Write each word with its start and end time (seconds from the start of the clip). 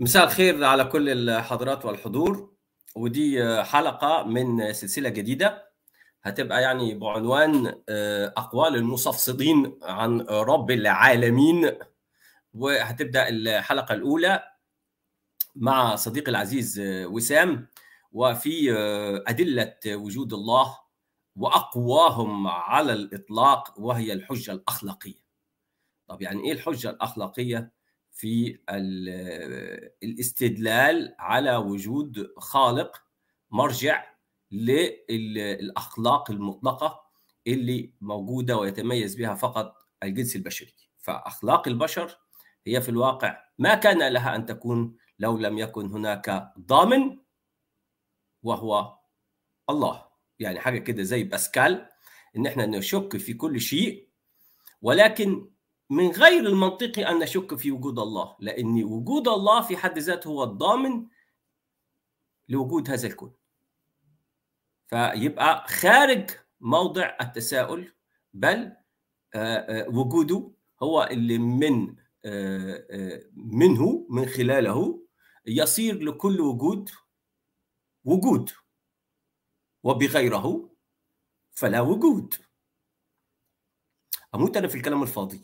مساء 0.00 0.24
الخير 0.24 0.64
على 0.64 0.84
كل 0.84 1.28
الحضرات 1.28 1.84
والحضور. 1.84 2.54
ودي 2.96 3.62
حلقة 3.62 4.22
من 4.22 4.72
سلسلة 4.72 5.08
جديدة 5.08 5.70
هتبقى 6.22 6.62
يعني 6.62 6.94
بعنوان 6.94 7.82
أقوال 8.36 8.76
المستفسدين 8.76 9.78
عن 9.82 10.20
رب 10.20 10.70
العالمين. 10.70 11.78
وهتبدأ 12.54 13.28
الحلقة 13.28 13.94
الأولى 13.94 14.42
مع 15.54 15.96
صديقي 15.96 16.30
العزيز 16.30 16.80
وسام. 16.86 17.66
وفي 18.12 18.72
أدلة 19.28 19.76
وجود 19.86 20.32
الله 20.32 20.78
وأقواهم 21.36 22.46
على 22.46 22.92
الإطلاق 22.92 23.80
وهي 23.80 24.12
الحجة 24.12 24.52
الأخلاقية. 24.52 25.20
طب 26.08 26.22
يعني 26.22 26.44
إيه 26.44 26.52
الحجة 26.52 26.90
الأخلاقية؟ 26.90 27.79
في 28.20 28.58
الاستدلال 30.02 31.14
على 31.18 31.56
وجود 31.56 32.32
خالق 32.36 33.02
مرجع 33.50 34.04
للأخلاق 34.50 36.30
المطلقة 36.30 37.02
اللي 37.46 37.92
موجودة 38.00 38.56
ويتميز 38.56 39.14
بها 39.16 39.34
فقط 39.34 39.74
الجنس 40.02 40.36
البشري. 40.36 40.74
فأخلاق 40.98 41.68
البشر 41.68 42.18
هي 42.66 42.80
في 42.80 42.88
الواقع 42.88 43.44
ما 43.58 43.74
كان 43.74 44.12
لها 44.12 44.36
أن 44.36 44.46
تكون 44.46 44.96
لو 45.18 45.38
لم 45.38 45.58
يكن 45.58 45.86
هناك 45.86 46.52
ضامن 46.58 47.18
وهو 48.42 48.98
الله. 49.70 50.06
يعني 50.38 50.60
حاجة 50.60 50.78
كده 50.78 51.02
زي 51.02 51.24
باسكال 51.24 51.88
إن 52.36 52.46
إحنا 52.46 52.66
نشك 52.66 53.16
في 53.16 53.34
كل 53.34 53.60
شيء 53.60 54.08
ولكن 54.82 55.50
من 55.90 56.10
غير 56.10 56.46
المنطقي 56.46 57.10
أن 57.10 57.18
نشك 57.18 57.54
في 57.54 57.72
وجود 57.72 57.98
الله 57.98 58.36
لأن 58.40 58.84
وجود 58.84 59.28
الله 59.28 59.60
في 59.62 59.76
حد 59.76 59.98
ذاته 59.98 60.28
هو 60.28 60.44
الضامن 60.44 61.06
لوجود 62.48 62.90
هذا 62.90 63.06
الكون. 63.06 63.32
فيبقى 64.88 65.66
خارج 65.68 66.30
موضع 66.60 67.16
التساؤل 67.20 67.92
بل 68.34 68.72
وجوده 69.88 70.50
هو 70.82 71.08
اللي 71.10 71.38
من 71.38 71.96
منه 73.34 74.06
من 74.10 74.26
خلاله 74.26 75.02
يصير 75.46 76.02
لكل 76.02 76.40
وجود 76.40 76.90
وجود 78.04 78.50
وبغيره 79.82 80.70
فلا 81.52 81.80
وجود. 81.80 82.34
أموت 84.34 84.56
أنا 84.56 84.68
في 84.68 84.74
الكلام 84.74 85.02
الفاضي 85.02 85.42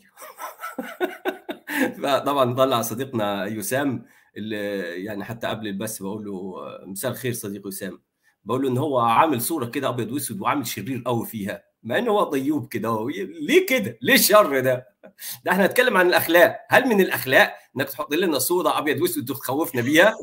طبعا 2.25 2.53
طلع 2.53 2.81
صديقنا 2.81 3.45
يسام 3.45 4.05
اللي 4.37 4.57
يعني 5.03 5.23
حتى 5.23 5.47
قبل 5.47 5.67
البث 5.67 6.01
بقول 6.01 6.25
له 6.25 6.55
مساء 6.85 7.11
الخير 7.11 7.33
صديق 7.33 7.67
يسام 7.67 8.01
بقول 8.43 8.61
له 8.63 8.69
إن 8.69 8.77
هو 8.77 8.99
عامل 8.99 9.41
صورة 9.41 9.65
كده 9.65 9.89
أبيض 9.89 10.11
وأسود 10.11 10.41
وعامل 10.41 10.67
شرير 10.67 11.03
قوي 11.05 11.25
فيها 11.25 11.63
مع 11.83 11.97
انه 11.97 12.11
هو 12.11 12.23
طيوب 12.23 12.67
كده 12.67 13.07
ليه 13.41 13.65
كده؟ 13.65 13.97
ليه 14.01 14.13
الشر 14.13 14.59
ده؟ 14.59 14.87
ده 15.45 15.51
إحنا 15.51 15.65
هنتكلم 15.65 15.97
عن 15.97 16.07
الأخلاق، 16.07 16.59
هل 16.69 16.87
من 16.87 17.01
الأخلاق 17.01 17.55
إنك 17.77 17.89
تحط 17.89 18.13
لنا 18.13 18.39
صورة 18.39 18.77
أبيض 18.77 19.01
وأسود 19.01 19.29
وتخوفنا 19.29 19.81
بيها؟ 19.81 20.15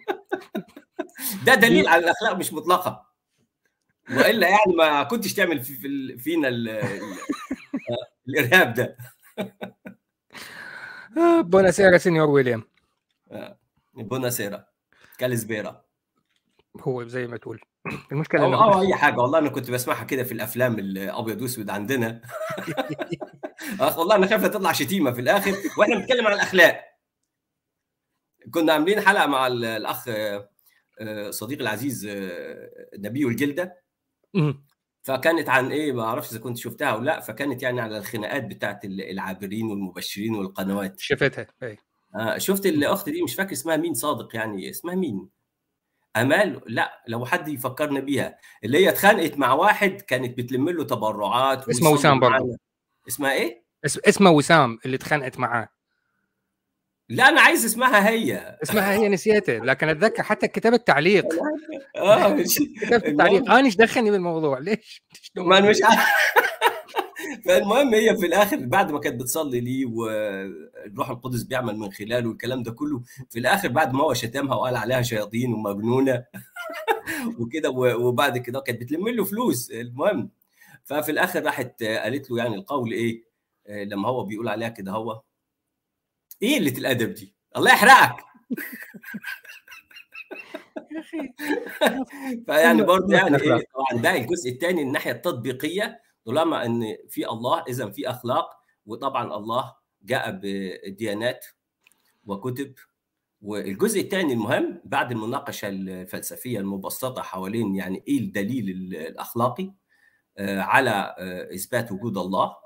ده 1.46 1.54
دليل 1.54 1.88
على 1.88 2.04
الأخلاق 2.04 2.36
مش 2.36 2.52
مطلقة 2.52 3.09
وإلا 4.16 4.48
يعني 4.48 4.72
ما 4.76 5.02
كنتش 5.02 5.34
تعمل 5.34 5.60
في 5.60 5.74
في 5.74 6.18
فينا 6.18 6.48
ال 6.48 6.68
ال 6.68 7.16
الإرهاب 8.28 8.74
ده. 8.74 8.96
بونا 11.42 11.70
سيرا 11.70 11.98
سينيور 11.98 12.30
ويليام. 12.30 12.62
بونا 13.94 14.30
سيرا 14.30 14.64
كالسبيرا 15.18 15.84
هو 16.80 17.04
زي 17.06 17.26
ما 17.26 17.36
تقول. 17.36 17.60
المشكلة 18.12 18.44
أو, 18.44 18.54
أو 18.54 18.80
أي 18.80 18.94
حاجة. 18.94 19.16
والله 19.16 19.38
أنا 19.38 19.48
كنت 19.48 19.70
بسمعها 19.70 20.04
كده 20.04 20.22
في 20.22 20.32
الأفلام 20.32 20.78
الأبيض 20.78 21.42
وأسود 21.42 21.70
عندنا. 21.70 22.20
والله 23.98 24.16
أنا 24.16 24.26
خايف 24.26 24.46
تطلع 24.46 24.72
شتيمة 24.72 25.12
في 25.12 25.20
الآخر. 25.20 25.54
وإحنا 25.78 25.96
بنتكلم 25.96 26.26
عن 26.26 26.32
الأخلاق. 26.32 26.84
كنا 28.50 28.72
عاملين 28.72 29.00
حلقة 29.00 29.26
مع 29.26 29.46
الأخ 29.46 30.10
صديقي 31.30 31.62
العزيز 31.62 32.06
نبي 32.94 33.26
الجلده 33.26 33.82
فكانت 35.02 35.48
عن 35.48 35.72
إيه 35.72 35.92
ما 35.92 36.02
أعرفش 36.02 36.32
إذا 36.32 36.40
كنت 36.40 36.56
شفتها 36.58 36.88
أو 36.88 37.00
لا 37.00 37.20
فكانت 37.20 37.62
يعني 37.62 37.80
على 37.80 37.98
الخناقات 37.98 38.44
بتاعت 38.44 38.84
العابرين 38.84 39.66
والمبشرين 39.66 40.34
والقنوات. 40.34 41.00
شفتها 41.00 41.46
أي. 41.62 41.78
آه 42.16 42.38
شفت 42.38 42.66
الأخت 42.66 43.08
دي 43.08 43.22
مش 43.22 43.34
فاكر 43.34 43.52
اسمها 43.52 43.76
مين 43.76 43.94
صادق 43.94 44.36
يعني 44.36 44.70
اسمها 44.70 44.94
مين؟ 44.94 45.28
أمال؟ 46.16 46.60
لا 46.66 47.02
لو 47.08 47.26
حد 47.26 47.48
يفكرنا 47.48 48.00
بيها. 48.00 48.38
اللي 48.64 48.78
هي 48.78 48.88
اتخانقت 48.88 49.38
مع 49.38 49.52
واحد 49.52 50.00
كانت 50.00 50.38
بتلم 50.38 50.68
له 50.68 50.84
تبرعات 50.84 51.68
اسمه 51.68 51.90
وسام 51.90 52.20
برضه 52.20 52.56
اسمها 53.08 53.32
إيه؟ 53.32 53.64
اسمها 53.84 54.30
وسام 54.32 54.78
اللي 54.84 54.96
اتخانقت 54.96 55.38
معاه. 55.38 55.68
لا 57.10 57.28
أنا 57.28 57.40
عايز 57.40 57.64
اسمها 57.64 58.08
هي. 58.08 58.58
اسمها 58.62 58.92
هي 58.92 59.08
نسيته 59.08 59.52
لكن 59.58 59.88
أتذكر 59.88 60.22
حتى 60.22 60.48
كتبت 60.48 60.86
تعليق 60.86 61.26
آه 61.96 62.36
كتبت 62.82 63.18
تعليق 63.18 63.50
أنا 63.50 63.66
إيش 63.66 63.76
دخلني 63.76 64.10
بالموضوع 64.10 64.58
ليش؟ 64.58 65.02
ما 65.36 65.58
أنا 65.58 65.70
مش 65.70 65.78
عارف. 65.82 66.00
فالمهم 67.46 67.94
هي 67.94 68.16
في 68.16 68.26
الآخر 68.26 68.56
بعد 68.56 68.92
ما 68.92 68.98
كانت 69.00 69.20
بتصلي 69.20 69.60
لي 69.60 69.84
والروح 69.84 71.10
القدس 71.10 71.42
بيعمل 71.42 71.76
من 71.76 71.92
خلاله 71.92 72.30
الكلام 72.30 72.62
ده 72.62 72.72
كله 72.72 73.02
في 73.30 73.38
الآخر 73.38 73.68
بعد 73.68 73.92
ما 73.92 74.02
هو 74.02 74.14
شتمها 74.14 74.54
وقال 74.56 74.76
عليها 74.76 75.02
شياطين 75.02 75.52
ومجنونة 75.52 76.24
وكده 77.38 77.70
وبعد 77.70 78.38
كده 78.38 78.60
كانت 78.60 78.80
بتلم 78.80 79.08
له 79.08 79.24
فلوس. 79.24 79.70
المهم 79.70 80.30
ففي 80.84 81.10
الآخر 81.10 81.42
راحت 81.44 81.82
قالت 81.82 82.30
له 82.30 82.38
يعني 82.38 82.54
القول 82.54 82.92
إيه 82.92 83.24
لما 83.68 84.08
هو 84.08 84.24
بيقول 84.24 84.48
عليها 84.48 84.68
كده 84.68 84.92
هو 84.92 85.22
إيه 86.42 86.58
قله 86.58 86.78
الأدب 86.78 87.14
دي؟ 87.14 87.34
الله 87.56 87.70
يحرقك. 87.72 88.24
فيعني 92.46 92.82
برضه 92.82 93.14
يعني 93.16 93.36
إيه 93.36 93.64
طبعا 93.74 94.02
ده 94.02 94.16
الجزء 94.16 94.50
الثاني 94.50 94.82
الناحية 94.82 95.10
التطبيقية 95.10 96.00
طالما 96.24 96.66
إن 96.66 96.96
في 97.08 97.28
الله 97.28 97.64
اذا 97.68 97.90
في 97.90 98.10
أخلاق 98.10 98.50
وطبعا 98.86 99.36
الله 99.36 99.74
جاء 100.02 100.30
بديانات 100.42 101.46
وكتب. 102.26 102.74
والجزء 103.42 104.00
الثاني 104.00 104.32
المهم 104.32 104.80
بعد 104.84 105.12
المناقشة 105.12 105.68
الفلسفية 105.68 106.58
المبسطة 106.58 107.22
حوالين 107.22 107.74
يعني 107.74 108.04
إيه 108.08 108.18
الدليل 108.18 108.70
الأخلاقي 108.94 109.72
على 110.38 111.14
إثبات 111.54 111.92
وجود 111.92 112.18
الله. 112.18 112.56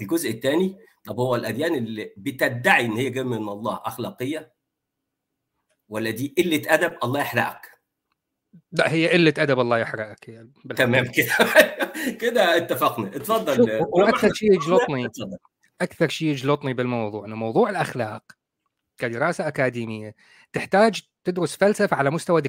الجزء 0.00 0.30
الثاني 0.30 0.76
طب 1.04 1.20
هو 1.20 1.36
الأديان 1.36 1.74
اللي 1.74 2.14
بتدعي 2.16 2.84
إن 2.84 2.92
هي 2.92 3.10
جاية 3.10 3.24
من 3.24 3.48
الله 3.48 3.80
أخلاقية؟ 3.84 4.54
ولا 5.88 6.10
دي 6.10 6.34
قلة 6.38 6.62
أدب 6.66 6.96
الله 7.04 7.20
يحرقك؟ 7.20 7.80
لا 8.72 8.92
هي 8.92 9.08
قلة 9.08 9.34
أدب 9.38 9.60
الله 9.60 9.78
يحرقك 9.78 10.28
يعني. 10.28 10.52
تمام 10.76 11.04
كده. 11.06 11.34
كده 12.22 12.56
اتفقنا. 12.56 13.16
اتفضل. 13.16 13.80
وأكثر 13.88 14.32
شيء 14.32 14.54
يجلطني 14.54 15.08
أكثر 15.80 16.08
شيء 16.08 16.28
يجلطني 16.28 16.74
بالموضوع 16.74 17.24
إنه 17.24 17.36
موضوع 17.36 17.70
الأخلاق 17.70 18.22
كدراسة 18.98 19.48
أكاديمية 19.48 20.14
تحتاج 20.52 21.02
تدرس 21.24 21.56
فلسفة 21.56 21.96
على 21.96 22.10
مستوى 22.10 22.40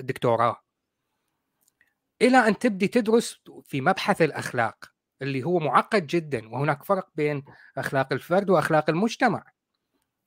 دكتوراه. 0.00 0.62
إلى 2.22 2.36
أن 2.36 2.58
تبدي 2.58 2.88
تدرس 2.88 3.40
في 3.64 3.80
مبحث 3.80 4.22
الأخلاق 4.22 4.91
اللي 5.22 5.42
هو 5.42 5.58
معقد 5.58 6.06
جدا 6.06 6.48
وهناك 6.48 6.84
فرق 6.84 7.08
بين 7.14 7.44
أخلاق 7.78 8.12
الفرد 8.12 8.50
وأخلاق 8.50 8.90
المجتمع. 8.90 9.44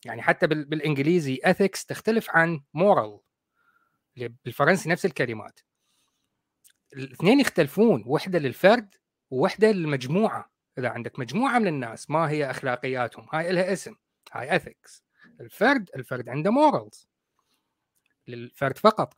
يعني 0.06 0.22
حتى 0.22 0.48
بالإنجليزي 0.48 1.40
ethics 1.46 1.86
تختلف 1.88 2.30
عن 2.30 2.64
moral 2.78 3.20
بالفرنسي 4.16 4.90
نفس 4.90 5.06
الكلمات. 5.06 5.60
الاثنين 6.94 7.40
يختلفون 7.40 8.04
وحدة 8.08 8.40
للفرد 8.40 8.96
ووحدة 9.30 9.72
للمجموعة. 9.72 10.52
إذا 10.78 10.90
عندك 10.90 11.20
مجموعة 11.20 11.60
من 11.60 11.68
الناس 11.68 12.10
ما 12.10 12.30
هي 12.30 12.50
أخلاقياتهم؟ 12.52 13.28
هاي 13.34 13.52
لها 13.52 13.74
اسم 13.74 13.96
هاي 14.32 14.60
ethics. 14.60 15.02
الفرد 15.42 15.90
الفرد 15.96 16.30
عنده 16.30 16.52
morals. 16.52 17.06
للفرد 18.28 18.78
فقط. 18.78 19.14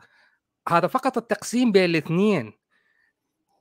هذا 0.69 0.87
فقط 0.87 1.17
التقسيم 1.17 1.71
بين 1.71 1.85
الاثنين. 1.85 2.53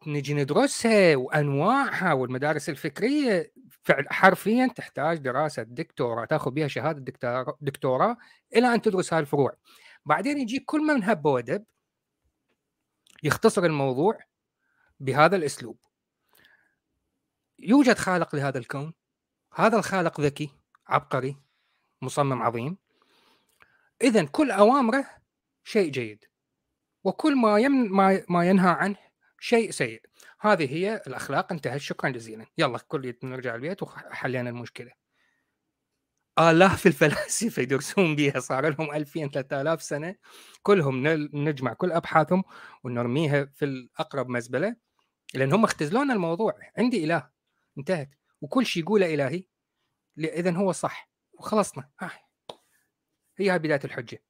نجي 0.07 0.35
ندرسها 0.35 1.17
وأنواعها 1.17 2.13
والمدارس 2.13 2.69
الفكرية 2.69 3.53
حرفيا 4.11 4.67
تحتاج 4.77 5.19
دراسة 5.19 5.63
دكتوراه 5.63 6.25
تاخذ 6.25 6.51
بها 6.51 6.69
شهادة 6.69 7.13
دكتوراه 7.61 8.17
إلى 8.57 8.75
أن 8.75 8.83
تدرس 8.83 9.13
هاي 9.13 9.21
الفروع. 9.21 9.57
بعدين 10.07 10.39
يجيك 10.39 10.65
كل 10.65 10.81
من 10.81 11.05
هب 11.05 11.27
ودب 11.27 11.65
يختصر 13.23 13.65
الموضوع 13.65 14.19
بهذا 15.01 15.37
الأسلوب. 15.37 15.79
يوجد 17.59 17.99
خالق 17.99 18.35
لهذا 18.35 18.59
الكون 18.59 18.95
هذا 19.55 19.77
الخالق 19.79 20.21
ذكي 20.21 20.51
عبقري 20.89 21.37
مصمم 22.03 22.43
عظيم. 22.43 22.77
اذا 24.03 24.25
كل 24.25 24.51
أوامره 24.51 25.07
شيء 25.65 25.91
جيد 25.91 26.25
وكل 27.05 27.37
ما, 27.37 28.25
ما 28.29 28.49
ينهى 28.49 28.71
عنه 28.71 29.06
شيء 29.47 29.71
سيء. 29.71 30.03
هذه 30.41 30.75
هي 30.75 31.03
الأخلاق. 31.07 31.53
انتهت. 31.53 31.81
شكرا 31.81 32.11
جزيلا. 32.11 32.47
يلا 32.59 32.79
كل 32.79 33.15
نرجع 33.23 33.55
البيت 33.55 33.83
وحلينا 33.83 34.51
المشكلة. 34.51 34.93
آلاف 36.39 36.87
الفلاسفة 36.93 37.63
يدرسون 37.63 38.17
بها 38.17 38.41
صار 38.41 38.69
لهم 38.69 38.95
2000 38.95 39.29
3000 39.31 39.83
سنة. 39.83 40.15
كلهم 40.63 41.07
نجمع 41.35 41.73
كل 41.73 41.93
أبحاثهم 41.93 42.45
ونرميها 42.85 43.45
في 43.45 43.65
الأقرب 43.65 44.29
مزبلة. 44.29 44.77
لأن 45.35 45.53
هم 45.53 45.65
اختزلون 45.65 46.11
الموضوع. 46.11 46.55
عندي 46.79 47.05
إله. 47.05 47.31
انتهت. 47.79 48.11
وكل 48.41 48.67
شيء 48.67 48.83
يقوله 48.83 49.15
إلهي. 49.15 49.45
إذا 50.19 50.51
هو 50.51 50.73
صح. 50.73 51.11
وخلصنا. 51.33 51.91
آه. 52.03 52.11
هي 53.39 53.51
هاي 53.51 53.59
بداية 53.59 53.81
الحجة 53.85 54.23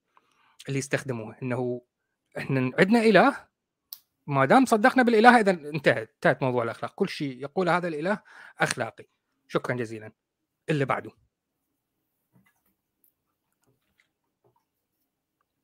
اللي 0.68 0.78
يستخدموها. 0.78 1.36
إنه 1.42 1.82
إحنا 2.38 2.60
عندنا 2.78 3.00
إله 3.00 3.55
ما 4.26 4.44
دام 4.44 4.64
صدقنا 4.64 5.02
بالإله 5.02 5.40
إذا 5.40 5.50
انتهت 5.50 6.11
انتهت 6.14 6.43
موضوع 6.43 6.62
الأخلاق. 6.62 6.94
كل 6.94 7.08
شيء 7.08 7.43
يقول 7.43 7.69
هذا 7.69 7.88
الإله 7.88 8.23
أخلاقي. 8.58 9.06
شكرا 9.49 9.76
جزيلا. 9.76 10.12
اللي 10.70 10.84
بعده. 10.84 11.11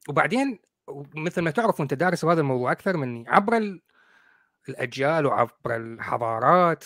وبعدين 0.09 0.59
مثل 1.15 1.43
ما 1.43 1.51
تعرف 1.51 1.81
وأنت 1.81 1.95
دارس 1.95 2.25
هذا 2.25 2.41
الموضوع 2.41 2.73
أكثر 2.73 2.97
مني 2.97 3.25
عبر 3.29 3.81
الأجيال 4.69 5.27
وعبر 5.27 5.77
الحضارات 5.77 6.85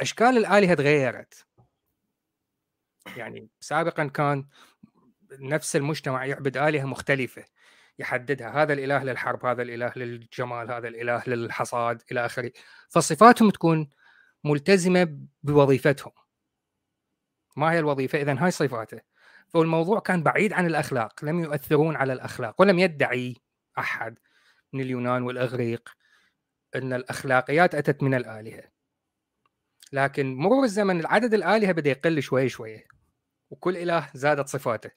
أشكال 0.00 0.38
الآلهة 0.38 0.74
تغيرت. 0.74 1.46
يعني 3.16 3.48
سابقا 3.60 4.06
كان 4.06 4.46
نفس 5.32 5.76
المجتمع 5.76 6.24
يعبد 6.24 6.56
آلهة 6.56 6.84
مختلفة. 6.84 7.44
يحددها 7.98 8.62
هذا 8.62 8.72
الإله 8.72 9.04
للحرب 9.04 9.46
هذا 9.46 9.62
الإله 9.62 9.92
للجمال 9.96 10.72
هذا 10.72 10.88
الإله 10.88 11.22
للحصاد 11.26 12.02
إلى 12.12 12.26
آخره. 12.26 12.52
فصفاتهم 12.88 13.50
تكون 13.50 13.90
ملتزمة 14.44 15.18
بوظيفتهم. 15.42 16.12
ما 17.56 17.72
هي 17.72 17.78
الوظيفة؟ 17.78 18.22
اذا 18.22 18.36
هاي 18.44 18.50
صفاته. 18.50 19.00
فالموضوع 19.48 20.00
كان 20.00 20.22
بعيد 20.22 20.52
عن 20.52 20.66
الأخلاق 20.66 21.24
لم 21.24 21.40
يؤثرون 21.40 21.96
على 21.96 22.12
الأخلاق 22.12 22.60
ولم 22.60 22.78
يدعي 22.78 23.36
أحد 23.78 24.18
من 24.72 24.80
اليونان 24.80 25.22
والإغريق 25.22 25.88
أن 26.74 26.92
الأخلاقيات 26.92 27.74
أتت 27.74 28.02
من 28.02 28.14
الآلهة. 28.14 28.62
لكن 29.92 30.34
مرور 30.34 30.64
الزمن 30.64 31.06
عدد 31.06 31.34
الآلهة 31.34 31.72
بدأ 31.72 31.90
يقل 31.90 32.22
شوي 32.22 32.48
شوي 32.48 32.84
وكل 33.50 33.76
إله 33.76 34.10
زادت 34.14 34.48
صفاته 34.48 34.90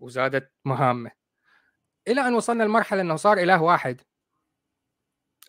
وزادت 0.00 0.52
مهامه. 0.64 1.23
إلى 2.08 2.20
أن 2.20 2.34
وصلنا 2.34 2.64
لمرحلة 2.64 3.00
إنه 3.00 3.16
صار 3.16 3.38
إله 3.38 3.62
واحد. 3.62 4.00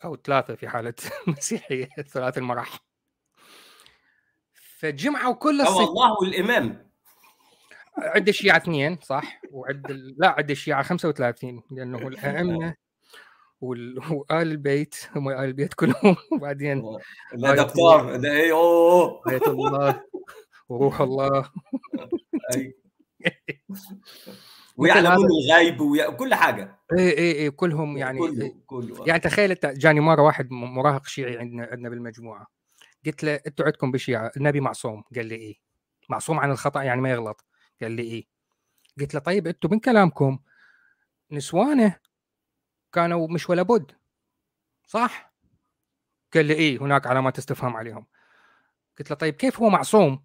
أو 0.04 0.16
ثلاثة 0.16 0.56
في 0.56 0.68
حالة 0.68 0.94
المسيحيه 1.28 1.86
ثلاث 1.86 2.38
المراحل. 2.38 2.80
فجمعوا 4.78 5.34
كل 5.34 5.62
الصفات 5.62 5.88
الله 5.88 6.13
والإمام. 6.22 6.92
عند 7.98 8.28
الشيعة 8.28 8.57
اثنين 8.57 8.98
صح؟ 9.02 9.42
وعند 9.52 9.92
ال... 9.92 10.16
لا 10.18 10.36
عند 10.38 10.52
الشيعة 10.52 10.84
35 10.84 11.63
لأنه 11.72 11.98
الأئمة 12.07 12.75
وال... 13.62 14.00
وآل 14.12 14.51
البيت 14.51 14.96
هم 15.16 15.30
آل 15.30 15.36
البيت 15.36 15.74
كلهم. 15.74 16.16
وبعدين 16.34 16.98
لا 17.34 17.56
دكتور 17.56 18.16
ده 18.16 18.31
إيه؟ 18.31 18.51
أوه 18.51 19.22
آية 19.30 19.48
الله 19.48 20.04
وروح 20.69 21.01
الله. 21.01 21.51
ويعلمون 24.77 25.27
الغيب 25.45 25.81
وكل 25.81 26.36
حاجة. 26.36 26.80
اي 26.98 27.18
اي 27.18 27.31
اي 27.31 27.51
كلهم 27.51 27.98
يعني 27.98 28.19
كله 28.19 28.45
إيه. 28.45 28.56
كله 28.66 29.07
يعني 29.07 29.19
تخيل 29.19 29.51
أنت 29.51 29.66
جاني 29.66 30.00
مرة 30.00 30.22
واحد 30.22 30.51
مراهق 30.51 31.07
شيعي 31.07 31.38
عندنا 31.38 31.69
عندنا 31.72 31.89
بالمجموعة. 31.89 32.48
قلت 33.06 33.24
له 33.24 33.39
أنتوا 33.48 33.66
عندكم 33.66 33.92
بالشيعه 33.92 34.31
النبي 34.38 34.60
معصوم. 34.60 35.04
قال 35.16 35.25
لي 35.25 35.36
إيه. 35.36 35.56
معصوم 36.10 36.39
عن 36.39 36.51
الخطأ 36.51 36.83
يعني 36.83 37.01
ما 37.01 37.10
يغلط. 37.10 37.45
قال 37.81 37.92
لي 37.92 38.04
إيه. 38.04 38.25
قلت 39.00 39.13
له 39.13 39.19
طيب 39.19 39.48
أنتم 39.48 39.69
من 39.72 39.80
كلامكم 39.80 40.39
نسوانه 41.31 41.95
كانوا 42.94 43.27
مش 43.27 43.50
ولا 43.50 43.62
بد. 43.62 43.92
صح؟ 44.88 45.33
قال 46.33 46.45
لي 46.45 46.54
إيه 46.54 46.81
هناك 46.81 47.07
علامات 47.07 47.38
استفهام 47.38 47.75
عليهم. 47.75 48.06
قلت 49.00 49.10
له 49.10 49.16
طيب 49.16 49.33
كيف 49.33 49.60
هو 49.60 49.69
معصوم 49.69 50.24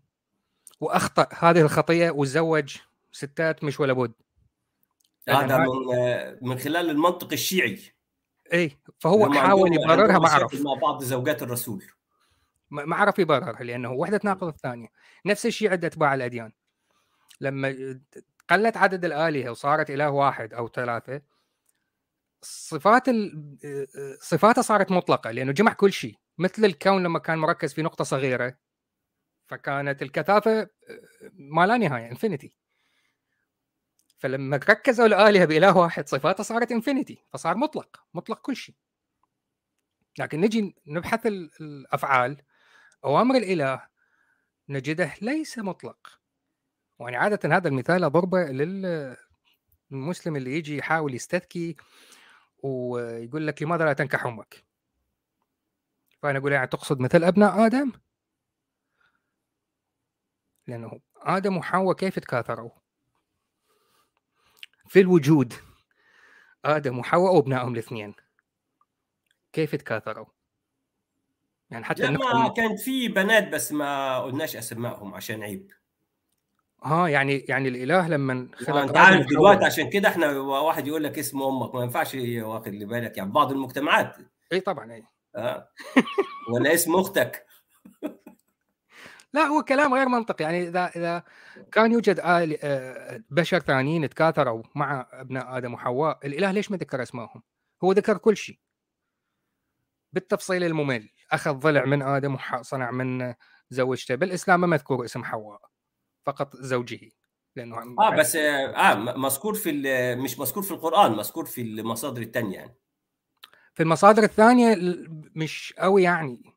وأخطأ 0.81 1.29
هذه 1.38 1.61
الخطيه 1.61 2.11
وتزوج 2.11 2.76
ستات 3.12 3.64
مش 3.64 3.81
ولا 3.81 3.93
بد؟ 3.93 4.12
هذا 5.28 5.58
من 5.58 5.69
من 6.49 6.58
خلال 6.58 6.90
المنطق 6.90 7.32
الشيعي. 7.32 7.81
اي 8.52 8.78
فهو 8.99 9.32
حاول 9.32 9.75
يبررها 9.75 10.19
ما 10.19 10.28
عرف. 10.28 10.61
مع 10.61 10.75
بعض 10.75 11.02
زوجات 11.02 11.43
الرسول. 11.43 11.84
ما 12.70 12.96
عرف 12.96 13.19
يبررها 13.19 13.62
لأنه 13.62 13.93
وحدة 13.93 14.19
تناقض 14.19 14.46
الثانية. 14.46 14.88
نفس 15.26 15.46
الشيء 15.46 15.70
عند 15.70 15.84
أتباع 15.84 16.14
الأديان. 16.14 16.52
لما 17.40 18.00
قلت 18.50 18.76
عدد 18.76 19.05
الآلهة 19.05 19.50
وصارت 19.50 19.90
إله 19.90 20.11
واحد 20.11 20.55
أو 20.55 20.69
ثلاثة 20.69 21.23
صفات 22.43 23.06
صفاته 24.20 24.62
صارت 24.62 24.90
مطلقة 24.90 25.31
لأنه 25.31 25.52
جمع 25.52 25.73
كل 25.73 25.93
شيء. 25.93 26.16
مثل 26.38 26.64
الكون 26.64 27.02
لما 27.02 27.19
كان 27.19 27.38
مركز 27.38 27.73
في 27.73 27.82
نقطة 27.82 28.05
صغيرة 28.05 28.56
فكانت 29.46 30.02
الكثافة 30.02 30.68
ما 31.33 31.66
لا 31.66 31.76
نهاية 31.76 32.11
انفينيتي 32.11 32.56
فلما 34.21 34.57
ركزوا 34.57 35.07
الالهه 35.07 35.45
بإله 35.45 35.77
واحد 35.77 36.09
صفاته 36.09 36.43
صارت 36.43 36.73
انفينيتي 36.73 37.25
فصار 37.33 37.57
مطلق 37.57 38.05
مطلق 38.15 38.41
كل 38.41 38.57
شيء 38.57 38.75
لكن 40.19 40.41
نجي 40.41 40.77
نبحث 40.87 41.27
الأفعال 41.27 42.43
أوامر 43.05 43.37
الإله 43.37 43.87
نجده 44.69 45.15
ليس 45.23 45.59
مطلق 45.59 46.21
يعني 47.00 47.17
عادة 47.17 47.57
هذا 47.57 47.69
المثال 47.69 48.05
أضربه 48.05 48.45
للمسلم 49.91 50.37
اللي 50.37 50.57
يجي 50.57 50.77
يحاول 50.77 51.15
يستذكي 51.15 51.77
ويقول 52.59 53.47
لك 53.47 53.62
لماذا 53.62 53.85
لا 53.85 53.93
تنكح 53.93 54.27
أمك؟ 54.27 54.65
فأنا 56.23 56.39
أقول 56.39 56.53
يعني 56.53 56.67
تقصد 56.67 57.00
مثل 57.00 57.25
أبناء 57.25 57.67
آدم؟ 57.67 57.93
لأنه 60.67 61.00
آدم 61.17 61.57
وحواء 61.57 61.97
كيف 61.97 62.19
تكاثروا؟ 62.19 62.79
في 64.90 65.00
الوجود. 65.00 65.54
آدم 66.64 66.99
وحواء 66.99 67.35
وابنائهم 67.35 67.73
الاثنين. 67.73 68.14
كيف 69.52 69.75
تكاثروا؟ 69.75 70.26
يعني 71.70 71.85
حتى 71.85 72.11
ما 72.11 72.49
كانت 72.49 72.80
في 72.80 73.09
بنات 73.09 73.49
بس 73.49 73.73
ما 73.73 74.18
قلناش 74.18 74.56
اسمائهم 74.56 75.14
عشان 75.14 75.42
عيب. 75.42 75.73
آه 76.85 77.09
يعني 77.09 77.38
يعني 77.49 77.68
الإله 77.68 78.09
لما 78.09 78.49
خلق 78.54 78.76
أنت 78.76 78.97
عارف 78.97 79.26
دلوقتي 79.26 79.64
عشان 79.64 79.90
كده 79.90 80.09
إحنا 80.09 80.38
واحد 80.40 80.87
يقول 80.87 81.04
لك 81.04 81.18
اسم 81.18 81.42
أمك 81.42 81.75
ما 81.75 81.82
ينفعش 81.82 82.14
واخد 82.14 82.70
بالك. 82.70 83.16
يعني 83.16 83.30
بعض 83.30 83.52
المجتمعات. 83.52 84.16
اي 84.52 84.61
طبعا 84.61 84.92
اي 84.92 85.04
آه. 85.37 85.68
ولا 86.52 86.75
اسم 86.75 86.94
أختك. 86.97 87.47
لا 89.32 89.42
هو 89.42 89.62
كلام 89.62 89.94
غير 89.94 90.08
منطقي. 90.08 90.44
يعني 90.44 90.68
إذا 90.68 90.87
إذا 90.96 91.22
كان 91.72 91.92
يوجد 91.92 92.20
آل 92.20 92.58
آه، 92.62 93.22
بشر 93.30 93.58
ثانيين 93.58 94.08
تكاثروا 94.08 94.62
مع 94.75 95.06
ابناء 95.12 95.56
آدم 95.56 95.75
وحواء 95.75 96.26
الإله 96.26 96.50
ليش 96.50 96.70
ما 96.70 96.76
ذكر 96.76 97.02
اسمائهم؟ 97.02 97.42
هو 97.84 97.92
ذكر 97.92 98.18
كل 98.18 98.37
شيء. 98.37 98.58
بالتفصيل 100.12 100.64
الممل 100.64 101.08
أخذ 101.32 101.52
ضلع 101.52 101.84
من 101.84 102.02
آدم 102.02 102.37
وصنع 102.60 102.90
من 102.90 103.34
زوجته 103.70 104.14
بالإسلام 104.14 104.60
ما 104.60 104.66
مذكور 104.66 105.04
اسم 105.04 105.25
حواء 105.25 105.60
فقط 106.22 106.56
زوجه 106.56 107.00
لأنه 107.56 107.76
آه 107.99 108.16
بس 108.16 108.37
آه 108.37 108.94
مذكور 108.94 109.54
في 109.54 109.72
مش 110.14 110.38
مذكور 110.38 110.62
في 110.62 110.70
القرآن 110.70 111.12
مذكور 111.12 111.44
في 111.44 111.60
المصادر 111.62 112.22
الثانية 112.22 112.56
يعني. 112.56 112.76
في 113.75 113.82
المصادر 113.82 114.22
الثانية 114.22 114.76
مش 115.34 115.75
قوي 115.78 116.02
يعني. 116.02 116.54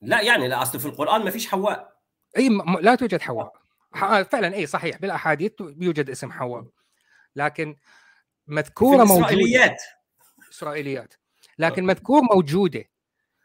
لا 0.00 0.20
يعني 0.20 0.48
لا 0.48 0.62
أصل 0.62 0.80
في 0.80 0.86
القرآن 0.86 1.24
ما 1.24 1.30
فيش 1.30 1.46
حواء. 1.46 1.93
أي 2.36 2.48
لا 2.80 2.94
توجد 2.94 3.20
حواء. 3.20 3.52
آه، 3.94 4.22
فعلا 4.22 4.54
إي 4.54 4.66
صحيح 4.66 4.98
بالأحاديث 4.98 5.52
يوجد 5.60 6.10
اسم 6.10 6.32
حواء. 6.32 6.66
لكن 7.36 7.76
مذكورة 8.46 9.04
موجودة. 9.04 9.26
إسرائيليات. 9.26 9.82
إسرائيليات. 10.52 11.14
لكن 11.58 11.84
مذكور 11.84 12.22
موجودة. 12.22 12.84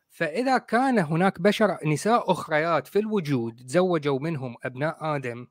فإذا 0.10 0.58
كان 0.58 1.00
هناك 1.00 1.42
بشر 1.42 1.78
نساء 1.86 2.32
أخريات 2.32 2.88
في 2.88 3.00
الوجود 3.00 3.66
تزوجوا 3.66 4.20
منهم 4.20 4.56
أبناء 4.64 5.16
آدم 5.16 5.48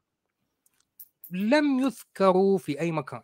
لم 1.30 1.80
يذكروا 1.80 2.58
في 2.58 2.80
أي 2.80 2.92
مكان. 2.92 3.22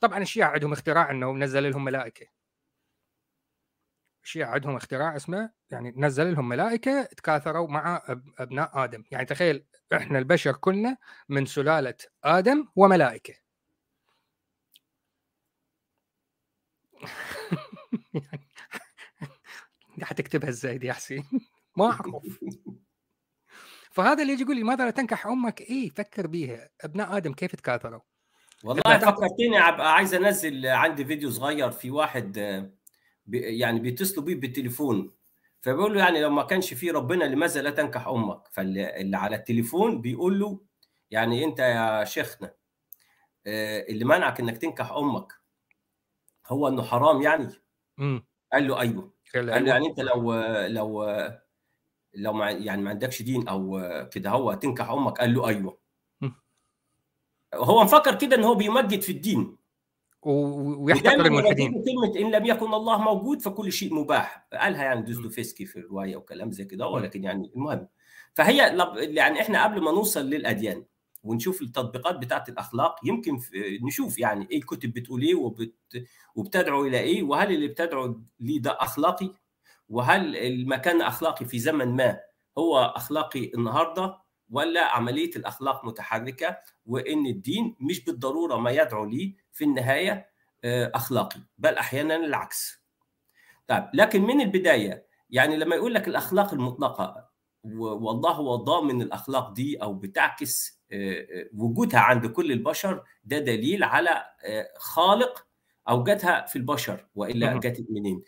طبعا 0.00 0.18
الشيعة 0.18 0.48
عندهم 0.50 0.72
اختراع 0.72 1.10
أنه 1.10 1.32
نزل 1.32 1.70
لهم 1.70 1.84
ملائكة. 1.84 2.26
الشيعة 4.24 4.50
عندهم 4.50 4.76
اختراع 4.76 5.16
اسمه 5.16 5.50
يعني 5.70 5.94
نزل 5.96 6.32
لهم 6.32 6.48
ملائكة 6.48 7.02
تكاثروا 7.02 7.68
مع 7.68 8.02
أبناء 8.38 8.84
آدم 8.84 9.04
يعني 9.10 9.24
تخيل 9.24 9.64
إحنا 9.92 10.18
البشر 10.18 10.52
كلنا 10.52 10.96
من 11.28 11.46
سلالة 11.46 11.94
آدم 12.24 12.68
وملائكة 12.76 13.34
يعني 19.88 20.04
حتكتبها 20.04 20.48
إزاي 20.48 20.78
دي 20.78 20.86
يا 20.86 20.92
حسين؟ 20.92 21.24
ما 21.76 21.84
أعرف 21.84 22.38
فهذا 23.90 24.22
اللي 24.22 24.32
يجي 24.32 24.42
يقول 24.42 24.56
لي 24.56 24.62
لماذا 24.62 24.84
لا 24.84 24.90
تنكح 24.90 25.26
أمك؟ 25.26 25.60
اي 25.60 25.90
فكر 25.90 26.26
بيها 26.26 26.68
أبناء 26.80 27.16
آدم 27.16 27.32
كيف 27.32 27.56
تكاثروا؟ 27.56 28.00
والله 28.64 28.98
فكرتني 28.98 29.58
عايز 29.58 30.14
أنزل 30.14 30.66
عندي 30.66 31.04
فيديو 31.04 31.30
صغير 31.30 31.70
في 31.70 31.90
واحد 31.90 32.38
يعني 33.32 33.80
بيتصلوا 33.80 34.24
بيه 34.26 34.34
بالتليفون. 34.34 35.14
فبيقول 35.60 35.94
له 35.94 36.00
يعني 36.00 36.20
لو 36.20 36.30
ما 36.30 36.42
كانش 36.42 36.74
في 36.74 36.90
ربنا 36.90 37.24
لماذا 37.24 37.62
لا 37.62 37.70
تنكح 37.70 38.08
أمك؟ 38.08 38.48
فاللي 38.52 39.16
على 39.16 39.36
التليفون 39.36 40.00
بيقول 40.00 40.40
له 40.40 40.60
يعني 41.10 41.44
أنت 41.44 41.58
يا 41.58 42.04
شيخنا 42.04 42.54
اللي 43.46 44.04
منعك 44.04 44.40
إنك 44.40 44.58
تنكح 44.58 44.92
أمك 44.92 45.32
هو 46.46 46.68
إنه 46.68 46.82
حرام 46.82 47.22
يعني؟ 47.22 47.48
امم 47.98 48.26
قال 48.52 48.68
له 48.68 48.80
أيوه. 48.80 49.14
قال 49.34 49.46
له 49.46 49.68
يعني 49.68 49.86
أنت 49.86 50.00
لو 50.00 50.34
لو 50.66 51.04
لو 52.14 52.32
ما 52.32 52.50
يعني 52.50 52.82
ما 52.82 52.90
عندكش 52.90 53.22
دين 53.22 53.48
أو 53.48 53.80
كده 54.12 54.30
هو 54.30 54.54
تنكح 54.54 54.90
أمك؟ 54.90 55.18
قال 55.18 55.34
له 55.34 55.48
أيوه. 55.48 55.78
هو 57.54 57.84
مفكر 57.84 58.14
كده 58.14 58.36
إن 58.36 58.44
هو 58.44 58.54
بيمجد 58.54 59.00
في 59.00 59.12
الدين. 59.12 59.56
ويحتقر 60.26 61.26
الملحدين. 61.26 61.72
كلمة 61.72 62.16
إن 62.20 62.30
لم 62.34 62.46
يكن 62.46 62.74
الله 62.74 62.98
موجود 63.02 63.42
فكل 63.42 63.72
شيء 63.72 63.94
مباح. 63.94 64.46
قالها 64.52 64.84
يعني 64.84 65.02
دوستويفسكي 65.02 65.66
في 65.66 65.78
الرواية 65.78 66.16
وكلام 66.16 66.50
زي 66.50 66.64
كده 66.64 66.86
ولكن 66.88 67.24
يعني 67.24 67.52
المهم. 67.56 67.88
فهي 68.34 68.56
يعني 68.96 69.40
إحنا 69.40 69.64
قبل 69.64 69.80
ما 69.82 69.90
نوصل 69.90 70.26
للأديان 70.30 70.84
ونشوف 71.22 71.62
التطبيقات 71.62 72.16
بتاعت 72.18 72.48
الأخلاق 72.48 72.96
يمكن 73.04 73.38
نشوف 73.82 74.18
يعني 74.18 74.48
إيه 74.50 74.58
الكتب 74.58 74.92
بتقول 74.92 75.22
إيه 75.22 75.34
وبت 75.34 75.74
وبتدعو 76.34 76.86
إلى 76.86 76.98
إيه 76.98 77.22
وهل 77.22 77.52
اللي 77.54 77.68
بتدعو 77.68 78.20
ليه 78.40 78.60
ده 78.62 78.70
أخلاقي؟ 78.80 79.34
وهل 79.88 80.36
المكان 80.36 81.00
أخلاقي 81.00 81.46
في 81.46 81.58
زمن 81.58 81.88
ما 81.96 82.20
هو 82.58 82.78
أخلاقي 82.96 83.50
النهارده؟ 83.54 84.23
ولا 84.50 84.84
عملية 84.84 85.30
الأخلاق 85.36 85.84
متحركة 85.84 86.58
وإن 86.86 87.26
الدين 87.26 87.76
مش 87.80 88.04
بالضرورة 88.04 88.56
ما 88.56 88.70
يدعو 88.70 89.04
ليه 89.04 89.34
في 89.52 89.64
النهاية 89.64 90.30
أخلاقي 90.64 91.40
بل 91.58 91.74
أحيانا 91.74 92.16
العكس. 92.16 92.84
طيب 93.68 93.84
لكن 93.94 94.22
من 94.22 94.40
البداية 94.40 95.06
يعني 95.30 95.56
لما 95.56 95.76
يقول 95.76 95.94
لك 95.94 96.08
الأخلاق 96.08 96.52
المطلقة 96.54 97.30
والله 97.64 98.30
هو 98.30 98.56
ضامن 98.56 99.02
الأخلاق 99.02 99.52
دي 99.52 99.76
أو 99.82 99.94
بتعكس 99.94 100.82
وجودها 101.54 102.00
عند 102.00 102.26
كل 102.26 102.52
البشر 102.52 103.04
ده 103.24 103.38
دليل 103.38 103.84
على 103.84 104.24
خالق 104.78 105.46
أوجدها 105.88 106.46
في 106.46 106.56
البشر 106.56 107.06
وإلا 107.14 107.46
جت 107.60 107.86
منين؟ 107.90 108.22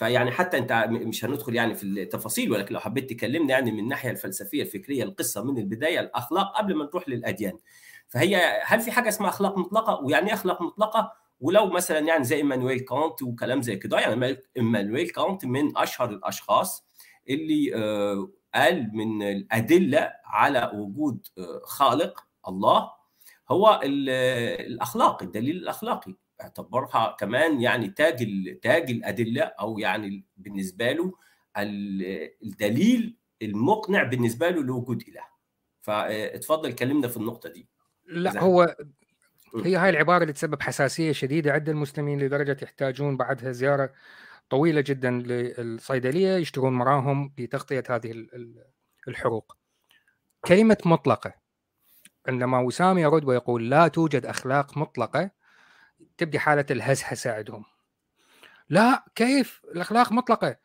فيعني 0.00 0.30
حتى 0.30 0.58
أنت 0.58 0.72
مش 0.90 1.24
هندخل 1.24 1.54
يعني 1.54 1.74
في 1.74 1.84
التفاصيل 1.84 2.52
ولكن 2.52 2.74
لو 2.74 2.80
حبيت 2.80 3.10
تكلمنا 3.10 3.50
يعني 3.50 3.72
من 3.72 3.78
الناحية 3.78 4.10
الفلسفية 4.10 4.62
الفكرية 4.62 5.02
القصة 5.02 5.44
من 5.44 5.58
البداية 5.58 6.00
الأخلاق 6.00 6.58
قبل 6.58 6.74
ما 6.74 6.84
نروح 6.84 7.08
للأديان. 7.08 7.58
فهي 8.08 8.62
هل 8.64 8.80
في 8.80 8.90
حاجة 8.90 9.08
اسمها 9.08 9.28
أخلاق 9.28 9.58
مطلقة؟ 9.58 10.04
ويعني 10.04 10.26
إيه 10.28 10.34
أخلاق 10.34 10.62
مطلقة؟ 10.62 11.12
ولو 11.40 11.66
مثلا 11.66 11.98
يعني 11.98 12.24
زي 12.24 12.36
إيمانويل 12.36 12.80
كانت 12.80 13.22
وكلام 13.22 13.62
زي 13.62 13.76
كده. 13.76 13.98
يعني 14.00 14.36
إيمانويل 14.56 15.10
كانت 15.10 15.44
من 15.44 15.78
أشهر 15.78 16.10
الأشخاص 16.10 16.86
اللي 17.28 17.70
قال 18.54 18.90
من 18.92 19.22
الأدلة 19.22 20.12
على 20.24 20.70
وجود 20.74 21.26
خالق 21.64 22.26
الله 22.48 22.90
هو 23.50 23.80
الاخلاق 23.84 25.22
الدليل 25.22 25.56
الأخلاقي. 25.56 26.14
اعتبرها 26.40 27.16
كمان 27.20 27.60
يعني 27.60 27.88
تاج 27.88 28.28
تاج 28.62 28.90
الأدلة 28.90 29.42
أو 29.42 29.78
يعني 29.78 30.24
بالنسبة 30.36 30.92
له 30.92 31.12
الدليل 32.42 33.16
المقنع 33.42 34.02
بالنسبة 34.02 34.50
له 34.50 34.62
لوجود 34.62 35.02
إله. 35.08 35.24
فاتفضل 35.80 36.72
كلمنا 36.72 37.08
في 37.08 37.16
النقطة 37.16 37.48
دي. 37.48 37.68
لا 38.06 38.42
هو 38.42 38.76
هي 39.64 39.76
هاي 39.76 39.90
العبارة 39.90 40.22
اللي 40.22 40.32
تسبب 40.32 40.62
حساسية 40.62 41.12
شديدة 41.12 41.52
عند 41.52 41.68
المسلمين 41.68 42.20
لدرجة 42.20 42.56
يحتاجون 42.62 43.16
بعدها 43.16 43.52
زيارة 43.52 43.92
طويلة 44.50 44.80
جدا 44.80 45.10
للصيدلية 45.10 46.36
يشترون 46.36 46.72
مراهم 46.72 47.34
لتغطيه 47.38 47.82
هذه 47.88 48.26
الحروق. 49.08 49.56
كلمة 50.44 50.78
مطلقة. 50.84 51.34
عندما 52.28 52.60
وسام 52.60 52.98
يرد 52.98 53.24
ويقول 53.24 53.70
لا 53.70 53.88
توجد 53.88 54.26
أخلاق 54.26 54.78
مطلقة 54.78 55.30
تبدي 56.20 56.38
حالة 56.38 56.66
الهسهسه 56.70 57.34
عندهم 57.34 57.64
لا 58.70 59.04
كيف؟ 59.14 59.62
الأخلاق 59.64 60.12
مطلقة. 60.12 60.56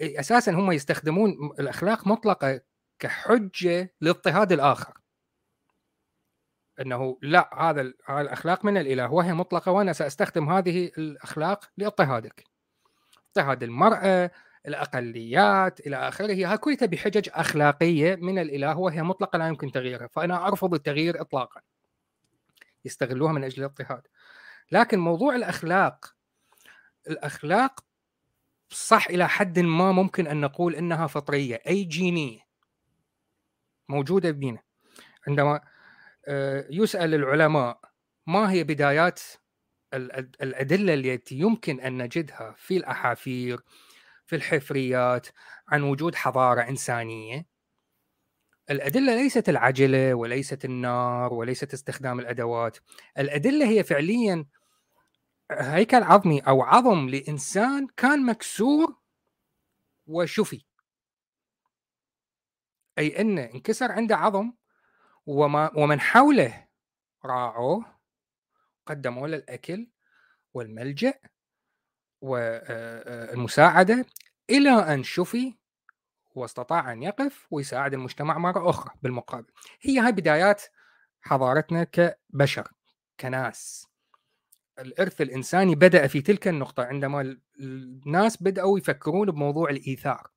أساسا 0.00 0.52
هم 0.52 0.72
يستخدمون 0.72 1.30
الأخلاق 1.60 2.06
مطلقة 2.06 2.60
كحجة 2.98 3.94
لاضطهاد 4.00 4.52
الآخر. 4.52 4.92
إنه 6.80 7.18
لا 7.22 7.50
هذا 7.62 7.80
الأخلاق 8.08 8.64
من 8.64 8.76
الإله 8.76 9.12
وهي 9.12 9.34
مطلقة 9.34 9.72
وأنا 9.72 9.92
سأستخدم 9.92 10.48
هذه 10.48 10.90
الأخلاق 10.98 11.70
لاضطهادك. 11.76 12.44
اضطهاد 13.28 13.62
المرأة 13.62 14.30
الأقليات 14.66 15.86
إلى 15.86 15.96
آخره. 15.96 16.46
ها 16.46 16.56
كلها 16.56 16.86
بحجج 16.86 17.28
أخلاقية 17.32 18.16
من 18.16 18.38
الإله 18.38 18.78
وهي 18.78 19.02
مطلقة 19.02 19.38
لا 19.38 19.48
يمكن 19.48 19.72
تغييرها. 19.72 20.06
فأنا 20.06 20.48
أرفض 20.48 20.74
التغيير 20.74 21.20
اطلاقا. 21.20 21.60
يستغلوها 22.84 23.32
من 23.32 23.44
أجل 23.44 23.58
الاضطهاد. 23.58 24.06
لكن 24.72 24.98
موضوع 24.98 25.34
الأخلاق 25.34 26.14
الأخلاق 27.10 27.84
صح 28.70 29.08
إلى 29.08 29.28
حد 29.28 29.58
ما 29.58 29.92
ممكن 29.92 30.26
أن 30.26 30.40
نقول 30.40 30.74
إنها 30.74 31.06
فطرية 31.06 31.60
أي 31.66 31.84
جينية 31.84 32.40
موجودة 33.88 34.30
بينا. 34.30 34.62
عندما 35.28 35.60
يسأل 36.70 37.14
العلماء 37.14 37.80
ما 38.26 38.50
هي 38.52 38.64
بدايات 38.64 39.20
الأدلة 40.42 40.94
التي 40.94 41.34
يمكن 41.34 41.80
أن 41.80 42.02
نجدها 42.02 42.54
في 42.58 42.76
الأحافير 42.76 43.60
في 44.26 44.36
الحفريات 44.36 45.26
عن 45.68 45.82
وجود 45.82 46.14
حضارة 46.14 46.60
إنسانية؟ 46.60 47.46
الأدلة 48.70 49.14
ليست 49.14 49.48
العجلة 49.48 50.14
وليست 50.14 50.64
النار 50.64 51.34
وليست 51.34 51.74
استخدام 51.74 52.20
الأدوات. 52.20 52.78
الأدلة 53.18 53.68
هي 53.68 53.84
فعليا 53.84 54.44
هيكل 55.50 56.02
عظمي 56.02 56.40
أو 56.40 56.62
عظم 56.62 57.08
لإنسان 57.08 57.86
كان 57.96 58.26
مكسور 58.26 58.96
وشفي. 60.06 60.64
أي 62.98 63.20
انه 63.20 63.44
انكسر 63.44 63.92
عنده 63.92 64.16
عظم 64.16 64.52
وما 65.26 65.70
ومن 65.76 66.00
حوله 66.00 66.68
راعوه 67.24 67.84
قدموا 68.86 69.28
له 69.28 69.36
الاكل 69.36 69.88
والملجا 70.54 71.14
والمساعده 72.20 74.06
إلى 74.50 74.70
أن 74.70 75.02
شفي 75.02 75.58
واستطاع 76.34 76.92
أن 76.92 77.02
يقف 77.02 77.46
ويساعد 77.50 77.94
المجتمع 77.94 78.38
مرة 78.38 78.70
أخرى 78.70 78.94
بالمقابل. 79.02 79.52
هي 79.80 79.98
هاي 79.98 80.12
بدايات 80.12 80.62
حضارتنا 81.20 81.84
كبشر 81.84 82.72
كناس. 83.20 83.88
الإرث 84.78 85.20
الإنساني 85.20 85.74
بدأ 85.74 86.06
في 86.06 86.20
تلك 86.20 86.48
النقطة 86.48 86.84
عندما 86.84 87.36
الناس 87.60 88.42
بدأوا 88.42 88.78
يفكرون 88.78 89.30
بموضوع 89.30 89.70
الإيثار. 89.70 90.30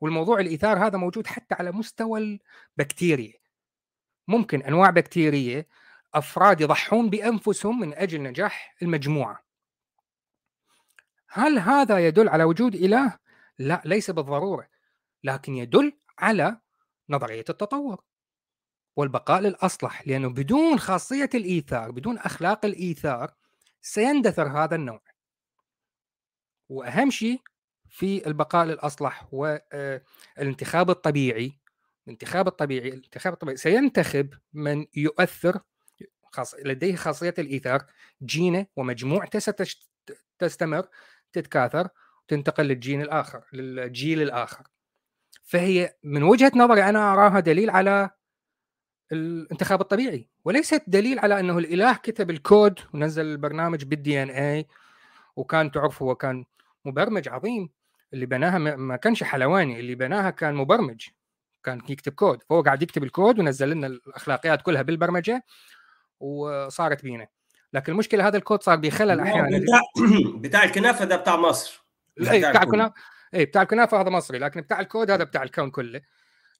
والموضوع 0.00 0.40
الإيثار 0.40 0.86
هذا 0.86 0.98
موجود 0.98 1.26
حتى 1.26 1.54
على 1.54 1.72
مستوى 1.72 2.40
البكتيريا. 2.78 3.38
ممكن 4.28 4.62
أنواع 4.62 4.90
بكتيرية 4.90 5.68
أفراد 6.14 6.60
يضحون 6.60 7.10
بأنفسهم 7.10 7.80
من 7.80 7.94
أجل 7.94 8.22
نجاح 8.22 8.76
المجموعة. 8.82 9.44
هل 11.28 11.58
هذا 11.58 12.06
يدل 12.06 12.28
على 12.28 12.44
وجود 12.44 12.74
إله؟ 12.74 13.18
لا 13.58 13.82
ليس 13.84 14.10
بالضرورة 14.10 14.68
لكن 15.24 15.54
يدل 15.54 15.92
على 16.18 16.60
نظرية 17.08 17.44
التطور. 17.48 18.02
والبقاء 18.96 19.40
للأصلح 19.40 20.06
لأنه 20.08 20.28
بدون 20.28 20.78
خاصية 20.78 21.30
الإيثار 21.34 21.90
بدون 21.90 22.18
أخلاق 22.18 22.64
الإيثار 22.64 23.34
سيندثر 23.82 24.48
هذا 24.48 24.74
النوع. 24.74 25.02
وأهم 26.68 27.10
شيء 27.10 27.40
في 27.88 28.26
البقاء 28.26 28.66
للأصلح 28.66 29.28
والانتخاب 29.32 30.90
الطبيعي. 30.90 31.58
الانتخاب 32.06 32.48
الطبيعي 32.48 32.88
الانتخاب 32.88 33.32
الطبيعي 33.32 33.56
سينتخب 33.56 34.34
من 34.52 34.86
يؤثر 34.96 35.60
خاص 36.32 36.54
لديه 36.54 36.96
خاصية 36.96 37.34
الإيثار. 37.38 37.86
جينه 38.22 38.66
ومجموعته 38.76 39.38
ستستمر 39.38 40.88
تتكاثر 41.32 41.88
وتنتقل 42.24 42.64
للجين 42.64 43.02
الآخر 43.02 43.44
للجيل 43.52 44.22
الآخر. 44.22 44.64
فهي 45.44 45.96
من 46.02 46.22
وجهة 46.22 46.52
نظري 46.56 46.82
أنا 46.82 47.12
أراها 47.12 47.40
دليل 47.40 47.70
على 47.70 48.10
الانتخاب 49.12 49.80
الطبيعي. 49.80 50.28
وليست 50.44 50.82
دليل 50.86 51.18
على 51.18 51.40
أنه 51.40 51.58
الإله 51.58 51.94
كتب 51.94 52.30
الكود 52.30 52.80
ونزل 52.94 53.26
البرنامج 53.26 53.84
بال 53.84 54.22
DNA 54.22 54.66
وكان 55.36 55.70
تعرف 55.70 56.02
هو 56.02 56.14
كان 56.14 56.44
مبرمج 56.84 57.28
عظيم. 57.28 57.70
اللي 58.12 58.26
بناها 58.26 58.58
ما 58.58 58.96
كانش 58.96 59.22
حلواني 59.22 59.80
اللي 59.80 59.94
بناها 59.94 60.30
كان 60.30 60.54
مبرمج. 60.54 61.08
كان 61.64 61.80
يكتب 61.88 62.12
كود. 62.12 62.42
فهو 62.42 62.62
قاعد 62.62 62.82
يكتب 62.82 63.04
الكود 63.04 63.38
ونزل 63.38 63.70
لنا 63.70 63.86
الأخلاقيات 63.86 64.62
كلها 64.62 64.82
بالبرمجة 64.82 65.44
وصارت 66.20 67.02
بينا. 67.02 67.26
لكن 67.72 67.92
المشكلة 67.92 68.28
هذا 68.28 68.36
الكود 68.36 68.62
صار 68.62 68.76
بخلل 68.76 69.20
أحيانا. 69.20 69.58
بتاع 69.58 69.80
بتاع 70.48 70.64
الكنافة 70.64 71.04
ده 71.04 71.16
بتاع 71.16 71.36
مصر. 71.36 71.84
اي 72.30 72.38
بتاع 72.38 72.62
الكنافه 72.62 72.94
اي 73.34 73.44
بتاع 73.44 73.62
الكنافة 73.62 74.00
هذا 74.00 74.10
مصري 74.10 74.38
لكن 74.38 74.60
بتاع 74.60 74.80
الكود 74.80 75.10
هذا 75.10 75.24
بتاع 75.24 75.42
الكون 75.42 75.70
كله. 75.70 76.00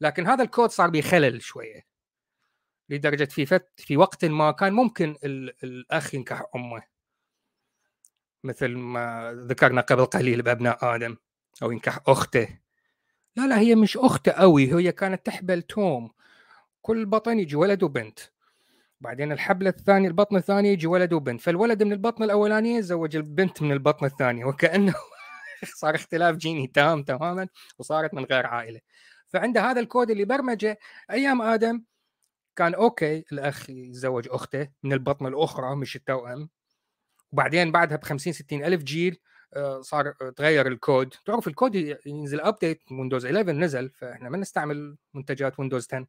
لكن 0.00 0.26
هذا 0.26 0.44
الكود 0.44 0.70
صار 0.70 0.90
بخلل 0.90 1.42
شوية. 1.42 1.93
لدرجة 2.88 3.24
في 3.24 3.46
فت 3.46 3.68
في 3.76 3.96
وقت 3.96 4.24
ما 4.24 4.50
كان 4.50 4.72
ممكن 4.72 5.16
الأخ 5.64 6.14
ينكح 6.14 6.42
أمه. 6.54 6.82
مثل 8.44 8.68
ما 8.68 9.32
ذكرنا 9.48 9.80
قبل 9.80 10.04
قليل 10.04 10.42
بأبناء 10.42 10.94
آدم 10.94 11.16
أو 11.62 11.72
ينكح 11.72 11.98
أخته. 12.06 12.48
لا 13.36 13.46
لا 13.46 13.58
هي 13.58 13.74
مش 13.74 13.96
اخته 13.96 14.32
قوي 14.32 14.74
هي 14.74 14.92
كانت 14.92 15.26
تحبل 15.26 15.62
توم. 15.62 16.10
كل 16.82 17.06
بطن 17.06 17.38
يجي 17.38 17.56
ولد 17.56 17.82
وبنت. 17.82 18.18
بعدين 19.00 19.32
الحبل 19.32 19.66
الثاني 19.66 20.08
البطن 20.08 20.36
الثاني 20.36 20.68
يجي 20.72 20.86
ولد 20.86 21.12
وبنت. 21.12 21.40
فالولد 21.40 21.82
من 21.82 21.92
البطن 21.92 22.24
الاولانيه 22.24 22.78
يتزوج 22.78 23.16
البنت 23.16 23.62
من 23.62 23.72
البطن 23.72 24.06
الثانية 24.06 24.44
وكأنه 24.44 24.94
صار 25.80 25.94
اختلاف 25.94 26.36
جيني 26.36 26.66
تام 26.66 27.02
تماما 27.02 27.48
وصارت 27.78 28.14
من 28.14 28.24
غير 28.24 28.46
عائلة. 28.46 28.80
فعنده 29.28 29.70
هذا 29.70 29.80
الكود 29.80 30.10
اللي 30.10 30.24
برمجة 30.24 30.78
أيام 31.10 31.42
آدم 31.42 31.82
كان 32.56 32.74
okay 32.74 33.24
الأخ 33.32 33.70
يتزوج 33.70 34.28
أخته 34.30 34.68
من 34.82 34.92
البطن 34.92 35.26
الأخرى 35.26 35.76
مش 35.76 35.96
التوأم 35.96 36.48
وبعدين 37.32 37.72
بعدها 37.72 37.96
ب 37.96 38.04
50 38.04 38.32
60 38.32 38.64
ألف 38.64 38.82
جيل 38.82 39.20
آه، 39.56 39.80
صار 39.80 40.12
تغير 40.36 40.66
الكود. 40.66 41.14
تعرف 41.26 41.48
الكود 41.48 41.74
ينزل 42.06 42.40
update 42.40 42.82
ويندوز 42.90 43.26
11 43.26 43.52
نزل 43.52 43.90
فإحنا 43.90 44.28
ما 44.28 44.38
نستعمل 44.38 44.96
منتجات 45.14 45.60
ويندوز 45.60 45.88
10 45.92 46.06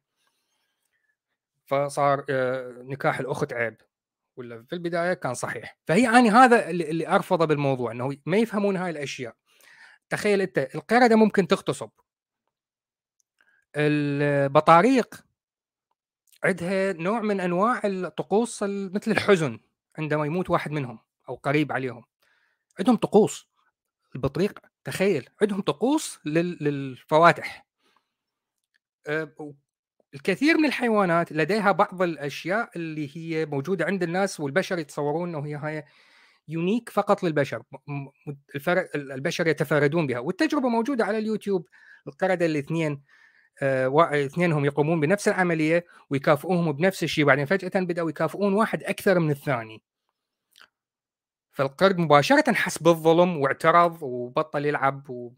فصار 1.66 2.24
آه، 2.30 2.74
نكاح 2.82 3.20
الأخت 3.20 3.52
عيب. 3.52 3.76
ولا 4.36 4.62
في 4.62 4.72
البداية 4.72 5.14
كان 5.14 5.34
صحيح. 5.34 5.78
فهي 5.86 6.08
اني 6.08 6.30
هذا 6.30 6.70
اللي 6.70 7.08
أرفضه 7.08 7.44
بالموضوع 7.44 7.92
إنه 7.92 8.16
ما 8.26 8.36
يفهمون 8.36 8.76
هاي 8.76 8.90
الأشياء. 8.90 9.34
تخيل 10.10 10.40
أنت 10.40 10.58
القرده 10.74 11.16
ممكن 11.16 11.46
تغتصب. 11.48 11.90
البطاريق 13.76 15.25
عندها 16.46 16.92
نوع 16.92 17.20
من 17.20 17.40
أنواع 17.40 17.80
الطقوس 17.84 18.62
مثل 18.62 19.10
الحزن 19.10 19.58
عندما 19.98 20.26
يموت 20.26 20.50
واحد 20.50 20.70
منهم 20.70 20.98
أو 21.28 21.34
قريب 21.34 21.72
عليهم. 21.72 22.04
عندهم 22.78 22.96
طقوس. 22.96 23.48
البطريق 24.14 24.58
تخيل 24.84 25.28
عندهم 25.42 25.60
طقوس 25.60 26.20
للفواتح. 26.24 27.66
أه، 29.06 29.54
الكثير 30.14 30.58
من 30.58 30.64
الحيوانات 30.64 31.32
لديها 31.32 31.72
بعض 31.72 32.02
الأشياء 32.02 32.70
اللي 32.76 33.16
هي 33.16 33.46
موجودة 33.46 33.84
عند 33.84 34.02
الناس 34.02 34.40
والبشر 34.40 34.78
يتصورون 34.78 35.28
إنه 35.28 35.46
هي 35.46 35.54
هاي 35.54 35.84
يونيك 36.48 36.88
فقط 36.88 37.22
للبشر. 37.22 37.62
البشر 38.94 39.46
يتفردون 39.46 40.06
بها. 40.06 40.18
والتجربة 40.18 40.68
موجودة 40.68 41.04
على 41.04 41.18
اليوتيوب 41.18 41.68
القرده 42.06 42.46
الاثنين. 42.46 42.92
آه 42.92 43.02
اثنينهم 43.62 44.64
يقومون 44.64 45.00
بنفس 45.00 45.28
العملية 45.28 45.86
ويكافئوهم 46.10 46.72
بنفس 46.72 47.02
الشيء 47.02 47.24
بعدين 47.24 47.46
فجأة 47.46 47.80
بدأوا 47.80 48.10
يكافئون 48.10 48.54
واحد 48.54 48.82
أكثر 48.84 49.18
من 49.18 49.30
الثاني. 49.30 49.82
فالقرد 51.52 51.98
مباشرة 51.98 52.52
حس 52.52 52.78
بالظلم 52.78 53.36
واعترض 53.36 54.02
وبطل 54.02 54.66
يلعب 54.66 55.10
و... 55.10 55.32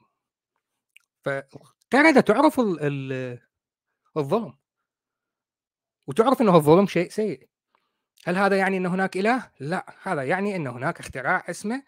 فالقرده 1.25 2.21
تعرف 2.21 2.61
ال... 2.61 2.79
ال... 2.81 3.39
الظلم. 4.17 4.59
وتعرف 6.07 6.41
إنه 6.41 6.57
الظلم 6.57 6.87
شيء 6.87 7.11
سيء. 7.11 7.49
هل 8.25 8.37
هذا 8.37 8.57
يعني 8.57 8.77
إن 8.77 8.87
هناك 8.87 9.17
إله؟ 9.17 9.51
لا. 9.61 9.95
هذا 10.03 10.23
يعني 10.23 10.57
إن 10.57 10.67
هناك 10.67 11.01
اختراع 11.01 11.45
اسمه 11.49 11.83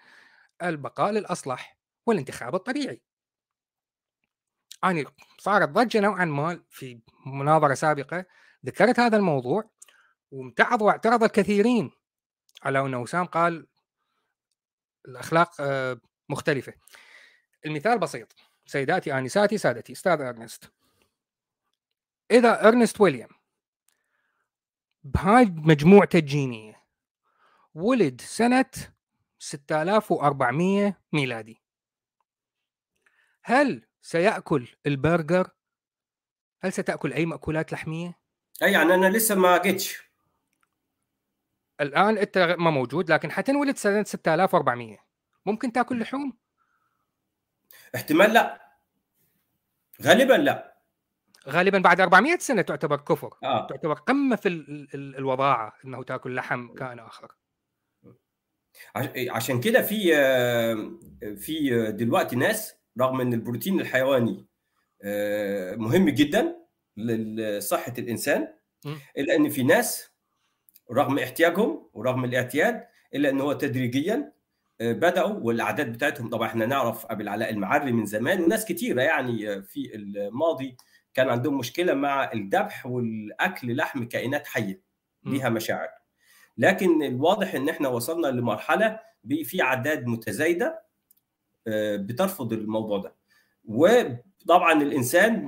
البقاء 0.63 1.13
للأصلح 1.13 1.79
والانتخاب 2.07 2.55
الطبيعي. 2.55 3.03
أنا 4.85 5.05
صارت 5.39 5.69
ضجة 5.69 6.01
نوعا 6.01 6.25
ما 6.25 6.63
في 6.71 7.01
مناظرة 7.27 7.75
سابقة 7.75 8.25
ذكرت 8.67 9.01
هذا 9.01 9.17
الموضوع 9.17 9.71
وامتعض 10.31 10.83
واعترض 10.83 11.25
الكثيرين 11.25 11.91
على 12.63 12.81
أن 12.81 12.95
وسام 12.95 13.25
قال 13.25 13.67
الأخلاق 15.09 15.61
آه، 15.61 16.01
مختلفة. 16.29 16.73
المثال 17.67 17.99
بسيط 17.99 18.37
سيداتي 18.67 19.19
آنساتي 19.19 19.59
سادتي 19.59 19.93
أستاذ 19.93 20.21
أرنست. 20.21 20.73
إذا 22.31 22.69
أرنست 22.69 23.01
ويليام 23.01 23.29
بهاي 25.05 25.45
مجموعته 25.45 26.19
الجينية 26.19 26.83
ولد 27.75 28.21
سنة 28.21 28.71
6400 29.39 31.01
ميلادي 31.13 31.63
هل 33.43 33.87
سيأكل 34.03 34.69
البرجر؟ 34.87 35.51
هل 36.63 36.73
ستأكل 36.73 37.13
أي 37.13 37.27
مأكولات 37.27 37.73
لحمية؟ 37.73 38.19
أي 38.63 38.73
يعني 38.73 38.95
أنا 38.95 39.07
لسه 39.07 39.35
ما 39.35 39.59
جيتش. 39.59 40.11
الآن 41.81 42.19
أنت 42.19 42.39
ما 42.39 42.71
موجود 42.71 43.13
لكن 43.13 43.31
حتنولد 43.31 43.77
سنة 43.77 44.03
6400 44.03 44.99
ممكن 45.47 45.73
تأكل 45.73 46.01
لحوم؟ 46.01 46.39
احتمال 47.95 48.33
لأ. 48.33 48.61
غالبا 50.03 50.35
لأ. 50.35 50.77
غالبا 51.49 51.79
بعد 51.79 52.01
400 52.01 52.39
سنة 52.39 52.63
تعتبر 52.63 52.97
كفر. 52.97 53.39
آه. 53.43 53.67
تعتبر 53.67 53.95
قمة 53.95 54.37
في 54.37 54.49
ال 54.49 54.89
ال 54.95 55.17
الوضاعة 55.17 55.73
إنه 55.85 56.03
تأكل 56.03 56.35
لحم 56.35 56.75
كائن 56.75 56.99
آخر. 56.99 57.37
عشان 59.31 59.61
كده 59.61 59.83
في 59.83 60.17
آه، 60.17 60.91
في 61.37 61.87
دلوقتي 61.93 62.37
ناس 62.37 62.80
رغم 62.99 63.21
أن 63.21 63.33
البروتين 63.33 63.81
الحيواني 63.81 64.47
آه، 65.03 65.75
مهم 65.77 66.09
جدا 66.09 66.57
لصحة 66.97 67.95
الإنسان 67.99 68.49
إلا 69.19 69.37
أن 69.37 69.49
في 69.49 69.63
ناس 69.63 70.11
رغم 70.93 71.19
احتياجهم 71.19 71.91
ورغم 71.93 72.25
الاعتياد 72.25 72.85
إلا 73.15 73.31
أن 73.31 73.41
هو 73.41 73.53
تدريجيا 73.53 74.33
آه، 74.81 74.93
بدأوا 74.93 75.39
والأعداد 75.41 75.93
بتاعتهم 75.93 76.29
طبعا 76.31 76.49
إحنا 76.49 76.67
نعرف 76.67 77.07
أبي 77.07 77.23
العلاء 77.23 77.51
المعري 77.51 77.93
من 77.93 78.07
زمان 78.07 78.43
وناس 78.43 78.65
كثيره 78.65 79.03
يعني 79.03 79.63
في 79.63 79.95
الماضي 79.95 80.77
كان 81.15 81.29
عندهم 81.29 81.59
مشكلة 81.59 81.95
مع 81.95 82.33
الذبح 82.33 82.87
والأكل 82.87 83.77
لحم 83.77 84.05
كائنات 84.05 84.47
حية 84.47 84.83
ليها 85.25 85.49
مشاعر. 85.49 85.89
لكن 86.59 87.03
الواضح 87.03 87.55
إن 87.55 87.69
إحنا 87.69 87.89
وصلنا 87.89 88.27
لمرحلة 88.27 89.01
في 89.45 89.63
أعداد 89.63 90.07
متزايدة 90.07 90.67
آه، 90.67 90.90
بترفض 91.97 92.53
الموضوع 92.53 92.99
ده. 92.99 93.15
وطبعا 93.65 94.83
الإنسان 94.83 95.47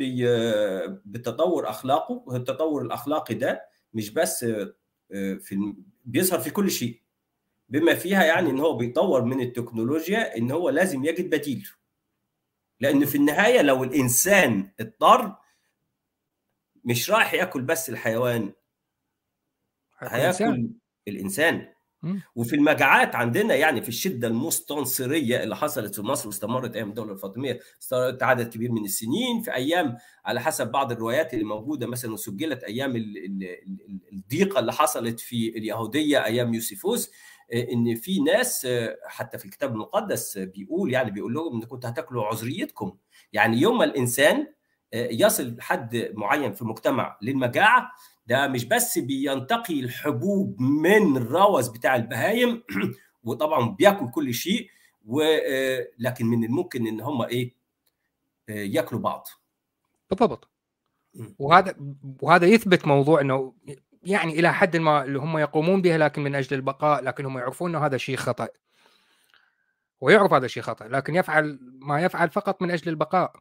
بتطور 1.05 1.69
أخلاقه 1.71 2.37
التطور 2.37 2.83
الأخلاقي 2.83 3.35
ده 3.35 3.63
مش 3.95 4.11
بس 4.11 4.45
آه، 4.45 5.35
في 5.35 5.75
بيظهر 6.05 6.41
في 6.41 6.51
كل 6.51 6.71
شيء. 6.71 7.03
بما 7.69 7.95
فيها 7.95 8.25
يعني 8.25 8.51
إن 8.51 8.61
هو 8.61 8.77
بيطور 8.77 9.25
من 9.25 9.41
التكنولوجيا 9.41 10.37
إن 10.37 10.51
هو 10.51 10.71
لازم 10.71 11.05
يجد 11.05 11.31
بديل. 11.31 11.69
لأن 12.81 13.05
في 13.05 13.15
النهاية 13.15 13.63
لو 13.63 13.85
الإنسان 13.85 14.71
اضطر 14.81 15.37
مش 16.85 17.11
رايح 17.11 17.35
يأكل 17.35 17.63
بس 17.63 17.91
الحيوان. 17.91 18.53
هياكل 19.99 20.71
الإنسان. 21.09 21.73
وفي 22.35 22.57
المجاعات 22.57 23.15
عندنا 23.17 23.55
يعني 23.55 23.83
في 23.83 23.89
الشدة 23.89 24.29
المستنصرية 24.29 25.43
اللي 25.43 25.57
حصلت 25.57 25.95
في 25.95 26.03
مصر 26.03 26.29
واستمرت 26.29 26.77
أيام 26.77 26.89
الدولة 26.89 27.13
الفاطميه 27.13 27.61
استمرت 27.83 28.23
عدد 28.23 28.49
كبير 28.49 28.73
من 28.73 28.85
السنين. 28.85 29.43
في 29.43 29.55
أيام 29.55 29.97
على 30.25 30.41
حسب 30.41 30.71
بعض 30.71 30.93
الروايات 30.93 31.35
اللي 31.35 31.45
موجودة 31.45 31.87
مثلا 31.87 32.17
سجلت 32.17 32.65
أيام 32.65 32.97
الضيقة 34.13 34.59
اللي 34.59 34.73
حصلت 34.73 35.21
في 35.21 35.49
اليهودية 35.49 36.25
أيام 36.25 36.55
يوسيفوس 36.55 37.11
إن 37.53 37.95
في 37.95 38.21
ناس 38.21 38.69
حتى 39.07 39.39
في 39.39 39.45
الكتاب 39.45 39.73
المقدس 39.73 40.39
بيقول 40.39 40.93
يعني 40.93 41.11
بيقول 41.11 41.35
لهم 41.35 41.57
ان 41.57 41.67
كنتوا 41.67 41.91
هتاكلوا 41.91 42.25
عذريتكم. 42.27 42.97
يعني 43.33 43.57
يوم 43.61 43.83
الإنسان 43.83 44.47
يصل 44.95 45.61
حد 45.61 46.11
معين 46.15 46.53
في 46.53 46.63
المجتمع 46.63 47.19
للمجاعة 47.23 47.91
ده 48.27 48.49
مش 48.49 48.65
بس 48.65 48.99
بينتقي 48.99 49.81
الحبوب 49.81 50.61
من 50.61 51.17
الروث 51.17 51.69
بتاع 51.69 51.97
البهايم 51.97 52.63
وطبعا 53.25 53.71
بياكل 53.71 54.11
كل 54.11 54.35
شيء 54.35 54.71
ولكن 55.07 56.27
من 56.27 56.45
الممكن 56.45 56.87
إن 56.87 57.01
هم 57.01 57.23
إيه 57.23 57.55
ياكلوا 58.49 59.01
بعض. 59.01 59.27
بالضبط. 60.11 60.49
وهذا 61.39 61.75
وهذا 62.23 62.47
يثبت 62.47 62.87
موضوع 62.87 63.21
إنه 63.21 63.55
يعني 64.03 64.33
إلى 64.33 64.53
حد 64.53 64.77
ما 64.77 65.05
اللي 65.05 65.19
هم 65.19 65.39
يقومون 65.39 65.83
بها 65.83 65.99
لكن 65.99 66.23
من 66.23 66.35
أجل 66.35 66.57
البقاء 66.57 67.05
لكن 67.05 67.27
هم 67.27 67.39
يعرفون 67.39 67.71
إنه 67.71 67.87
هذا 67.87 67.97
شيء 67.97 68.17
خطأ. 68.17 68.49
ويعرف 70.01 70.33
هذا 70.33 70.47
الشيء 70.47 70.63
خطأ 70.63 70.89
لكن 70.89 71.15
يفعل 71.15 71.59
ما 71.63 72.01
يفعل 72.01 72.31
فقط 72.31 72.63
من 72.63 72.71
أجل 72.71 72.89
البقاء. 72.89 73.33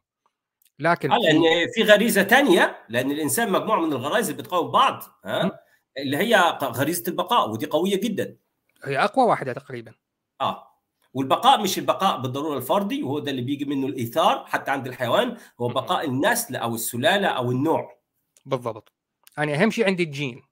لكن 0.82 1.12
آه 1.12 1.18
لأن 1.18 1.42
في 1.74 1.82
غريزة 1.82 2.22
ثانية 2.22 2.76
لأن 2.88 3.10
الإنسان 3.10 3.52
مجموعة 3.52 3.80
من 3.80 3.92
الغرائز 3.92 4.30
اللي 4.30 4.42
بتقاوم 4.42 4.70
بعض 4.70 5.02
ها؟ 5.24 5.60
اللي 5.98 6.16
هي 6.16 6.58
غريزة 6.62 7.04
البقاء 7.08 7.50
ودي 7.50 7.66
قوية 7.66 8.00
جدا. 8.00 8.36
هي 8.84 8.98
أقوى 8.98 9.26
واحدة 9.26 9.52
تقريبا. 9.52 9.92
آه. 10.40 10.68
والبقاء 11.14 11.62
مش 11.62 11.78
البقاء 11.78 12.20
بالضرورة 12.20 12.56
الفردي 12.56 13.02
وهو 13.02 13.18
ده 13.18 13.30
اللي 13.30 13.42
بيجي 13.42 13.64
منه 13.64 13.86
الإيثار 13.86 14.44
حتى 14.46 14.70
عند 14.70 14.86
الحيوان 14.86 15.36
هو 15.60 15.68
بقاء 15.68 16.08
النسل 16.08 16.56
أو 16.56 16.74
السلالة 16.74 17.28
أو 17.28 17.50
النوع. 17.50 17.98
بالضبط. 18.46 18.92
أنا 19.38 19.54
أهم 19.54 19.70
شيء 19.70 19.86
عندي 19.86 20.02
الجين. 20.02 20.42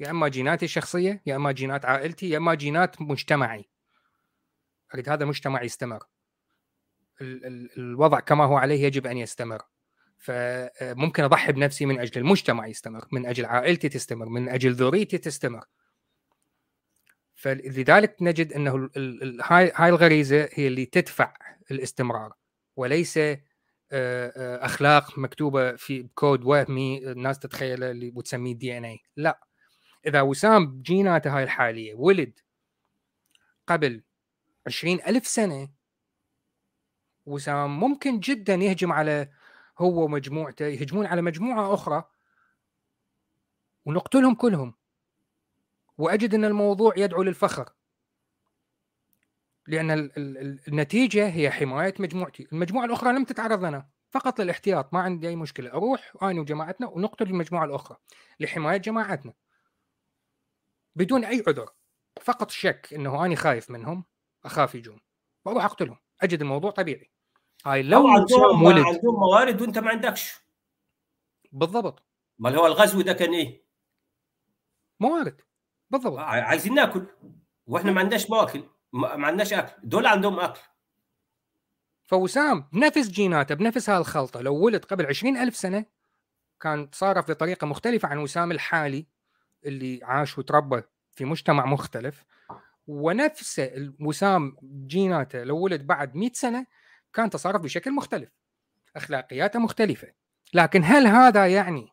يا 0.00 0.10
أما 0.10 0.28
جيناتي 0.28 0.64
الشخصية 0.64 1.22
يا 1.26 1.36
أما 1.36 1.52
جينات 1.52 1.84
عائلتي 1.84 2.30
يا 2.30 2.36
أما 2.38 2.54
جينات 2.54 3.02
مجتمعي. 3.02 3.68
أريد 4.94 5.08
هذا 5.08 5.24
المجتمع 5.24 5.62
يستمر. 5.62 6.04
الوضع 7.20 8.20
كما 8.20 8.44
هو 8.44 8.56
عليه 8.56 8.84
يجب 8.84 9.06
أن 9.06 9.16
يستمر. 9.16 9.62
فممكن 10.18 11.22
أضحي 11.24 11.52
بنفسي 11.52 11.86
من 11.86 12.00
أجل 12.00 12.20
المجتمع 12.20 12.66
يستمر 12.66 13.08
من 13.12 13.26
أجل 13.26 13.44
عائلتي 13.44 13.88
تستمر 13.88 14.28
من 14.28 14.48
أجل 14.48 14.72
ذريتي 14.72 15.18
تستمر. 15.18 15.64
فلذلك 17.34 18.16
نجد 18.20 18.52
أنه 18.52 18.90
هاي 19.42 19.88
الغريزة 19.88 20.48
هي 20.52 20.66
اللي 20.66 20.86
تدفع 20.86 21.34
الاستمرار 21.70 22.32
وليس 22.76 23.18
آه، 23.18 23.38
آه، 23.92 24.64
أخلاق 24.64 25.18
مكتوبة 25.18 25.76
في 25.76 26.02
كود 26.14 26.44
وهمي 26.44 27.10
الناس 27.12 27.38
تتخيله 27.38 27.90
اللي 27.90 28.12
وتسميه 28.16 28.54
دي 28.54 28.78
ان 28.78 28.84
اي 28.84 28.98
لا. 29.16 29.40
إذا 30.06 30.20
وسام 30.20 30.66
بجيناته 30.66 31.36
هاي 31.36 31.42
الحالية 31.42 31.94
ولد 31.94 32.38
قبل 33.66 34.02
عشرين 34.66 35.00
ألف 35.06 35.26
سنة 35.26 35.68
وسام 37.30 37.80
ممكن 37.80 38.20
جدا 38.20 38.54
يهجم 38.54 38.92
على 38.92 39.30
هو 39.78 40.04
ومجموعته 40.04 40.66
يهجمون 40.66 41.06
على 41.06 41.22
مجموعة 41.22 41.74
أخرى 41.74 42.04
ونقتلهم 43.84 44.34
كلهم. 44.34 44.74
وأجد 45.98 46.34
أن 46.34 46.44
الموضوع 46.44 46.92
يدعو 46.96 47.22
للفخر. 47.22 47.72
لأن 49.66 49.90
ال- 49.90 50.18
ال- 50.18 50.38
ال- 50.38 50.60
النتيجة 50.68 51.28
هي 51.28 51.50
حماية 51.50 51.94
مجموعتي. 51.98 52.48
المجموعة 52.52 52.84
الأخرى 52.84 53.12
لم 53.12 53.24
تتعرض 53.24 53.64
لنا. 53.64 53.88
فقط 54.10 54.40
للاحتياط. 54.40 54.94
ما 54.94 55.00
عندي 55.00 55.28
أي 55.28 55.36
مشكلة. 55.36 55.72
أروح 55.72 56.12
أنا 56.22 56.40
وجماعتنا 56.40 56.88
ونقتل 56.88 57.26
المجموعة 57.26 57.64
الأخرى 57.64 57.96
لحماية 58.40 58.76
جماعتنا. 58.76 59.32
بدون 60.96 61.24
أي 61.24 61.44
عذر. 61.48 61.70
فقط 62.20 62.50
شك 62.50 62.88
أنه 62.94 63.24
أنا 63.26 63.34
خايف 63.34 63.70
منهم. 63.70 64.04
أخاف 64.44 64.74
يجون. 64.74 65.00
وأروح 65.44 65.64
أقتلهم. 65.64 65.98
أجد 66.20 66.40
الموضوع 66.40 66.70
طبيعي. 66.70 67.10
هاي 67.66 67.82
لو 67.82 68.08
عندهم 68.08 68.62
ولد. 68.62 68.84
عندهم 68.86 69.14
موارد 69.14 69.62
وأنت 69.62 69.78
ما 69.78 69.90
عندكش. 69.90 70.40
بالضبط. 71.52 72.02
ما 72.38 72.56
هو 72.56 72.66
الغزو 72.66 73.00
ده 73.00 73.12
كان 73.12 73.34
إيه؟ 73.34 73.64
موارد. 75.00 75.40
بالضبط. 75.90 76.18
عايزين 76.18 76.74
ناكل. 76.74 77.06
وإحنا 77.66 77.92
ما 77.92 78.00
عندناش 78.00 78.30
مواكل 78.30 78.64
ما 78.92 79.26
عندناش 79.26 79.52
أكل. 79.52 79.72
دول 79.88 80.06
عندهم 80.06 80.40
أكل. 80.40 80.60
فوسام 82.04 82.68
بنفس 82.72 83.08
جيناته 83.08 83.54
بنفس 83.54 83.90
هالخلطة. 83.90 84.40
لو 84.40 84.56
ولد 84.56 84.84
قبل 84.84 85.06
عشرين 85.06 85.36
ألف 85.36 85.56
سنة 85.56 85.84
كان 86.60 86.90
تصرف 86.90 87.30
بطريقة 87.30 87.66
مختلفة 87.66 88.08
عن 88.08 88.18
وسام 88.18 88.52
الحالي 88.52 89.06
اللي 89.64 90.00
عاش 90.02 90.38
وتربى 90.38 90.82
في 91.12 91.24
مجتمع 91.24 91.66
مختلف. 91.66 92.24
ونفس 92.86 93.62
وسام 94.00 94.56
جيناته 94.86 95.44
لو 95.44 95.58
ولد 95.58 95.86
بعد 95.86 96.16
100 96.16 96.30
سنة 96.34 96.66
كان 97.12 97.30
تصرف 97.30 97.62
بشكل 97.62 97.92
مختلف 97.92 98.30
أخلاقياته 98.96 99.58
مختلفة. 99.58 100.12
لكن 100.54 100.84
هل 100.84 101.06
هذا 101.06 101.46
يعني 101.46 101.88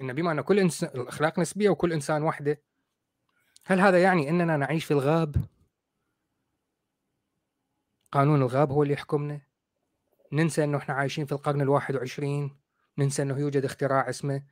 إن 0.00 0.12
بما 0.12 0.32
أن 0.32 0.40
كل 0.40 0.58
انسان 0.58 1.00
الأخلاق 1.00 1.38
نسبية 1.38 1.68
وكل 1.68 1.92
إنسان 1.92 2.22
وحده 2.22 2.62
هل 3.66 3.80
هذا 3.80 4.02
يعني 4.02 4.28
إننا 4.28 4.56
نعيش 4.56 4.84
في 4.84 4.90
الغاب؟ 4.90 5.36
قانون 8.12 8.42
الغاب 8.42 8.72
هو 8.72 8.82
اللي 8.82 8.94
يحكمنا. 8.94 9.40
ننسى 10.32 10.64
إنه 10.64 10.78
إحنا 10.78 10.94
عايشين 10.94 11.26
في 11.26 11.32
القرن 11.32 11.60
الواحد 11.60 11.96
وعشرين. 11.96 12.56
ننسى 12.98 13.22
إنه 13.22 13.38
يوجد 13.38 13.64
اختراع 13.64 14.08
اسمه 14.08 14.42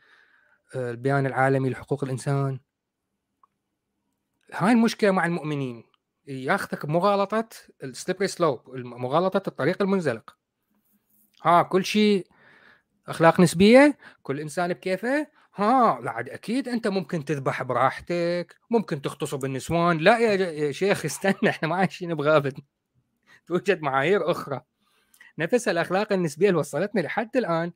آه، 0.75 0.91
البيان 0.91 1.27
العالمي 1.27 1.71
لحقوق 1.71 2.05
الإنسان. 2.05 2.61
هاي 4.53 4.73
المشكلة 4.73 5.11
مع 5.11 5.27
المؤمنين. 5.27 5.92
ياخذك 6.27 6.87
بمغالطه 6.87 7.49
السليبري 7.83 8.29
سلوب 8.29 8.61
مغالطة 8.77 9.43
الطريق 9.49 9.83
المنزلق. 9.83 10.37
ها 11.43 11.63
كل 11.63 11.85
شيء 11.85 12.27
أخلاق 13.09 13.41
نسبية 13.41 13.99
كل 14.23 14.41
إنسان 14.41 14.73
بكيفه. 14.73 15.27
ها 15.55 16.09
عاد 16.11 16.29
أكيد 16.29 16.69
أنت 16.69 16.89
ممكن 16.89 17.25
تذبح 17.25 17.63
براحتك 17.63 18.57
ممكن 18.71 19.03
تغتصب 19.03 19.45
النسوان. 19.45 19.99
لا 19.99 20.19
يا, 20.19 20.73
شيخ 20.73 21.05
استنى 21.05 21.49
إحنا 21.51 21.69
ما 21.69 21.77
عايشين 21.77 22.15
بغابة. 22.15 22.53
توجد 23.47 23.83
معايير 23.83 24.31
أخرى. 24.31 24.61
نفس 25.39 25.69
الأخلاق 25.69 26.13
النسبية 26.13 26.49
اللي 26.49 26.61
وصلتنا 26.61 27.01
لحد 27.01 27.37
الآن. 27.37 27.73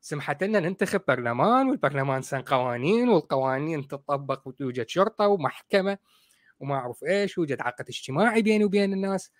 سمحت 0.00 0.44
لنا 0.44 0.60
ننتخب 0.60 1.00
برلمان 1.08 1.68
والبرلمان 1.68 2.22
سن 2.22 2.42
قوانين 2.42 3.08
والقوانين 3.08 3.88
تطبق 3.88 4.48
وتوجد 4.48 4.88
شرطة 4.88 5.28
ومحكمة. 5.28 5.98
وما 6.60 6.74
أعرف 6.74 7.04
إيش 7.04 7.38
ويوجد 7.38 7.60
عقد 7.60 7.88
اجتماعي 7.88 8.42
بيني 8.42 8.64
وبين 8.64 8.92
الناس. 8.92 9.32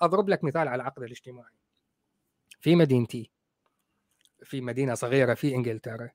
أضرب 0.00 0.28
لك 0.28 0.44
مثال 0.44 0.68
على 0.68 0.74
العقد 0.74 1.02
الاجتماعي. 1.02 1.54
في 2.60 2.76
مدينتي 2.76 3.30
في 4.44 4.60
مدينة 4.60 4.94
صغيرة 4.94 5.34
في 5.34 5.54
إنجلترا. 5.54 6.10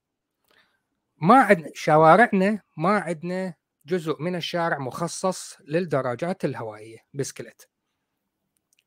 ما 1.17 1.35
عندنا 1.35 1.71
شوارعنا 1.73 2.61
ما 2.77 2.99
عندنا 2.99 3.53
جزء 3.85 4.21
من 4.21 4.35
الشارع 4.35 4.77
مخصص 4.77 5.57
للدراجات 5.61 6.45
الهوائية 6.45 6.97
بسكليت 7.13 7.63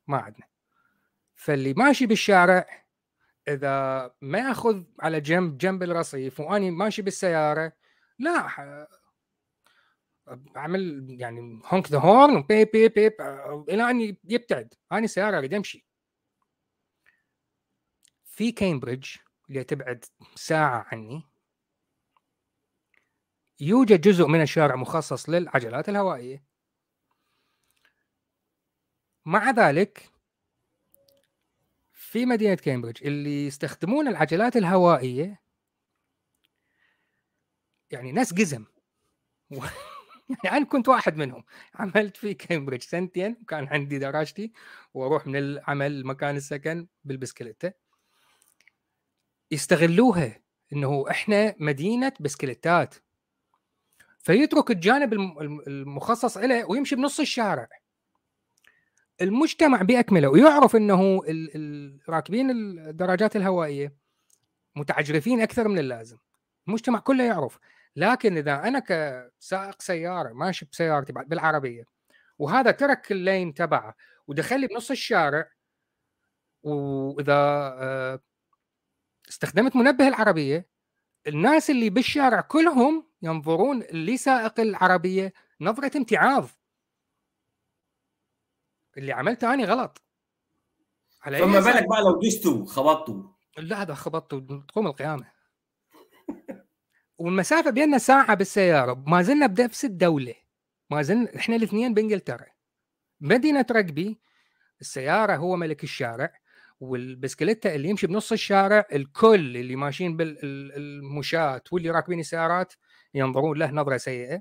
ما 0.07 0.19
عندنا 0.19 0.47
فاللي 1.35 1.75
ماشي 1.75 2.07
بالشارع 2.07 2.85
إذا 3.49 4.11
ما 4.21 4.39
ياخذ 4.39 4.85
على 5.01 5.21
جنب 5.21 5.59
جنب 5.59 5.83
الرصيف 5.83 6.41
وأني 6.41 6.71
ماشي 6.71 7.03
بالسيارة 7.03 7.73
لا 8.19 8.49
اعمل 10.57 11.07
يعني 11.21 11.63
honk 11.65 11.91
the 11.91 11.99
horn 11.99 12.37
و 12.37 12.44
beep 12.44 12.71
beep 12.73 12.93
beep 12.93 13.13
إلى 13.69 13.91
أن 13.91 14.17
يبتعد 14.25 14.75
أنا 14.93 15.07
سيارة 15.07 15.39
اريد 15.39 15.55
امشي 15.55 15.89
في 18.25 18.53
كامبريدج 18.53 19.07
اللي 19.49 19.65
تبعد 19.65 20.05
ساعة 20.35 20.87
عني. 20.93 21.23
يوجد 23.61 24.01
جزء 24.01 24.27
من 24.27 24.43
الشارع 24.43 24.77
مخصص 24.77 25.29
للعجلات 25.29 25.89
الهوائية. 25.89 26.45
مع 29.27 29.51
ذلك 29.51 30.11
في 31.93 32.27
مدينة 32.27 32.55
كامبريدج 32.55 33.07
اللي 33.07 33.47
يستخدمون 33.47 34.09
العجلات 34.09 34.57
الهوائية 34.57 35.43
يعني 37.91 38.13
ناس 38.13 38.35
قزم 38.35 38.65
يعني 40.45 40.57
أنا 40.57 40.65
كنت 40.67 40.89
واحد 40.89 41.17
منهم. 41.17 41.45
عملت 41.75 42.17
في 42.17 42.35
كامبريدج 42.35 42.83
سنتين 42.83 43.37
وكان 43.43 43.67
عندي 43.69 43.99
دراجتي 43.99 44.53
وأروح 44.95 45.27
من 45.27 45.37
العمل 45.37 46.01
لمكان 46.01 46.37
السكن 46.37 46.87
بالبسكليته 47.05 47.73
يستغلوها 49.51 50.41
إنه 50.73 51.05
إحنا 51.11 51.55
مدينة 51.59 52.13
بسكليتات. 52.21 52.95
فيترك 54.19 54.71
الجانب 54.71 55.13
الم- 55.13 55.39
الم- 55.41 55.61
المخصص 55.67 56.37
له 56.37 56.71
ويمشي 56.71 56.97
بنص 56.97 57.21
الشارع. 57.21 57.69
المجتمع 59.21 59.83
باكمله 59.83 60.29
ويعرف 60.29 60.77
إنه 60.77 61.23
راكبين 62.09 62.51
الدراجات 62.51 63.37
الهوائية 63.37 63.95
متعجرفين 64.77 65.41
أكثر 65.41 65.69
من 65.69 65.79
اللازم. 65.79 66.17
المجتمع 66.69 66.99
كله 66.99 67.25
يعرف. 67.25 67.59
لكن 67.99 68.37
إذا 68.37 68.55
أنا 68.69 68.79
كسائق 68.79 69.83
سيارة 69.83 70.33
ماشي 70.33 70.67
بسيارتي 70.73 71.13
بالعربية 71.13 71.85
وهذا 72.39 72.71
ترك 72.71 73.13
اللين 73.13 73.55
تبعه 73.55 73.95
ودخل 74.27 74.61
لي 74.61 74.67
بنص 74.67 74.91
الشارع 74.91 75.51
وإذا 76.63 77.35
آه، 77.81 78.21
استخدمت 79.29 79.77
منبه 79.77 80.09
العربية 80.09 80.69
الناس 81.27 81.71
اللي 81.71 81.91
بالشارع 81.91 82.41
كلهم 82.41 83.07
ينظرون 83.23 83.83
لسائق 83.93 84.61
العربية 84.61 85.33
نظرة 85.61 85.97
امتعاض 85.97 86.49
اللي 88.97 89.13
عملته 89.13 89.55
اني 89.55 89.65
غلط. 89.65 90.03
على 91.23 91.39
فما؟ 91.39 91.61
بالك 91.61 91.89
بقى 91.89 92.03
لو 92.03 92.21
دستوا 92.21 92.67
خبطتوا؟ 92.67 93.23
لا 93.59 93.83
هذا 93.83 93.95
خبطت 93.95 94.35
تقوم 94.69 94.87
القيامة. 94.87 95.38
والمسافة 97.19 97.71
بيننا 97.71 97.99
ساعة 97.99 98.35
بالسيارة 98.35 99.05
ما 99.07 99.23
زلنا 99.23 99.47
بنفس 99.47 99.85
الدولة 99.85 100.35
ما 100.91 101.03
زلنا 101.03 101.37
إحنا 101.37 101.57
الاثنين 101.57 101.95
بإنجلترا. 101.95 102.47
مدينة 103.21 103.67
رجبي 103.71 104.21
السيارة 104.81 105.37
هو 105.37 105.57
ملك 105.57 105.85
الشارع 105.85 106.33
والبسكليتة 106.81 107.75
اللي 107.75 107.89
يمشي 107.89 108.07
بنص 108.07 108.33
الشارع 108.33 108.87
الكل 108.93 109.57
اللي 109.57 109.77
ماشيين 109.77 110.17
بالمشاة 110.17 111.63
واللي 111.73 111.91
راكبين 111.91 112.21
السيارات 112.21 112.73
ينظرون 113.15 113.59
له 113.59 113.71
نظرة 113.71 113.97
سيئة. 113.97 114.41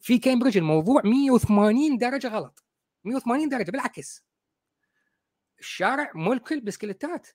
في 0.00 0.18
كامبريدج 0.18 0.58
الموضوع 0.58 1.02
180 1.04 1.98
درجة 1.98 2.28
غلط 2.28 2.64
180 3.04 3.48
درجة 3.48 3.70
بالعكس. 3.70 4.24
الشارع 5.60 6.12
ملك 6.14 6.52
البسكليتات. 6.52 7.26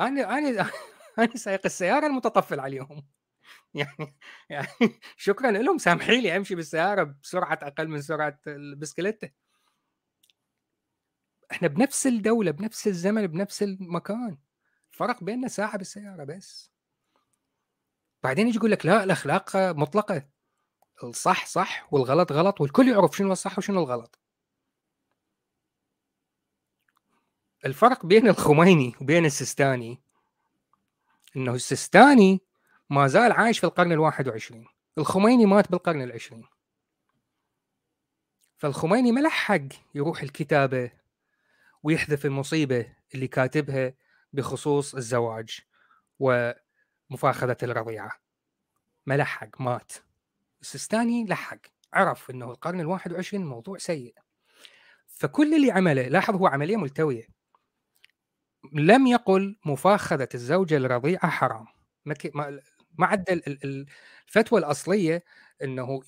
أنا 0.00 0.38
أنا 0.38 0.70
أنا 1.18 1.36
سايق 1.36 1.60
السيارة 1.66 2.06
المتطفل 2.06 2.60
عليهم. 2.60 3.06
يعني 3.74 4.16
يعني 4.50 4.68
شكرا 5.16 5.50
لهم 5.50 5.78
سامحي 5.78 6.20
لي 6.20 6.36
أمشي 6.36 6.54
بالسيارة 6.54 7.02
بسرعة 7.22 7.58
أقل 7.62 7.88
من 7.88 8.02
سرعة 8.02 8.38
البسكليته 8.46 9.30
إحنا 11.52 11.68
بنفس 11.68 12.06
الدولة 12.06 12.50
بنفس 12.50 12.86
الزمن 12.86 13.26
بنفس 13.26 13.62
المكان. 13.62 14.38
فرق 14.90 15.24
بيننا 15.24 15.48
ساعة 15.48 15.78
بالسيارة 15.78 16.24
بس. 16.24 16.72
بعدين 18.22 18.48
يجي 18.48 18.56
يقول 18.56 18.70
لك 18.70 18.86
لا 18.86 19.04
الأخلاق 19.04 19.56
مطلقة. 19.56 20.28
الصح 21.04 21.46
صح 21.46 21.88
والغلط 21.92 22.32
غلط 22.32 22.60
والكل 22.60 22.88
يعرف 22.88 23.16
شنو 23.16 23.32
الصح 23.32 23.58
وشنو 23.58 23.80
الغلط. 23.80 24.18
الفرق 27.66 28.06
بين 28.06 28.28
الخميني 28.28 28.94
وبين 29.00 29.24
السيستاني 29.24 30.02
إنه 31.36 31.54
السيستاني 31.54 32.40
ما 32.90 33.06
زال 33.06 33.32
عايش 33.32 33.58
في 33.58 33.64
القرن 33.64 33.92
الواحد 33.92 34.28
وعشرين. 34.28 34.66
الخميني 34.98 35.46
مات 35.46 35.70
بالقرن 35.70 36.02
العشرين. 36.02 36.46
فالخميني 38.56 39.12
ما 39.12 39.20
لحق 39.20 39.60
يروح 39.94 40.22
الكتابة 40.22 40.90
ويحذف 41.82 42.26
المصيبة 42.26 42.92
اللي 43.14 43.28
كاتبها 43.28 43.94
بخصوص 44.32 44.94
الزواج 44.94 45.60
ومفاخذة 46.18 47.56
الرضيعة. 47.62 48.10
ما 49.06 49.16
لحق 49.16 49.60
مات. 49.60 49.92
السيستاني 50.60 51.24
لحق 51.24 51.58
عرف 51.92 52.30
إنه 52.30 52.50
القرن 52.50 52.80
الواحد 52.80 53.12
وعشرين 53.12 53.46
موضوع 53.46 53.78
سيء. 53.78 54.14
فكل 55.06 55.54
اللي 55.54 55.70
عمله 55.70 56.08
لاحظ 56.08 56.34
هو 56.34 56.46
عملية 56.46 56.76
ملتوية. 56.76 57.28
لم 58.72 59.06
يقل 59.06 59.58
مفاخذة 59.64 60.28
الزوجة 60.34 60.76
الرضيعة 60.76 61.30
حرام. 61.30 61.66
عدا 63.06 63.40
الفتوى 64.28 64.60
الأصلية 64.60 65.24
أنه 65.62 66.00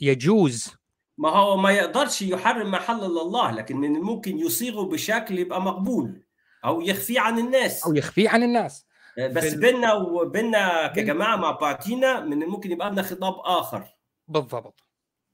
يجوز. 0.00 0.76
ما 1.18 1.28
هو 1.28 1.56
ما 1.56 1.70
يقدرش 1.70 2.22
يحرم 2.22 2.70
ما 2.70 2.78
حلل 2.78 3.04
الله 3.04 3.50
لكن 3.50 3.76
من 3.76 3.96
الممكن 3.96 4.38
يصيغه 4.38 4.84
بشكل 4.84 5.38
يبقى 5.38 5.62
مقبول 5.62 6.26
أو 6.64 6.80
يخفيه 6.80 7.20
عن 7.20 7.38
الناس. 7.38 7.86
أو 7.86 7.94
يخفيه 7.94 8.28
عن 8.28 8.42
الناس. 8.42 8.86
بس 9.18 9.54
ال... 9.54 9.60
بيننا 9.60 9.92
وبيننا 9.92 10.86
كجماعة 10.86 11.36
مع 11.36 11.50
بعضينا 11.50 12.20
من 12.20 12.42
الممكن 12.42 12.72
يبقى 12.72 12.90
لنا 12.90 13.02
خطاب 13.02 13.34
آخر. 13.44 13.96
بالضبط. 14.28 14.80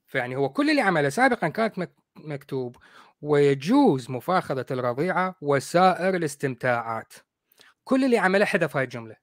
فيعني 0.06 0.36
هو 0.36 0.48
كل 0.48 0.70
اللي 0.70 0.80
عمله 0.80 1.08
سابقا 1.08 1.48
كانت 1.48 1.90
مكتوب. 2.16 2.76
ويجوز 3.22 4.10
مفاخذة 4.10 4.66
الرضيعة 4.70 5.34
وسائر 5.40 6.16
الاستمتاعات. 6.16 7.12
كل 7.84 8.04
اللي 8.04 8.18
عمله 8.18 8.44
حذف 8.44 8.76
هاي 8.76 8.84
الجملة. 8.84 9.16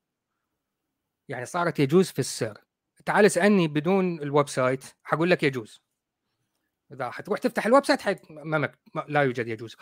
يعني 1.29 1.45
صارت 1.45 1.79
يجوز 1.79 2.11
في 2.11 2.19
السر 2.19 2.67
تعال 3.05 3.25
اسألني 3.25 3.67
بدون 3.67 4.21
ال 4.21 4.49
website 4.49 4.83
حقول 5.03 5.29
لك 5.29 5.43
يجوز. 5.43 5.81
إذا 6.91 7.11
حتروح 7.11 7.39
تفتح 7.39 7.65
ال 7.65 7.85
website 7.85 8.01
حي... 8.01 8.15
ما 8.29 8.57
مك... 8.57 8.79
ما... 8.93 9.05
لا 9.07 9.21
يوجد 9.21 9.47
يجوز. 9.47 9.75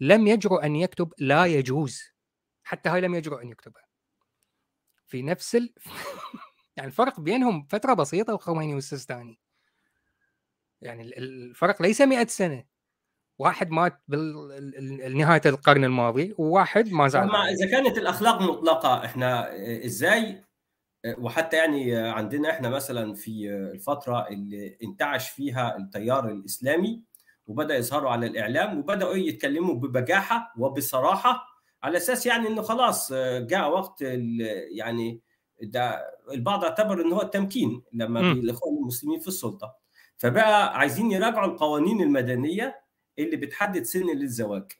لم 0.00 0.26
يجرؤ 0.26 0.64
أن 0.64 0.76
يكتب 0.76 1.12
لا 1.18 1.46
يجوز. 1.46 2.02
حتى 2.64 2.88
هاي 2.88 3.00
لم 3.00 3.14
يجرؤ 3.14 3.42
أن 3.42 3.48
يكتبها. 3.48 3.84
في 5.06 5.22
نفس 5.22 5.56
ال... 5.56 5.74
يعني 6.76 6.88
الفرق 6.88 7.20
بينهم 7.20 7.66
فترة 7.70 7.94
بسيطة 7.94 8.34
الخميني 8.34 8.74
والسيستاني 8.74 9.38
يعني 10.80 11.02
الفرق 11.18 11.82
ليس 11.82 12.00
100 12.00 12.26
سنة. 12.26 12.64
واحد 13.38 13.70
مات 13.70 14.00
بنهايه 14.08 15.40
القرن 15.46 15.84
الماضي 15.84 16.34
وواحد 16.38 16.92
ما 16.92 17.08
زال 17.08 17.36
إذا 17.36 17.70
كانت 17.70 17.98
الأخلاق 17.98 18.42
مطلقة 18.42 19.04
إحنا 19.04 19.50
إزاي 19.84 20.44
وحتى 21.18 21.56
يعني 21.56 21.96
عندنا 21.96 22.50
إحنا 22.50 22.68
مثلا 22.68 23.14
في 23.14 23.50
الفترة 23.74 24.28
اللي 24.28 24.76
انتعش 24.82 25.30
فيها 25.30 25.76
التيار 25.76 26.28
الإسلامي 26.28 27.02
وبدأ 27.46 27.76
يظهروا 27.76 28.10
على 28.10 28.26
الإعلام 28.26 28.78
وبدأوا 28.78 29.14
يتكلموا 29.14 29.74
ببجاحة 29.74 30.52
وبصراحة 30.58 31.46
على 31.82 31.96
أساس 31.96 32.26
يعني 32.26 32.48
إنه 32.48 32.62
خلاص 32.62 33.12
جاء 33.38 33.70
وقت 33.70 34.02
يعني 34.76 35.20
ده 35.62 36.06
البعض 36.32 36.64
اعتبر 36.64 37.02
ان 37.02 37.12
هو 37.12 37.22
التمكين 37.22 37.82
لما 37.92 38.20
الإخوان 38.32 38.76
المسلمين 38.76 39.20
في 39.20 39.28
السلطة. 39.28 39.76
فبقى 40.16 40.78
عايزين 40.78 41.10
يراجعوا 41.10 41.46
القوانين 41.52 42.00
المدنية 42.02 42.82
اللي 43.18 43.36
بتحدد 43.36 43.82
سن 43.82 44.06
للزواج 44.06 44.72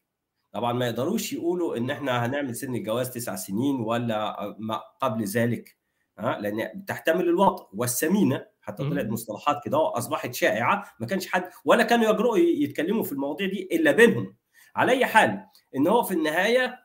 طبعا 0.52 0.72
ما 0.72 0.86
يقدروش 0.86 1.32
يقولوا 1.32 1.76
إن 1.76 1.90
إحنا 1.90 2.26
هنعمل 2.26 2.54
سن 2.56 2.74
الجواز 2.74 3.10
تسع 3.10 3.36
سنين 3.36 3.74
ولا 3.80 4.36
ما 4.58 4.80
قبل 5.00 5.24
ذلك. 5.24 5.76
ها 6.18 6.40
لأن 6.40 6.84
تحتمل 6.84 7.28
الوطء. 7.28 7.68
والسمينة 7.72 8.46
حتى 8.60 8.82
طلعت 8.90 9.06
مصطلحات 9.06 9.60
كده 9.64 9.98
أصبحت 9.98 10.34
شائعة 10.34 10.94
ما 11.00 11.06
كانش 11.06 11.26
حد 11.26 11.50
ولا 11.64 11.82
كانوا 11.82 12.10
يجرؤوا 12.10 12.38
يتكلموا 12.38 13.02
في 13.02 13.12
المواضيع 13.12 13.46
دي 13.48 13.68
إلا 13.72 13.92
بينهم. 13.92 14.36
على 14.76 14.92
أي 14.92 15.06
حال 15.06 15.44
إن 15.76 15.86
هو 15.86 16.02
في 16.02 16.14
النهاية 16.14 16.78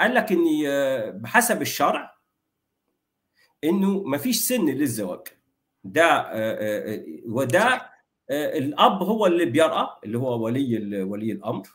قال 0.00 0.14
لك 0.14 0.32
إن 0.32 0.46
بحسب 1.20 1.62
الشرع 1.62 2.16
إنه 3.64 4.02
ما 4.02 4.18
فيش 4.18 4.36
سن 4.36 4.66
للزواج. 4.66 5.20
ده 5.84 6.30
وده 7.26 7.90
الأب 8.30 9.02
هو 9.02 9.26
اللي 9.26 9.44
بيرأى 9.44 9.88
اللي 10.04 10.18
هو 10.18 10.44
ولي 10.44 11.02
ولي 11.02 11.32
الأمر. 11.32 11.68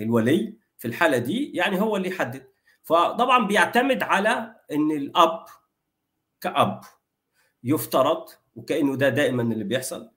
الولي 0.00 0.56
في 0.78 0.88
الحالة 0.88 1.18
دي 1.18 1.52
يعني 1.52 1.80
هو 1.80 1.96
اللي 1.96 2.08
يحدد. 2.08 2.51
فطبعا 2.82 3.46
بيعتمد 3.46 4.02
على 4.02 4.54
إن 4.72 4.90
الأب 4.90 5.44
كأب 6.40 6.80
يفترض 7.64 8.28
وكأنه 8.56 8.96
ده 8.96 9.08
دائما 9.08 9.42
اللي 9.42 9.64
بيحصل. 9.64 10.10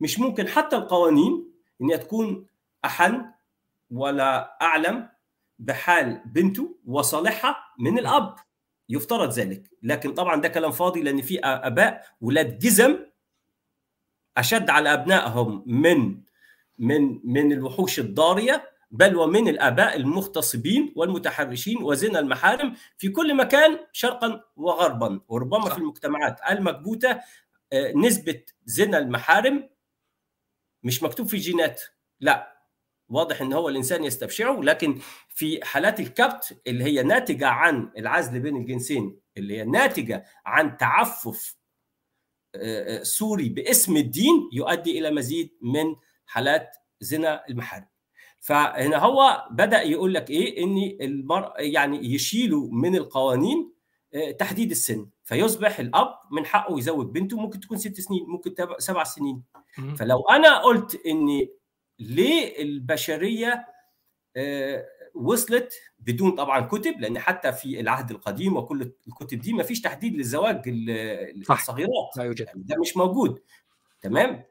مش 0.00 0.18
ممكن 0.18 0.48
حتى 0.48 0.76
القوانين 0.76 1.52
إن 1.82 2.00
تكون 2.00 2.46
أحن 2.84 3.24
ولا 3.90 4.56
أعلم 4.62 5.08
بحال 5.58 6.22
بنته 6.26 6.78
وصالحها 6.86 7.56
من 7.78 7.98
الأب. 7.98 8.34
يفترض 8.88 9.30
ذلك. 9.32 9.70
لكن 9.82 10.14
طبعا 10.14 10.40
ده 10.40 10.48
كلام 10.48 10.70
فاضي 10.72 11.02
لأن 11.02 11.22
في 11.22 11.40
أباء 11.44 12.06
ولاد 12.20 12.58
جزم 12.58 13.06
أشد 14.36 14.70
على 14.70 14.92
أبنائهم 14.92 15.64
من 15.66 16.22
من 16.78 17.20
من 17.24 17.52
الوحوش 17.52 17.98
الضارية 17.98 18.70
بل 18.90 19.16
ومن 19.16 19.48
الآباء 19.48 19.96
المغتصبين 19.96 20.92
والمتحرشين 20.96 21.82
وزنا 21.82 22.18
المحارم 22.18 22.76
في 22.98 23.08
كل 23.08 23.36
مكان 23.36 23.78
شرقا 23.92 24.44
وغربا. 24.56 25.20
وربما 25.28 25.64
صح. 25.64 25.72
في 25.72 25.78
المجتمعات. 25.78 26.40
المكبوتة 26.50 27.20
نسبة 27.94 28.42
زنا 28.64 28.98
المحارم 28.98 29.68
مش 30.82 31.02
مكتوب 31.02 31.26
في 31.26 31.36
جينات. 31.36 31.82
لا. 32.20 32.60
واضح 33.08 33.40
إن 33.42 33.52
هو 33.52 33.68
الإنسان 33.68 34.04
يستبشعه 34.04 34.60
لكن 34.60 35.00
في 35.28 35.64
حالات 35.64 36.00
الكبت 36.00 36.60
اللي 36.66 36.84
هي 36.84 37.02
ناتجة 37.02 37.46
عن 37.46 37.92
العزل 37.98 38.40
بين 38.40 38.56
الجنسين 38.56 39.20
اللي 39.36 39.58
هي 39.58 39.64
ناتجة 39.64 40.24
عن 40.46 40.76
تعفف 40.76 41.56
سوري 43.02 43.48
باسم 43.48 43.96
الدين 43.96 44.50
يؤدي 44.52 44.98
إلى 44.98 45.10
مزيد 45.10 45.58
من 45.62 45.96
حالات 46.26 46.76
زنا 47.00 47.44
المحارم. 47.48 47.89
فهنا 48.40 48.98
هو 48.98 49.46
بدأ 49.50 49.82
يقول 49.82 50.14
لك 50.14 50.30
إيه؟ 50.30 50.64
إن 50.64 50.96
المرأة 51.00 51.54
يعني 51.58 52.14
يشيلوا 52.14 52.68
من 52.72 52.96
القوانين 52.96 53.72
تحديد 54.38 54.70
السن. 54.70 55.06
فيصبح 55.24 55.78
الأب 55.78 56.14
من 56.30 56.46
حقه 56.46 56.78
يزوج 56.78 57.06
بنته 57.06 57.36
ممكن 57.36 57.60
تكون 57.60 57.78
ست 57.78 58.00
سنين 58.00 58.24
ممكن 58.28 58.54
سبع 58.78 59.04
سنين. 59.04 59.42
فلو 59.98 60.20
أنا 60.30 60.58
قلت 60.58 61.06
إن 61.06 61.48
ليه 61.98 62.62
البشرية 62.62 63.66
وصلت 65.14 65.74
بدون 65.98 66.30
طبعا 66.30 66.60
كتب 66.60 67.00
لأن 67.00 67.18
حتى 67.18 67.52
في 67.52 67.80
العهد 67.80 68.10
القديم 68.10 68.56
وكل 68.56 68.92
الكتب 69.08 69.38
دي 69.38 69.52
ما 69.52 69.62
فيش 69.62 69.80
تحديد 69.80 70.16
للزواج 70.16 70.62
الصغيرات. 71.50 72.16
لا 72.16 72.24
يوجد. 72.24 72.46
يعني 72.46 72.62
ده 72.62 72.76
مش 72.80 72.96
موجود. 72.96 73.40
تمام؟ 74.00 74.44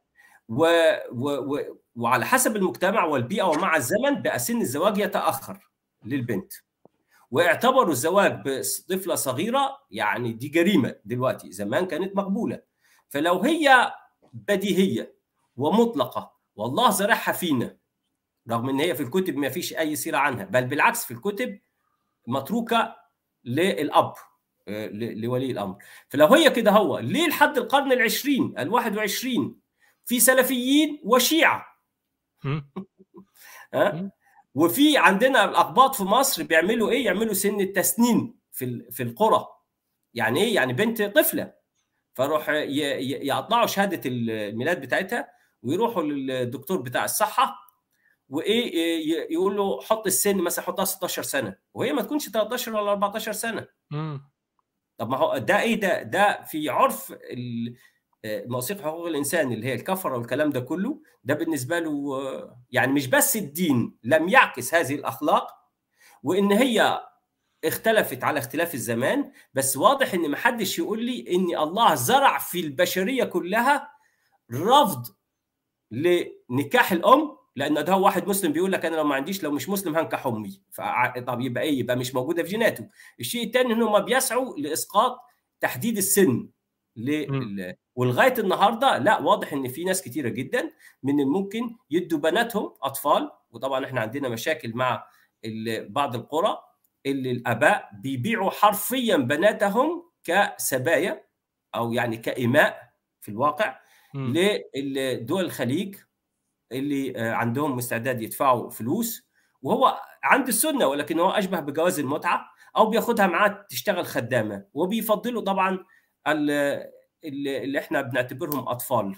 و... 0.50 0.66
و... 1.12 1.56
و... 1.56 1.80
وعلى 2.00 2.26
حسب 2.26 2.56
المجتمع 2.56 3.04
والبيئة 3.06 3.44
ومع 3.44 3.76
الزمن 3.76 4.22
بقى 4.22 4.40
سن 4.40 4.62
الزواج 4.62 4.98
يتأخر 4.98 5.70
للبنت. 6.06 6.54
واعتبروا 7.32 7.92
الزواج 7.92 8.42
بطفلة 8.46 9.16
صغيرة 9.16 9.78
يعني 9.92 10.34
دي 10.34 10.48
جريمة 10.48 10.96
دلوقتي 11.06 11.52
زمان 11.52 11.86
كانت 11.86 12.16
مقبولة. 12.16 12.62
فلو 13.10 13.40
هي 13.42 13.94
بديهية 14.34 15.16
ومطلقة 15.56 16.32
والله 16.56 16.90
زرعها 16.90 17.32
فينا 17.32 17.78
رغم 18.50 18.70
إن 18.70 18.80
هي 18.80 18.96
في 18.96 19.04
الكتب 19.04 19.36
ما 19.38 19.50
فيش 19.50 19.74
أي 19.74 19.96
سيرة 19.96 20.18
عنها 20.18 20.46
بل 20.46 20.66
بالعكس 20.66 21.06
في 21.06 21.12
الكتب 21.12 21.60
متروكة 22.28 22.96
للأب 23.44 24.14
لولي 24.68 25.52
الأمر. 25.52 25.78
فلو 26.10 26.28
هي 26.28 26.50
كده 26.50 26.72
هو 26.72 27.00
ليه 27.00 27.28
لحد 27.28 27.58
القرن 27.58 27.92
العشرين 27.92 28.54
الواحد 28.60 28.98
وعشرين 28.98 29.60
في 30.06 30.20
سلفيين 30.20 31.02
وشيعة؟ 31.04 31.69
ها؟ 33.74 34.12
وفي 34.56 34.98
عندنا 34.98 35.46
الاقباط 35.46 35.96
في 35.96 36.04
مصر 36.04 36.44
بيعملوا 36.44 36.92
إيه؟ 36.92 37.06
يعملوا 37.06 37.34
سن 37.34 37.62
التسنين 37.62 38.40
في 38.52 38.92
في 38.92 39.04
القرى. 39.04 39.48
يعني 40.14 40.42
إيه؟ 40.44 40.56
يعني 40.56 40.74
بنت 40.74 41.02
طفلة. 41.02 41.54
فروح 42.14 42.50
يقطعوا 42.50 43.66
شهادة 43.68 44.02
الميلاد 44.06 44.82
بتاعتها 44.82 45.28
ويروحوا 45.64 46.04
للدكتور 46.04 46.82
بتاع 46.82 47.06
الصحة 47.06 47.56
وإيه؟ 48.30 49.32
يقول 49.32 49.58
له 49.58 49.82
حط 49.82 50.06
السن 50.08 50.38
مثلا 50.38 50.66
حطها 50.66 50.86
16 50.86 51.24
سنة. 51.24 51.56
وهي 51.74 51.94
ما 51.94 52.02
تكونش 52.02 52.30
13 52.30 52.76
ولا 52.76 52.92
14 52.92 53.32
سنة. 53.32 53.68
طب 54.98 55.10
ما 55.10 55.18
هو 55.18 55.38
ده 55.38 55.62
إيه 55.62 55.80
ده؟ 55.80 56.04
ده 56.04 56.42
في 56.44 56.70
عرف 56.70 57.14
مواثيق 58.26 58.82
حقوق 58.82 59.08
الإنسان 59.08 59.52
اللي 59.52 59.68
هي 59.68 59.74
الكفره 59.74 60.18
والكلام 60.18 60.50
ده 60.50 60.60
كله 60.60 61.02
ده 61.24 61.34
بالنسبة 61.34 61.80
له 61.80 61.92
يعني 62.72 62.92
مش 62.94 63.08
بس 63.08 63.36
الدين 63.38 63.98
لم 64.04 64.30
يعكس 64.30 64.74
هذه 64.74 64.96
الأخلاق 64.96 65.48
وإن 66.24 66.52
هي 66.52 67.02
اختلفت 67.66 68.24
على 68.24 68.40
اختلاف 68.40 68.74
الزمان 68.74 69.32
بس 69.54 69.78
واضح 69.78 70.14
إن 70.14 70.32
محدش 70.32 70.80
يقول 70.80 71.04
لي 71.06 71.36
إن 71.36 71.58
الله 71.58 71.96
زرع 71.96 72.38
في 72.38 72.60
البشرية 72.60 73.24
كلها 73.24 73.90
رفض 74.54 75.06
لنكاح 75.92 76.92
الأم 76.92 77.38
لأن 77.56 77.84
ده 77.86 77.94
هو 77.94 78.06
واحد 78.06 78.28
مسلم 78.28 78.52
بيقول 78.54 78.72
لك 78.72 78.86
أنا 78.86 78.96
لو 78.96 79.04
ما 79.04 79.16
عنديش 79.16 79.44
لو 79.44 79.52
مش 79.52 79.70
مسلم 79.70 79.96
هنكح 79.98 80.26
أمي. 80.28 80.62
طب 81.28 81.42
يبقى 81.42 81.64
إيه؟ 81.64 81.80
يبقى 81.80 81.96
مش 81.96 82.16
موجودة 82.16 82.44
في 82.44 82.50
جيناته. 82.50 82.88
الشيء 83.20 83.46
الثاني 83.48 83.74
إن 83.74 83.82
هم 83.82 84.00
بيسعوا 84.00 84.58
لإسقاط 84.58 85.20
تحديد 85.62 85.98
السن. 85.98 86.50
ولغاية 88.00 88.34
النهارده 88.40 88.98
لا 88.98 89.20
واضح 89.20 89.54
إن 89.54 89.68
في 89.68 89.84
ناس 89.84 90.02
كتيرة 90.02 90.30
جدا 90.30 90.72
من 91.04 91.20
الممكن 91.20 91.76
يدوا 91.92 92.20
بناتهم 92.20 92.74
أطفال 92.84 93.32
وطبعا 93.52 93.86
إحنا 93.86 94.02
عندنا 94.02 94.30
مشاكل 94.30 94.72
مع 94.76 95.06
بعض 95.90 96.16
القرى 96.16 96.58
اللي 97.06 97.32
الآباء 97.32 97.90
بيبيعوا 97.94 98.50
حرفيا 98.50 99.18
بناتهم 99.18 100.04
كسبايا 100.24 101.24
أو 101.76 101.94
يعني 101.94 102.18
كاماء 102.18 102.94
في 103.22 103.30
الواقع 103.30 103.80
لدول 104.76 105.46
الخليج 105.46 105.96
اللي 106.72 107.14
عندهم 107.18 107.78
استعداد 107.78 108.22
يدفعوا 108.22 108.70
فلوس 108.70 109.30
وهو 109.62 110.02
عند 110.24 110.48
السنة 110.48 110.88
ولكن 110.88 111.20
هو 111.20 111.30
أشبه 111.30 111.60
بجواز 111.60 112.00
المتعة 112.00 112.46
أو 112.78 112.86
بياخدها 112.90 113.28
معاه 113.28 113.66
تشتغل 113.70 114.06
خدامة. 114.06 114.66
وبيفضلوا 114.74 115.42
طبعا 115.42 115.86
اللي 117.24 117.80
إحنا 117.80 118.02
بنعتبرهم 118.02 118.68
أطفال 118.70 119.16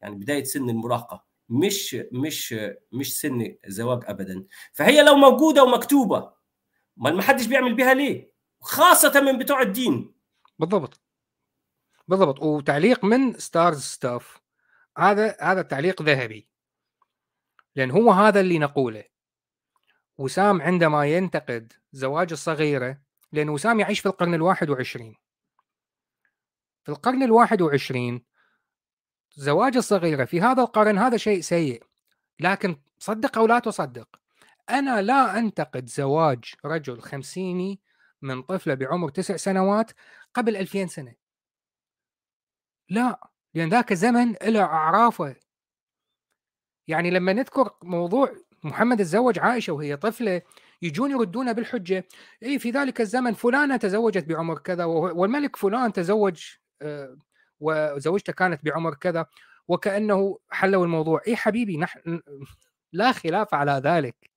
يعني 0.00 0.14
بداية 0.14 0.44
سن 0.44 0.70
المراهقة 0.70 1.24
مش 1.48 1.96
مش 2.12 2.54
مش 2.92 3.20
سن 3.20 3.56
زواج 3.66 4.02
ابدا. 4.06 4.44
فهي 4.72 5.02
لو 5.02 5.16
موجودة 5.16 5.64
ومكتوبة 5.64 6.32
ما 6.96 7.22
حدش 7.22 7.46
بيعمل 7.46 7.74
بيها 7.74 7.94
ليه؟ 7.94 8.32
خاصة 8.60 9.20
من 9.20 9.38
بتوع 9.38 9.62
الدين. 9.62 10.14
بالضبط. 10.58 11.00
بالضبط. 12.08 12.42
وتعليق 12.42 13.04
من 13.04 13.38
ستارز 13.38 13.82
ستاف 13.82 14.40
هذا 14.98 15.36
هذا 15.40 15.62
تعليق 15.62 16.02
ذهبي. 16.02 16.48
لأن 17.76 17.90
هو 17.90 18.10
هذا 18.10 18.40
اللي 18.40 18.58
نقوله. 18.58 19.04
وسام 20.18 20.62
عندما 20.62 21.06
ينتقد 21.06 21.72
زواج 21.92 22.32
الصغيرة 22.32 22.98
لأن 23.32 23.48
وسام 23.48 23.80
يعيش 23.80 24.00
في 24.00 24.06
القرن 24.06 24.34
الواحد 24.34 24.70
وعشرين. 24.70 25.14
في 26.84 26.88
القرن 26.88 27.22
الواحد 27.22 27.62
وعشرين 27.62 28.24
زواج 29.36 29.76
الصغيرة 29.76 30.24
في 30.24 30.40
هذا 30.40 30.62
القرن 30.62 30.98
هذا 30.98 31.16
شيء 31.16 31.40
سيء 31.40 31.82
لكن 32.40 32.76
صدق 32.98 33.38
أو 33.38 33.46
لا 33.46 33.58
تصدق 33.58 34.08
أنا 34.70 35.02
لا 35.02 35.38
أنتقد 35.38 35.88
زواج 35.88 36.54
رجل 36.64 37.00
خمسيني 37.00 37.80
من 38.22 38.42
طفلة 38.42 38.74
بعمر 38.74 39.10
تسع 39.10 39.36
سنوات 39.36 39.90
قبل 40.34 40.56
ألفين 40.56 40.88
سنة. 40.88 41.14
لا 42.88 43.30
لأن 43.54 43.68
ذاك 43.68 43.92
الزمن 43.92 44.32
له 44.42 44.62
أعرافه. 44.62 45.36
يعني 46.88 47.10
لما 47.10 47.32
نذكر 47.32 47.76
موضوع 47.82 48.34
محمد 48.64 48.98
تزوج 48.98 49.38
عائشة 49.38 49.72
وهي 49.72 49.96
طفلة 49.96 50.42
يجون 50.82 51.10
يردون 51.10 51.52
بالحجة 51.52 52.04
إيه 52.42 52.58
في 52.58 52.70
ذلك 52.70 53.00
الزمن 53.00 53.32
فلانة 53.32 53.76
تزوجت 53.76 54.24
بعمر 54.24 54.58
كذا 54.58 54.84
والملك 54.84 55.56
فلان 55.56 55.92
تزوج 55.92 56.44
وزوجته 57.60 58.32
كانت 58.32 58.64
بعمر 58.64 58.94
كذا 58.94 59.26
وكأنه 59.68 60.38
حلوا 60.50 60.84
الموضوع. 60.84 61.20
اي 61.26 61.36
حبيبي 61.36 61.76
نحن 61.76 62.22
لا 62.92 63.12
خلاف 63.12 63.54
على 63.54 63.72
ذلك. 63.84 64.30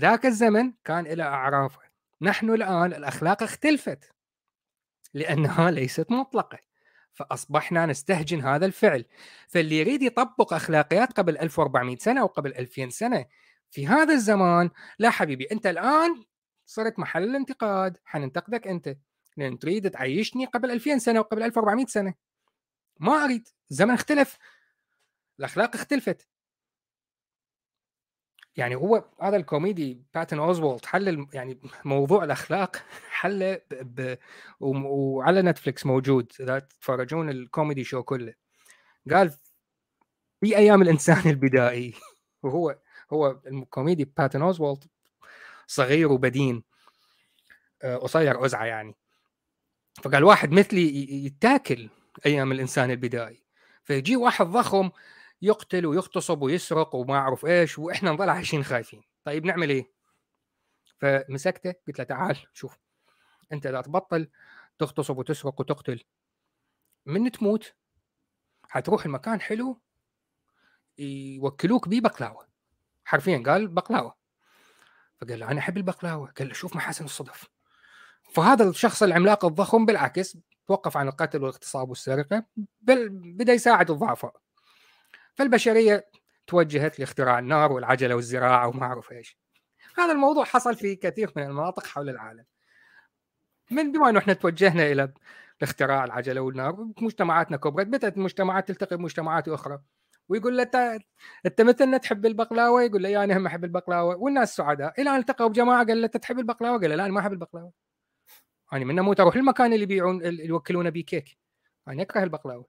ذاك 0.00 0.26
الزمن 0.26 0.72
كان 0.84 1.06
إلى 1.06 1.22
أعرافه 1.22 1.80
نحن 2.22 2.50
الآن 2.50 2.92
الأخلاق 2.92 3.42
اختلفت 3.42 4.12
لأنها 5.14 5.70
ليست 5.70 6.10
مطلقة. 6.10 6.58
فأصبحنا 7.14 7.86
نستهجن 7.86 8.40
هذا 8.40 8.66
الفعل. 8.66 9.04
فاللي 9.48 9.78
يريد 9.78 10.02
يطبق 10.02 10.54
أخلاقيات 10.54 11.12
قبل 11.12 11.38
1400 11.38 11.96
سنة 11.96 12.20
أو 12.20 12.26
قبل 12.26 12.54
2000 12.54 12.90
سنة 12.90 13.26
في 13.70 13.86
هذا 13.86 14.14
الزمان 14.14 14.70
لا 14.98 15.10
حبيبي 15.10 15.48
أنت 15.52 15.66
الآن 15.66 16.24
صرت 16.66 16.98
محل 16.98 17.24
الانتقاد. 17.24 17.98
حننتقدك 18.04 18.66
أنت. 18.66 18.96
لأن 19.36 19.58
تريد 19.58 19.90
تعيشني 19.90 20.44
قبل 20.44 20.70
2000 20.70 20.98
سنة 20.98 21.20
وقبل 21.20 21.42
1400 21.42 21.86
سنة. 21.86 22.14
ما 23.00 23.24
أريد. 23.24 23.48
الزمن 23.70 23.94
اختلف. 23.94 24.38
الأخلاق 25.38 25.74
اختلفت. 25.74 26.28
يعني 28.56 28.74
هو 28.74 29.04
هذا 29.20 29.36
الكوميدي 29.36 30.02
باتن 30.14 30.38
اوزوالد 30.38 30.86
حل 30.86 31.26
يعني 31.32 31.60
موضوع 31.84 32.24
الأخلاق 32.24 32.76
حله 33.10 33.60
ب... 33.70 34.16
وعلى 34.60 35.42
نتفلكس 35.42 35.86
موجود. 35.86 36.32
إذا 36.40 36.58
تتفرجون 36.58 37.30
الكوميدي 37.30 37.84
شو 37.84 38.02
كله. 38.02 38.34
قال 39.10 39.30
في 40.40 40.56
أيام 40.56 40.82
الإنسان 40.82 41.30
البدائي. 41.30 41.94
وهو 42.42 42.78
هو 43.12 43.40
الكوميدي 43.46 44.04
باتن 44.04 44.42
اوزوالد 44.42 44.84
صغير 45.66 46.12
وبدين. 46.12 46.64
آه، 47.82 47.96
قصير 47.96 48.44
أزعة 48.44 48.64
يعني. 48.64 48.94
فقال 49.94 50.24
واحد 50.24 50.52
مثلي 50.52 51.24
يتاكل 51.26 51.90
أيام 52.26 52.52
الإنسان 52.52 52.90
البدائي 52.90 53.42
فيجي 53.84 54.16
واحد 54.16 54.46
ضخم 54.46 54.90
يقتل 55.42 55.86
ويغتصب 55.86 56.42
ويسرق 56.42 56.94
وما 56.94 57.14
أعرف 57.14 57.46
إيش 57.46 57.78
وإحنا 57.78 58.12
نضل 58.12 58.28
عايشين 58.28 58.64
خايفين. 58.64 59.02
طيب 59.24 59.44
نعمل 59.44 59.70
إيه؟ 59.70 59.92
فمسكته 60.98 61.74
قلت 61.88 61.98
له 61.98 62.04
تعال 62.04 62.36
شوف 62.52 62.78
أنت 63.52 63.66
إذا 63.66 63.80
تبطل 63.80 64.28
تغتصب 64.78 65.18
وتسرق 65.18 65.60
وتقتل 65.60 66.04
من 67.06 67.32
تموت 67.32 67.74
حتروح 68.68 69.04
المكان 69.04 69.40
حلو 69.40 69.80
يوكلوك 70.98 71.88
بيه 71.88 72.00
بقلاوة. 72.00 72.48
حرفيا 73.04 73.42
قال 73.46 73.68
بقلاوة. 73.68 74.16
فقال 75.20 75.40
له 75.40 75.50
أنا 75.50 75.58
أحب 75.58 75.76
البقلاوة. 75.76 76.30
قال 76.30 76.48
له 76.48 76.54
شوف 76.54 76.76
محاسن 76.76 77.04
الصدف. 77.04 77.48
فهذا 78.34 78.68
الشخص 78.68 79.02
العملاق 79.02 79.44
الضخم 79.44 79.86
بالعكس 79.86 80.38
توقف 80.68 80.96
عن 80.96 81.08
القتل 81.08 81.38
والاغتصاب 81.38 81.88
والسرقة 81.88 82.44
بل 82.80 83.08
بدا 83.08 83.52
يساعد 83.52 83.90
الضعفاء. 83.90 84.36
فالبشرية 85.34 86.08
توجهت 86.46 86.98
لاختراع 86.98 87.38
النار 87.38 87.72
والعجلة 87.72 88.14
والزراعة 88.14 88.68
وما 88.68 88.82
أعرف 88.82 89.12
إيش. 89.12 89.38
هذا 89.98 90.12
الموضوع 90.12 90.44
حصل 90.44 90.74
في 90.74 90.96
كثير 90.96 91.32
من 91.36 91.42
المناطق 91.42 91.86
حول 91.86 92.08
العالم. 92.08 92.44
من 93.70 93.92
بما 93.92 94.08
أنه 94.10 94.18
إحنا 94.18 94.32
توجهنا 94.32 94.86
إلى 94.86 95.12
اختراع 95.62 96.04
العجلة 96.04 96.40
والنار 96.40 96.86
مجتمعاتنا 97.00 97.56
كبرت 97.56 97.86
بدأت 97.86 98.16
المجتمعات 98.16 98.68
تلتقي 98.68 98.96
بمجتمعات 98.96 99.48
أخرى. 99.48 99.78
ويقول 100.28 100.56
له 100.56 100.62
انت 101.46 101.60
مثلنا 101.60 101.96
تحب 101.96 102.26
البقلاوة؟ 102.26 102.82
يقول 102.82 103.02
له 103.02 103.24
أنا 103.24 103.36
هم 103.36 103.46
أحب 103.46 103.64
البقلاوة. 103.64 104.16
والناس 104.16 104.56
سعداء. 104.56 105.00
إلى 105.00 105.10
أن 105.10 105.16
التقوا 105.16 105.48
بجماعة 105.48 105.86
قال 105.86 106.00
له 106.00 106.06
تحب 106.06 106.38
البقلاوة؟ 106.38 106.80
قال 106.80 106.90
له 106.90 106.96
لا 106.96 107.04
أنا 107.04 107.12
ما 107.12 107.20
أحب 107.20 107.32
البقلاوة. 107.32 107.72
أنا 108.72 108.84
من 108.84 108.98
أموت 108.98 109.20
أروح 109.20 109.36
المكان 109.36 109.72
اللي 109.72 109.82
يبيعون 109.82 110.24
اللي 110.24 110.46
يوكلون 110.46 110.90
بيه 110.90 111.04
كيك. 111.04 111.38
أنا 111.88 112.02
أكره 112.02 112.22
البقلاوة. 112.22 112.66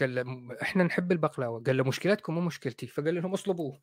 قال 0.00 0.14
له 0.14 0.56
إحنا 0.62 0.84
نحب 0.84 1.12
البقلاوة. 1.12 1.62
قال 1.62 1.76
له 1.76 1.84
مشكلتكم 1.84 2.34
مو 2.34 2.40
مشكلتي. 2.40 2.86
فقال 2.86 3.14
لهم 3.14 3.32
اصلبوه. 3.32 3.80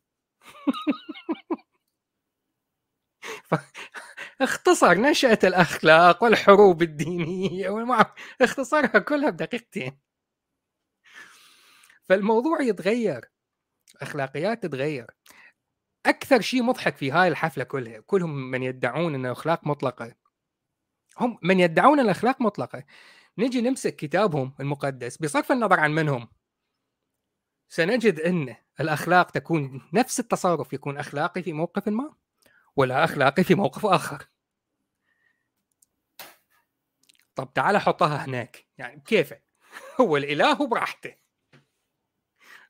اختصر 4.40 4.94
نشأة 4.94 5.38
الأخلاق 5.44 6.24
والحروب 6.24 6.82
الدينية. 6.82 7.86
اختصرها 8.40 8.98
كلها 8.98 9.30
بدقيقتين. 9.30 9.98
فالموضوع 12.08 12.62
يتغير 12.62 13.30
أخلاقيات 14.02 14.62
تتغير. 14.62 15.06
أكثر 16.06 16.40
شيء 16.40 16.62
مضحك 16.62 16.96
في 16.96 17.10
هاي 17.12 17.28
الحفلة 17.28 17.64
كلها 17.64 18.00
كلهم 18.00 18.50
من 18.50 18.62
يدعون 18.62 19.14
إنه 19.14 19.32
أخلاق 19.32 19.66
مطلقة. 19.66 20.27
هم 21.20 21.38
من 21.42 21.60
يدعون 21.60 22.00
الأخلاق 22.00 22.40
مطلقة. 22.42 22.84
نجي 23.38 23.60
نمسك 23.60 23.96
كتابهم 23.96 24.54
المقدس 24.60 25.16
بصرف 25.16 25.52
النظر 25.52 25.80
عن 25.80 25.90
منهم. 25.90 26.28
سنجد 27.68 28.20
إن 28.20 28.56
الأخلاق 28.80 29.30
تكون 29.30 29.88
نفس 29.92 30.20
التصرف 30.20 30.72
يكون 30.72 30.98
أخلاقي 30.98 31.42
في 31.42 31.52
موقف 31.52 31.88
ما 31.88 32.14
ولا 32.76 33.04
أخلاقي 33.04 33.44
في 33.44 33.54
موقف 33.54 33.86
آخر. 33.86 34.28
طب 37.34 37.52
تعال 37.54 37.78
حطها 37.78 38.24
هناك. 38.24 38.66
يعني 38.78 39.00
كيف؟ 39.00 39.34
هو 40.00 40.16
الإله 40.16 40.66
براحته. 40.66 41.14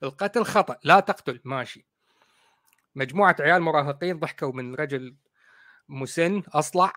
القتل 0.03 0.43
خطأ. 0.43 0.77
لا 0.83 0.99
تقتل. 0.99 1.41
ماشي. 1.45 1.87
مجموعة 2.95 3.35
عيال 3.39 3.61
مراهقين 3.61 4.19
ضحكوا 4.19 4.51
من 4.53 4.75
رجل 4.75 5.15
مسن 5.89 6.43
أصلع. 6.47 6.93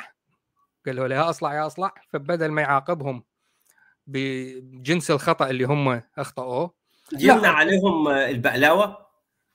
قال 0.87 0.97
له 0.97 1.15
يا 1.15 1.31
أصلع 1.31 1.55
يا 1.55 1.67
أصلع 1.67 1.95
فبدل 2.09 2.49
ما 2.49 2.63
يعاقبهم 2.63 3.25
بجنس 4.07 5.11
الخطأ 5.11 5.51
اللي 5.51 5.65
هم 5.65 6.03
أخطأوه 6.19 6.75
يمنع 7.19 7.49
عليهم 7.49 8.09
البقلاوة؟ 8.09 9.07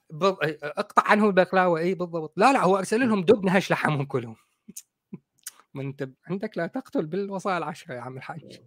بض... 0.10 0.38
اقطع 0.64 1.04
عنهم 1.12 1.28
البقلاوة 1.28 1.80
اي 1.80 1.94
بالضبط؟ 1.94 2.34
لا 2.38 2.54
لا 2.54 2.64
هو 2.64 2.78
أرسل 2.78 3.00
لهم 3.00 3.24
دب 3.24 3.46
نهش 3.46 3.72
لحمهم 3.72 4.06
كلهم. 4.06 4.36
ما 5.74 5.82
انت 5.84 6.10
عندك 6.28 6.58
لا 6.58 6.68
تقتل 6.68 7.06
بالوصايا 7.06 7.58
العشرة 7.58 7.94
يا 7.94 8.02
عم 8.02 8.18
الحاج. 8.18 8.62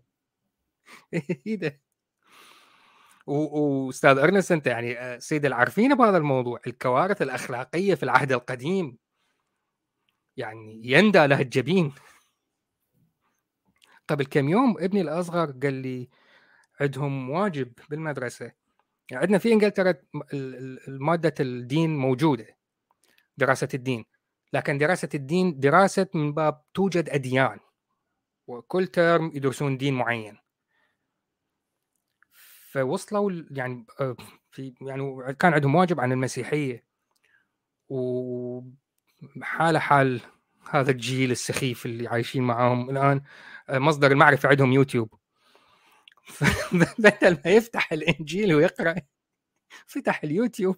إيه 1.46 1.56
ده؟ 1.56 1.80
وأستاذ 3.26 4.18
أرنست 4.18 4.52
أنت 4.52 4.66
يعني 4.66 5.20
سيد 5.20 5.46
العارفين 5.46 5.94
بهذا 5.94 6.16
الموضوع 6.16 6.60
الكوارث 6.66 7.22
الأخلاقية 7.22 7.94
في 7.94 8.02
العهد 8.02 8.32
القديم 8.32 8.98
يعني 10.36 10.80
يندى 10.84 11.26
له 11.26 11.40
الجبين. 11.40 11.92
قبل 14.10 14.24
كم 14.24 14.48
يوم 14.48 14.76
ابني 14.78 15.00
الأصغر 15.00 15.50
قال 15.50 15.74
لي 15.74 16.08
عندهم 16.80 17.30
واجب 17.30 17.72
بالمدرسة. 17.90 18.52
يعني 19.10 19.22
عندنا 19.22 19.38
في 19.38 19.52
إنجلترا 19.52 19.94
مادة 20.88 21.34
الدين 21.40 21.96
موجودة 21.96 22.46
دراسة 23.36 23.68
الدين. 23.74 24.04
لكن 24.52 24.78
دراسة 24.78 25.08
الدين 25.14 25.60
دراسة 25.60 26.06
من 26.14 26.32
باب 26.34 26.62
توجد 26.74 27.08
أديان 27.08 27.58
وكل 28.46 28.86
ترم 28.86 29.32
يدرسون 29.34 29.76
دين 29.76 29.94
معين. 29.94 30.38
فوصلوا 32.72 33.32
يعني 33.50 33.86
في 34.50 34.74
يعني 34.80 35.34
كان 35.34 35.54
عندهم 35.54 35.74
واجب 35.74 36.00
عن 36.00 36.12
المسيحية. 36.12 36.84
وحالة 37.88 39.78
حال 39.78 40.20
هذا 40.70 40.90
الجيل 40.90 41.30
السخيف 41.30 41.86
اللي 41.86 42.08
عايشين 42.08 42.42
معاهم 42.42 42.90
الآن 42.90 43.22
مصدر 43.78 44.12
المعرفة 44.12 44.48
عندهم 44.48 44.72
يوتيوب. 44.72 45.14
بدل 46.98 47.38
ما 47.44 47.50
يفتح 47.50 47.92
الإنجيل 47.92 48.54
ويقرأ 48.54 48.94
فتح 49.86 50.24
اليوتيوب 50.24 50.76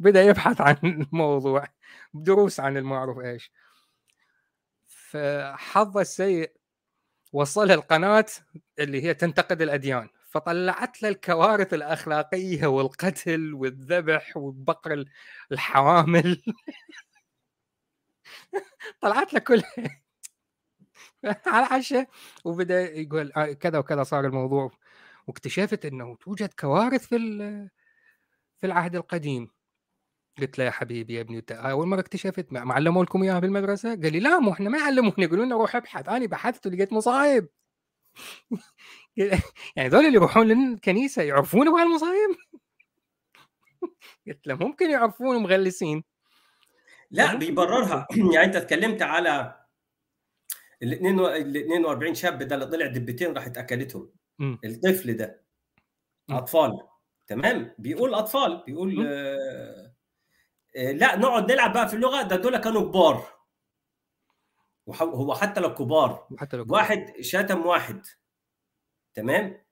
وبدا 0.00 0.22
يبحث 0.22 0.60
عن 0.60 0.76
الموضوع 0.84 1.66
دروس 2.14 2.60
عن 2.60 2.76
المعروف 2.76 3.18
إيش. 3.18 3.52
فحظ 4.86 5.98
السيء 5.98 6.52
وصلها 7.32 7.74
القناة 7.74 8.26
اللي 8.78 9.04
هي 9.04 9.14
تنتقد 9.14 9.62
الأديان 9.62 10.08
فطلعت 10.30 11.02
له 11.02 11.08
الكوارث 11.08 11.74
الأخلاقية 11.74 12.66
والقتل 12.66 13.54
والذبح 13.54 14.36
وبقر 14.36 15.04
الحوامل. 15.52 16.42
طلعت 19.00 19.34
له 19.34 19.40
كلها 19.40 20.00
على 21.46 21.66
عشاء 21.70 22.08
وبدأ 22.44 22.96
يقول 22.96 23.52
كذا 23.54 23.78
وكذا 23.78 24.02
صار 24.02 24.26
الموضوع. 24.26 24.70
واكتشفت 25.26 25.86
إنه 25.86 26.16
توجد 26.16 26.52
كوارث 26.58 27.06
في 27.06 27.18
في 28.58 28.66
العهد 28.66 28.96
القديم. 28.96 29.50
قلت 30.40 30.58
له 30.58 30.64
يا 30.64 30.70
حبيبي 30.70 31.14
يا 31.14 31.20
ابني 31.20 31.44
أول 31.50 31.86
مرة 31.86 32.00
اكتشفت. 32.00 32.52
ما 32.52 32.74
علموا 32.74 33.04
لكم 33.04 33.22
إياها 33.22 33.38
بالمدرسة؟ 33.38 33.88
قال 33.88 34.12
لي 34.12 34.20
لا 34.20 34.38
مو 34.38 34.52
إحنا 34.52 34.70
ما 34.70 34.78
يعلمونا. 34.78 35.14
يقولون 35.18 35.46
لنا 35.46 35.56
روح 35.56 35.76
ابحث. 35.76 36.08
أنا 36.08 36.26
بحثت 36.26 36.66
ولقيت 36.66 36.92
مصايب. 36.92 37.48
يعني 39.76 39.88
ذول 39.88 40.06
اللي 40.06 40.16
يروحون 40.16 40.46
للكنيسة 40.46 41.22
يعرفون 41.22 41.72
بهالمصايب 41.72 42.30
قلت 44.26 44.46
له 44.46 44.54
ممكن 44.54 44.90
يعرفون 44.90 45.36
مغلسين. 45.36 46.04
لا 47.10 47.34
بيبررها. 47.34 48.06
يعني 48.34 48.46
أنت 48.46 48.56
تكلمت 48.56 49.02
على 49.02 49.57
ال 50.82 50.92
42 50.92 52.14
شاب 52.14 52.42
ده 52.42 52.54
اللي 52.54 52.66
طلع 52.66 52.86
دبتين 52.86 53.32
راحت 53.32 53.58
اكلتهم 53.58 54.10
الطفل 54.64 55.16
ده. 55.16 55.44
أطفال. 56.30 56.78
تمام؟ 57.26 57.74
بيقول 57.78 58.14
أطفال. 58.14 58.62
بيقول 58.66 59.06
آه 59.06 59.92
آه 60.76 60.92
لا 60.92 61.16
نقعد 61.16 61.52
نلعب 61.52 61.72
بقى 61.72 61.88
في 61.88 61.94
اللغة. 61.94 62.22
ده 62.22 62.36
دول 62.36 62.56
كانوا 62.56 62.82
كبار. 62.82 63.38
هو 65.00 65.34
حتى 65.34 65.60
لو 65.60 65.74
كبار. 65.74 66.28
حتى 66.38 66.56
لو 66.56 66.64
كبار. 66.64 66.78
واحد 66.78 67.12
شتم 67.20 67.66
واحد. 67.66 68.06
تمام؟ 69.14 69.67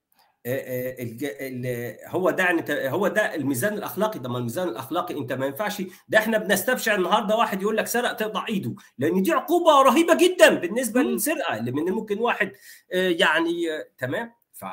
هو 2.06 2.30
ده 2.30 2.44
يعني 2.44 2.88
هو 2.90 3.08
ده 3.08 3.34
الميزان 3.34 3.74
الأخلاقي. 3.74 4.18
ده 4.18 4.28
ما 4.28 4.38
الميزان 4.38 4.68
الأخلاقي 4.68 5.18
أنت 5.18 5.32
ما 5.32 5.46
ينفعش 5.46 5.82
ده 6.08 6.18
إحنا 6.18 6.38
بنستبشع 6.38 6.94
النهارده 6.94 7.36
واحد 7.36 7.62
يقول 7.62 7.76
لك 7.76 7.86
سرق 7.86 8.12
تقطع 8.12 8.46
ايده 8.48 8.74
لأن 8.98 9.22
دي 9.22 9.32
عقوبة 9.32 9.82
رهيبة 9.82 10.14
جدا 10.14 10.54
بالنسبة 10.54 11.02
للسرقة 11.02 11.56
اللي 11.56 11.70
من 11.72 11.92
ممكن 11.92 12.18
واحد 12.18 12.52
يعني 12.92 13.54
تمام؟ 13.98 14.32
ف 14.52 14.64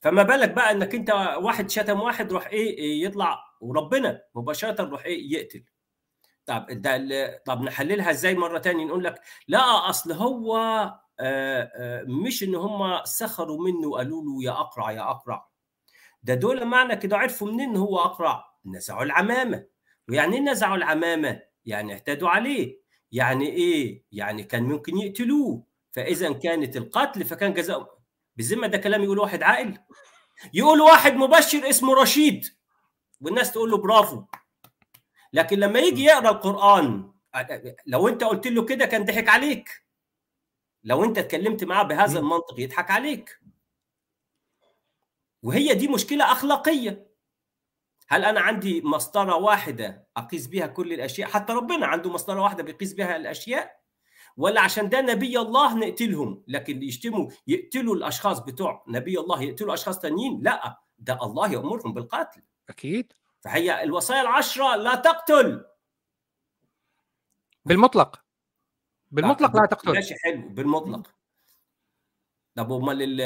فما 0.00 0.22
بالك 0.22 0.50
بقى 0.50 0.70
إنك 0.72 0.94
أنت 0.94 1.10
واحد 1.42 1.70
شتم 1.70 2.00
واحد 2.00 2.32
روح 2.32 2.46
إيه 2.46 3.04
يطلع 3.04 3.38
وربنا 3.60 4.22
مباشرة 4.34 4.82
روح 4.84 5.04
إيه 5.04 5.32
يقتل. 5.32 5.64
طب 6.46 6.66
ده 6.70 7.42
طب 7.46 7.62
نحللها 7.62 8.10
إزاي 8.10 8.34
مرة 8.34 8.58
ثانية 8.58 8.84
نقول 8.84 9.04
لك 9.04 9.20
لا 9.48 9.88
أصل 9.90 10.12
هو 10.12 10.56
مش 12.06 12.42
إن 12.42 12.54
هم 12.54 13.04
سخروا 13.04 13.64
منه 13.64 13.88
وقالوا 13.88 14.24
له 14.24 14.44
يا 14.44 14.50
أقرع 14.60 14.92
يا 14.92 15.10
أقرع. 15.10 15.48
ده 16.22 16.34
دول 16.34 16.64
معنى 16.64 16.96
كده 16.96 17.18
عرفوا 17.18 17.52
منين 17.52 17.76
هو 17.76 17.98
أقرع؟ 17.98 18.44
نزعوا 18.66 19.02
العمامة. 19.02 19.66
ويعني 20.08 20.36
إيه 20.36 20.42
نزعوا 20.42 20.76
العمامة؟ 20.76 21.42
يعني 21.64 21.92
اعتدوا 21.92 22.28
عليه. 22.28 22.80
يعني 23.12 23.48
إيه؟ 23.48 24.04
يعني 24.12 24.42
كان 24.42 24.62
ممكن 24.62 24.98
يقتلوه. 24.98 25.62
فإذا 25.92 26.32
كانت 26.32 26.76
القتل 26.76 27.24
فكان 27.24 27.54
جزاء 27.54 27.98
بالذمة 28.36 28.66
ده 28.66 28.78
كلام 28.78 29.02
يقول 29.02 29.18
واحد 29.18 29.42
عاقل. 29.42 29.78
يقول 30.54 30.80
واحد 30.80 31.14
مبشر 31.14 31.70
اسمه 31.70 31.94
رشيد. 31.94 32.44
والناس 33.20 33.52
تقول 33.52 33.70
له 33.70 33.76
برافو. 33.78 34.24
لكن 35.32 35.58
لما 35.58 35.78
يجي 35.78 36.04
يقرأ 36.04 36.30
القرآن 36.30 37.12
لو 37.86 38.08
أنت 38.08 38.24
قلت 38.24 38.46
له 38.46 38.64
كده 38.64 38.86
كان 38.86 39.04
ضحك 39.04 39.28
عليك. 39.28 39.82
لو 40.84 41.04
انت 41.04 41.18
اتكلمت 41.18 41.64
معاه 41.64 41.82
بهذا 41.82 42.18
المنطق 42.18 42.60
يضحك 42.60 42.90
عليك. 42.90 43.40
وهي 45.42 45.74
دي 45.74 45.88
مشكلة 45.88 46.32
أخلاقية. 46.32 47.10
هل 48.08 48.24
أنا 48.24 48.40
عندي 48.40 48.80
مسطرة 48.80 49.34
واحدة 49.36 50.08
أقيس 50.16 50.46
بها 50.46 50.66
كل 50.66 50.92
الأشياء؟ 50.92 51.28
حتى 51.28 51.52
ربنا 51.52 51.86
عنده 51.86 52.10
مسطرة 52.10 52.40
واحدة 52.40 52.62
بيقيس 52.62 52.92
بها 52.92 53.16
الأشياء. 53.16 53.80
ولا 54.36 54.60
عشان 54.60 54.88
ده 54.88 55.00
نبي 55.00 55.38
الله 55.38 55.74
نقتلهم 55.74 56.44
لكن 56.48 56.82
يشتموا 56.82 57.30
يقتلوا 57.46 57.94
الأشخاص 57.94 58.40
بتوع 58.40 58.84
نبي 58.88 59.20
الله 59.20 59.42
يقتلوا 59.42 59.74
أشخاص 59.74 59.98
تانيين؟ 59.98 60.40
لا 60.42 60.80
ده 60.98 61.18
الله 61.22 61.52
يأمرهم 61.52 61.94
بالقتل. 61.94 62.42
أكيد. 62.68 63.12
فهي 63.40 63.82
الوصايا 63.82 64.20
العشرة 64.20 64.76
لا 64.76 64.94
تقتل. 64.94 65.64
بالمطلق. 67.64 68.24
بالمطلق 69.10 69.56
لا 69.56 69.66
تقتل. 69.66 69.92
ماشي 69.92 70.14
حلو 70.14 70.48
بالمطلق. 70.48 71.14
طب 72.54 72.72
امال 72.72 73.16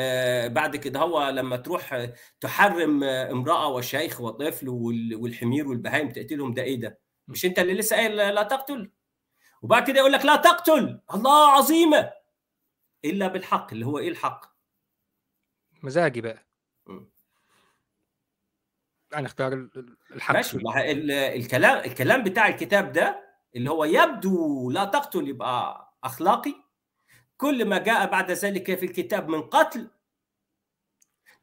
بعد 0.50 0.76
كده 0.76 1.00
هو 1.00 1.28
لما 1.28 1.56
تروح 1.56 2.08
تحرم 2.40 3.04
امرأة 3.04 3.68
وشيخ 3.68 4.20
وطفل 4.20 4.68
والحمير 5.14 5.68
والبهايم 5.68 6.08
تقتلهم 6.08 6.54
ده 6.54 6.62
إيه 6.62 6.80
ده؟ 6.80 6.98
مش 7.28 7.44
أنت 7.44 7.58
اللي 7.58 7.74
لسه 7.74 7.96
قايل 7.96 8.16
لا 8.16 8.42
تقتل؟ 8.42 8.90
وبعد 9.62 9.86
كده 9.88 9.98
يقول 9.98 10.12
لك 10.12 10.24
لا 10.24 10.36
تقتل! 10.36 11.00
الله 11.14 11.50
عظيمة! 11.50 12.12
إلا 13.04 13.28
بالحق 13.28 13.72
اللي 13.72 13.86
هو 13.86 13.98
إيه 13.98 14.08
الحق؟ 14.08 14.54
مزاجي 15.82 16.20
بقى. 16.20 16.46
أنا 19.14 19.26
اختار 19.26 19.52
الحق. 20.10 20.34
ماشي 20.34 20.58
الكلام 21.36 21.84
الكلام 21.84 22.22
بتاع 22.24 22.48
الكتاب 22.48 22.92
ده 22.92 23.33
اللي 23.56 23.70
هو 23.70 23.84
يبدو 23.84 24.70
لا 24.70 24.84
تقتل 24.84 25.28
يبقى 25.28 25.84
أخلاقي. 26.04 26.54
كل 27.36 27.64
ما 27.68 27.78
جاء 27.78 28.10
بعد 28.10 28.30
ذلك 28.30 28.78
في 28.78 28.86
الكتاب 28.86 29.28
من 29.28 29.42
قتل 29.42 29.90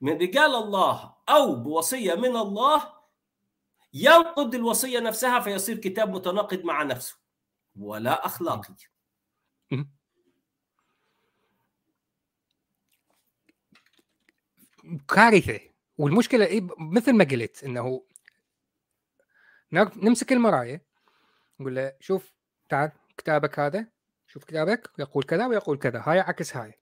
من 0.01 0.14
رجال 0.14 0.55
الله 0.55 1.16
أو 1.30 1.55
بوصية 1.55 2.16
من 2.16 2.36
الله 2.36 2.93
ينقض 3.93 4.55
الوصية 4.55 4.99
نفسها 4.99 5.39
فيصير 5.39 5.78
كتاب 5.78 6.09
متناقض 6.09 6.64
مع 6.64 6.84
نفسه 6.84 7.18
ولا 7.76 8.26
أخلاقي. 8.26 8.76
كارثة. 15.07 15.59
والمشكلة 15.97 16.45
إيه؟ 16.45 16.68
مثل 16.78 17.14
ما 17.14 17.24
قلت 17.24 17.64
إنه 17.64 18.03
نمسك 19.74 20.32
المرايه 20.32 20.90
نقول 21.62 21.76
له 21.76 21.93
شوف 21.99 22.34
تعال 22.70 22.91
كتابك 23.18 23.59
هذا 23.59 23.88
شوف 24.28 24.43
كتابك 24.43 24.91
يقول 24.99 25.24
كذا 25.24 25.45
ويقول 25.45 25.78
كذا 25.78 26.03
هاي 26.05 26.20
عكس 26.20 26.57
هاي. 26.57 26.74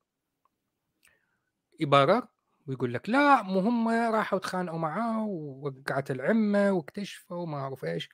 يبرر 1.80 2.28
ويقول 2.68 2.94
لك 2.94 3.10
لا 3.10 3.42
مو 3.42 3.60
هم 3.60 3.88
راحوا 3.90 4.40
تخانقوا 4.40 4.80
معاه 4.80 5.24
ووقعت 5.24 6.12
العمة 6.12 6.72
واكتشفوا 6.72 7.38
وما 7.38 7.58
أعرف 7.58 7.86
إيش. 7.86 8.10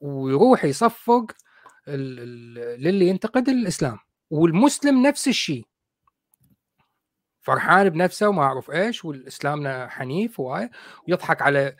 ويروح 0.00 0.64
يصفق 0.64 1.32
للي 1.88 3.08
ينتقد 3.08 3.48
الإسلام. 3.48 3.98
والمسلم 4.30 5.06
نفس 5.06 5.28
الشيء 5.28 5.66
فرحان 7.40 7.88
بنفسه 7.88 8.28
وما 8.28 8.42
أعرف 8.42 8.70
إيش 8.70 9.04
والاسلامنا 9.04 9.88
حنيف 9.88 10.40
وهاي 10.40 10.70
ويضحك 11.08 11.42
على 11.42 11.76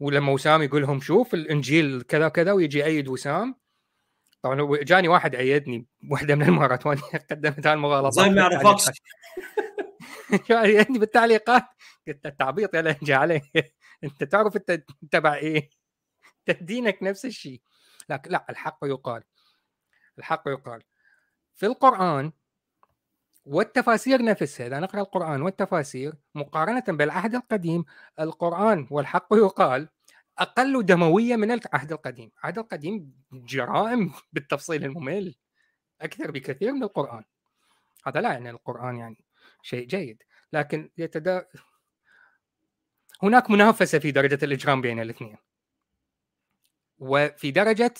ولما 0.00 0.32
وسام 0.32 0.62
يقول 0.62 0.82
لهم 0.82 1.00
شوف 1.00 1.34
الإنجيل 1.34 2.02
كذا 2.02 2.28
كذا 2.28 2.52
ويجي 2.52 2.78
يأيد 2.78 3.08
وسام. 3.08 3.54
طبعا 4.42 4.76
جاني 4.82 5.08
واحد 5.08 5.34
ايدني 5.34 5.86
واحدة 6.10 6.34
من 6.34 6.42
المرات 6.42 6.86
وأنا 6.86 7.00
قدمت 7.30 7.66
هالمغالطات 7.66 8.12
زي 8.24 8.30
ما 8.30 8.40
يعرفكش 8.40 8.90
يعني 10.50 10.98
بالتعليقات. 11.00 11.64
قلت 12.08 12.26
التعبيط 12.26 12.74
يا 12.74 12.82
لهجة 12.82 13.16
عليه 13.16 13.42
أنت 14.04 14.24
تعرف 14.24 14.56
أنت 14.56 14.82
تبع 15.10 15.34
إيه؟ 15.34 15.70
دينك 16.60 17.02
نفس 17.02 17.24
الشيء. 17.24 17.60
لكن 18.08 18.30
لا 18.30 18.46
الحق 18.50 18.78
يقال. 18.84 19.22
الحق 20.18 20.42
يقال. 20.48 20.82
في 21.54 21.66
القرآن 21.66 22.32
والتفاسير 23.46 24.22
نفسها 24.22 24.66
إذا 24.66 24.80
نقرأ 24.80 25.00
القرآن 25.00 25.42
والتفاسير 25.42 26.14
مقارنة 26.34 26.84
بالعهد 26.88 27.34
القديم 27.34 27.84
القرآن 28.20 28.86
والحق 28.90 29.28
يقال 29.32 29.88
أقل 30.38 30.86
دموية 30.86 31.36
من 31.36 31.50
العهد 31.50 31.92
القديم. 31.92 32.30
العهد 32.38 32.58
القديم 32.58 33.14
جرائم 33.32 34.12
بالتفصيل 34.32 34.84
الممل 34.84 35.34
أكثر 36.00 36.30
بكثير 36.30 36.72
من 36.72 36.82
القرآن. 36.82 37.24
هذا 38.06 38.20
لا 38.20 38.32
يعني 38.32 38.50
القرآن 38.50 38.96
يعني 38.96 39.24
شيء 39.62 39.86
جيد 39.86 40.22
لكن 40.52 40.90
يتدا 40.98 41.46
هناك 43.22 43.50
منافسة 43.50 43.98
في 43.98 44.10
درجة 44.12 44.38
الإجرام 44.44 44.80
بين 44.80 45.00
الاثنين. 45.00 45.36
وفي 46.98 47.50
درجة 47.50 47.94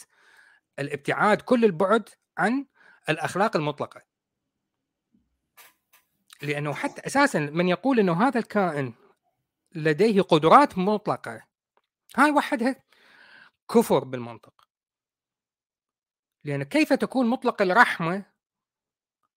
الابتعاد 0.79 1.43
كل 1.43 1.65
البعد 1.65 2.09
عن 2.39 2.67
الأخلاق 3.09 3.57
المطلقة. 3.57 4.16
لأنه 6.43 6.75
حتى 6.75 7.07
أساسا 7.07 7.39
من 7.39 7.69
يقول 7.69 8.01
أنه 8.01 8.29
هذا 8.29 8.39
الكائن 8.41 8.95
لديه 9.75 10.23
قدرات 10.23 10.79
مطلقة. 10.79 11.47
هاي 12.17 12.31
وحدها 12.31 12.83
كفر 13.71 14.05
بالمنطق. 14.05 14.69
لأن 16.45 16.63
كيف 16.63 16.93
تكون 16.93 17.27
مطلق 17.27 17.63
الرحمة 17.63 18.25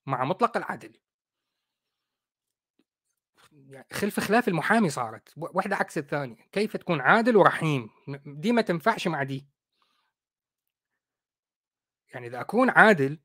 مع 0.06 0.24
مطلق 0.24 0.58
العدل؟ 0.58 1.00
يعني 3.52 3.88
خلف 3.94 4.20
خلاف 4.20 4.48
المحامي 4.48 4.90
صارت. 4.90 5.34
واحدة 5.38 5.76
عكس 5.76 5.98
الثانية. 5.98 6.50
كيف 6.52 6.78
تكون 6.78 7.02
عادل 7.02 7.38
ورحيم؟ 7.38 7.90
دي 8.26 8.52
ما 8.52 8.62
تنفعش 8.62 9.08
مع 9.08 9.24
دي. 9.24 9.48
يعني 12.14 12.28
إذا 12.28 12.42
أكون 12.42 12.70
عادل 12.70 13.20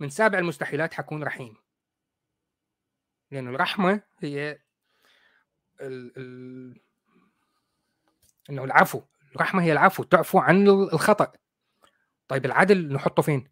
من 0.00 0.10
سابع 0.10 0.38
المستحيلات 0.38 0.94
حكون 0.94 1.24
رحيم. 1.24 1.56
لأن 3.30 3.48
الرحمة 3.48 4.02
هي 4.18 4.58
ال... 5.80 6.12
ال... 6.16 6.80
إنه 8.50 8.64
العفو 8.64 9.02
الرحمة 9.36 9.62
هي 9.62 9.72
العفو 9.72 10.02
تعفو 10.02 10.38
عن 10.38 10.68
الخطأ. 10.68 11.32
طيب 12.28 12.46
العدل 12.46 12.92
نحطه 12.92 13.22
فين؟ 13.22 13.48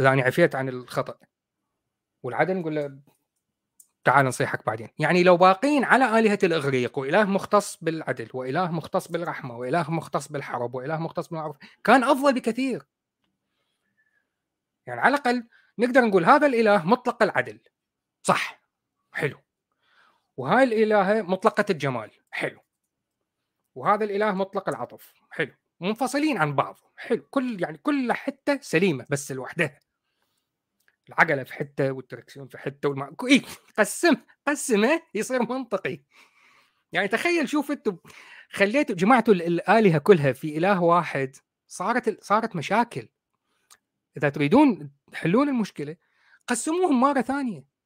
إذا 0.00 0.12
أنا 0.12 0.22
عفيت 0.22 0.54
عن 0.54 0.68
الخطأ. 0.68 1.18
والعدل 2.22 2.56
نقول 2.56 2.74
له 2.74 2.98
تعال 4.04 4.26
نصيحك 4.26 4.66
بعدين. 4.66 4.88
يعني 4.98 5.22
لو 5.22 5.36
باقين 5.36 5.84
على 5.84 6.18
آلهة 6.18 6.38
الإغريق 6.42 6.98
وإله 6.98 7.24
مختص 7.24 7.78
بالعدل 7.84 8.28
وإله 8.34 8.70
مختص 8.70 9.08
بالرحمة 9.08 9.56
وإله 9.56 9.90
مختص 9.90 10.28
بالحرب 10.28 10.74
وإله 10.74 10.98
مختص 10.98 11.28
بالمعروف 11.28 11.56
كان 11.84 12.04
أفضل 12.04 12.34
بكثير. 12.34 12.86
يعني 14.86 15.00
على 15.00 15.14
الأقل 15.14 15.48
نقدر 15.78 16.00
نقول 16.00 16.24
هذا 16.24 16.46
الإله 16.46 16.86
مطلق 16.86 17.22
العدل. 17.22 17.60
صح 18.28 18.60
حلو. 19.12 19.38
وهاي 20.36 20.64
الإلهة 20.64 21.22
مطلقة 21.22 21.64
الجمال 21.70 22.10
حلو. 22.30 22.60
وهذا 23.74 24.04
الإله 24.04 24.32
مطلق 24.32 24.68
العطف 24.68 25.14
حلو. 25.30 25.54
منفصلين 25.80 26.38
عن 26.38 26.54
بعض 26.54 26.78
حلو. 26.96 27.22
كل 27.30 27.62
يعني 27.62 27.78
كل 27.78 28.12
حتة 28.12 28.60
سليمة 28.60 29.06
بس 29.10 29.32
لوحدها. 29.32 29.80
العقلة 31.08 31.44
في 31.44 31.52
حتة 31.52 31.92
والتركسيون 31.92 32.48
في 32.48 32.58
حتة 32.58 32.88
والمع... 32.88 33.12
إيه 33.28 33.42
قسم 33.78 34.16
قسمه 34.46 35.02
يصير 35.14 35.42
منطقي. 35.42 36.00
يعني 36.92 37.08
تخيل 37.08 37.48
شوف 37.48 37.70
أنتم 37.70 37.96
خليتوا 38.50 38.96
جمعتوا 38.96 39.34
الآلهة 39.34 39.98
كلها 39.98 40.32
في 40.32 40.58
إله 40.58 40.82
واحد 40.82 41.36
صارت 41.66 42.24
صارت 42.24 42.56
مشاكل. 42.56 43.08
إذا 44.16 44.28
تريدون 44.28 44.90
تحلون 45.12 45.48
المشكلة 45.48 45.96
قسموهم 46.46 47.00
مرة 47.00 47.20
ثانية. 47.20 47.77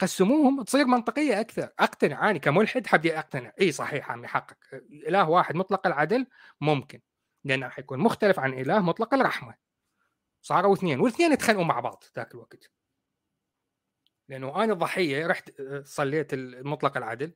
قسموهم 0.00 0.62
تصير 0.62 0.86
منطقية 0.86 1.40
أكثر. 1.40 1.68
أقتنع 1.78 2.30
أنا 2.30 2.38
كملحد 2.38 2.86
حبي 2.86 3.18
أقتنع. 3.18 3.52
إي 3.60 3.72
صحيح 3.72 4.10
عمي 4.10 4.28
حقك. 4.28 4.84
إله 4.92 5.28
واحد 5.28 5.54
مطلق 5.54 5.86
العدل 5.86 6.26
ممكن 6.60 7.00
لأنه 7.44 7.68
حيكون 7.68 7.98
مختلف 7.98 8.40
عن 8.40 8.52
إله 8.52 8.78
مطلق 8.78 9.14
الرحمة. 9.14 9.54
صاروا 10.42 10.74
اثنين 10.74 11.00
والاثنين 11.00 11.32
يتخانقوا 11.32 11.64
مع 11.64 11.80
بعض 11.80 12.04
ذاك 12.16 12.34
الوقت. 12.34 12.70
لأنه 14.28 14.64
أنا 14.64 14.72
الضحية 14.72 15.26
رحت 15.26 15.52
صليت 15.84 16.34
مطلق 16.64 16.96
العدل 16.96 17.32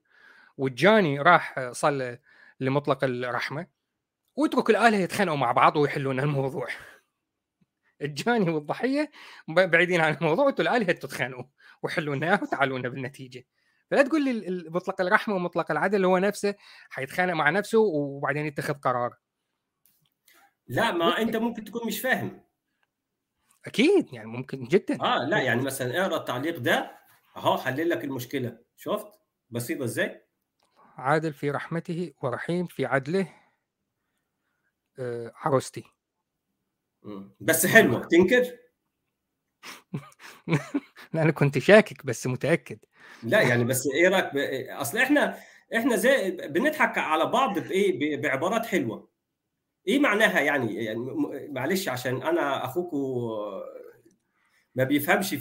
والجاني 0.57 1.21
راح 1.21 1.71
صلى 1.71 2.19
لمطلق 2.61 3.05
الرحمة 3.05 3.67
واترك 4.37 4.71
الاله 4.71 4.97
يتخانقوا 4.97 5.37
مع 5.37 5.53
بعض 5.53 5.77
ويحلون 5.77 6.21
الموضوع. 6.21 6.69
الجاني 8.03 8.51
والضحية 8.51 9.11
بعيدين 9.49 10.01
عن 10.01 10.15
الموضوع 10.15 10.45
وأنتم 10.45 10.63
الالهه 10.63 10.93
تتخانقوا 10.93 11.45
وحلوا 11.83 12.17
لنا 12.17 12.27
اياه 12.27 12.41
وتعالوا 12.43 12.79
لنا 12.79 12.89
بالنتيجة. 12.89 13.47
فلا 13.91 14.03
تقول 14.03 14.25
لي 14.25 14.65
مطلق 14.71 15.01
الرحمة 15.01 15.35
ومطلق 15.35 15.71
العدل 15.71 16.05
هو 16.05 16.19
نفسه 16.19 16.55
حيتخانق 16.91 17.35
مع 17.35 17.51
نفسه 17.51 17.79
وبعدين 17.79 18.47
يتخذ 18.47 18.75
قرار. 18.75 19.17
لا 20.67 20.91
ما 20.91 21.19
أنت 21.19 21.37
ممكن 21.37 21.65
تكون 21.65 21.87
مش 21.87 22.01
فاهم. 22.01 22.45
أكيد 23.67 24.13
يعني 24.13 24.29
ممكن 24.29 24.65
جدا. 24.65 25.01
آه 25.01 25.25
لا 25.25 25.43
يعني 25.43 25.63
مثلا 25.63 26.03
اقرأ 26.03 26.17
التعليق 26.17 26.59
ده 26.59 26.99
أهو 27.37 27.59
حلل 27.59 27.89
لك 27.89 28.05
المشكلة. 28.05 28.59
شفت؟ 28.77 29.07
بسيطة 29.51 29.85
إزاي؟ 29.85 30.27
عادل 30.97 31.33
في 31.33 31.51
رحمته 31.51 32.15
ورحيم 32.23 32.67
في 32.67 32.87
عدله 32.87 33.35
آه 34.99 35.33
عروستي. 35.35 35.85
بس 37.41 37.67
حلوة. 37.67 38.05
تنكر؟ 38.05 38.59
لا 41.13 41.23
أنا 41.23 41.31
كنت 41.31 41.59
شاكك 41.59 42.07
بس 42.07 42.27
متأكد. 42.27 42.79
لا 43.23 43.41
يعني 43.41 43.65
بس 43.65 43.89
إيه 43.95 44.09
رأيك 44.09 44.35
ب... 44.35 44.37
أصل 44.71 44.99
إحنا 44.99 45.39
إحنا 45.77 45.97
زي 45.97 46.31
بنضحك 46.31 46.99
على 46.99 47.27
بعض 47.27 47.59
بايه 47.59 48.17
بعبارات 48.17 48.67
حلوة. 48.67 49.13
إيه 49.89 49.99
معناها 49.99 50.41
يعني؟ 50.41 50.85
يعني 50.85 51.01
معلش 51.49 51.89
عشان 51.89 52.23
أنا 52.23 52.65
أخوكو 52.65 53.31
ما 54.75 54.85
بيفهمش 54.85 55.35
في 55.35 55.41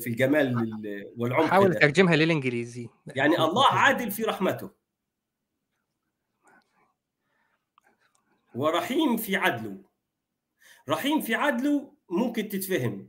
في 0.00 0.06
الجمال 0.06 0.54
والعمق 1.16 1.46
حاول 1.46 1.74
ترجمها 1.74 2.16
للإنجليزي. 2.16 2.88
يعني 3.06 3.38
الله 3.44 3.66
عادل 3.66 4.10
في 4.10 4.22
رحمته. 4.22 4.70
ورحيم 8.54 9.16
في 9.16 9.36
عدله. 9.36 9.87
رحيم 10.88 11.20
في 11.20 11.34
عدله 11.34 11.94
ممكن 12.08 12.48
تتفهم. 12.48 13.08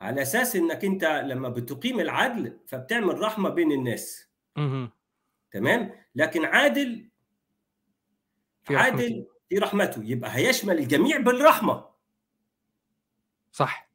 على 0.00 0.22
أساس 0.22 0.56
إنك 0.56 0.84
أنت 0.84 1.04
لما 1.04 1.48
بتقيم 1.48 2.00
العدل 2.00 2.60
فبتعمل 2.66 3.20
رحمة 3.20 3.48
بين 3.48 3.72
الناس. 3.72 4.28
تمام؟ 5.50 5.92
لكن 6.14 6.44
عادل 6.44 7.08
في 8.62 8.76
عادل 8.76 9.26
في 9.48 9.58
رحمته. 9.58 10.04
يبقى 10.04 10.36
هيشمل 10.36 10.78
الجميع 10.78 11.18
بالرحمة. 11.18 11.88
صح. 13.52 13.90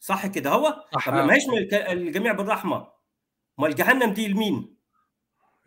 صح 0.00 0.26
كده 0.26 0.50
هو؟ 0.50 0.84
صح. 0.94 1.10
طب 1.10 1.14
لما 1.14 1.34
يشمل 1.34 1.74
الجميع 1.74 2.32
بالرحمة 2.32 2.88
ما 3.58 3.66
الجهنم 3.66 4.12
دي 4.12 4.28
لمين؟ 4.28 4.76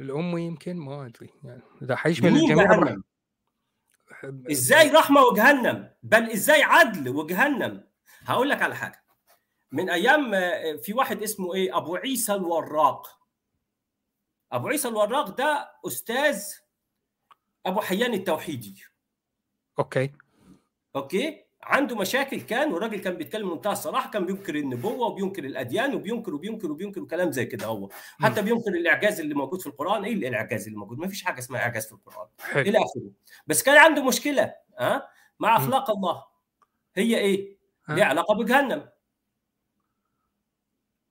الامي 0.01 0.41
يمكن 0.41 0.77
ما 0.77 1.05
أدري. 1.05 1.29
يعني 1.43 1.61
إذا 1.81 1.95
حيشمل 1.95 2.29
الجميع 2.29 2.65
جهنم. 2.65 3.03
إزاي 4.51 4.89
رحمة 4.89 5.21
وجهنم؟ 5.21 5.93
بل 6.03 6.29
إزاي 6.31 6.63
عدل 6.63 7.09
وجهنم؟ 7.09 7.87
هقول 8.25 8.49
لك 8.49 8.61
على 8.61 8.75
حاجة. 8.75 9.03
من 9.71 9.89
أيام 9.89 10.31
في 10.77 10.93
واحد 10.93 11.23
اسمه 11.23 11.53
إيه؟ 11.53 11.77
أبو 11.77 11.95
عيسى 11.95 12.33
الوراق. 12.33 13.19
أبو 14.51 14.67
عيسى 14.67 14.87
الوراق 14.87 15.29
ده 15.29 15.71
أستاذ 15.87 16.43
أبو 17.65 17.81
حيان 17.81 18.13
التوحيدي. 18.13 18.83
okay. 19.79 20.11
okay؟ 20.95 21.45
عنده 21.63 21.95
مشاكل 21.95 22.41
كان 22.41 22.73
والراجل 22.73 22.99
كان 22.99 23.13
بيتكلم 23.13 23.51
منتهى 23.51 23.71
الصراحة 23.71 24.11
كان 24.11 24.25
بينكر 24.25 24.55
النبوة 24.55 25.07
وبينكر 25.07 25.43
الأديان 25.43 25.95
وبينكر 25.95 26.35
وبينكر 26.35 26.71
وبينكر 26.71 27.01
وكلام 27.01 27.31
زي 27.31 27.45
كده 27.45 27.65
هو. 27.65 27.89
حتى 28.19 28.41
بينكر 28.41 28.69
الإعجاز 28.69 29.19
اللي 29.19 29.35
موجود 29.35 29.61
في 29.61 29.67
القرآن. 29.67 30.03
إيه 30.03 30.13
الإعجاز 30.13 30.65
اللي 30.67 30.77
موجود؟ 30.79 30.97
ما 30.97 31.07
فيش 31.07 31.23
حاجة 31.23 31.39
اسمها 31.39 31.61
إعجاز 31.61 31.85
في 31.85 31.91
القرآن. 31.91 32.27
حلو. 32.39 32.61
إلى 32.61 32.77
آخره. 32.77 33.11
بس 33.47 33.63
كان 33.63 33.77
عنده 33.77 34.03
مشكلة 34.03 34.43
ها؟ 34.79 34.95
أه؟ 34.95 35.07
مع 35.39 35.57
أخلاق 35.57 35.91
الله. 35.91 36.23
هي 36.95 37.17
إيه؟ 37.17 37.57
ها؟ 37.87 37.95
ليها 37.95 38.05
علاقة 38.05 38.35
بجهنم. 38.35 38.89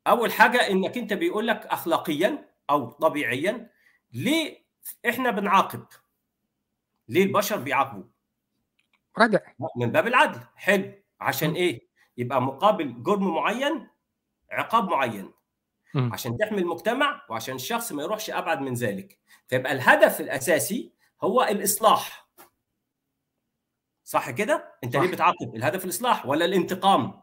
أول 0.07 0.33
حاجة 0.33 0.71
إنك 0.71 0.99
أنت 0.99 1.13
بيقول 1.13 1.47
لك 1.47 1.67
اخلاقيا 1.67 2.49
أو 2.71 2.91
طبيعيا 2.91 3.71
ليه 4.13 4.65
إحنا 5.09 5.31
بنعاقب؟ 5.31 5.85
ليه 7.09 7.23
البشر 7.23 7.57
بيعاقبوا؟ 7.57 8.05
ردع 9.21 9.39
من 9.77 9.93
باب 9.93 10.07
العدل. 10.07 10.41
حلو. 10.57 10.93
عشان. 11.21 11.53
إيه؟ 11.55 11.89
يبقى 12.17 12.43
مقابل 12.43 13.03
جرم 13.03 13.35
معين 13.35 13.89
عقاب 14.51 14.89
معين. 14.91 15.33
م. 15.95 16.13
عشان 16.13 16.37
تحمي 16.39 16.59
المجتمع 16.61 17.23
وعشان 17.29 17.55
الشخص 17.55 17.93
ما 17.93 18.03
يروحش 18.03 18.31
أبعد 18.31 18.61
من 18.61 18.75
ذلك. 18.75 19.19
فيبقى 19.49 19.73
الهدف 19.73 20.21
الأساسي 20.21 20.93
هو 21.23 21.43
الإصلاح. 21.43 22.29
صح 24.05 24.31
كده؟ 24.31 24.75
أنت 24.85 24.95
صح. 24.97 25.03
ليه 25.03 25.11
بتعاقب؟ 25.11 25.55
الهدف 25.57 25.85
الإصلاح 25.85 26.27
ولا 26.27 26.45
الانتقام؟ 26.45 27.23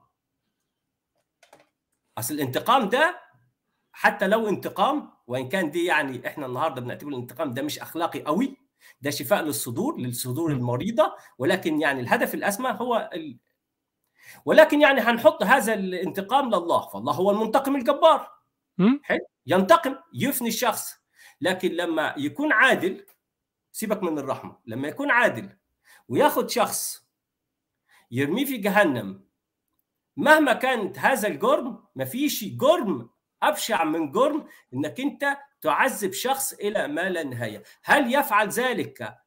أصل 2.18 2.34
الانتقام 2.34 2.90
ده 2.90 3.22
حتى 3.92 4.28
لو 4.28 4.50
انتقام 4.50 5.10
وإن 5.28 5.50
كان 5.50 5.72
دي 5.72 5.86
يعني 5.86 6.28
إحنا 6.28 6.46
النهارده 6.46 6.82
بنعتبر 6.82 7.10
الانتقام 7.10 7.54
ده 7.54 7.62
مش 7.62 7.80
أخلاقي 7.80 8.24
قوي 8.24 8.58
ده 9.02 9.10
شفاء 9.10 9.44
للصدور 9.44 9.98
للصدور. 10.00 10.52
المريضة 10.52 11.16
ولكن 11.38 11.82
يعني 11.82 12.02
الهدف 12.02 12.34
الأسمى 12.34 12.70
هو 12.82 13.10
ال... 13.14 13.38
ولكن 14.46 14.82
يعني 14.82 15.02
هنحط 15.02 15.44
هذا 15.44 15.74
الانتقام 15.74 16.48
لله 16.50 16.88
فالله 16.90 17.14
هو 17.14 17.32
المنتقم 17.32 17.76
الجبار? 17.76 18.32
حلو 19.04 19.28
ينتقم 19.46 19.96
يفني 20.14 20.48
الشخص 20.48 20.96
لكن 21.42 21.72
لما 21.72 22.14
يكون 22.18 22.52
عادل 22.52 23.06
سيبك 23.72 24.04
من 24.04 24.20
الرحمة 24.20 24.58
لما 24.66 24.88
يكون 24.88 25.12
عادل 25.12 25.58
وياخد 26.10 26.50
شخص 26.50 27.08
يرميه 28.12 28.46
في 28.46 28.58
جهنم 28.58 29.24
مهما 30.18 30.54
كانت 30.54 31.00
هذا 31.00 31.28
الجرم 31.28 31.84
مفيش 31.96 32.44
جرم 32.44 33.10
أبشع 33.44 33.84
من 33.84 34.12
جرم 34.12 34.48
إنك 34.74 35.00
أنت 35.00 35.38
تعذب 35.72 36.14
شخص 36.14 36.54
إلى 36.54 36.88
ما 36.88 37.10
لا 37.10 37.24
نهاية. 37.24 37.64
هل 37.84 38.14
يفعل 38.16 38.50
ذلك 38.50 39.18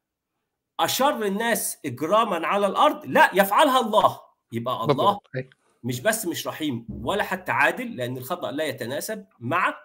أشر 0.79 1.25
الناس 1.25 1.77
إجراما 1.85 2.47
على 2.47 2.67
الأرض؟ 2.67 3.05
لا 3.05 3.29
يفعلها 3.33 3.79
الله. 3.79 4.19
يبقى 4.51 4.73
الله 4.75 4.85
بالضبط 4.87 5.29
أي. 5.35 5.49
مش 5.83 6.01
بس 6.01 6.25
مش 6.25 6.47
رحيم 6.47 6.85
ولا 6.89 7.23
حتى 7.23 7.51
عادل 7.51 7.95
لأن 7.95 8.17
الخطأ 8.17 8.51
لا 8.51 8.63
يتناسب 8.63 9.25
مع 9.39 9.77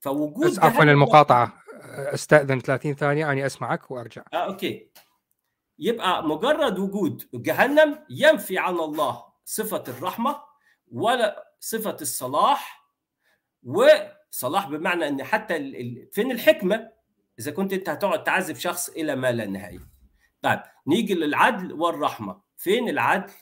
فوجود 0.00 0.58
عفوا 0.58 0.68
جهنم- 0.84 0.88
المقاطعة 0.88 1.62
استأذن 2.14 2.60
30 2.60 2.94
ثانية 2.94 3.30
اني 3.32 3.46
أسمعك 3.46 3.90
وأرجع. 3.90 4.22
آه 4.34 4.36
أوكي. 4.36 4.90
يبقى 5.78 6.24
مجرد 6.24 6.78
وجود 6.78 7.28
جهنم 7.34 7.98
ينفي 8.10 8.58
عن 8.58 8.74
الله 8.74 9.24
صفة 9.44 9.84
الرحمة 9.88 10.42
ولا 10.92 11.52
صفة 11.60 11.96
الصلاح 12.00 12.84
وصلاح 14.32 14.68
بمعنى 14.68 15.08
أن 15.08 15.24
حتى 15.24 15.56
فين 16.12 16.30
الحكمة؟ 16.30 16.92
إذا 17.38 17.50
كنت 17.50 17.72
أنت 17.72 17.88
هتقعد 17.88 18.24
تعذب 18.24 18.56
شخص 18.56 18.88
إلى 18.88 19.16
ما 19.16 19.32
لا 19.32 19.46
نهاية. 19.46 19.80
طيب 20.42 20.60
نيجي 20.86 21.14
للعدل 21.14 21.72
والرحمة. 21.72 22.42
فين 22.56 22.88
العدل 22.88 23.32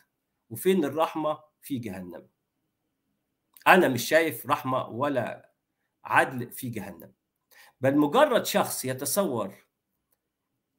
وفين 0.51 0.84
الرحمة؟ 0.84 1.39
في 1.62 1.78
جهنم. 1.78 2.28
أنا 3.66 3.89
مش 3.89 4.09
شايف 4.09 4.47
رحمة 4.47 4.89
ولا 4.89 5.53
عدل 6.05 6.53
في 6.53 6.68
جهنم. 6.68 7.12
بل 7.80 7.97
مجرد 7.97 8.47
شخص 8.47 8.84
يتصور 8.84 9.55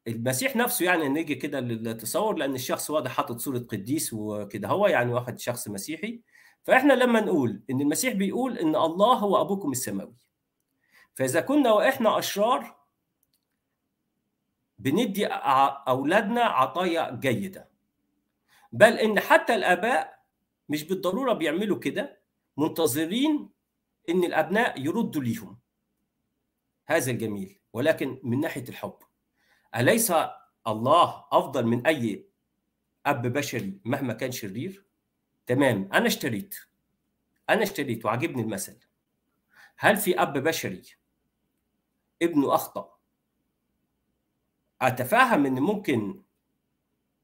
المسيح 0.07 0.55
نفسه 0.55 0.85
يعني 0.85 1.09
نيجي 1.09 1.35
كده 1.35 1.59
للتصور 1.59 2.35
لأن 2.35 2.55
الشخص 2.55 2.89
واضح 2.89 3.11
حاطط 3.11 3.37
صورة 3.39 3.59
قديس 3.59 4.13
وكده. 4.13 4.67
هو 4.67 4.87
يعني 4.87 5.13
واحد 5.13 5.39
شخص 5.39 5.67
مسيحي. 5.67 6.21
فإحنا 6.63 6.93
لما 6.93 7.19
نقول 7.21 7.63
إن 7.69 7.81
المسيح 7.81 8.13
بيقول 8.13 8.57
إن 8.57 8.75
الله 8.75 9.13
هو 9.13 9.41
أبوكم 9.41 9.71
السماوي 9.71 10.15
فإذا 11.13 11.41
كنا 11.41 11.71
وإحنا 11.71 12.19
أشرار 12.19 12.79
بندي 14.79 15.25
أولادنا 15.25 16.41
عطايا 16.43 17.15
جيدة. 17.15 17.69
بل 18.71 18.93
إن 18.93 19.19
حتى 19.19 19.55
الآباء 19.55 20.23
مش 20.69 20.83
بالضرورة 20.83 21.33
بيعملوا 21.33 21.79
كده 21.79 22.19
منتظرين 22.57 23.49
إن 24.09 24.23
الأبناء 24.23 24.79
يردوا 24.81 25.23
ليهم. 25.23 25.59
هذا 26.87 27.11
الجميل. 27.11 27.59
ولكن 27.73 28.19
من 28.23 28.39
ناحية 28.39 28.63
الحب 28.69 28.97
أليس 29.75 30.13
الله 30.67 31.25
أفضل 31.31 31.65
من 31.65 31.87
أي 31.87 32.29
أب 33.05 33.27
بشري 33.27 33.79
مهما 33.85 34.13
كان 34.13 34.31
شرير؟ 34.31 34.88
تمام. 35.49 35.89
أنا 35.93 36.07
اشتريت. 36.07 36.55
أنا 37.49 37.63
اشتريت 37.63 38.05
وعجبني 38.05 38.41
المثل. 38.41 38.77
هل 39.77 39.97
في 39.97 40.21
أب 40.21 40.37
بشري؟ 40.37 40.81
ابنه 42.21 42.55
أخطأ. 42.55 42.99
أتفهم 44.81 45.45
إن 45.45 45.59
ممكن 45.59 46.23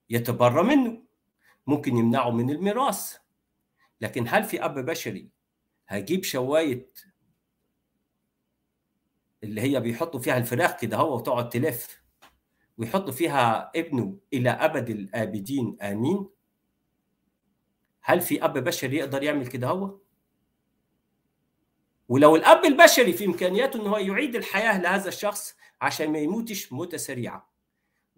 يتبرى 0.10 0.64
منه. 0.64 1.04
ممكن 1.68 1.98
يمنعه 1.98 2.30
من 2.30 2.50
الميراث. 2.50 3.18
لكن 4.02 4.26
هل 4.28 4.44
في 4.44 4.66
أب 4.66 4.86
بشري؟ 4.86 5.30
هيجيب 5.88 6.24
شواية 6.24 6.92
اللي 9.44 9.62
هي 9.62 9.80
بيحطوا 9.80 10.20
فيها 10.20 10.38
الفراخ 10.38 10.80
كده 10.80 10.98
هو 10.98 11.16
وتقعد 11.16 11.50
تلف. 11.50 12.04
ويحط 12.78 13.10
فيها 13.10 13.72
ابنه 13.76 14.20
إلى 14.34 14.50
أبد 14.50 14.90
الآبدين. 14.90 15.78
آمين. 15.82 16.35
هل 18.08 18.22
في 18.22 18.46
أب 18.46 18.58
بشري 18.58 18.98
يقدر 18.98 19.24
يعمل 19.24 19.48
كده 19.48 19.68
هو؟ 19.68 19.98
ولو 22.10 22.36
الأب 22.36 22.66
البشري 22.66 23.14
في 23.14 23.26
إمكانياته 23.26 23.82
إن 23.82 23.88
هو 23.88 23.98
يعيد 23.98 24.36
الحياة 24.36 24.82
لهذا 24.82 25.08
الشخص 25.08 25.56
عشان 25.82 26.12
ما 26.12 26.20
يموتش 26.20 26.74
موتة 26.74 26.98
سريعة 26.98 27.50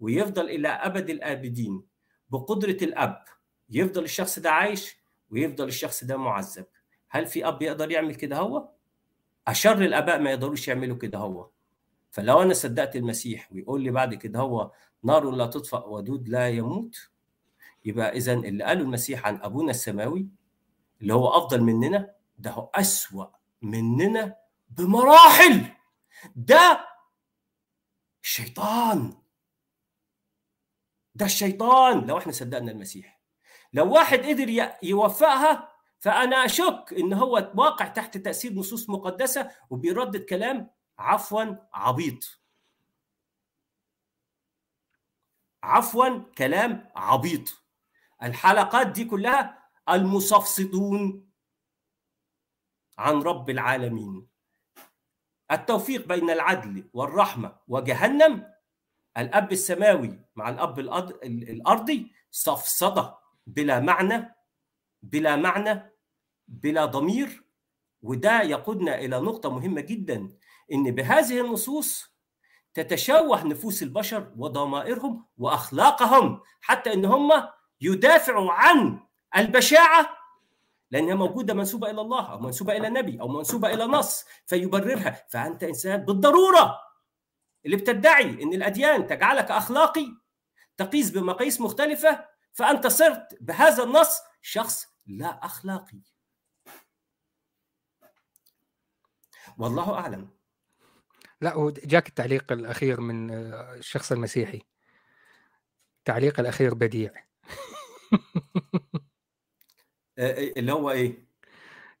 ويفضل 0.00 0.50
إلى 0.50 0.68
أبد 0.68 1.10
الآبدين 1.10 1.82
بقدرة 2.30 2.76
الأب 2.82 3.24
يفضل 3.70 4.04
الشخص 4.04 4.38
ده 4.38 4.50
عايش 4.50 4.96
ويفضل 5.30 5.68
الشخص 5.68 6.04
ده 6.04 6.16
معذب 6.16 6.66
هل 7.08 7.26
في 7.26 7.48
أب 7.48 7.62
يقدر 7.62 7.90
يعمل 7.90 8.14
كده 8.14 8.36
هو؟ 8.36 8.68
أشر 9.48 9.82
الآباء 9.82 10.20
ما 10.20 10.30
يقدروش 10.30 10.68
يعملوا 10.68 10.96
كده 10.96 11.18
هو. 11.18 11.50
فلو 12.10 12.42
أنا 12.42 12.54
صدقت 12.54 12.96
المسيح 12.96 13.52
ويقول 13.52 13.82
لي 13.82 13.90
بعد 13.90 14.14
كده 14.14 14.38
هو 14.38 14.72
نار 15.02 15.30
لا 15.30 15.46
تطفأ 15.46 15.84
ودود 15.84 16.28
لا 16.28 16.48
يموت 16.48 17.10
يبقى 17.88 18.16
اذا 18.16 18.32
اللي 18.32 18.64
قاله 18.64 18.80
المسيح 18.80 19.26
عن 19.26 19.42
أبونا 19.42 19.70
السماوي 19.70 20.28
اللي 21.02 21.14
هو 21.14 21.28
أفضل 21.28 21.60
مننا 21.62 22.14
ده 22.38 22.50
هو 22.50 22.70
أسوأ 22.74 23.26
مننا 23.62 24.36
بمراحل. 24.70 25.66
ده 26.36 26.88
الشيطان 28.24 29.12
ده 31.14 31.26
الشيطان 31.26 32.06
لو 32.06 32.18
إحنا 32.18 32.32
صدقنا 32.32 32.72
المسيح. 32.72 33.20
لو 33.72 33.92
واحد 33.92 34.18
قدر 34.18 34.70
يوفقها 34.82 35.72
فأنا 35.98 36.44
أشك 36.44 36.94
إن 36.98 37.12
هو 37.12 37.52
واقع 37.54 37.86
تحت 37.88 38.16
تأثير 38.18 38.52
نصوص 38.52 38.90
مقدسة 38.90 39.50
وبيردد 39.70 40.24
كلام 40.24 40.70
عفوا 40.98 41.44
عبيط. 41.72 42.40
عفوا 45.62 46.18
كلام 46.38 46.88
عبيط. 46.96 47.67
الحلقات 48.22 48.86
دي 48.86 49.04
كلها 49.04 49.58
المصفصطون 49.88 51.28
عن 52.98 53.22
رب 53.22 53.50
العالمين. 53.50 54.26
التوفيق 55.52 56.06
بين 56.08 56.30
العدل 56.30 56.90
والرحمة 56.92 57.56
وجهنم. 57.68 58.52
الأب 59.18 59.52
السماوي 59.52 60.20
مع 60.36 60.48
الأب 60.48 60.80
الأرض- 60.80 61.18
الأرضي 61.24 62.12
سفسطه 62.30 63.18
بلا 63.46 63.80
معنى 63.80 64.34
بلا 65.02 65.36
معنى 65.36 65.90
بلا 66.48 66.84
ضمير. 66.84 67.44
وده 68.02 68.42
يقودنا 68.42 68.98
إلى 68.98 69.20
نقطة 69.20 69.50
مهمة 69.50 69.80
جدا 69.80 70.28
إن 70.72 70.90
بهذه 70.94 71.40
النصوص 71.40 72.18
تتشوه 72.74 73.44
نفوس 73.44 73.82
البشر 73.82 74.32
وضمائرهم 74.36 75.26
وأخلاقهم 75.38 76.40
حتى 76.60 76.92
إن 76.92 77.04
هم 77.04 77.30
يدافعوا 77.80 78.52
عن 78.52 79.00
البشاعة 79.36 80.18
لأنها 80.90 81.14
موجودة 81.14 81.54
منسوبة 81.54 81.90
إلى 81.90 82.00
الله 82.00 82.32
أو 82.32 82.38
منسوبة 82.40 82.76
إلى 82.76 82.88
النبي 82.88 83.20
أو 83.20 83.28
منسوبة 83.28 83.74
إلى 83.74 83.84
نص 83.84 84.24
فيبررها. 84.46 85.26
فأنت 85.28 85.64
إنسان 85.64 86.04
بالضرورة 86.04 86.80
اللي 87.66 87.76
بتدعي 87.76 88.42
إن 88.42 88.54
الأديان 88.54 89.06
تجعلك 89.06 89.50
أخلاقي 89.50 90.06
تقيس 90.76 91.10
بمقاييس 91.10 91.60
مختلفة 91.60 92.28
فأنت 92.52 92.86
صرت 92.86 93.38
بهذا 93.40 93.82
النص 93.84 94.20
شخص 94.42 94.86
لا 95.06 95.44
أخلاقي. 95.44 96.00
والله 99.58 99.94
أعلم. 99.94 100.30
لا 101.40 101.54
وجاك 101.54 102.08
التعليق 102.08 102.52
الأخير 102.52 103.00
من 103.00 103.30
الشخص 103.30 104.12
المسيحي. 104.12 104.62
التعليق 105.98 106.40
الأخير 106.40 106.74
بديع. 106.74 107.27
اللي 110.56 110.72
هو 110.72 110.90
إيه؟ 110.90 111.28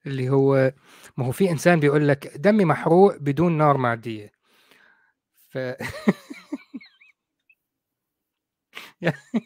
اللي 0.06 0.30
هو 0.30 0.72
ما 1.16 1.26
هو 1.26 1.32
في 1.32 1.50
إنسان 1.50 1.80
بيقول 1.80 2.08
لك 2.08 2.26
دمي 2.36 2.64
محروق 2.64 3.16
بدون 3.16 3.58
نار 3.58 3.76
معدية. 3.76 4.32
ف 5.50 5.58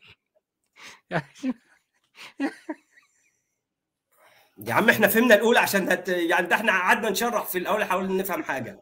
يا 4.66 4.74
عم 4.74 4.90
إحنا 4.90 5.08
فهمنا 5.08 5.34
الاولى 5.34 5.58
عشان 5.58 5.88
هت... 5.88 6.08
يعني 6.08 6.46
ده 6.46 6.56
إحنا 6.56 6.72
قعدنا 6.72 7.10
نشرح 7.10 7.44
في 7.44 7.58
الأول 7.58 7.84
حاولنا 7.84 8.22
نفهم 8.22 8.42
حاجة. 8.42 8.80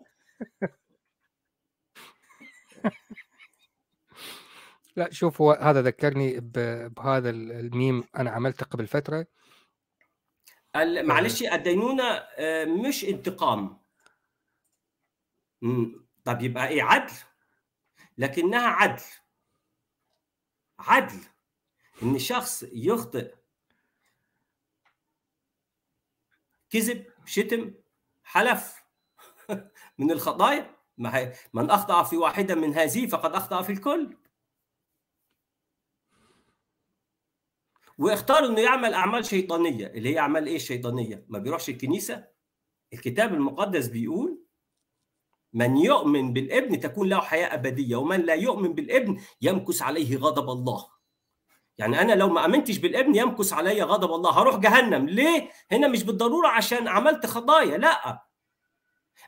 لا 4.96 5.12
شوف 5.12 5.40
هو 5.40 5.52
هذا 5.52 5.82
ذكرني 5.82 6.40
بهذا 6.40 7.30
الميم 7.30 8.04
أنا 8.16 8.30
عملته 8.30 8.66
قبل 8.66 8.86
فترة. 8.86 9.26
معلش 11.02 11.42
الدينونة 11.42 12.26
مش 12.64 13.04
انتقام. 13.04 13.80
طب 16.24 16.42
يبقى 16.42 16.68
إيه؟ 16.68 16.82
عدل. 16.82 17.12
لكنها 18.18 18.66
عدل. 18.66 19.02
عدل. 20.78 21.18
إن 22.02 22.18
شخص 22.18 22.64
يخطئ 22.72 23.34
كذب 26.70 27.06
شتم 27.26 27.74
حلف 28.24 28.82
من 29.98 30.10
الخطايا 30.10 30.76
ما 30.98 31.32
من 31.52 31.70
أخطأ 31.70 32.02
في 32.02 32.16
واحدة 32.16 32.54
من 32.54 32.74
هذه 32.74 33.06
فقد 33.06 33.34
أخطأ 33.34 33.62
في 33.62 33.72
الكل. 33.72 34.16
واختار 38.00 38.44
إنه 38.44 38.60
يعمل 38.60 38.94
أعمال 38.94 39.24
شيطانية. 39.24 39.86
اللي 39.86 40.14
هي 40.14 40.18
أعمال 40.18 40.46
إيه 40.46 40.56
الشيطانيه 40.56 41.24
ما 41.28 41.38
بيروحش 41.38 41.68
الكنيسة. 41.68 42.24
الكتاب 42.92 43.34
المقدس 43.34 43.86
بيقول 43.88 44.42
من 45.52 45.76
يؤمن 45.76 46.32
بالابن 46.32 46.80
تكون 46.80 47.08
له 47.08 47.20
حياة 47.20 47.54
أبدية 47.54 47.96
ومن 47.96 48.20
لا 48.20 48.34
يؤمن 48.34 48.72
بالابن 48.72 49.20
يمكث 49.42 49.82
عليه 49.82 50.16
غضب 50.16 50.50
الله. 50.50 50.86
يعني 51.78 52.00
أنا 52.00 52.12
لو 52.12 52.28
ما 52.28 52.44
آمنتش 52.44 52.78
بالابن 52.78 53.14
يمكث 53.14 53.52
علي 53.52 53.82
غضب 53.82 54.12
الله. 54.12 54.40
هروح 54.40 54.56
جهنم. 54.56 55.08
ليه؟ 55.08 55.50
هنا 55.70 55.88
مش 55.88 56.04
بالضرورة 56.04 56.48
عشان 56.48 56.88
عملت 56.88 57.26
خطايا. 57.26 57.78
لا. 57.78 58.22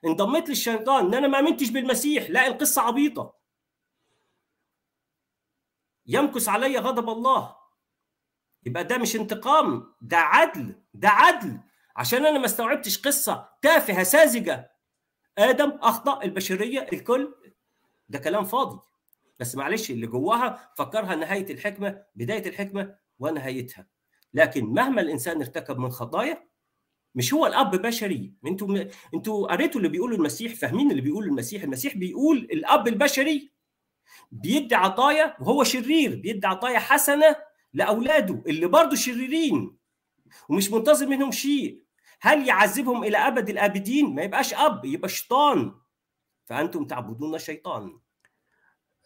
انضميت 0.05 0.49
للشيطان. 0.49 1.07
إن 1.07 1.15
أنا 1.15 1.29
ما 1.29 1.39
آمنتش 1.39 1.71
بالمسيح. 1.71 2.31
لا 2.31 2.47
القصة 2.47 2.83
عبيطة. 2.83 3.35
يمكث 6.07 6.49
علي 6.49 6.79
غضب 6.79 7.09
الله. 7.11 7.62
يبقى 8.67 8.85
ده 8.85 8.99
مش 8.99 9.17
انتقام 9.17 9.93
ده 10.01 10.17
عدل 10.17 10.75
ده 10.95 11.09
عدل. 11.09 11.59
عشان 11.97 12.27
أنا 12.27 12.39
ما 12.39 12.45
استوعبتش 12.45 12.99
قصة 12.99 13.49
تافهة 13.63 14.03
ساذجة. 14.03 14.73
آدم 15.39 15.71
أخطأ 15.83 16.23
البشرية 16.25 16.87
الكل. 16.93 17.35
ده 18.09 18.19
كلام 18.19 18.45
فاضي. 18.45 18.81
بس 19.41 19.55
معلش 19.55 19.91
اللي 19.91 20.07
جواها 20.07 20.73
فكرها 20.77 21.15
نهاية 21.17 21.53
الحكمة 21.53 22.03
بداية 22.15 22.49
الحكمة 22.49 22.95
ونهايتها. 23.19 23.87
لكن 24.35 24.65
مهما 24.65 25.01
الإنسان 25.01 25.41
ارتكب 25.41 25.79
من 25.79 25.91
خطايا 25.91 26.49
مش 27.15 27.35
هو 27.35 27.47
الأب 27.47 27.71
بشري. 27.83 28.33
أنتوا 28.47 28.85
أنتوا 29.15 29.53
قريتوا 29.53 29.81
اللي 29.81 29.89
بيقوله 29.89 30.17
المسيح 30.17 30.55
فاهمين 30.55 30.91
اللي 30.91 31.03
بيقوله 31.03 31.27
المسيح. 31.27 31.63
المسيح 31.63 31.97
بيقول 31.97 32.39
الأب 32.39 32.89
البشري 32.89 33.53
بيدي 34.33 34.75
عطايا 34.75 35.37
وهو 35.41 35.65
شرير 35.65 36.15
بيدي 36.17 36.47
عطايا 36.47 36.79
حسنة 36.79 37.37
لأولاده 37.75 38.43
اللي 38.47 38.67
برضه 38.67 38.97
شريرين 38.97 39.77
ومش 40.49 40.71
منتظر 40.71 41.07
منهم 41.07 41.31
شيء. 41.31 41.83
هل 42.21 42.49
يعذبهم 42.49 43.05
إلى 43.05 43.17
أبد 43.17 43.49
الأبدين؟ 43.49 44.15
ما 44.15 44.23
يبقاش 44.23 44.55
أب 44.55 44.85
يبقى 44.85 45.09
شيطان. 45.09 45.75
فأنتم 46.45 46.85
تعبدون 46.85 47.39
شيطان. 47.39 47.99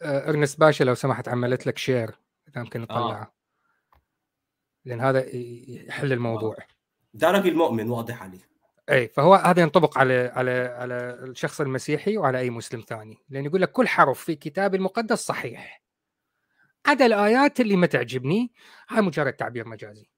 إرنست 0.01 0.59
باشا 0.59 0.83
لو 0.83 0.95
سمحت 0.95 1.27
عملت 1.27 1.67
لك 1.67 1.77
share 1.77 2.19
إذا 2.47 2.61
ممكن 2.61 2.81
نطلعه 2.81 3.21
آه. 3.21 3.33
لأن 4.85 5.01
هذا 5.01 5.35
يحل 5.35 6.13
الموضوع. 6.13 6.55
آه. 6.59 6.67
ده 7.13 7.31
راجل 7.31 7.55
مؤمن 7.55 7.89
واضح 7.89 8.23
عليه. 8.23 8.47
أي 8.89 9.07
فهو 9.07 9.35
هذا 9.35 9.61
ينطبق 9.61 9.97
على 9.97 10.31
على 10.35 10.51
على 10.51 10.95
الشخص 11.23 11.61
المسيحي 11.61 12.17
وعلى 12.17 12.39
أي 12.39 12.49
مسلم 12.49 12.81
ثاني. 12.81 13.17
لأن 13.29 13.45
يقول 13.45 13.61
لك 13.61 13.71
كل 13.71 13.87
حرف 13.87 14.23
في 14.23 14.35
كتاب 14.35 14.75
المقدس 14.75 15.19
صحيح. 15.19 15.86
عدا 16.87 17.05
الآيات 17.05 17.59
اللي 17.59 17.75
ما 17.75 17.87
تعجبني. 17.87 18.53
هاي 18.89 19.01
مجرد 19.01 19.33
تعبير 19.33 19.67
مجازي. 19.67 20.09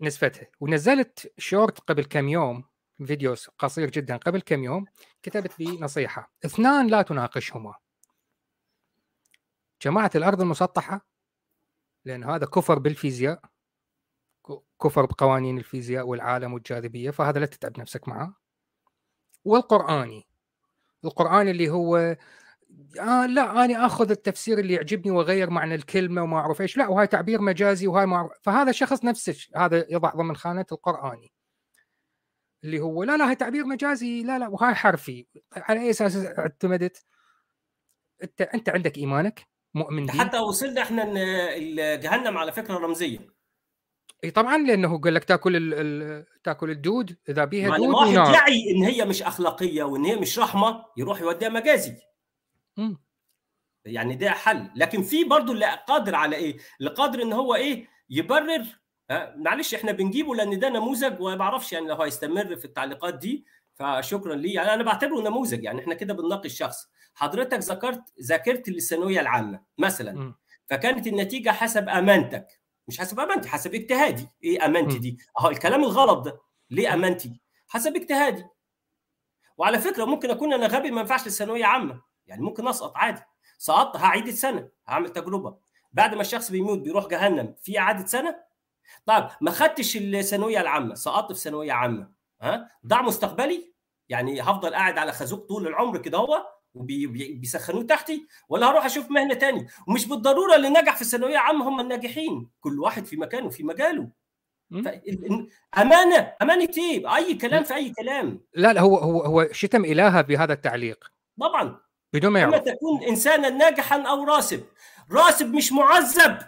نسفتها. 0.00 0.46
ونزلت 0.60 1.32
شورت 1.38 1.80
قبل 1.80 2.04
كم 2.04 2.28
يوم 2.28 2.64
فيديو 3.06 3.34
قصير 3.58 3.90
جدا 3.90 4.16
قبل 4.16 4.40
كم 4.40 4.64
يوم 4.64 4.86
كتبت 5.22 5.60
لي 5.60 5.78
نصيحة. 5.80 6.32
اثنان 6.44 6.86
لا 6.86 7.02
تناقشهما. 7.02 7.74
جماعة 9.82 10.10
الأرض 10.14 10.40
المسطحة 10.40 11.06
لأن 12.04 12.24
هذا 12.24 12.46
كفر 12.46 12.78
بالفيزياء 12.78 13.40
كفر 14.82 15.06
بقوانين 15.06 15.58
الفيزياء 15.58 16.06
والعالم 16.06 16.54
والجاذبية 16.54 17.10
فهذا 17.10 17.40
لا 17.40 17.46
تتعب 17.46 17.80
نفسك 17.80 18.08
معه. 18.08 18.34
والقرآني. 19.44 20.28
القرآن 21.04 21.48
اللي 21.48 21.70
هو 21.70 22.16
آه 23.00 23.26
لا 23.26 23.64
أنا 23.64 23.86
آخذ 23.86 24.10
التفسير 24.10 24.58
اللي 24.58 24.74
يعجبني 24.74 25.10
وأغير 25.10 25.50
معنى 25.50 25.74
الكلمة 25.74 26.22
وما 26.22 26.36
أعرف 26.36 26.60
إيش. 26.60 26.76
لا 26.76 26.88
وهاي 26.88 27.06
تعبير 27.06 27.40
مجازي 27.40 27.86
وهاي 27.86 28.06
ما 28.06 28.30
فهذا 28.42 28.72
شخص 28.72 29.04
نفسه 29.04 29.36
هذا 29.56 29.86
يضع 29.90 30.10
ضمن 30.10 30.36
خانة 30.36 30.66
القرآني. 30.72 31.32
اللي 32.64 32.80
هو 32.80 33.02
لا 33.02 33.16
لا 33.16 33.28
هاي 33.28 33.34
تعبير 33.34 33.64
مجازي 33.64 34.22
لا 34.22 34.38
لا 34.38 34.48
وهاي 34.48 34.74
حرفي. 34.74 35.26
على 35.56 35.80
أي 35.80 35.90
أساس 35.90 36.16
اعتمدت؟ 36.16 37.04
أنت 38.22 38.40
أنت 38.40 38.68
عندك 38.68 38.98
إيمانك؟ 38.98 39.40
مؤمن 39.74 40.06
بيه 40.06 40.12
حتى 40.12 40.38
وصلنا 40.38 40.82
إحنا 40.82 41.04
جهنم 41.96 42.38
على 42.38 42.52
فكرة 42.52 42.74
رمزية. 42.74 43.18
إي 44.24 44.30
طبعا 44.30 44.58
لأنه 44.58 45.00
قال 45.00 45.14
لك 45.14 45.24
تأكل 45.24 45.72
ال 45.72 46.26
تأكل 46.44 46.70
الدود 46.70 47.16
إذا 47.28 47.44
بيها 47.44 47.76
دود 47.76 47.88
واحد 47.88 48.34
يعي 48.34 48.70
إن 48.70 48.84
هي 48.84 49.04
مش 49.04 49.22
أخلاقية 49.22 49.82
وإن 49.82 50.04
هي 50.04 50.16
مش 50.16 50.38
رحمة 50.38 50.84
يروح 50.96 51.20
يوديها 51.20 51.48
مجازي. 51.48 52.07
يعني 53.84 54.14
ده 54.14 54.30
حل. 54.30 54.70
لكن 54.76 55.02
في 55.02 55.24
برضه 55.24 55.52
اللي 55.52 55.66
قادر 55.88 56.14
على 56.14 56.36
إيه؟ 56.36 56.56
اللي 56.80 56.90
قادر 56.90 57.22
إن 57.22 57.32
هو 57.32 57.54
إيه؟ 57.54 57.88
يبرر. 58.10 58.66
معلش 59.36 59.74
إحنا 59.74 59.92
بنجيبه 59.92 60.34
لأن 60.34 60.58
ده 60.58 60.68
نموذج 60.68 61.20
وما 61.20 61.34
بعرفش 61.36 61.72
يعني 61.72 61.86
لو 61.88 62.02
هيستمر 62.02 62.56
في 62.56 62.64
التعليقات 62.64 63.14
دي. 63.14 63.44
فشكرا 63.74 64.34
ليه. 64.34 64.54
يعني 64.54 64.74
أنا 64.74 64.82
بعتبره 64.82 65.20
نموذج. 65.20 65.64
يعني 65.64 65.80
إحنا 65.80 65.94
كده 65.94 66.14
بنناقش 66.14 66.52
شخص. 66.52 66.86
حضرتك 67.14 67.58
ذكرت 67.58 68.02
ذاكرت 68.22 68.68
للثانوية 68.68 69.20
العامة 69.20 69.62
مثلا. 69.78 70.12
م. 70.12 70.34
فكانت 70.66 71.06
النتيجة 71.06 71.50
حسب 71.50 71.88
أمانتك. 71.88 72.46
مش 72.88 73.00
حسب 73.00 73.20
أمانتي 73.20 73.48
حسب 73.48 73.74
اجتهادي. 73.74 74.28
إيه 74.44 74.66
أمانتي 74.66 74.98
دي؟ 74.98 75.18
أهو 75.40 75.48
الكلام 75.48 75.84
الغلط 75.84 76.24
ده. 76.24 76.40
ليه 76.70 76.94
أمانتي؟ 76.94 77.40
حسب 77.68 77.96
اجتهادي. 77.96 78.44
وعلى 79.56 79.78
فكرة 79.78 80.04
ممكن 80.04 80.30
أكون 80.30 80.52
أنا 80.52 80.66
غبي 80.66 80.90
ما 80.90 81.00
ينفعش 81.00 81.26
للثانوية 81.26 81.64
عامة. 81.64 82.07
يعني 82.28 82.42
ممكن 82.42 82.68
اسقط 82.68 82.96
عادي. 82.96 83.22
سقطت 83.58 83.96
هعيد 83.96 84.26
السنة 84.26 84.68
هعمل 84.88 85.08
تجربة. 85.08 85.56
بعد 85.92 86.14
ما 86.14 86.20
الشخص 86.20 86.50
بيموت 86.50 86.78
بيروح 86.78 87.06
جهنم 87.06 87.54
في 87.62 87.78
إعادة 87.78 88.06
سنة؟ 88.06 88.36
طيب 89.06 89.28
ما 89.40 89.50
خدتش 89.50 89.96
الثانوية 89.96 90.60
العامة 90.60 90.94
سقطت 90.94 91.32
في 91.32 91.40
ثانوية 91.40 91.72
عامة 91.72 92.10
ها؟ 92.42 92.70
ضاع 92.86 93.02
مستقبلي؟ 93.02 93.72
يعني 94.08 94.40
هفضل 94.40 94.74
قاعد 94.74 94.98
على 94.98 95.12
خازوق 95.12 95.46
طول 95.48 95.66
العمر 95.66 95.98
كده 95.98 96.18
هو 96.18 96.46
وبيسخنوه 96.74 97.82
تحتي؟ 97.82 98.26
ولا 98.48 98.70
هروح 98.70 98.84
أشوف 98.84 99.10
مهنة 99.10 99.34
تاني؟ 99.34 99.66
ومش 99.88 100.06
بالضرورة 100.08 100.56
اللي 100.56 100.68
نجح 100.68 100.96
في 100.96 101.02
الثانوية 101.02 101.38
عامة 101.38 101.68
هم 101.68 101.80
الناجحين. 101.80 102.50
كل 102.60 102.80
واحد 102.80 103.04
في 103.04 103.16
مكانه 103.16 103.48
في 103.50 103.62
مجاله. 103.64 104.08
أمانة 105.78 106.34
أمانة 106.42 106.68
إيه؟ 106.78 107.16
أي 107.16 107.34
كلام 107.34 107.64
في 107.64 107.74
أي 107.74 107.90
كلام. 107.90 108.40
لا 108.54 108.72
لا 108.72 108.80
هو 108.80 108.96
هو 108.96 109.20
هو 109.22 109.48
شتم 109.52 109.84
الهها 109.84 110.20
بهذا 110.22 110.52
التعليق. 110.52 111.12
طبعا. 111.40 111.80
بدون 112.12 112.32
ما 112.32 112.40
يعرف. 112.40 112.64
تكون 112.64 113.02
إنسانا 113.02 113.50
ناجحا 113.50 114.02
أو 114.02 114.24
راسب. 114.24 114.66
راسب 115.10 115.54
مش 115.54 115.72
معذب. 115.72 116.38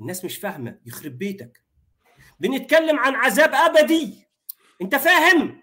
الناس 0.00 0.24
مش 0.24 0.38
فاهمة. 0.38 0.78
يخرب 0.86 1.18
بيتك. 1.18 1.62
بنتكلم 2.40 2.98
عن 2.98 3.14
عذاب 3.14 3.54
أبدي. 3.54 4.26
أنت 4.82 4.96
فاهم؟ 4.96 5.62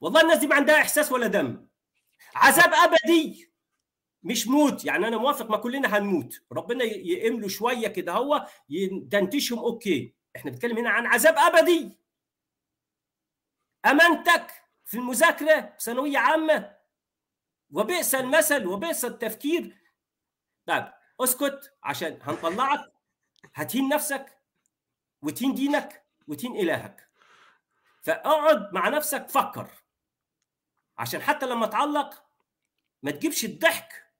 والله 0.00 0.20
الناس 0.20 0.38
دي 0.38 0.46
ما 0.46 0.54
عندها 0.54 0.80
إحساس 0.80 1.12
ولا 1.12 1.26
دم. 1.26 1.66
عذاب 2.34 2.74
أبدي. 2.74 3.52
مش 4.22 4.48
موت. 4.48 4.84
يعني 4.84 5.08
أنا 5.08 5.16
موافق 5.16 5.50
ما 5.50 5.56
كلنا 5.56 5.98
هنموت. 5.98 6.42
ربنا 6.52 6.84
يقيم 6.84 7.40
له 7.40 7.48
شوية 7.48 7.88
كده 7.88 8.12
هو 8.12 8.46
يدنتشهم 8.68 9.58
أوكي. 9.58 10.14
إحنا 10.36 10.50
بنتكلم 10.50 10.78
هنا 10.78 10.90
عن 10.90 11.06
عذاب 11.06 11.34
أبدي. 11.38 11.98
أمانتك 13.86 14.46
في 14.84 14.96
المذاكرة 14.98 15.74
ثانوية 15.80 16.18
عامة. 16.18 16.75
وبئس 17.70 18.14
المثل 18.14 18.66
وبئس 18.66 19.04
التفكير. 19.04 19.78
طيب 20.66 20.92
اسكت 21.20 21.76
عشان 21.82 22.18
هنطلعك. 22.22 22.92
هتهين 23.54 23.88
نفسك 23.88 24.38
وتهين 25.22 25.54
دينك 25.54 26.06
وتهين 26.28 26.56
إلهك. 26.56 27.08
فاقعد 28.02 28.72
مع 28.72 28.88
نفسك 28.88 29.28
فكر. 29.28 29.70
عشان 30.98 31.22
حتى 31.22 31.46
لما 31.46 31.66
تعلق 31.66 32.26
ما 33.02 33.10
تجيبش 33.10 33.44
الضحك. 33.44 34.12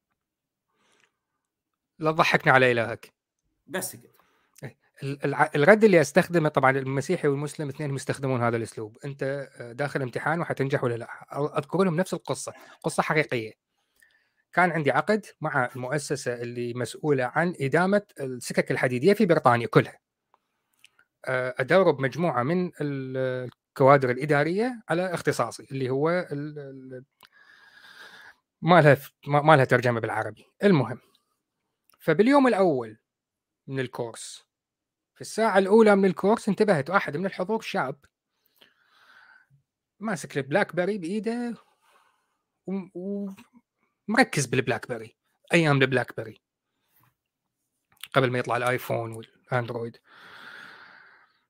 لا 1.99 2.13
تضحكنا 2.13 2.53
على 2.53 2.73
إلهك. 2.73 3.15
بس 3.67 3.97
كده. 3.97 4.16
الرد 5.03 5.85
اللي 5.85 6.01
أستخدمه 6.01 6.49
طبعا 6.49 6.71
المسيحي 6.71 7.29
والمسلم 7.29 7.69
اثنين 7.69 7.95
يستخدمون 7.95 8.43
هذا 8.43 8.57
الأسلوب. 8.57 8.99
أنت 9.05 9.49
داخل 9.75 10.03
امتحان 10.03 10.41
وحتنجح 10.41 10.85
ولا 10.85 10.95
لا؟ 10.95 11.09
أذكر 11.59 11.85
لهم 11.85 11.97
نفس 11.97 12.15
القصة 12.15 12.53
قصة 12.83 13.03
حقيقية. 13.03 13.53
كان 14.53 14.71
عندي 14.71 14.91
عقد 14.91 15.27
مع 15.41 15.71
المؤسسه 15.77 16.35
اللي 16.35 16.75
مسؤولة 16.75 17.25
عن 17.25 17.55
إدامة 17.61 18.03
السكك 18.21 18.71
الحديدية 18.71 19.13
في 19.13 19.27
بريطانيا 19.27 19.67
كلها. 19.67 19.99
أدرب 21.29 22.01
مجموعة 22.01 22.43
من 22.43 22.71
الكوادر 22.81 24.11
الإدارية 24.11 24.83
على 24.89 25.15
اختصاصي 25.15 25.67
اللي 25.73 25.91
هو 25.91 26.27
ما 28.63 28.81
لها 28.81 28.97
ما 29.27 29.57
لها 29.57 29.65
ترجمة 29.65 30.01
بالعربي. 30.01 30.47
المهم 30.65 31.01
فباليوم 31.99 32.47
الأول 32.47 32.99
من 33.67 33.81
الكورس 33.81 34.46
في 35.17 35.21
الساعة 35.21 35.59
الأولى 35.59 35.97
من 35.97 36.05
ال 36.05 36.11
course 36.11 36.49
انتبهت 36.49 36.91
واحد 36.91 37.17
من 37.17 37.27
الحضور 37.27 37.61
شاب 37.61 37.97
ماسك 40.01 40.37
ال 40.37 40.77
BlackBerry 40.77 40.99
بايده 40.99 41.55
ومركز 42.67 44.47
بال 44.47 44.89
BlackBerry 44.89 45.17
أيام 45.55 45.83
ال 45.83 46.17
BlackBerry 46.17 46.41
قبل 48.13 48.31
ما 48.31 48.39
يطلع 48.39 48.57
ال 48.57 48.65
iPhone 48.65 49.13
وال 49.13 49.29
Android. 49.29 49.97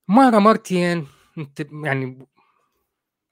مرة 0.09 0.39
مرتين 0.39 1.09
يعني 1.85 2.27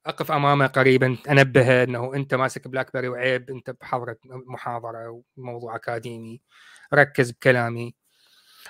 أقف 0.07 0.32
أمامه 0.32 0.66
قريبا 0.66 1.18
انبهه 1.30 1.85
إنه 1.85 2.14
أنت 2.14 2.35
ماسك 2.35 2.68
BlackBerry 2.68 3.09
وعيب 3.09 3.51
أنت 3.51 3.70
بحضرة 3.70 4.18
محاضرة 4.24 5.22
وموضوع 5.37 5.76
أكاديمي. 5.76 6.41
ركز 6.95 7.30
بكلامي. 7.30 7.95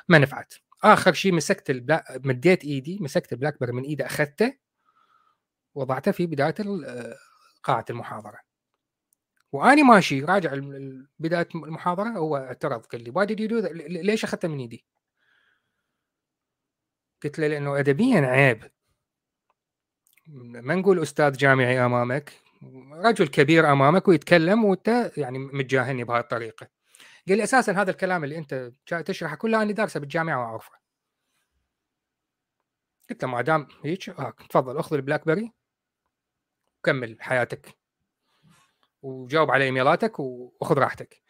ما 0.08 0.18
نفعت. 0.18 0.54
آخر 0.84 1.12
شيء 1.12 1.32
مسكت 1.32 1.70
ال 1.70 1.76
Black 1.76 2.04
مديت 2.26 2.64
إيدي 2.64 2.98
مسكت 3.00 3.32
ال 3.32 3.60
BlackBerry 3.60 3.72
من 3.72 3.82
إيده 3.82 4.06
أخذته 4.06 4.54
وضعته 5.74 6.12
في 6.12 6.26
بداية 6.26 6.54
قاعة 7.62 7.84
المحاضرة. 7.90 8.38
واني 9.52 9.82
ماشي 9.82 10.20
راجع 10.20 10.54
بداية 11.18 11.48
المحاضرة 11.54 12.08
هو 12.08 12.36
اعترض 12.36 12.86
قال 12.86 13.04
لي 13.04 14.02
ليش 14.02 14.24
أخذته 14.24 14.48
من 14.48 14.58
إيدي؟ 14.58 14.84
قلت 17.24 17.38
له 17.38 17.46
لأنه 17.46 17.78
ادبيا 17.78 18.20
عيب. 18.20 18.70
ما 20.26 20.74
نقول 20.74 21.02
أستاذ 21.02 21.32
جامعي 21.32 21.86
أمامك 21.86 22.32
رجل 22.92 23.28
كبير 23.28 23.72
أمامك 23.72 24.08
ويتكلم 24.08 24.64
وأنت 24.64 25.12
يعني 25.16 25.38
متجاهلني 25.38 26.04
بهذه 26.04 26.20
الطريقة. 26.20 26.73
قال 27.28 27.36
لي 27.36 27.44
أساسا 27.44 27.72
هذا 27.72 27.90
الكلام 27.90 28.24
اللي 28.24 28.38
أنت 28.38 28.72
تشرحه 29.06 29.36
كله 29.36 29.62
أنا 29.62 29.72
دارسه 29.72 30.00
بالجامعة 30.00 30.38
وأعرفه. 30.40 30.72
قلت 33.10 33.22
له 33.22 33.28
ما 33.30 33.42
دام 33.42 33.68
هيك 33.84 34.08
آه 34.08 34.34
تفضل 34.50 34.78
أخذ 34.78 34.96
ال 34.96 35.26
BlackBerry 35.26 35.52
وكمل 36.78 37.16
حياتك. 37.20 37.78
وجاوب 39.02 39.50
على 39.50 39.64
إيميلاتك 39.64 40.20
وأخذ 40.20 40.78
راحتك. 40.78 41.22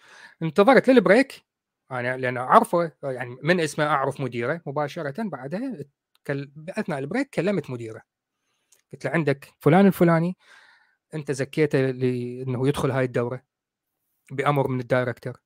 انتظرت 0.43 0.89
لل 0.89 1.05
break 1.05 1.45
أنا 1.91 2.17
لأن 2.17 2.37
أعرفه 2.37 2.93
يعني 3.03 3.37
من 3.43 3.61
اسمه 3.61 3.85
أعرف 3.85 4.21
مديره. 4.21 4.63
مباشرة 4.67 5.29
بعدها 5.29 5.85
أثناء 6.69 6.99
ال 6.99 7.04
break 7.04 7.31
كلمت 7.31 7.71
مديره. 7.71 8.03
قلت 8.93 9.05
له 9.05 9.11
عندك 9.11 9.49
فلان 9.61 9.87
الفلاني 9.87 10.37
أنت 11.15 11.33
زكيته 11.33 11.79
لأنه 11.79 12.69
يدخل 12.69 12.91
هاي 12.91 13.05
الدورة 13.05 13.43
بأمر 14.31 14.69
من 14.69 14.81
ال 14.81 14.88
director 14.88 15.44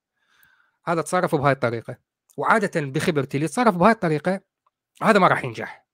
هذا 0.89 1.03
تصرف 1.03 1.35
بهاي 1.35 1.53
الطريقة. 1.53 1.99
وعادة 2.37 2.81
بخبرتي 2.81 3.37
اللي 3.37 3.45
يتصرف 3.45 3.77
بهاي 3.77 3.93
الطريقة 3.93 4.41
هذا 5.03 5.19
ما 5.19 5.29
راح 5.29 5.45
ينجح. 5.45 5.87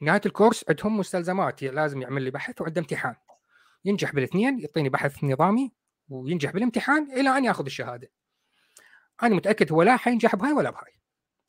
نهاية 0.00 0.20
ال 0.26 0.31
course 0.31 0.64
عندهم 0.68 0.98
مستلزمات 0.98 1.62
لازم 1.62 2.02
يعمل 2.02 2.22
لي 2.22 2.30
بحث 2.30 2.60
وعنده 2.60 2.80
امتحان. 2.80 3.16
ينجح 3.84 4.12
بالاثنين 4.12 4.60
يعطيني 4.60 4.88
بحث 4.88 5.24
نظامي 5.24 5.72
وينجح 6.08 6.50
بالامتحان 6.50 7.10
إلى 7.12 7.38
أن 7.38 7.44
يأخذ 7.44 7.64
الشهادة. 7.64 8.10
أنا 9.22 9.34
متأكد 9.34 9.72
هو 9.72 9.82
لا 9.82 9.96
حينجح 9.96 10.36
بهاي 10.36 10.52
ولا 10.52 10.70
بهاي. 10.70 10.92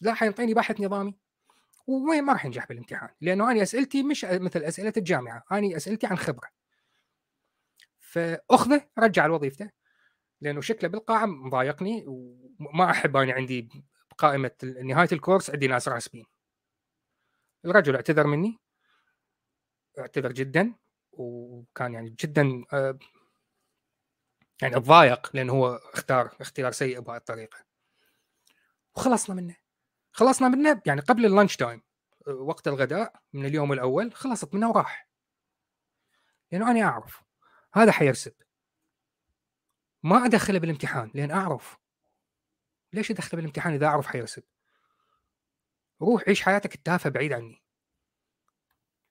لا 0.02 0.14
حيعطيني 0.14 0.54
بحث 0.54 0.82
نظامي. 0.82 1.16
وما 1.88 2.22
ما 2.22 2.34
راح 2.34 2.46
ينجح 2.46 2.68
بالامتحان؟ 2.68 3.10
لأنه 3.22 3.52
أنا 3.52 3.62
أسئلتي 3.62 4.04
مش 4.04 4.26
مثل 4.26 4.64
أسئلة 4.64 4.94
الجامعة 4.98 5.44
أنا 5.52 5.78
أسئلتي 5.78 6.08
عن 6.08 6.18
خبرة. 6.18 6.50
فأخذه 8.00 8.82
رجع 9.00 9.26
لوظيفته 9.26 9.70
لأنه 10.46 10.62
شكله 10.62 10.90
بالقاعة 10.90 11.26
مضايقني 11.26 12.04
وما 12.08 12.92
أحب 12.92 13.18
أنا 13.18 13.34
عندي 13.34 13.70
قائمة 14.18 14.52
نهاية 14.84 15.08
الكورس 15.12 15.50
عندي 15.50 15.68
ناس 15.68 15.88
راسبين 15.88 16.26
الرجل 17.66 17.96
اعتذر 17.96 18.28
مني 18.28 18.60
اعتذر 20.00 20.32
جدا 20.32 20.74
وكان 21.12 21.94
يعني 21.94 22.16
جدا 22.20 22.64
آه، 22.74 23.00
يعني 24.62 24.76
تضايق 24.76 25.30
لأنه 25.34 25.54
هو 25.54 25.76
اختار 25.76 26.36
اختيار 26.42 26.72
سيء 26.72 27.00
بهذه 27.00 27.18
الطريقة. 27.18 27.58
وخلصنا 28.96 29.36
منه. 29.36 29.56
خلصنا 30.12 30.48
منه 30.48 30.82
يعني 30.86 31.02
قبل 31.02 31.26
اللانش 31.26 31.56
تايم 31.56 31.82
وقت 32.28 32.68
الغداء 32.68 33.22
من 33.34 33.46
اليوم 33.46 33.74
الأول 33.74 34.14
خلصت 34.14 34.54
منه 34.54 34.70
وراح. 34.70 35.10
لأنه 36.52 36.72
أنا 36.72 36.82
أعرف 36.82 37.24
هذا 37.74 37.92
حيرسب. 37.92 38.34
ما 40.06 40.26
أدخله 40.26 40.60
بالامتحان 40.60 41.12
لأن 41.14 41.32
أعرف. 41.32 41.78
ليش 42.94 43.12
أدخله 43.12 43.36
بالامتحان 43.36 43.74
إذا 43.74 43.86
أعرف 43.86 44.08
حيرسب؟ 44.08 44.44
روح 46.02 46.24
عيش 46.28 46.42
حياتك 46.42 46.76
التافهة 46.76 47.10
بعيد 47.10 47.34
عني. 47.34 47.64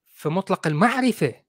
فمطلق 0.07 0.66
المعرفة. 0.66 1.45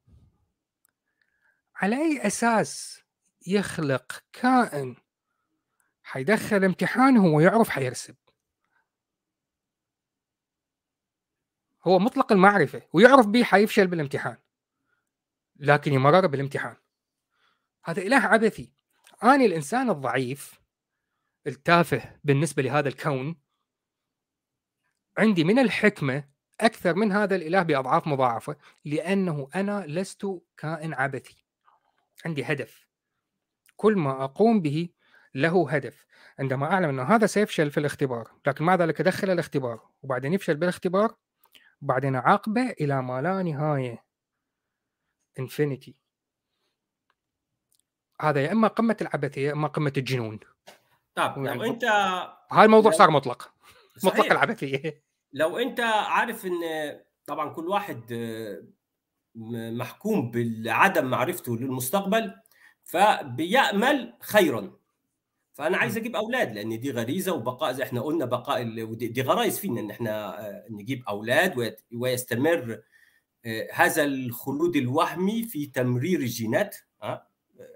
على 1.75 1.95
أي 1.95 2.27
أساس 2.27 3.03
يخلق 3.47 4.23
كائن 4.33 4.95
حيدخل 6.03 6.63
امتحان 6.63 7.17
هو 7.17 7.39
يعرف 7.39 7.69
حيرسب؟ 7.69 8.15
هو 11.87 11.99
مطلق 11.99 12.31
المعرفة 12.31 12.81
ويعرف 12.93 13.27
به 13.27 13.43
حيفشل 13.43 13.87
بالامتحان. 13.87 14.37
لكن 15.55 15.93
يمرر 15.93 16.27
بالامتحان. 16.27 16.77
هذا 17.83 18.01
إله 18.01 18.17
عبثي. 18.17 18.74
أنا 19.25 19.45
الإنسان 19.45 19.89
الضعيف 19.89 20.59
التافه 21.47 22.19
بالنسبة 22.23 22.63
لهذا 22.63 22.89
الكون 22.89 23.35
عندي 25.17 25.43
من 25.43 25.59
الحكمة 25.59 26.23
أكثر 26.61 26.95
من 26.95 27.11
هذا 27.11 27.35
الإله 27.35 27.63
بأضعاف 27.63 28.07
مضاعفة 28.07 28.55
لأنه 28.85 29.49
أنا 29.55 29.85
لست 29.87 30.27
كائن 30.57 30.93
عبثي. 30.93 31.45
عندي 32.25 32.43
هدف. 32.43 32.87
كل 33.75 33.95
ما 33.95 34.23
أقوم 34.23 34.61
به 34.61 34.89
له 35.35 35.71
هدف. 35.71 36.05
عندما 36.39 36.65
أعلم 36.65 36.89
أنه 36.89 37.03
هذا 37.03 37.25
سيفشل 37.25 37.71
في 37.71 37.79
الاختبار 37.79 38.31
لكن 38.47 38.65
مع 38.65 38.75
ذلك 38.75 39.01
أدخل 39.01 39.29
الاختبار؟ 39.29 39.89
وبعدين 40.01 40.33
يفشل 40.33 40.55
بالاختبار 40.55 41.15
وبعدين 41.81 42.15
عاقبه 42.15 42.69
إلى 42.69 43.01
ما 43.01 43.21
لا 43.21 43.43
نهاية. 43.43 44.05
انفينيتي 45.39 45.95
هذا 48.21 48.41
يا 48.41 48.51
إما 48.51 48.67
قمة 48.67 48.97
العبثية 49.01 49.47
يا 49.47 49.53
إما 49.53 49.67
قمة 49.67 49.93
الجنون. 49.97 50.39
طيب 51.15 51.45
يعني 51.45 51.65
أنت 51.67 51.83
هذا 52.51 52.65
الموضوع 52.65 52.91
صار 52.91 53.11
مطلق 53.11 53.53
صحيح. 53.97 54.13
مطلق 54.13 54.31
العبثية. 54.31 55.03
لو 55.33 55.57
أنت 55.57 55.79
عارف 55.79 56.45
إن 56.45 56.61
طبعا 57.25 57.49
كل 57.49 57.67
واحد 57.67 58.13
محكوم 59.75 60.31
بعدم 60.31 61.05
معرفته 61.05 61.57
للمستقبل 61.57 62.33
فبيأمل 62.83 64.13
خيرا. 64.21 64.71
فأنا 65.53 65.77
عايز 65.77 65.97
أجيب 65.97 66.15
أولاد 66.15 66.53
لأن 66.53 66.79
دي 66.79 66.91
غريزة 66.91 67.33
وبقاء 67.33 67.71
زي 67.71 67.83
إحنا 67.83 68.01
قلنا 68.01 68.25
بقاء 68.25 68.63
دي 68.93 69.21
غرائز 69.21 69.59
فينا 69.59 69.81
إن 69.81 69.91
إحنا 69.91 70.37
نجيب 70.69 71.03
أولاد 71.09 71.75
ويستمر 71.93 72.81
هذا 73.73 74.03
الخلود 74.03 74.75
الوهمي 74.75 75.43
في 75.43 75.65
تمرير 75.65 76.19
الجينات 76.19 76.77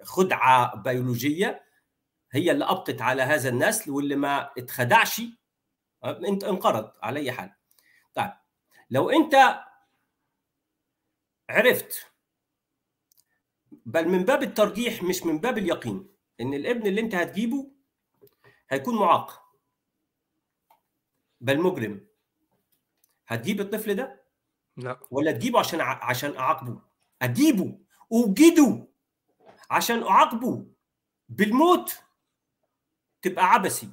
خدعة 0.04 0.76
بيولوجية 0.76 1.66
هي 2.32 2.52
اللي 2.52 2.66
أبقت 2.66 3.02
على 3.02 3.22
هذا 3.22 3.50
النسل 3.50 3.92
واللي 3.92 4.16
ما 4.16 4.52
اتخدعش 4.58 5.22
انت 6.06 6.44
انقرض 6.44 6.92
على 7.04 7.20
أي 7.20 7.32
حال. 7.32 7.52
طيب 8.14 8.32
لو 8.90 9.10
انت 9.10 9.60
عرفت 11.50 12.06
بل 13.72 14.08
من 14.08 14.26
باب 14.26 14.44
الترجيح 14.44 15.04
مش 15.04 15.24
من 15.24 15.40
باب 15.40 15.58
اليقين 15.58 16.10
إن 16.42 16.54
الابن 16.54 16.88
اللي 16.88 17.02
انت 17.02 17.16
هتجيبه 17.16 17.72
هيكون 18.70 18.96
معاق 18.96 19.44
بل 21.42 21.60
مجرم 21.62 22.08
هتجيب 23.28 23.62
الطفل 23.62 23.96
ده؟ 23.96 24.24
لا. 24.78 25.00
ولا 25.12 25.32
تجيبه 25.32 25.60
عشان 25.60 25.82
عشان 25.82 26.36
أعاقبه؟ 26.38 26.82
أجيبه 27.22 27.80
أوجده. 28.12 28.88
عشان 29.70 30.04
أعاقبه 30.04 30.66
بالموت 31.30 32.04
تبقى 33.22 33.46
عبثي. 33.46 33.90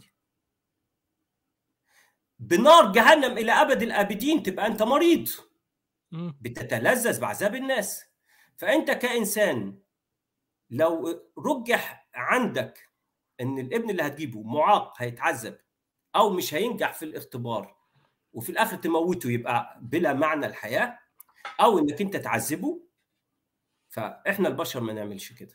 بنار 2.39 2.93
جهنم 2.93 3.39
إلى 3.39 3.53
أبد 3.53 3.83
الآبدين 3.83 4.43
تبقى 4.43 4.66
أنت 4.66 4.83
مريض. 4.83 5.29
بتتلذذ 6.41 7.20
بعذاب 7.20 7.55
الناس. 7.55 8.05
فأنت 8.57 8.91
كإنسان 8.91 9.79
لو 10.70 11.22
رجح 11.39 12.09
عندك 12.14 12.91
إن 13.41 13.59
الابن 13.59 13.91
اللي 13.91 14.03
هتجيبه 14.03 14.43
معاق 14.43 15.03
هيتعذب 15.03 15.59
أو 16.16 16.31
مش 16.31 16.55
هينجح 16.55 16.93
في 16.95 17.05
الاختبار 17.05 17.77
وفي 18.33 18.51
الآخر 18.53 18.77
تموته 18.77 19.31
يبقى 19.31 19.79
بلا 19.83 20.12
معنى 20.12 20.47
الحياة 20.47 20.99
أو 21.61 21.79
إنك 21.79 22.01
أنت 22.01 22.16
تعذبه 22.16 22.83
فإحنا 23.89 24.49
البشر 24.49 24.81
ما 24.81 24.93
نعملش 24.93 25.33
كده. 25.33 25.55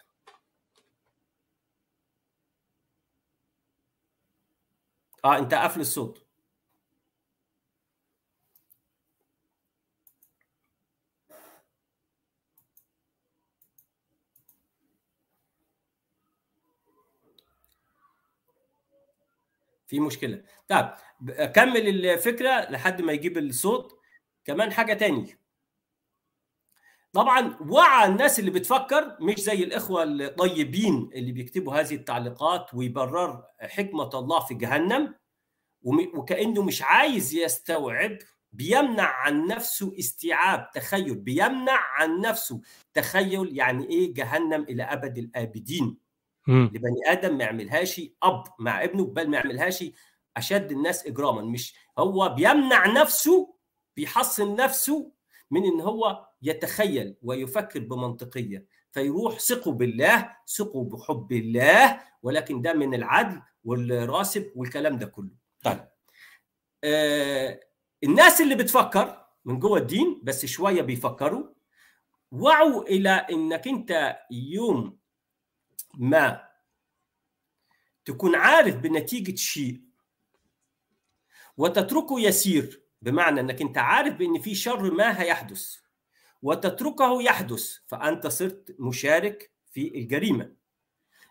آه 5.25 5.37
انت 5.37 5.53
قافل 5.53 5.81
الصوت. 5.81 6.25
في 19.87 19.99
مشكلة. 19.99 20.43
طيب 20.67 20.89
كمل 21.55 21.87
الفكرة 22.05 22.71
لحد 22.71 23.01
ما 23.01 23.13
يجيب 23.13 23.37
الصوت. 23.37 23.99
كمان 24.45 24.71
حاجة 24.73 24.93
تاني. 24.93 25.40
طبعا 27.13 27.57
وعى 27.69 28.07
الناس 28.09 28.39
اللي 28.39 28.51
بتفكر 28.51 29.17
مش 29.19 29.39
زي 29.39 29.63
الإخوة 29.63 30.03
الطيبين 30.03 31.09
اللي 31.13 31.31
بيكتبوا 31.31 31.73
هذه 31.73 31.95
التعليقات 31.95 32.73
ويبرر 32.73 33.43
حكمة 33.59 34.09
الله 34.13 34.39
في 34.39 34.53
جهنم 34.53 35.15
وكأنه 35.83 36.61
مش 36.63 36.81
عايز 36.81 37.35
يستوعب 37.35 38.17
بيمنع 38.53 39.03
عن 39.03 39.47
نفسه 39.47 39.95
استيعاب 39.99 40.71
تخيل 40.71 41.15
بيمنع 41.15 41.79
عن 41.93 42.19
نفسه 42.21 42.61
تخيل 42.93 43.57
يعني 43.57 43.89
إيه 43.89 44.13
جهنم 44.13 44.63
إلى 44.63 44.83
أبد 44.83 45.17
الآبدين. 45.17 45.97
لبني 46.47 47.01
آدم 47.07 47.37
ما 47.37 47.43
يعملهاش 47.43 48.01
أب 48.23 48.43
مع 48.59 48.83
ابنه 48.83 49.05
بل 49.05 49.29
ما 49.29 49.37
يعملهاش 49.37 49.83
أشد 50.37 50.71
الناس 50.71 51.07
إجراما. 51.07 51.41
مش 51.41 51.73
هو 51.99 52.29
بيمنع 52.29 52.87
نفسه 52.87 53.53
بيحصن 53.95 54.55
نفسه 54.55 55.11
من 55.51 55.63
إن 55.63 55.81
هو 55.81 56.27
يتخيل 56.41 57.15
ويفكر 57.23 57.79
بمنطقية 57.79 58.65
فيروح 58.91 59.39
ثقوا 59.39 59.73
بالله 59.73 60.35
ثقوا 60.47 60.85
بحب 60.89 61.31
الله 61.31 61.99
ولكن 62.23 62.61
ده 62.61 62.73
من 62.73 62.93
العدل 62.93 63.41
والراسب 63.63 64.51
والكلام 64.55 64.97
ده 64.97 65.05
كله. 65.05 65.29
طيب. 65.63 65.87
آه 66.83 67.59
الناس 68.03 68.41
اللي 68.41 68.55
بتفكر 68.55 69.25
من 69.45 69.59
جوه 69.59 69.77
الدين 69.79 70.21
بس 70.23 70.45
شوية 70.45 70.81
بيفكروا 70.81 71.43
وعوا 72.31 72.83
إلى 72.83 73.09
إنك 73.09 73.67
أنت 73.67 74.17
يوم 74.31 74.97
ما 75.97 76.47
تكون 78.05 78.35
عارف 78.35 78.75
بنتيجة 78.75 79.35
شيء 79.35 79.81
وتتركه 81.57 82.19
يسير 82.19 82.83
بمعنى 83.01 83.39
إنك 83.39 83.61
أنت 83.61 83.77
عارف 83.77 84.13
بأن 84.15 84.39
في 84.39 84.55
شر 84.55 84.91
ما 84.93 85.21
هيحدث. 85.21 85.77
وتتركه 86.41 87.21
يحدث 87.21 87.77
فأنت 87.87 88.27
صرت 88.27 88.75
مشارك 88.79 89.51
في 89.71 89.87
الجريمة. 89.87 90.53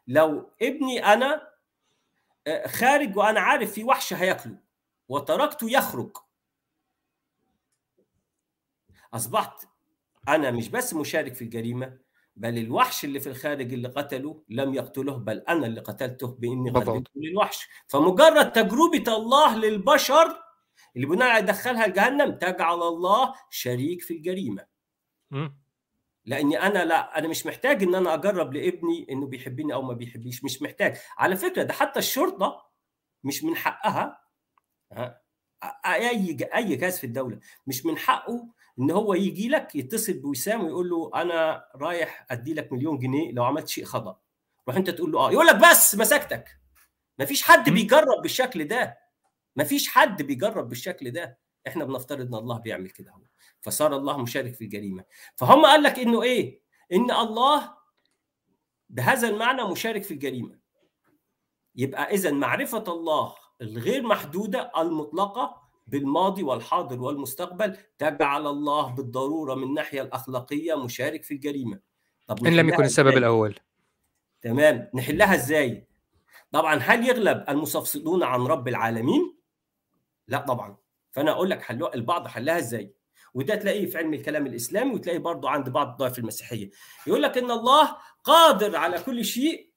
لو 0.06 0.50
ابني 0.62 1.04
أنا 1.04 1.50
خارج 2.66 3.16
وأنا 3.16 3.40
عارف 3.40 3.72
في 3.72 3.84
وحش 3.84 4.12
هياكله 4.12 4.56
وتركته 5.08 5.70
يخرج. 5.70 6.16
أصبحت 9.14 9.68
أنا 10.28 10.50
مش 10.50 10.68
بس 10.68 10.94
مشارك 10.94 11.34
في 11.34 11.42
الجريمة 11.42 11.98
بل 12.36 12.58
الوحش 12.58 13.04
اللي 13.04 13.20
في 13.20 13.28
الخارج 13.28 13.72
اللي 13.72 13.88
قتله 13.88 14.42
لم 14.48 14.74
يقتله 14.74 15.16
بل 15.16 15.38
أنا 15.38 15.66
اللي 15.66 15.80
قتلته 15.80 16.26
بإني 16.26 16.70
غلبته 16.70 17.10
للوحش 17.16 17.68
فمجرد 17.88 18.52
تجربة 18.52 19.16
الله 19.16 19.56
للبشر 19.56 20.42
اللي 20.96 21.06
بناء 21.06 21.38
يدخلها 21.38 21.86
الجهنم 21.86 22.38
تجعل 22.38 22.82
الله 22.82 23.34
شريك 23.50 24.02
في 24.02 24.14
الجريمة. 24.14 24.66
لأني 26.24 26.62
أنا 26.62 26.84
لا 26.84 27.18
أنا 27.18 27.28
مش 27.28 27.46
محتاج 27.46 27.82
إن 27.82 27.94
أنا 27.94 28.14
أجرب 28.14 28.54
لابني 28.54 29.06
إنه 29.10 29.26
بيحبني 29.26 29.74
أو 29.74 29.82
ما 29.82 29.92
بيحبنيش 29.92 30.44
مش 30.44 30.62
محتاج. 30.62 30.96
على 31.18 31.36
فكرة 31.36 31.62
ده 31.62 31.72
حتى 31.72 31.98
الشرطة 31.98 32.70
مش 33.24 33.44
من 33.44 33.56
حقها 33.56 34.20
أي 35.86 36.10
أي 36.54 36.76
جهاز 36.76 36.98
في 36.98 37.04
الدولة 37.04 37.38
مش 37.66 37.86
من 37.86 37.98
حقه 37.98 38.48
إن 38.78 38.90
هو 38.90 39.14
يجي 39.14 39.48
لك 39.48 39.74
يتصل 39.74 40.12
بوسام 40.12 40.64
ويقول 40.64 40.90
له 40.90 41.10
أنا 41.14 41.64
رايح 41.74 42.26
أدي 42.30 42.54
لك 42.54 42.72
مليون 42.72 42.98
جنيه 42.98 43.32
لو 43.32 43.44
عملت 43.44 43.68
شيء 43.68 43.84
خطأ. 43.84 44.20
روح 44.68 44.76
أنت 44.76 44.90
تقول 44.90 45.12
له 45.12 45.18
آه 45.18 45.32
يقول 45.32 45.46
لك 45.46 45.56
بس 45.70 45.94
مسكتك. 45.94 46.60
مفيش 47.18 47.42
حد 47.42 47.70
بيجرب 47.70 48.22
بالشكل 48.22 48.64
ده. 48.64 48.98
مفيش 49.56 49.88
حد 49.88 50.22
بيجرب 50.22 50.68
بالشكل 50.68 51.10
ده. 51.10 51.38
إحنا 51.66 51.84
بنفترض 51.84 52.26
إن 52.26 52.34
الله 52.34 52.58
بيعمل 52.58 52.90
كده 52.90 53.10
هو 53.10 53.20
فصار 53.60 53.96
الله 53.96 54.18
مشارك 54.18 54.54
في 54.54 54.64
الجريمة. 54.64 55.04
فهم 55.36 55.66
قال 55.66 55.82
لك 55.82 55.98
إنه 55.98 56.22
إيه؟ 56.22 56.60
إن 56.92 57.10
الله 57.10 57.74
بهذا 58.90 59.28
المعنى 59.28 59.64
مشارك 59.64 60.02
في 60.02 60.14
الجريمة. 60.14 60.58
يبقى 61.76 62.14
إذا 62.14 62.30
معرفة 62.30 62.84
الله 62.88 63.34
الغير 63.62 64.02
محدودة 64.02 64.72
المطلقة 64.78 65.62
بالماضي 65.86 66.42
والحاضر 66.42 67.02
والمستقبل 67.02 67.76
تجعل 67.98 68.46
الله 68.46 68.90
بالضرورة 68.90 69.54
من 69.54 69.62
الناحية 69.62 70.02
الأخلاقية 70.02 70.74
مشارك 70.74 71.22
في 71.22 71.34
الجريمة. 71.34 71.80
طب 72.26 72.46
إن 72.46 72.56
لم 72.56 72.68
يكن 72.68 72.84
السبب 72.84 73.08
إزاي؟ 73.08 73.18
الأول. 73.18 73.54
تمام. 74.40 74.90
نحلها 74.94 75.34
إزاي؟ 75.34 75.88
طبعا 76.52 76.74
هل 76.74 77.08
يغلب 77.08 77.44
المستفسدون 77.48 78.22
عن 78.22 78.40
رب 78.40 78.68
العالمين؟ 78.68 79.36
لا 80.28 80.38
طبعا. 80.38 80.76
فأنا 81.10 81.30
أقول 81.30 81.50
لك 81.50 81.62
حلوها 81.62 81.94
البعض 81.94 82.28
حلها 82.28 82.58
إزاي؟ 82.58 82.94
وده 83.34 83.54
تلاقيه 83.54 83.86
في 83.86 83.98
علم 83.98 84.14
الكلام 84.14 84.46
الإسلامي 84.46 84.94
وتلاقيه 84.94 85.18
برضه 85.18 85.50
عند 85.50 85.68
بعض 85.68 85.88
الطوائف 85.88 86.18
المسيحية. 86.18 86.70
يقول 87.06 87.22
لك 87.22 87.38
إن 87.38 87.50
الله 87.50 87.96
قادر 88.24 88.76
على 88.76 88.98
كل 89.02 89.24
شيء 89.24 89.70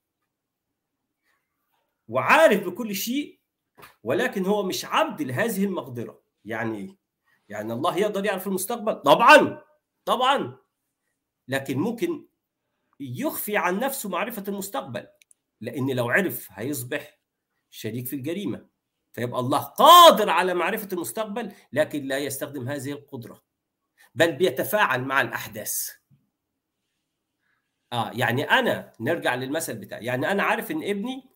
وعارف 2.08 2.64
بكل 2.66 2.96
شيء 2.96 3.40
ولكن 4.04 4.46
هو 4.46 4.64
مش 4.64 4.86
عبد 4.86 5.22
لهذه 5.22 5.66
المقدرة. 5.66 6.24
يعني 6.46 6.78
إيه 6.78 6.98
يعني 7.50 7.74
الله 7.74 7.98
يقدر 7.98 8.26
يعرف 8.26 8.48
المستقبل؟ 8.48 8.96
طبعا 8.96 9.62
طبعا. 10.06 10.58
لكن 11.48 11.78
ممكن 11.78 12.26
يخفي 13.00 13.58
عن 13.58 13.80
نفسه 13.80 14.10
معرفة 14.10 14.44
المستقبل 14.48 15.08
لأن 15.62 15.92
لو 15.92 16.10
عرف 16.10 16.48
هيصبح 16.52 17.20
شريك 17.70 18.08
في 18.08 18.16
الجريمة. 18.16 18.73
فيبقى 19.14 19.40
الله 19.40 19.60
قادر 19.60 20.30
على 20.30 20.54
معرفة 20.54 20.88
المستقبل 20.94 21.52
لكن 21.74 22.04
لا 22.04 22.18
يستخدم 22.18 22.70
هذه 22.70 22.92
القدرة 22.92 23.42
بل 24.16 24.32
بيتفاعل 24.32 25.02
مع 25.02 25.22
الأحداث. 25.22 25.90
آه 27.94 28.12
يعني 28.14 28.44
أنا 28.44 28.94
نرجع 29.00 29.36
للمثل 29.36 29.76
بتاعي 29.76 30.06
يعني 30.06 30.32
أنا 30.32 30.44
عارف 30.44 30.72
إن 30.72 30.84
ابني 30.84 31.30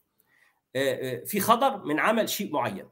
في 1.25 1.39
خطر 1.39 1.83
من 1.85 1.99
عمل 1.99 2.29
شيء 2.29 2.53
معين 2.53 2.89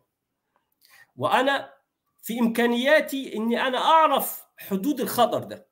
وأنا 1.16 1.74
في 2.22 2.40
إمكانياتي 2.40 3.36
إني 3.36 3.62
أنا 3.62 3.78
أعرف 3.78 4.46
حدود 4.58 5.00
الخطر 5.02 5.44
ده 5.44 5.68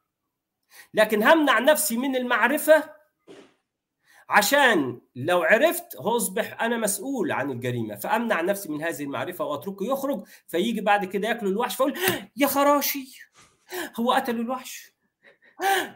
لكن 0.94 1.24
همنع 1.24 1.60
نفسي 1.60 1.98
من 1.98 2.16
المعرفة 2.16 2.94
عشان 4.30 5.02
لو 5.16 5.42
عرفت 5.42 5.96
هصبح 5.96 6.62
أنا 6.62 6.78
مسؤول 6.78 7.32
عن 7.32 7.52
الجريمة 7.52 7.96
فأمنع 7.96 8.42
نفسي 8.42 8.70
من 8.70 8.84
هذه 8.84 9.04
المعرفة 9.04 9.46
وأتركه 9.46 9.86
يخرج 9.86 10.24
فيجي 10.48 10.82
بعد 10.82 11.06
كده 11.06 11.28
ياكل 11.28 11.48
الوحش 11.48 11.76
فأقول 11.76 11.94
يا 12.38 12.48
خراشي 12.48 13.30
هو 14.00 14.12
قتل 14.12 14.36
الوحش 14.40 14.94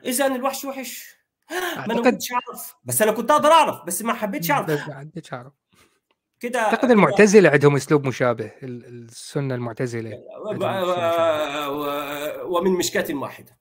اذا 0.05 0.25
الوحش 0.25 0.65
وحش 0.65 1.17
ما 1.51 1.85
أنا 1.85 2.01
كنتش 2.01 2.31
أعرف 2.31 2.75
بس 2.83 3.01
أنا 3.01 3.11
كنت 3.11 3.31
أقدر 3.31 3.49
أعرف 3.49 3.85
بس 3.85 4.01
ما 4.01 4.13
حبيتش 4.13 4.51
أعرف. 4.51 4.69
ما 4.69 4.95
حبيتش 4.99 5.33
أعرف. 5.33 5.53
كده 6.39 6.59
أعتقد 6.59 6.91
المعتزله 6.91 7.49
عندهم 7.49 7.75
أسلوب 7.75 8.07
مشابه 8.07 8.51
السنة 8.63 9.55
المعتزلة. 9.55 10.23
ومن 12.45 12.71
مشكاه 12.71 13.15
واحدة 13.15 13.57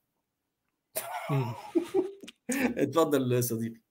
اتفضل 2.78 3.44
صديقي. 3.44 3.85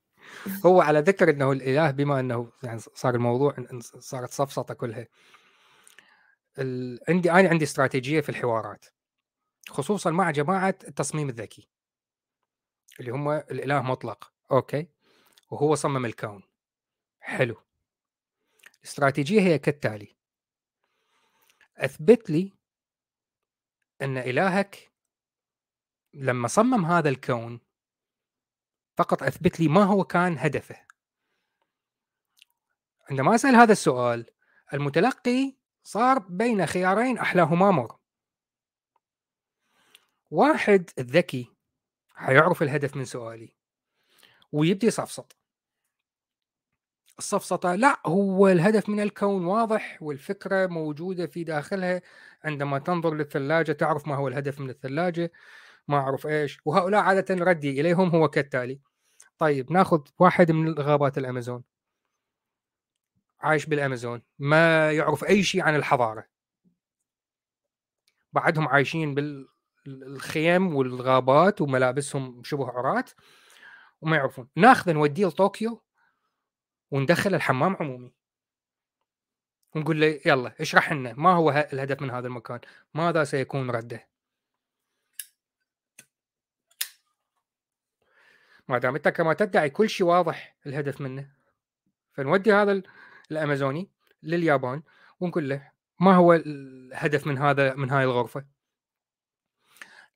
هو 0.66 0.82
على 0.82 1.00
ذكر 1.00 1.30
إنه 1.30 1.52
الإله 1.52 1.92
بما 1.92 2.20
إنه 2.20 2.52
يعني 2.64 2.80
صار 2.80 3.16
الموضوع 3.16 3.56
صارت 3.80 4.32
سفسطه 4.32 4.74
كلها. 4.74 5.08
ال... 6.60 7.00
عندي 7.10 7.32
أنا 7.32 7.50
عندي 7.50 7.66
استراتيجية 7.66 8.22
في 8.22 8.30
الحوارات 8.30 8.86
خصوصا 9.70 10.12
مع 10.12 10.32
جماعة 10.32 10.76
التصميم 10.88 11.30
الذكي. 11.30 11.70
اللي 13.00 13.12
هم 13.12 13.30
الإله 13.30 13.82
مطلق 13.82 14.34
أوكي؟ 14.52 14.88
وهو 15.52 15.76
صمم 15.76 16.06
الكون. 16.06 16.44
حلو. 17.20 17.62
الاستراتيجية 18.78 19.42
هي 19.42 19.60
كالتالي. 19.60 20.16
أثبت 21.78 22.30
لي 22.30 22.54
إن 24.02 24.18
إلهك 24.18 24.92
لما 26.14 26.48
صمم 26.48 26.86
هذا 26.86 27.10
الكون 27.10 27.60
فقط 28.98 29.24
أثبت 29.24 29.60
لي 29.60 29.68
ما 29.68 29.84
هو 29.84 30.04
كان 30.04 30.38
هدفه. 30.38 30.76
عندما 33.10 33.36
أسأل 33.36 33.56
هذا 33.56 33.72
السؤال 33.72 34.26
المتلقي 34.74 35.56
صار 35.84 36.20
بين 36.20 36.66
خيارين 36.66 37.18
أحلاهما 37.18 37.72
مر. 37.72 37.96
واحد 40.32 40.90
الذكي 41.00 41.52
حيعرف 42.16 42.64
الهدف 42.64 42.96
من 42.96 43.06
سؤالي 43.06 43.56
ويبدي 44.52 44.88
يصفصط. 44.88 45.38
الصفصطة 47.20 47.76
لا 47.76 48.00
هو 48.06 48.48
الهدف 48.48 48.90
من 48.90 49.00
الكون 49.00 49.46
واضح 49.46 49.98
والفكرة 50.02 50.68
موجودة 50.68 51.28
في 51.28 51.44
داخلها. 51.44 52.02
عندما 52.44 52.80
تنظر 52.80 53.14
للثلاجة 53.14 53.72
تعرف 53.72 54.08
ما 54.08 54.16
هو 54.16 54.28
الهدف 54.28 54.60
من 54.60 54.70
الثلاجة. 54.70 55.32
ما 55.88 55.98
أعرف 55.98 56.28
إيش 56.28 56.60
وهؤلاء 56.66 57.02
عادة 57.02 57.36
ردي 57.36 57.82
إليهم 57.82 58.10
هو 58.10 58.28
كالتالي. 58.28 58.80
طيب 59.38 59.72
ناخذ 59.72 60.02
واحد 60.20 60.52
من 60.52 60.74
غابات 60.80 61.18
الأمازون. 61.18 61.64
عايش 63.40 63.66
بالأمازون 63.66 64.22
ما 64.40 64.92
يعرف 64.92 65.24
أي 65.24 65.44
شيء 65.44 65.62
عن 65.62 65.76
الحضارة. 65.76 66.28
بعدهم 68.34 68.68
عايشين 68.68 69.16
بالخيم 69.86 70.76
والغابات 70.76 71.62
وملابسهم 71.62 72.44
شبه 72.44 72.68
عرات 72.68 73.12
وما 74.02 74.16
يعرفون. 74.18 74.50
ناخذه 74.56 74.92
نوديه 74.92 75.26
لطوكيو 75.26 75.84
وندخل 76.92 77.36
الحمام 77.36 77.76
عمومي. 77.76 78.14
ونقول 79.76 80.02
له 80.02 80.22
يلا 80.26 80.56
اشرح 80.62 80.94
لنا 80.94 81.14
ما 81.14 81.34
هو 81.34 81.50
الهدف 81.74 82.02
من 82.02 82.12
هذا 82.12 82.28
المكان؟ 82.28 82.60
ماذا 82.94 83.24
سيكون 83.24 83.72
رده؟ 83.72 84.15
ما 88.68 88.78
دام 88.78 88.96
أنت 88.96 89.08
كما 89.08 89.34
تدعي 89.34 89.70
كل 89.70 89.90
شيء 89.90 90.08
واضح 90.08 90.56
الهدف 90.66 91.02
منه 91.02 91.32
فنودي 92.14 92.54
هذا 92.54 92.82
الأمازوني 93.32 93.90
لليابان 94.24 94.84
ونقول 95.20 95.50
له 95.50 95.72
ما 96.00 96.16
هو 96.16 96.34
الهدف 96.34 97.28
من 97.28 97.38
هذا 97.38 97.74
من 97.74 97.90
هاي 97.90 98.04
الغرفة؟ 98.04 98.46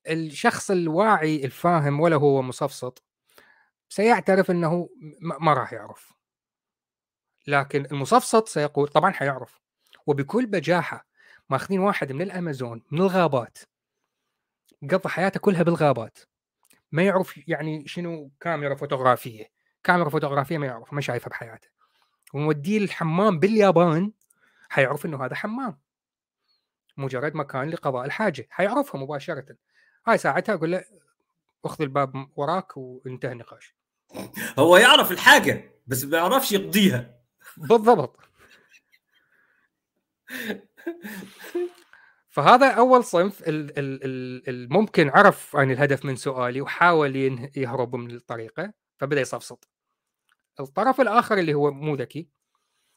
الشخص 0.09 0.71
الواعي 0.71 1.45
الفاهم 1.45 1.99
ولا 1.99 2.15
هو 2.15 2.41
مصفصط 2.41 3.03
سيعترف 3.89 4.51
إنه 4.51 4.89
ما 5.21 5.53
راح 5.53 5.73
يعرف. 5.73 6.13
لكن 7.47 7.85
المصفصط 7.85 8.47
سيقول 8.47 8.87
طبعا 8.87 9.11
حيعرف. 9.11 9.61
وبكل 10.05 10.45
بجاحة 10.45 11.07
ماخذين 11.49 11.79
واحد 11.79 12.11
من 12.11 12.21
الأمازون 12.21 12.83
من 12.91 13.01
الغابات 13.01 13.57
قضى 14.91 15.09
حياته 15.09 15.39
كلها 15.39 15.63
بالغابات. 15.63 16.17
ما 16.91 17.03
يعرف 17.03 17.47
يعني 17.47 17.87
شنو 17.87 18.31
كاميرا 18.39 18.75
فوتوغرافية 18.75 19.51
كاميرا 19.83 20.09
فوتوغرافية 20.09 20.57
ما 20.57 20.65
يعرف 20.65 20.93
ما 20.93 21.01
شايفها 21.01 21.29
بحياته. 21.29 21.67
ونوديه 22.33 22.77
الحمام 22.77 23.39
باليابان 23.39 24.11
حيعرف 24.69 25.05
إنه 25.05 25.25
هذا 25.25 25.35
حمام. 25.35 25.79
مجرد 26.97 27.35
مكان 27.35 27.69
لقضاء 27.69 28.05
الحاجة 28.05 28.47
حيعرفها 28.49 29.01
مباشرة. 29.01 29.55
هاي 30.07 30.17
ساعتها 30.17 30.55
أقول 30.55 30.71
له 30.71 30.83
أخذ 31.65 31.81
الباب 31.81 32.29
وراك 32.35 32.77
وانتهى 32.77 33.31
النقاش. 33.31 33.75
هو 34.59 34.77
يعرف 34.77 35.11
الحاجة 35.11 35.71
بس 35.87 36.05
ما 36.05 36.17
يعرفش 36.17 36.51
يقضيها. 36.51 37.19
بالضبط. 37.57 38.19
فهذا 42.39 42.71
أول 42.71 43.03
صنف 43.03 43.43
الممكن 43.47 45.09
عرف 45.09 45.55
عن 45.55 45.71
الهدف 45.71 46.05
من 46.05 46.15
سؤالي 46.15 46.61
وحاول 46.61 47.15
يهرب 47.57 47.95
من 47.95 48.11
الطريقة 48.11 48.73
فبدأ 48.97 49.21
يصفصط. 49.21 49.69
الطرف 50.59 51.01
الآخر 51.01 51.37
اللي 51.37 51.53
هو 51.53 51.71
مو 51.71 51.95
ذكي 51.95 52.29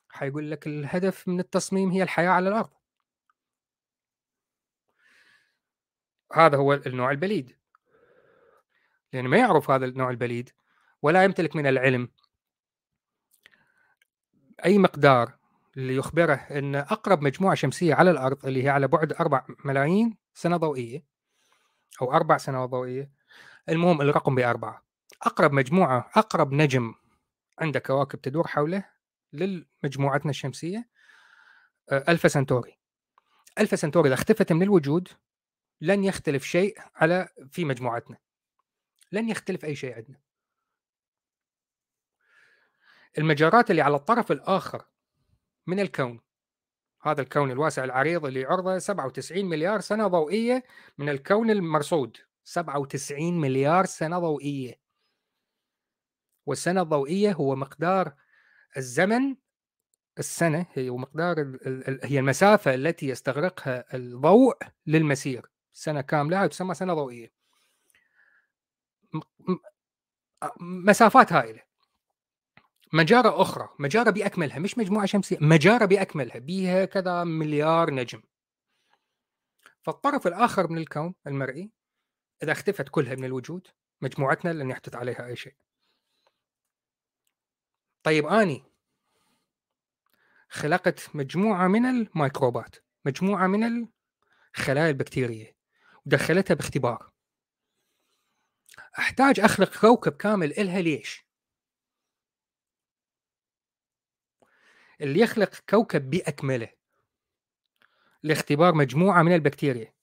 حيقول 0.09 0.51
لك 0.51 0.67
الهدف 0.67 1.29
من 1.29 1.41
التصميم 1.41 1.91
هي 1.91 2.03
الحياة 2.03 2.29
على 2.31 2.49
الأرض. 2.49 2.71
هذا 6.33 6.57
هو 6.57 6.75
النوع 6.75 7.11
البليد. 7.11 7.59
لأنه 9.13 9.29
ما 9.29 9.39
يعرف 9.39 9.71
هذا 9.71 9.87
النوع 9.87 10.11
البليد 10.11 10.51
ولا 11.03 11.25
يمتلك 11.25 11.57
من 11.57 11.67
العلم 11.67 12.09
أي 14.65 14.79
مقدار. 14.79 15.42
اللي 15.77 15.97
يخبره 15.97 16.35
إن 16.35 16.75
أقرب 16.75 17.23
مجموعة 17.23 17.55
شمسية 17.55 17.95
على 17.95 18.11
الأرض 18.11 18.47
اللي 18.47 18.65
هي 18.65 18.69
على 18.69 18.89
بعد 18.89 19.13
4 19.13 19.47
ملايين 19.65 20.17
سنة 20.35 20.57
ضوئية 20.57 21.05
أو 22.03 22.13
أربع 22.13 22.37
سنوات 22.37 22.71
ضوئية 22.71 23.11
المهم 23.69 24.01
الرقم 24.01 24.35
بأربعة. 24.35 24.85
أقرب 25.23 25.53
مجموعة 25.53 26.11
أقرب 26.15 26.53
نجم 26.53 26.95
عنده 27.59 27.81
كواكب 27.81 28.21
تدور 28.21 28.47
حوله 28.47 28.85
لمجموعتنا 29.33 30.31
الشمسية 30.31 30.89
آه، 31.91 32.05
ألفا 32.09 32.29
سنتوري. 32.29 32.79
ألفا 33.59 33.77
سنتوري 33.77 34.09
إذا 34.09 34.15
اختفت 34.15 34.53
من 34.53 34.63
الوجود 34.63 35.09
لن 35.81 36.05
يختلف 36.05 36.45
شيء 36.45 36.79
على 36.95 37.29
في 37.51 37.65
مجموعتنا. 37.65 38.17
لن 39.13 39.29
يختلف 39.29 39.65
أي 39.65 39.77
شيء 39.77 39.95
عندنا. 39.97 40.21
المجارات 43.19 43.71
اللي 43.71 43.83
على 43.83 43.97
الطرف 43.97 44.33
الآخر 44.33 44.85
من 45.67 45.81
الكون. 45.81 46.21
هذا 47.03 47.23
الكون 47.23 47.51
الواسع 47.51 47.85
العريض 47.85 48.27
اللي 48.27 48.45
عرضه 48.45 48.79
97 48.79 49.45
مليار 49.45 49.81
سنة 49.81 50.07
ضوئية 50.07 50.65
من 50.99 51.09
الكون 51.09 51.51
المرصود. 51.51 52.17
97 52.45 53.41
مليار 53.41 53.85
سنة 53.85 54.19
ضوئية. 54.19 54.81
والسنة 56.47 56.83
الضوئية 56.83 57.33
هو 57.33 57.57
مقدار 57.57 58.15
الزمن 58.77 59.37
السنة 60.19 60.67
هي 60.73 60.91
مقدار 60.91 61.59
هي 62.05 62.19
المسافة 62.19 62.75
التي 62.75 63.09
يستغرقها 63.09 63.95
الضوء 63.95 64.57
للمسير. 64.87 65.47
سنة 65.73 66.01
كاملة 66.01 66.47
تسمى 66.47 66.75
سنة 66.75 66.95
ضوئية. 66.95 67.33
مسافات 70.61 71.33
هائلة. 71.33 71.72
مجارة 72.93 73.43
أخرى 73.43 73.69
مجارة 73.79 74.11
بأكملها 74.11 74.59
مش 74.59 74.79
مجموعة 74.79 75.07
شمسية 75.07 75.39
مجارة 75.41 75.85
بأكملها 75.85 76.39
بيها 76.39 76.85
كذا 76.85 77.25
مليار 77.25 77.91
نجم. 77.95 78.23
فالطرف 79.83 80.27
الآخر 80.27 80.69
من 80.69 80.79
الكون 80.79 81.15
المرئي 81.27 81.71
إذا 82.43 82.53
اختفت 82.53 82.89
كلها 82.89 83.15
من 83.15 83.25
الوجود 83.25 83.67
مجموعتنا 84.01 84.51
لن 84.53 84.71
يحدث 84.71 84.95
عليها 84.95 85.27
أي 85.27 85.37
شيء. 85.37 85.55
طيب 88.03 88.27
أني 88.27 88.65
خلقت 90.49 91.17
مجموعة 91.17 91.69
من 91.69 91.87
الميكروبات 91.87 92.77
مجموعة 93.05 93.47
من 93.47 93.89
الخلايا 94.57 94.91
البكتيرية 94.91 95.57
ودخلتها 96.07 96.55
باختبار. 96.55 97.13
أحتاج 98.99 99.41
أخلق 99.41 99.81
كوكب 99.81 100.13
كامل 100.13 100.53
إلها 100.53 100.81
ليش؟ 100.81 101.32
اللي 105.03 105.21
يخلق 105.21 105.55
كوكب 105.71 106.11
باكمله 106.11 106.69
لاختبار 108.23 108.75
مجموعة 108.75 109.23
من 109.23 109.35
البكتيريا. 109.35 109.95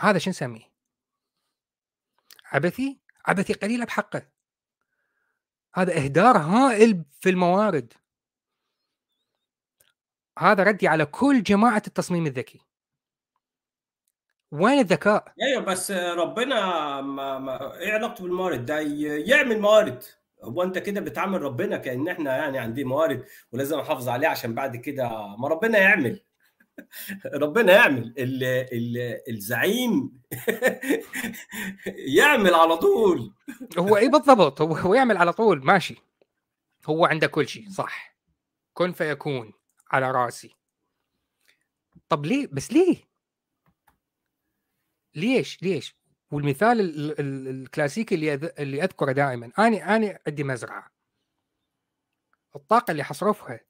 هذا 0.00 0.18
شو 0.18 0.30
نسميه؟ 0.30 0.72
عبثي؟ 2.44 3.00
عبثي 3.26 3.52
قليلة 3.52 3.84
بحقه. 3.84 4.28
هذا 5.74 5.96
إهدار 5.96 6.36
هائل 6.36 7.04
في 7.20 7.30
الموارد. 7.30 7.92
هذا 10.38 10.62
ردي 10.62 10.88
على 10.88 11.06
كل 11.06 11.42
جماعة 11.42 11.82
التصميم 11.86 12.26
الذكي. 12.26 12.60
وين 14.50 14.78
الذكاء؟ 14.78 15.34
أيوه 15.42 15.62
بس 15.62 15.90
ربنا 15.90 17.00
ما, 17.00 17.38
ما 17.38 17.76
إيه 17.76 17.92
علاقته 17.92 18.24
بالموارد 18.24 18.66
ده 18.66 18.80
يعمل 19.26 19.60
موارد. 19.60 20.04
هو 20.42 20.62
انت 20.62 20.78
كده 20.78 21.00
بتعامل 21.00 21.42
ربنا 21.42 21.76
كأن 21.76 22.08
إحنا 22.08 22.36
يعني 22.36 22.58
عندي 22.58 22.84
موارد 22.84 23.24
ولازم 23.52 23.78
احافظ 23.78 24.08
عليها 24.08 24.28
عشان 24.30 24.54
بعد 24.54 24.76
كده 24.76 25.08
ما 25.36 25.48
ربنا 25.48 25.78
يعمل. 25.78 26.20
ربنا 27.42 27.72
يعمل. 27.72 28.14
ال 28.18 28.44
ال 28.44 29.20
الزعيم 29.28 30.22
يعمل 32.18 32.54
على 32.54 32.76
طول. 32.76 33.32
هو 33.78 33.96
إيه 33.96 34.08
بالضبط؟ 34.08 34.60
هو 34.60 34.74
هو 34.76 34.94
يعمل 34.94 35.16
على 35.16 35.32
طول. 35.32 35.64
ماشي. 35.64 35.96
هو 36.86 37.06
عنده 37.06 37.26
كل 37.26 37.48
شيء. 37.48 37.68
صح. 37.70 38.16
كن 38.74 38.92
فيكون 38.92 39.52
على 39.90 40.10
رأسي. 40.10 40.56
طب 42.08 42.26
ليه؟ 42.26 42.48
بس 42.52 42.72
ليه؟ 42.72 42.96
ليش؟ 45.14 45.62
ليش؟ 45.62 45.96
والمثال 46.32 46.80
الكلاسيكي 47.20 48.14
اللي 48.14 48.34
اللي 48.34 48.84
أذكره 48.84 49.12
دائما. 49.12 49.52
أنا 49.58 49.96
أنا 49.96 50.18
عندي 50.26 50.44
مزرعة. 50.44 50.90
الطاقة 52.56 52.90
اللي 52.90 53.04
حصرفها 53.04 53.60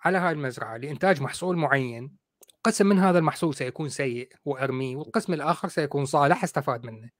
على 0.00 0.18
هاي 0.18 0.32
المزرعة 0.32 0.76
لإنتاج 0.76 1.22
محصول 1.22 1.56
معين 1.56 2.16
قسم 2.64 2.86
من 2.86 2.98
هذا 2.98 3.18
المحصول 3.18 3.54
سيكون 3.54 3.88
سيء 3.88 4.32
وارميه 4.44 4.96
والقسم 4.96 5.32
الآخر 5.32 5.68
سيكون 5.68 6.04
صالح 6.04 6.44
أستفاد 6.44 6.84
منه 6.84 7.10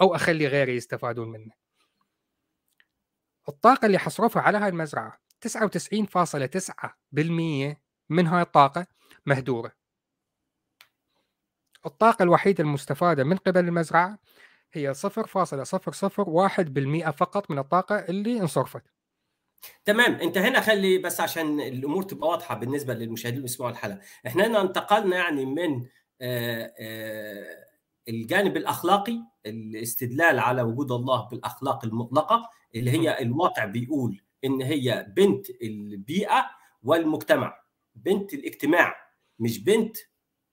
أو 0.00 0.14
أخلي 0.14 0.46
غيري 0.46 0.76
يستفادون 0.76 1.28
منه. 1.28 1.52
الطاقة 3.48 3.86
اللي 3.86 3.98
حصرفها 3.98 4.42
على 4.42 4.58
هاي 4.58 4.68
المزرعة 4.68 5.18
99.9% 5.40 7.76
من 8.08 8.26
هاي 8.26 8.42
الطاقة 8.42 8.86
مهدورة. 9.26 9.72
الطاقة 11.86 12.22
الوحيدة 12.22 12.64
المستفادة 12.64 13.24
من 13.24 13.36
قبل 13.36 13.60
المزرعة 13.64 14.18
هي 14.72 14.94
0.001% 14.94 17.10
فقط 17.10 17.50
من 17.50 17.58
الطاقة 17.58 17.94
اللي 17.96 18.40
انصرفت. 18.40 18.82
تمام 19.84 20.14
انت 20.14 20.38
هنا 20.38 20.60
خلي 20.60 20.98
بس 20.98 21.20
عشان 21.20 21.60
الأمور 21.60 22.02
تبقى 22.02 22.28
واضحة 22.28 22.54
بالنسبة 22.54 22.94
للمشاهدين 22.94 23.36
اللي 23.36 23.42
بيسمعوا 23.48 23.70
الحلقة. 23.72 23.98
إحنا 24.26 24.46
هنا 24.46 24.60
انتقلنا 24.60 25.16
يعني 25.16 25.44
من 25.44 25.86
آآ 26.20 26.72
آآ 26.80 27.66
الجانب 28.08 28.56
الأخلاقي 28.56 29.18
الاستدلال 29.46 30.38
على 30.38 30.62
وجود 30.62 30.92
الله 30.92 31.28
بالأخلاق 31.28 31.84
المطلقة 31.84 32.50
اللي 32.74 32.90
هي 32.90 33.22
الواقع 33.22 33.64
بيقول 33.64 34.22
إن 34.44 34.62
هي 34.62 35.06
بنت 35.16 35.50
البيئة 35.62 36.46
والمجتمع 36.82 37.62
بنت 37.94 38.34
الاجتماع 38.34 38.94
مش 39.38 39.64
بنت 39.64 39.96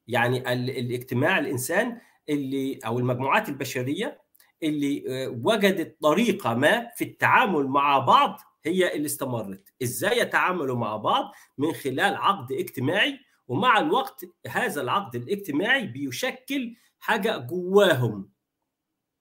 يعني 0.10 0.54
الاجتماع 0.54 1.40
الإنسان 1.40 2.02
اللي 2.30 2.80
أو 2.86 3.00
المجموعات 3.00 3.50
البشرية 3.50 4.22
اللي 4.64 5.04
وجدت 5.44 5.98
طريقة 6.02 6.54
ما 6.54 6.92
في 6.96 7.04
التعامل 7.04 7.68
مع 7.68 8.00
بعض 8.00 8.40
هي 8.66 8.96
اللي 8.96 9.06
استمرت. 9.06 9.74
إزاي 9.84 10.20
يتعاملوا 10.20 10.78
مع 10.78 10.98
بعض؟ 10.98 11.32
من 11.58 11.74
خلال 11.74 12.16
عقد 12.16 12.52
اجتماعي 12.52 13.20
ومع 13.48 13.80
الوقت 13.80 14.26
هذا 14.48 14.82
العقد 14.82 15.16
الاجتماعي 15.16 15.88
بيشكل 15.88 16.76
حاجة 17.00 17.38
جواهم 17.38 18.30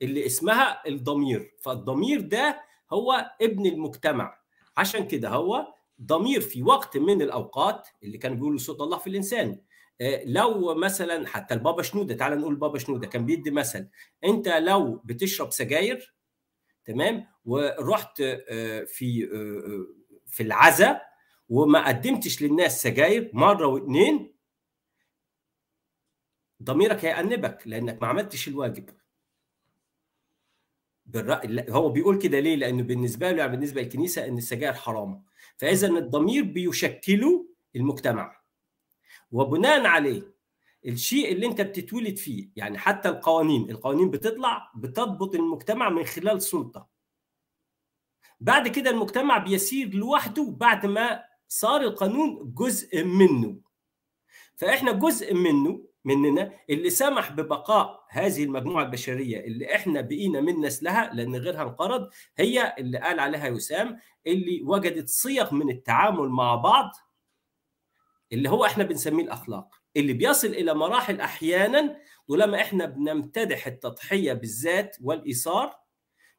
اللي 0.02 0.26
اسمها 0.26 0.88
الضمير. 0.88 1.54
فالضمير 1.62 2.20
ده 2.20 2.60
هو 2.92 3.30
ابن 3.42 3.66
المجتمع. 3.66 4.38
عشان 4.76 5.06
كده 5.06 5.28
هو 5.28 5.74
ضمير 6.02 6.40
في 6.40 6.62
وقت 6.62 6.96
من 6.96 7.22
الأوقات 7.22 7.88
اللي 8.02 8.18
كانوا 8.18 8.36
بيقولوا 8.36 8.58
صوت 8.58 8.80
الله 8.80 8.98
في 8.98 9.06
الإنسان. 9.06 9.60
لو 10.24 10.74
مثلا 10.74 11.26
حتى 11.26 11.54
البابا 11.54 11.82
شنودة 11.82 12.14
تعال 12.14 12.38
نقول 12.38 12.54
بابا 12.56 12.78
شنودة 12.78 13.06
كان 13.06 13.26
بيدي 13.26 13.50
مثل 13.50 13.88
أنت 14.24 14.48
لو 14.48 14.94
بتشرب 15.04 15.52
سجاير 15.52 16.14
تمام؟ 16.84 17.26
ورحت 17.44 18.22
في 18.86 19.28
في 20.26 20.42
العزاء 20.42 21.08
وما 21.48 21.88
قدمتش 21.88 22.42
للناس 22.42 22.82
سجاير 22.82 23.30
مرة 23.32 23.66
واثنين 23.66 24.34
ضميرك 26.62 27.04
هيأنبك 27.04 27.62
لأنك 27.66 28.02
ما 28.02 28.08
عملتش 28.08 28.48
الواجب. 28.48 28.90
بالرأي 31.06 31.66
هو 31.70 31.88
بيقول 31.88 32.18
كده 32.18 32.40
ليه؟ 32.40 32.56
لأنه 32.56 32.82
بالنسبة 32.82 33.30
له 33.30 33.38
يعني 33.38 33.50
بالنسبة 33.50 33.82
للكنيسة 33.82 34.26
إن 34.26 34.38
السجاير 34.38 34.72
حرام. 34.72 35.24
فإذا 35.56 35.88
الضمير 35.88 36.44
بيشكله 36.44 37.48
المجتمع. 37.76 38.37
وبناء 39.32 39.86
عليه 39.86 40.22
الشيء 40.86 41.32
اللي 41.32 41.46
انت 41.46 41.60
بتتولد 41.60 42.16
فيه 42.16 42.48
يعني 42.56 42.78
حتى 42.78 43.08
القوانين 43.08 43.70
القوانين 43.70 44.10
بتطلع 44.10 44.72
بتضبط 44.76 45.34
المجتمع 45.34 45.88
من 45.88 46.04
خلال 46.04 46.42
سلطة. 46.42 46.88
بعد 48.40 48.68
كده 48.68 48.90
المجتمع 48.90 49.38
بيسير 49.38 49.94
لوحده 49.94 50.54
بعد 50.60 50.86
ما 50.86 51.24
صار 51.48 51.80
القانون 51.80 52.52
جزء 52.54 53.04
منه. 53.04 53.56
فإحنا 54.56 54.92
جزء 54.92 55.34
منه 55.34 55.84
مننا 56.04 56.52
اللي 56.70 56.90
سمح 56.90 57.32
ببقاء 57.32 58.04
هذه 58.08 58.44
المجموعة 58.44 58.82
البشرية 58.82 59.40
اللي 59.40 59.74
إحنا 59.74 60.00
بقينا 60.00 60.40
من 60.40 60.60
نسلها 60.60 61.14
لأن 61.14 61.36
غيرها 61.36 61.62
انقرض 61.62 62.08
هي 62.36 62.74
اللي 62.78 62.98
قال 62.98 63.20
عليها 63.20 63.46
يسام 63.48 63.98
اللي 64.26 64.62
وجدت 64.62 65.08
صيغ 65.08 65.54
من 65.54 65.70
التعامل 65.70 66.28
مع 66.28 66.54
بعض 66.54 66.90
اللي 68.32 68.50
هو 68.50 68.64
إحنا 68.64 68.84
بنسميه 68.84 69.24
الأخلاق. 69.24 69.74
اللي 69.96 70.12
بيصل 70.12 70.48
إلى 70.48 70.74
مراحل 70.74 71.20
أحيانا 71.20 71.96
ولما 72.28 72.60
إحنا 72.60 72.84
بنمتدح 72.86 73.66
التضحية 73.66 74.32
بالذات 74.32 74.96
والإيثار 75.02 75.80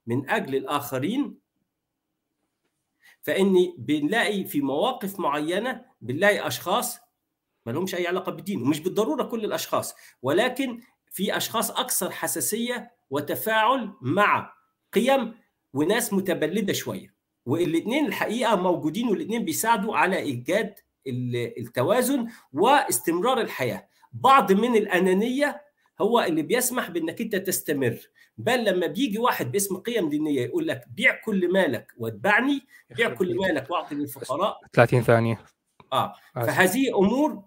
من 0.08 0.30
أجل 0.30 0.56
الآخرين 0.56 1.40
فإني 3.22 3.76
بنلاقي 3.78 4.44
في 4.46 4.62
مواقف 4.62 5.20
معينة 5.20 5.86
بنلاقي 6.02 6.48
أشخاص 6.48 6.98
ما 7.66 7.72
لهمش 7.72 7.96
أي 7.96 8.08
علاقة 8.08 8.32
بالدين 8.32 8.62
ومش 8.62 8.80
بالضرورة 8.80 9.24
كل 9.24 9.46
الأشخاص 9.46 9.96
ولكن 10.22 10.82
في 11.12 11.38
أشخاص 11.38 11.72
أكثر 11.72 12.12
حساسية 12.12 12.92
وتفاعل 13.10 13.94
مع 14.02 14.54
قيم 14.94 15.36
وناس 15.74 16.14
متبلدة 16.14 16.74
شوية. 16.74 17.16
والاثنين 17.46 18.06
الحقيقة 18.06 18.56
موجودين 18.56 19.08
والاثنين 19.08 19.46
بيساعدوا 19.46 19.98
على 19.98 20.18
إيجاد 20.18 20.76
التوازن 21.08 22.28
واستمرار 22.54 23.42
الحياة. 23.42 23.88
بعض 24.14 24.52
من 24.52 24.76
الأنانية 24.76 25.62
هو 26.02 26.22
اللي 26.22 26.42
بيسمح 26.42 26.90
بإنك 26.90 27.22
أنت 27.22 27.36
تستمر. 27.36 27.98
بل 28.38 28.64
لما 28.64 28.88
بيجي 28.88 29.20
واحد 29.20 29.52
باسم 29.52 29.78
قيم 29.78 30.10
دينية 30.10 30.42
يقول 30.42 30.68
لك 30.68 30.84
بيع 30.96 31.22
كل 31.26 31.52
مالك 31.52 31.94
واتبعني 31.98 32.62
بيع 32.96 33.10
كل 33.10 33.36
مالك 33.36 33.72
واعطي 33.72 33.96
للفقراء 33.96 34.60
30 34.74 35.02
ثانية. 35.02 35.46
آه. 35.94 36.14
فهذه 36.36 36.98
أمور 36.98 37.44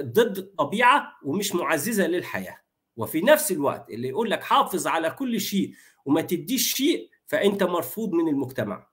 ضد 0.00 0.38
الطبيعه 0.38 1.12
ومش 1.24 1.54
معززة 1.54 2.06
للحياة. 2.06 2.58
وفي 2.96 3.20
نفس 3.20 3.52
الوقت 3.52 3.90
اللي 3.90 4.08
يقول 4.08 4.30
لك 4.30 4.42
حافظ 4.42 4.86
على 4.86 5.10
كل 5.10 5.40
شيء 5.40 5.74
وما 6.04 6.20
تديش 6.20 6.74
شيء 6.74 7.10
فأنت 7.26 7.62
مرفوض 7.62 8.12
من 8.12 8.28
المجتمع. 8.28 8.86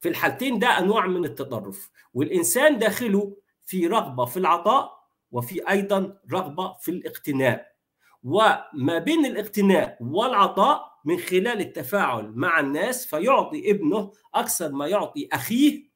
في 0.00 0.08
الحالتين 0.08 0.58
ده 0.58 0.78
انواع 0.78 1.06
من 1.06 1.24
التطرف. 1.24 1.90
والإنسان 2.14 2.78
داخله 2.78 3.36
في 3.66 3.86
رغبة 3.86 4.24
في 4.24 4.36
العطاء 4.36 4.96
وفي 5.30 5.70
أيضا 5.70 6.18
رغبة 6.32 6.72
في 6.72 6.90
الاقتناء. 6.90 7.76
وما 8.22 8.98
بين 8.98 9.26
الاقتناء 9.26 9.96
والعطاء 10.00 10.96
من 11.04 11.18
خلال 11.18 11.60
التفاعل 11.60 12.32
مع 12.34 12.60
الناس 12.60 13.06
فيعطي 13.06 13.70
ابنه 13.70 14.12
أكثر 14.34 14.72
ما 14.72 14.86
يعطي 14.86 15.28
أخيه 15.32 15.90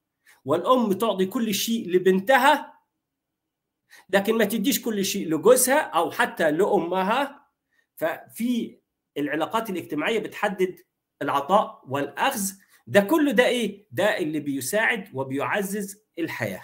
والأم 0.44 0.92
تعطي 0.92 1.26
كل 1.26 1.54
شيء 1.54 1.88
لبنتها 1.88 2.74
لكن 4.10 4.34
ما 4.38 4.44
تديش 4.44 4.82
كل 4.82 5.04
شيء 5.04 5.28
لجوزها 5.28 5.78
أو 5.80 6.10
حتى 6.10 6.50
لأمها. 6.50 7.46
ففي 7.96 8.78
العلاقات 9.18 9.70
الاجتماعية 9.70 10.18
بتحدد 10.18 10.80
العطاء 11.22 11.82
والأخذ 11.88 12.40
ده 12.86 13.00
كله 13.00 13.32
ده 13.32 13.46
إيه؟ 13.46 13.86
ده 13.90 14.18
اللي 14.18 14.40
بيساعد 14.40 15.08
وبيعزز 15.14 16.02
الحياة. 16.18 16.62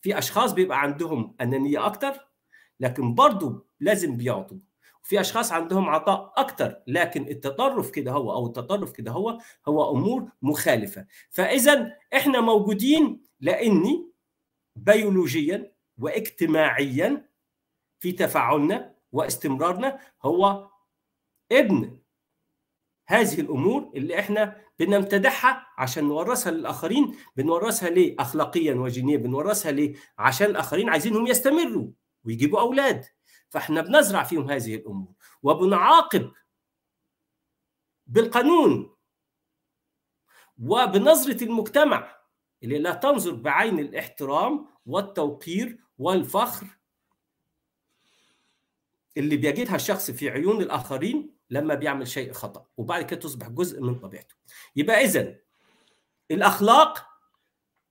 في 0.00 0.18
أشخاص 0.18 0.52
بيبقى 0.52 0.82
عندهم 0.82 1.36
أنانية 1.40 1.86
أكتر 1.86 2.28
لكن 2.80 3.14
برضه 3.14 3.66
لازم 3.80 4.16
بيعطوا. 4.16 4.58
في 5.02 5.20
أشخاص 5.20 5.52
عندهم 5.52 5.88
عطاء 5.88 6.32
أكتر 6.36 6.82
لكن 6.86 7.22
التطرف 7.28 7.90
كده 7.90 8.12
هو 8.12 8.32
أو 8.32 8.46
التطرف 8.46 8.92
كده 8.92 9.12
هو 9.12 9.38
هو 9.68 9.90
أمور 9.96 10.28
مخالفة. 10.42 11.06
فإذا 11.30 11.96
إحنا 12.14 12.40
موجودين 12.40 13.22
لأني 13.40 14.10
بيولوجيا 14.76 15.72
واجتماعيا 15.98 17.28
في 18.00 18.12
تفاعلنا 18.12 18.94
واستمرارنا 19.12 19.98
هو 20.22 20.68
ابن 21.52 21.98
هذه 23.06 23.40
الأمور 23.40 23.92
اللي 23.94 24.18
إحنا 24.18 24.56
بنمتدحها 24.78 25.66
عشان 25.78 26.04
نورثها 26.04 26.50
للآخرين 26.50 27.16
بنورثها 27.36 27.90
ليه؟ 27.90 28.16
اخلاقيا 28.18 28.74
وجينيا 28.74 29.16
بنورثها 29.16 29.72
ليه؟ 29.72 29.94
عشان 30.18 30.50
الآخرين 30.50 30.88
عايزينهم 30.88 31.26
يستمروا 31.26 31.88
ويجيبوا 32.24 32.60
أولاد. 32.60 33.04
فإحنا 33.48 33.80
بنزرع 33.80 34.22
فيهم 34.22 34.50
هذه 34.50 34.74
الأمور 34.74 35.12
وبنعاقب 35.42 36.32
بالقانون 38.06 38.96
وبنظرة 40.58 41.44
المجتمع 41.44 42.16
اللي 42.62 42.78
لا 42.78 42.94
تنظر 42.94 43.34
بعين 43.34 43.78
الاحترام 43.78 44.66
والتوقير 44.86 45.78
والفخر 45.98 46.66
اللي 49.16 49.36
بيجدها 49.36 49.76
الشخص 49.76 50.10
في 50.10 50.30
عيون 50.30 50.62
الآخرين 50.62 51.35
لما 51.50 51.74
بيعمل 51.74 52.08
شيء 52.08 52.32
خطأ 52.32 52.66
وبعد 52.76 53.04
كده 53.04 53.20
تصبح 53.20 53.48
جزء 53.48 53.80
من 53.80 53.98
طبيعته. 53.98 54.34
يبقى 54.76 55.04
اذا 55.04 55.34
الأخلاق 56.30 57.06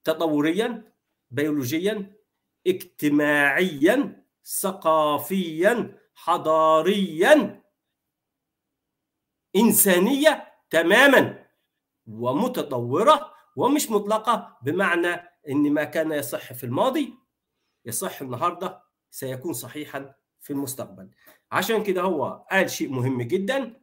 تطوريا 0.03 0.93
بيولوجيا 1.31 2.15
اجتماعيا 2.67 4.23
ثقافيا 4.45 5.99
حضاريا 6.15 7.63
إنسانية 9.55 10.53
تماما 10.69 11.45
ومتطورة 12.07 13.31
ومش 13.55 13.91
مطلقة 13.91 14.57
بمعنى 14.61 15.29
إن 15.49 15.73
ما 15.73 15.83
كان 15.83 16.11
يصح 16.11 16.53
في 16.53 16.63
الماضي 16.63 17.13
يصح 17.85 18.21
النهارده 18.21 18.81
سيكون 19.11 19.53
صحيحا 19.53 20.15
في 20.45 20.53
المستقبل. 20.53 21.09
عشان 21.51 21.83
كده 21.83 22.01
هو 22.01 22.45
قال 22.51 22.69
شيء 22.69 22.89
مهم 22.89 23.21
جدا 23.21 23.81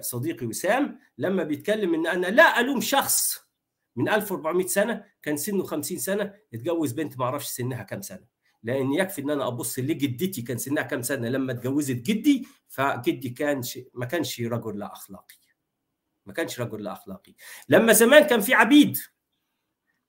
صديقي 0.00 0.46
وسام 0.46 0.98
لما 1.18 1.42
بيتكلم 1.42 1.94
إن 1.94 2.06
أنا 2.06 2.26
لا 2.26 2.60
ألوم 2.60 2.80
شخص 2.80 3.38
من 3.96 4.08
1400 4.08 4.66
سنة 4.66 5.04
كان 5.22 5.36
سنه 5.36 5.64
50 5.64 5.98
سنة 5.98 6.34
اتجوز 6.54 6.92
بنت 6.92 7.18
ما 7.18 7.24
أعرفش 7.24 7.46
سنها 7.46 7.82
كام 7.82 8.02
سنة. 8.02 8.24
لأن 8.62 8.92
يكفي 8.92 9.20
إن 9.20 9.30
أنا 9.30 9.46
أبص 9.46 9.78
لجدتي 9.78 10.42
كان 10.42 10.58
سنها 10.58 10.82
كام 10.82 11.02
سنة 11.02 11.28
لما 11.28 11.52
اتجوزت 11.52 11.96
جدي 11.96 12.46
فجدي 12.68 13.30
كان. 13.30 13.62
ما 13.94 14.06
كانش 14.06 14.40
رجل 14.40 14.78
لا 14.78 14.92
أخلاقي. 14.92 15.36
ما 16.26 16.32
كانش 16.32 16.60
رجل 16.60 16.82
لا 16.82 16.92
أخلاقي. 16.92 17.34
لما 17.68 17.92
زمان 17.92 18.22
كان 18.22 18.40
في 18.40 18.54
عبيد 18.54 18.98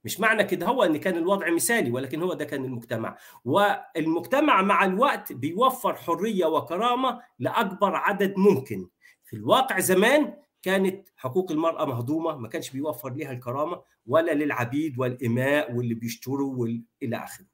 مش 0.05 0.19
معنى 0.19 0.43
كده 0.43 0.65
هو 0.67 0.83
إن 0.83 0.97
كان 0.97 1.17
الوضع 1.17 1.49
مثالي 1.49 1.91
ولكن 1.91 2.21
هو 2.21 2.33
ده 2.33 2.45
كان 2.45 2.65
المجتمع. 2.65 3.17
والمجتمع 3.45 4.61
مع 4.61 4.85
الوقت 4.85 5.33
بيوفر 5.33 5.95
حرية 5.95 6.45
وكرامة 6.45 7.21
لأكبر 7.39 7.95
عدد 7.95 8.33
ممكن. 8.37 8.87
في 9.23 9.35
الواقع 9.35 9.79
زمان 9.79 10.33
كانت 10.61 11.09
حقوق 11.17 11.51
المرأة 11.51 11.85
مهضومة 11.85 12.37
ما 12.37 12.47
كانش 12.47 12.69
بيوفر 12.69 13.13
لها 13.13 13.31
الكرامة 13.31 13.81
ولا 14.05 14.31
للعبيد 14.31 14.99
والإماء 14.99 15.73
واللي 15.73 15.93
بيشتروا 15.93 16.55
وال... 16.55 16.83
إلى 17.03 17.15
آخره. 17.17 17.45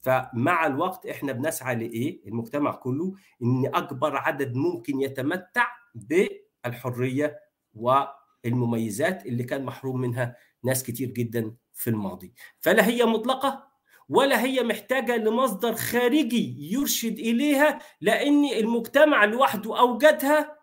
فمع 0.00 0.66
الوقت 0.66 1.06
إحنا 1.06 1.32
بنسعى 1.32 1.74
لإيه؟ 1.74 2.28
المجتمع 2.28 2.72
كله 2.72 3.14
إن 3.42 3.66
أكبر 3.74 4.16
عدد 4.16 4.54
ممكن 4.56 5.00
يتمتع 5.00 5.66
بالحرية 5.94 7.40
والمميزات 7.74 9.26
اللي 9.26 9.44
كان 9.44 9.64
محروم 9.64 10.00
منها 10.00 10.36
ناس 10.64 10.82
كتير 10.82 11.08
جدا 11.10 11.54
في 11.74 11.90
الماضي. 11.90 12.34
فلا 12.60 12.86
هي 12.86 13.04
مطلقة 13.04 13.68
ولا 14.08 14.42
هي 14.44 14.62
محتاجة 14.62 15.16
لمصدر 15.16 15.74
خارجي 15.74 16.72
يرشد 16.72 17.18
إليها 17.18 17.78
لأن 18.00 18.44
المجتمع 18.44 19.24
لوحده 19.24 19.78
أوجدها 19.80 20.58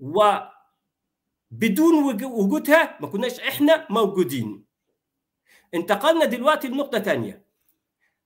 وبدون 0.00 0.44
وجودها 2.24 2.98
ما 3.00 3.08
كناش 3.08 3.40
إحنا 3.40 3.86
موجودين. 3.90 4.64
انتقلنا 5.74 6.24
دلوقتي 6.24 6.68
لنقطة 6.68 6.98
تانية. 6.98 7.46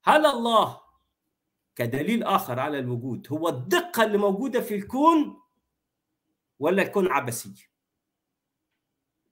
هل 0.04 0.26
الله 0.26 0.80
كدليل 1.76 2.22
آخر 2.24 2.60
على 2.60 2.78
الوجود 2.78 3.26
هو 3.32 3.48
الدقة 3.48 4.02
اللي 4.04 4.18
موجودة 4.18 4.60
في 4.60 4.74
الكون 4.74 5.40
ولا 6.58 6.82
الكون 6.82 7.08
عبثي؟ 7.08 7.69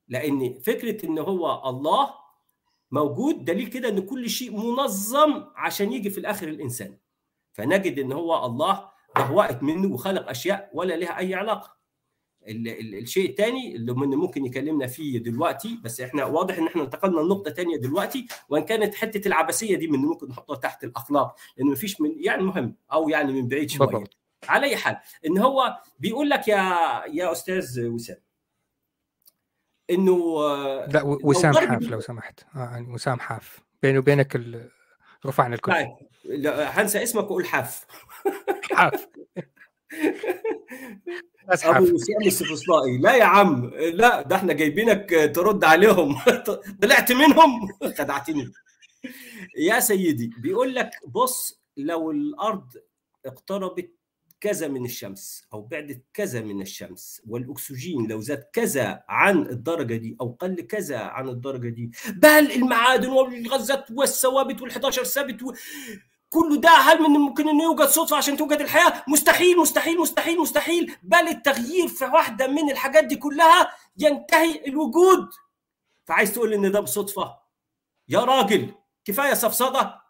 لأن 0.09 0.59
فكرة 0.61 1.07
إن 1.07 1.19
هو 1.19 1.69
الله 1.69 2.15
موجود 2.91 3.45
دليل 3.45 3.67
كده 3.67 3.89
إن 3.89 4.01
كل 4.01 4.31
شيء 4.31 4.57
منظم 4.57 5.45
عشان 5.57 5.93
يجي 5.93 6.11
في 6.11 6.19
الآخر 6.19 6.49
الإنسان. 6.49 6.97
فنجد 7.53 7.99
إن 7.99 8.13
هو 8.13 8.47
الله 8.47 8.89
بهوأت 9.17 9.63
منه 9.63 9.95
وخلق 9.95 10.29
أشياء 10.29 10.71
ولا 10.75 10.95
لها 10.97 11.19
أي 11.19 11.35
علاقة. 11.35 11.79
الشيء 12.47 13.31
الثاني 13.31 13.77
اللي 13.77 13.93
من 13.95 14.09
ممكن 14.09 14.47
يكلمنا 14.47 14.87
فيه 14.87 15.19
دلوقتي 15.19 15.79
بس 15.85 16.01
إحنا 16.01 16.25
واضح 16.25 16.59
إن 16.59 16.67
إحنا 16.67 16.83
انتقلنا 16.83 17.21
لنقطة 17.21 17.51
ثانية 17.51 17.77
دلوقتي 17.77 18.27
وإن 18.49 18.63
كانت 18.63 18.95
حتة 18.95 19.29
العبثيه 19.29 19.77
دي 19.77 19.87
من 19.89 19.99
ممكن 19.99 20.29
نحطها 20.29 20.57
تحت 20.57 20.85
الأخلاق 20.85 21.37
لأن 21.57 21.67
مفيش 21.67 22.01
من 22.01 22.13
يعني 22.17 22.43
مهم 22.43 22.75
أو 22.93 23.09
يعني 23.09 23.33
من 23.33 23.49
بعيد 23.49 23.71
شوية. 23.71 24.05
على 24.49 24.67
أي 24.67 24.77
حال 24.77 24.97
إن 25.27 25.39
هو 25.39 25.77
بيقول 25.99 26.31
لك 26.31 26.49
يا 26.49 26.57
يا 27.13 27.33
أستاذ 27.33 27.87
وسام 27.87 28.17
إنه 29.91 30.45
لا 30.87 31.03
وسام 31.05 31.55
حاف 31.55 31.83
لو 31.83 32.01
سمحت. 32.01 32.41
آه 32.55 32.59
يعني 32.59 32.95
وسام 32.95 33.21
حاف. 33.21 33.59
بيني 33.83 33.99
وبينك 33.99 34.37
ال... 34.37 34.71
رفعنا 35.27 35.55
الكل. 35.55 35.73
لا 36.25 36.81
هنسى 36.81 37.03
اسمك 37.03 37.25
واقول 37.25 37.47
حاف. 37.47 37.87
حاف. 38.73 39.09
أبو 41.51 41.95
وسام 41.95 42.23
السفسطائي 42.27 42.99
لا 42.99 43.17
يا 43.17 43.25
عم 43.25 43.71
لا 43.75 44.23
ده 44.23 44.37
إحنا 44.37 44.53
جايبينك 44.53 45.31
ترد 45.35 45.65
عليهم. 45.65 46.17
طلعت 46.83 47.13
منهم. 47.13 47.69
خدعتني. 47.99 48.53
يا 49.59 49.81
سيدي 49.81 50.31
بيقول 50.39 50.75
لك 50.75 50.91
بص 51.07 51.61
لو 51.77 52.11
الأرض 52.11 52.73
اقتربت 53.27 53.98
كذا 54.41 54.69
من 54.69 54.85
الشمس 54.85 55.45
أو 55.53 55.63
بعدت 55.63 56.03
كذا 56.15 56.41
من 56.41 56.63
الشمس 56.63 57.23
والأكسجين 57.29 58.07
لو 58.07 58.21
زاد 58.21 58.45
كذا 58.53 59.05
عن 59.09 59.43
الدرجة 59.43 59.95
دي 59.97 60.17
أو 60.21 60.37
قل 60.41 60.61
كذا 60.61 60.99
عن 60.99 61.29
الدرجة 61.29 61.69
دي 61.69 61.91
بل 62.09 62.53
المعادن 62.53 63.09
والغازات 63.09 63.91
والثوابت 63.91 64.61
وال11 64.61 65.03
ثابت. 65.03 65.45
كل 66.31 66.61
ده 66.61 66.71
هل 66.71 66.99
من 67.03 67.17
الممكن 67.17 67.49
إنه 67.49 67.65
يوجد 67.65 67.87
صدفة 67.89 68.17
عشان 68.17 68.37
توجد 68.37 68.61
الحياة؟ 68.61 69.05
مستحيل 69.09 69.59
مستحيل 69.59 69.99
مستحيل 69.99 70.39
مستحيل 70.41 70.95
بل 71.03 71.29
التغيير 71.29 71.89
في 71.89 72.05
واحدة 72.05 72.47
من 72.47 72.71
الحاجات 72.71 73.05
دي 73.05 73.17
كلها 73.17 73.71
ينتهي 73.99 74.67
الوجود 74.67 75.29
فعايز 76.05 76.33
تقول 76.33 76.55
إن 76.55 76.71
ده 76.73 76.81
بصدفة 76.81 77.37
يا 78.09 78.21
راجل 78.21 78.75
كفاية 79.05 79.35
سفسطه 79.35 80.03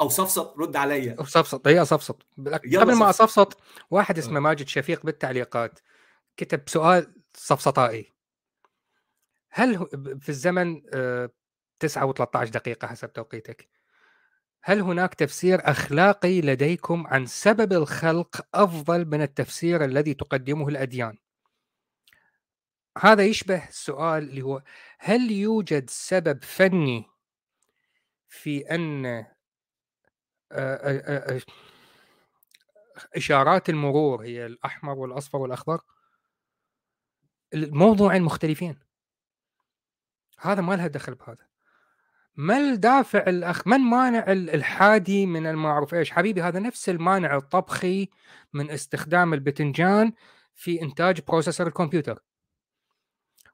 أو 0.00 0.08
صفصط 0.08 0.58
رد 0.58 0.76
عليا. 0.76 1.16
صفصط 1.22 1.68
هي 1.68 1.84
صفصط. 1.84 2.26
قبل 2.48 2.94
ما 2.94 3.10
أصفصط 3.10 3.60
واحد 3.90 4.18
اسمه 4.18 4.40
ماجد 4.40 4.68
شفيق 4.68 5.06
بالتعليقات 5.06 5.78
كتب 6.36 6.68
سؤال 6.68 7.14
صفصطائي. 7.34 8.12
هل 9.50 9.86
في 10.20 10.28
الزمن 10.28 10.82
9 11.78 12.12
و13 12.12 12.50
دقيقة 12.50 12.88
حسب 12.88 13.12
توقيتك. 13.12 13.68
هل 14.62 14.80
هناك 14.80 15.14
تفسير 15.14 15.70
أخلاقي 15.70 16.40
لديكم 16.40 17.06
عن 17.06 17.26
سبب 17.26 17.72
الخلق 17.72 18.46
أفضل 18.54 19.04
من 19.04 19.22
التفسير 19.22 19.84
الذي 19.84 20.14
تقدمه 20.14 20.68
الأديان؟ 20.68 21.18
هذا 22.98 23.24
يشبه 23.24 23.68
السؤال 23.68 24.22
اللي 24.22 24.42
هو 24.42 24.62
هل 24.98 25.30
يوجد 25.30 25.90
سبب 25.90 26.44
فني 26.44 27.04
في 28.28 28.74
أن 28.74 29.26
إشارات 33.16 33.68
المرور 33.68 34.22
هي 34.22 34.46
الأحمر 34.46 34.98
والأصفر 34.98 35.38
والأخضر؟ 35.38 35.80
الموضوعين 37.54 38.22
مختلفين. 38.22 38.78
هذا 40.40 40.60
ما 40.60 40.74
لها 40.74 40.86
دخل 40.86 41.14
بهذا. 41.14 41.46
ما 42.36 42.58
الدافع 42.58 43.18
الاخ 43.18 43.66
من 43.66 43.78
مانع 43.78 44.32
الحادي 44.32 45.26
من 45.26 45.46
المعروف 45.46 45.94
إيش 45.94 46.10
حبيبي 46.10 46.42
هذا 46.42 46.58
نفس 46.58 46.88
المانع 46.88 47.36
الطبخي 47.36 48.08
من 48.52 48.70
استخدام 48.70 49.34
البتنجان 49.34 50.12
في 50.54 50.82
إنتاج 50.82 51.20
بروسيسور 51.20 51.66
الكمبيوتر 51.66 52.22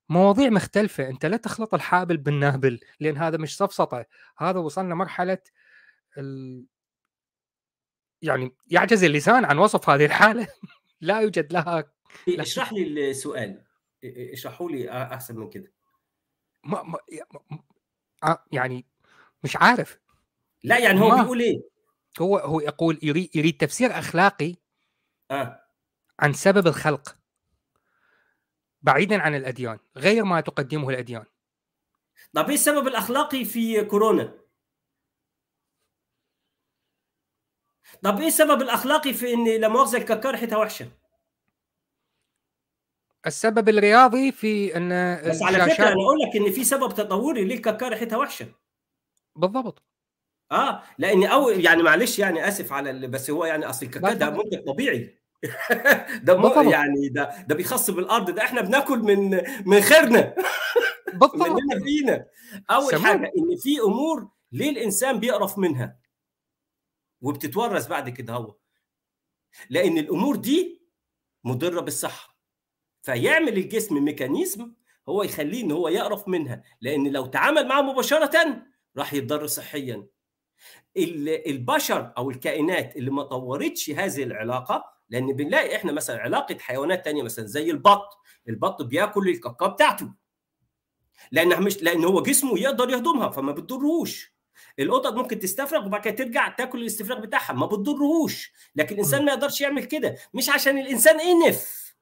مواضيع 0.08 0.50
مختلفة 0.50 1.08
أنت 1.08 1.26
لا 1.26 1.36
تخلط 1.36 1.74
الحابل 1.74 2.16
بالنابل 2.16 2.80
لأن 3.00 3.16
هذا 3.16 3.36
مش 3.38 3.56
سفسطة 3.56 4.06
هذا 4.38 4.58
وصلنا 4.58 4.94
مرحلة 4.94 5.38
ال... 6.18 6.66
يعني 8.22 8.52
يعجز 8.70 9.04
اللسان 9.04 9.44
عن 9.44 9.58
وصف 9.58 9.90
هذه 9.90 10.04
الحالة. 10.04 10.48
لا 11.00 11.20
يوجد 11.20 11.52
لها 11.52 11.92
اشرح 12.28 12.72
لي 12.72 13.10
السؤال. 13.10 13.64
اشرحوا 14.04 14.70
لي 14.70 14.90
أحسن 14.90 15.36
من 15.36 15.50
كده. 15.50 15.72
ما, 16.64 16.82
ما 16.82 16.98
يعني 18.52 18.86
مش 19.44 19.56
عارف. 19.56 19.98
لا 20.64 20.78
يعني 20.78 21.00
هو 21.00 21.22
بيقول 21.22 21.40
إيه؟ 21.40 21.62
هو 22.20 22.38
هو 22.38 22.60
يقول 22.60 22.98
يريد, 23.02 23.36
يريد 23.36 23.56
تفسير 23.56 23.98
أخلاقي 23.98 24.54
آه. 25.30 25.62
عن 26.20 26.32
سبب 26.32 26.66
الخلق 26.66 27.16
بعيدا 28.82 29.22
عن 29.22 29.34
الأديان 29.34 29.78
غير 29.96 30.24
ما 30.24 30.40
تقدمه 30.40 30.90
الأديان. 30.90 31.24
طب 32.32 32.46
إيه 32.46 32.54
السبب 32.54 32.86
الأخلاقي 32.86 33.44
في 33.44 33.84
كورونا؟ 33.84 34.41
طب 38.02 38.20
إيه 38.20 38.26
السبب 38.26 38.62
الأخلاقي 38.62 39.12
في 39.12 39.34
إن 39.34 39.48
لا 39.60 39.68
مؤاخذه 39.68 39.96
الكاكا 39.96 40.30
ريحتها 40.30 40.58
وحشة؟ 40.58 40.88
السبب 43.26 43.68
الرياضي 43.68 44.32
في 44.32 44.76
إن 44.76 44.88
بس 45.30 45.42
على 45.42 45.58
فكرة 45.58 45.84
أنا 45.84 45.92
أقول 45.92 46.18
لك 46.18 46.36
إن 46.36 46.52
في 46.52 46.64
سبب 46.64 46.94
تطوري 46.94 47.44
ليه 47.44 47.54
الكاكا 47.54 47.88
ريحتها 47.88 48.16
وحشة. 48.16 48.46
بالضبط. 49.36 49.82
آه 50.52 50.82
لأن 50.98 51.24
أو 51.24 51.48
يعني 51.48 51.82
معلش 51.82 52.18
يعني 52.18 52.48
آسف 52.48 52.72
على 52.72 52.90
اللي 52.90 53.06
بس 53.08 53.30
هو 53.30 53.44
يعني 53.44 53.66
أصل 53.66 53.86
الكاكا 53.86 54.12
ده 54.14 54.30
منتج 54.30 54.64
طبيعي. 54.66 55.22
ده 56.26 56.36
مو 56.36 56.70
يعني 56.70 57.08
ده 57.08 57.44
ده 57.48 57.54
بيخصب 57.54 57.98
الأرض 57.98 58.30
ده 58.30 58.42
إحنا 58.42 58.60
بناكل 58.60 58.98
من 58.98 59.40
من 59.66 59.80
خيرنا. 59.80 60.34
مننا 61.34 61.84
فينا 61.84 62.26
أول 62.70 62.90
سمون. 62.90 63.02
حاجة 63.02 63.32
إن 63.38 63.56
في 63.56 63.80
أمور 63.80 64.28
ليه 64.52 64.70
الانسان 64.70 65.18
بيقرف 65.18 65.58
منها. 65.58 65.96
وبتتورث 67.22 67.86
بعد 67.86 68.08
كده 68.08 68.34
هو. 68.34 68.56
لأن 69.70 69.98
الأمور 69.98 70.36
دي 70.36 70.82
مضرة 71.44 71.80
بالصحة. 71.80 72.38
فيعمل 73.02 73.58
الجسم 73.58 74.04
ميكانيزم 74.04 74.72
هو 75.08 75.22
يخليه 75.22 75.62
إن 75.62 75.72
هو 75.72 75.88
يقرف 75.88 76.28
منها. 76.28 76.62
لأن 76.80 77.08
لو 77.08 77.26
تعامل 77.26 77.68
معاه 77.68 77.82
مباشرة 77.82 78.62
راح 78.96 79.14
يتضر 79.14 79.46
صحيا. 79.46 80.06
البشر 80.96 82.12
أو 82.16 82.30
الكائنات 82.30 82.96
اللي 82.96 83.10
ما 83.10 83.22
طورتش 83.22 83.90
هذه 83.90 84.22
العلاقة 84.22 84.84
لأن 85.08 85.32
بنلاقي 85.32 85.76
إحنا 85.76 85.92
مثلا 85.92 86.20
علاقة 86.20 86.58
حيوانات 86.58 87.04
تانية 87.04 87.22
مثلا 87.22 87.46
زي 87.46 87.70
البط. 87.70 88.18
البط 88.48 88.82
بيأكل 88.82 89.28
الكاكا 89.28 89.66
بتاعته. 89.66 90.12
لانها 91.32 91.60
مش 91.60 91.82
لأن 91.82 92.04
هو 92.04 92.22
جسمه 92.22 92.58
يقدر 92.58 92.90
يهضمها 92.90 93.28
فما 93.30 93.52
بتضرهوش. 93.52 94.32
القطط 94.78 95.12
ممكن 95.12 95.38
تستفرغ 95.38 95.86
وبعد 95.86 96.00
كده 96.00 96.14
ترجع 96.14 96.48
تاكل 96.48 96.80
الاستفراغ 96.80 97.20
بتاعها. 97.20 97.52
ما 97.52 97.66
بتضرهوش. 97.66 98.52
لكن 98.76 98.94
الإنسان 98.94 99.24
ما 99.24 99.32
يقدرش 99.32 99.60
يعمل 99.60 99.84
كده. 99.84 100.16
مش 100.34 100.50
عشان 100.50 100.78
الإنسان 100.78 101.20
إنف. 101.20 101.94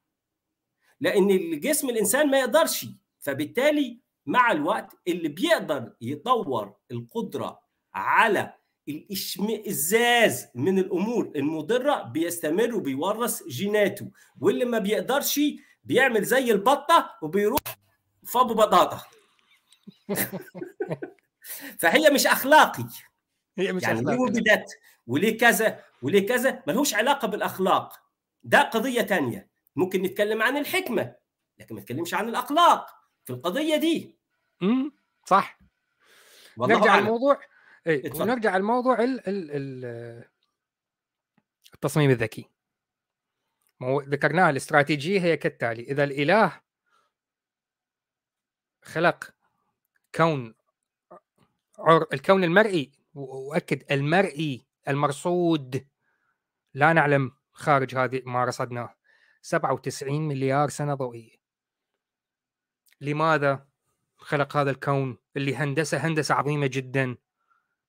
لأن 1.00 1.30
الجسم 1.30 1.90
الإنسان 1.90 2.30
ما 2.30 2.38
يقدرش. 2.38 2.86
فبالتالي 3.20 3.98
مع 4.26 4.52
الوقت 4.52 4.96
اللي 5.08 5.28
بيقدر 5.28 5.92
يطور 6.00 6.74
القدرة 6.90 7.60
على 7.94 8.54
الإشمئزاز 8.88 10.46
من 10.54 10.78
الأمور 10.78 11.32
المضرة 11.36 12.02
بيستمر 12.02 12.74
وبيورث 12.74 13.42
جيناته. 13.48 14.10
واللي 14.40 14.64
ما 14.64 14.78
بيقدرش 14.78 15.40
بيعمل 15.84 16.24
زي 16.24 16.52
البطة 16.52 17.10
وبيروح 17.22 17.60
فابو 18.26 18.54
بطاطا. 18.54 19.02
فهي 21.78 22.10
مش 22.10 22.26
أخلاقي. 22.26 22.84
هي 23.58 23.72
مش 23.72 23.82
يعني 23.82 23.98
أخلاقي. 23.98 24.16
ليه 24.16 24.22
وجدت 24.22 24.78
وليه 25.06 25.38
كذا 25.38 25.84
وليه 26.02 26.26
كذا 26.26 26.62
ملهوش 26.66 26.94
علاقة 26.94 27.28
بالأخلاق. 27.28 28.00
ده 28.42 28.62
قضية 28.62 29.02
تانية. 29.02 29.50
ممكن 29.76 30.02
نتكلم 30.02 30.42
عن 30.42 30.56
الحكمة 30.56 31.14
لكن 31.58 31.74
ما 31.74 31.80
نتكلمش 31.80 32.14
عن 32.14 32.28
الأخلاق 32.28 32.86
في 33.24 33.32
القضية 33.32 33.76
دي. 33.76 34.16
امم 34.62 34.92
صح. 35.26 35.58
نرجع 36.58 36.98
الموضوع 36.98 37.40
اي 37.86 38.10
ونرجع 38.14 38.56
الموضوع 38.56 39.02
ال 39.02 39.28
ال 39.28 39.50
ال 39.50 40.24
التصميم 41.74 42.10
الذكي. 42.10 42.46
ذكرناها 43.82 44.50
الاستراتيجية 44.50 45.20
هي 45.20 45.36
كالتالي. 45.36 45.82
إذا 45.82 46.04
الإله 46.04 46.60
خلق 48.84 49.34
كون 50.14 50.54
الكون 52.12 52.44
المرئي 52.44 52.92
وأؤكد 53.14 53.92
المرئي 53.92 54.66
المرصود. 54.88 55.86
لا 56.74 56.92
نعلم 56.92 57.32
خارج 57.52 57.94
هذه 57.94 58.22
ما 58.26 58.44
رصدناه. 58.44 58.94
97 59.42 60.28
مليار 60.28 60.68
سنة 60.68 60.94
ضوئية. 60.94 61.36
لماذا 63.00 63.66
خلق 64.16 64.56
هذا 64.56 64.70
الكون 64.70 65.18
اللي 65.36 65.56
هندسة 65.56 65.98
هندسة 65.98 66.34
عظيمة 66.34 66.66
جدا؟ 66.66 67.16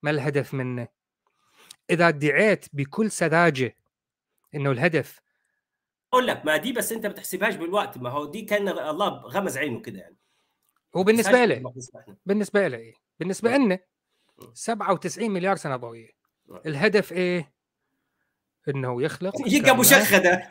ما 0.04 0.12
الهدف 0.12 0.54
منه؟ 0.54 0.88
إذا 1.90 2.08
ادعيت 2.08 2.66
بكل 2.74 3.12
سذاجة 3.12 3.78
إنه 4.56 4.72
الهدف 4.72 5.22
أقول 6.14 6.28
لك 6.28 6.46
ما 6.46 6.58
دي 6.58 6.74
بس 6.74 6.92
أنت 6.92 7.06
ما 7.06 7.12
بتحسبهاش 7.12 7.56
بالوقت 7.56 7.98
ما 7.98 8.10
هو 8.10 8.26
دي 8.26 8.42
كأن 8.42 8.68
الله 8.70 9.08
غمز 9.08 9.58
عينه 9.58 9.82
كده 9.82 10.00
يعني. 10.00 10.18
هو 10.96 11.04
بالنسبة 11.04 11.46
له. 11.46 11.74
بالنسبة 12.26 12.68
له 12.68 12.78
إيه. 12.78 12.94
بالنسبة 13.22 13.58
لنا 13.58 13.80
97 14.54 15.32
مليار 15.32 15.56
سنة 15.56 15.76
ضوئية. 15.76 16.10
الهدف 16.66 17.12
إيه؟ 17.12 17.54
إنه 18.68 19.04
يخلق 19.04 19.34
يجيك 19.48 19.70
أبو 19.70 19.84
شخدة. 19.84 20.50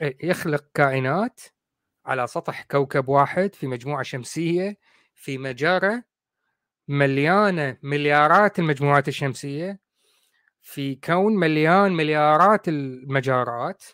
يخلق 0.00 0.64
كائنات 0.74 1.40
على 2.06 2.26
سطح 2.26 2.62
كوكب 2.62 3.08
واحد 3.08 3.54
في 3.54 3.66
مجموعة 3.66 4.02
شمسية 4.02 4.76
في 5.14 5.38
مجره 5.38 6.04
مليانه 6.88 7.76
مليارات 7.82 8.58
المجموعات 8.58 9.08
الشمسية 9.08 9.80
في 10.60 10.94
كون 10.94 11.36
مليان 11.36 11.92
مليارات 11.92 12.68
المجارات. 12.68 13.84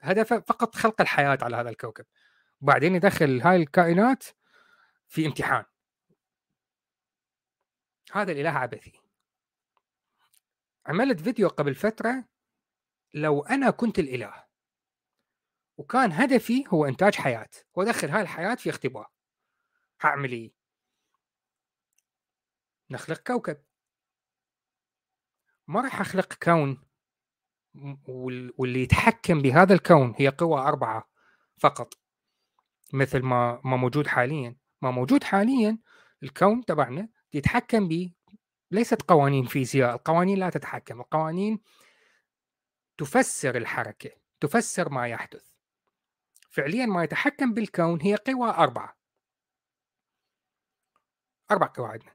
هدفه 0.00 0.40
فقط 0.40 0.74
خلق 0.74 1.00
الحياة 1.00 1.38
على 1.42 1.56
هذا 1.56 1.70
الكوكب. 1.70 2.04
وبعدين 2.60 2.94
يدخل 2.94 3.40
هاي 3.40 3.56
الكائنات 3.56 4.24
في 5.08 5.26
امتحان. 5.26 5.64
هذا 8.14 8.32
الإله 8.32 8.50
عبثي. 8.50 9.00
عملت 10.86 11.20
فيديو 11.20 11.48
قبل 11.48 11.74
فترة 11.74 12.24
لو 13.14 13.42
أنا 13.42 13.70
كنت 13.70 13.98
الإله 13.98 14.44
وكان 15.76 16.12
هدفي 16.12 16.64
هو 16.68 16.84
إنتاج 16.84 17.14
حياة 17.14 17.50
وأدخل 17.74 18.08
هاي 18.10 18.22
الحياة 18.22 18.54
في 18.54 18.70
اختبار. 18.70 19.10
هعمل 20.00 20.32
إيه؟ 20.32 20.52
نخلق 22.90 23.18
كوكب. 23.18 23.64
ما 25.66 25.80
راح 25.80 26.00
أخلق 26.00 26.34
كون 26.34 26.84
واللي 28.58 28.82
يتحكم 28.82 29.42
بهذا 29.42 29.74
الكون 29.74 30.14
هي 30.18 30.28
قوى 30.28 30.60
أربعة 30.60 31.10
فقط 31.58 31.94
مثل 32.92 33.22
ما 33.22 33.60
ما 33.64 33.76
موجود 33.76 34.06
حاليا. 34.06 34.56
ما 34.82 34.90
موجود 34.90 35.24
حاليا 35.24 35.78
الكون 36.22 36.64
تبعنا 36.64 37.08
يتحكم 37.34 37.88
به 37.88 38.12
ليست 38.70 39.02
قوانين 39.02 39.46
فيزياء 39.46 39.94
القوانين 39.94 40.38
لا 40.38 40.50
تتحكم 40.50 41.00
القوانين 41.00 41.60
تفسر 42.98 43.56
الحركة 43.56 44.10
تفسر 44.40 44.88
ما 44.88 45.08
يحدث. 45.08 45.54
فعليا 46.50 46.86
ما 46.86 47.04
يتحكم 47.04 47.54
بالكون 47.54 48.00
هي 48.00 48.14
قوى 48.14 48.50
أربعة. 48.50 48.96
أربع 51.50 51.66
قوى 51.66 51.88
عندنا. 51.88 52.14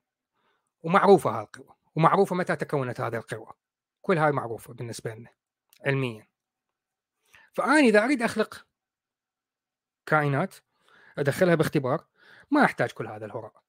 ومعروفة 0.81 1.31
هذه 1.31 1.43
القوى. 1.43 1.75
ومعروفة 1.95 2.35
متى 2.35 2.55
تكونت 2.55 3.01
هذه 3.01 3.15
القوى. 3.15 3.53
كل 4.01 4.17
هاي 4.17 4.31
معروفة 4.31 4.73
بالنسبة 4.73 5.15
لنا 5.15 5.29
علميا. 5.85 6.27
فأنا 7.53 7.79
إذا 7.79 8.03
أريد 8.03 8.21
أخلق 8.21 8.67
كائنات 10.05 10.55
أدخلها 11.17 11.55
باختبار 11.55 12.05
ما 12.51 12.65
أحتاج 12.65 12.91
كل 12.91 13.07
هذا 13.07 13.25
الهراء. 13.25 13.68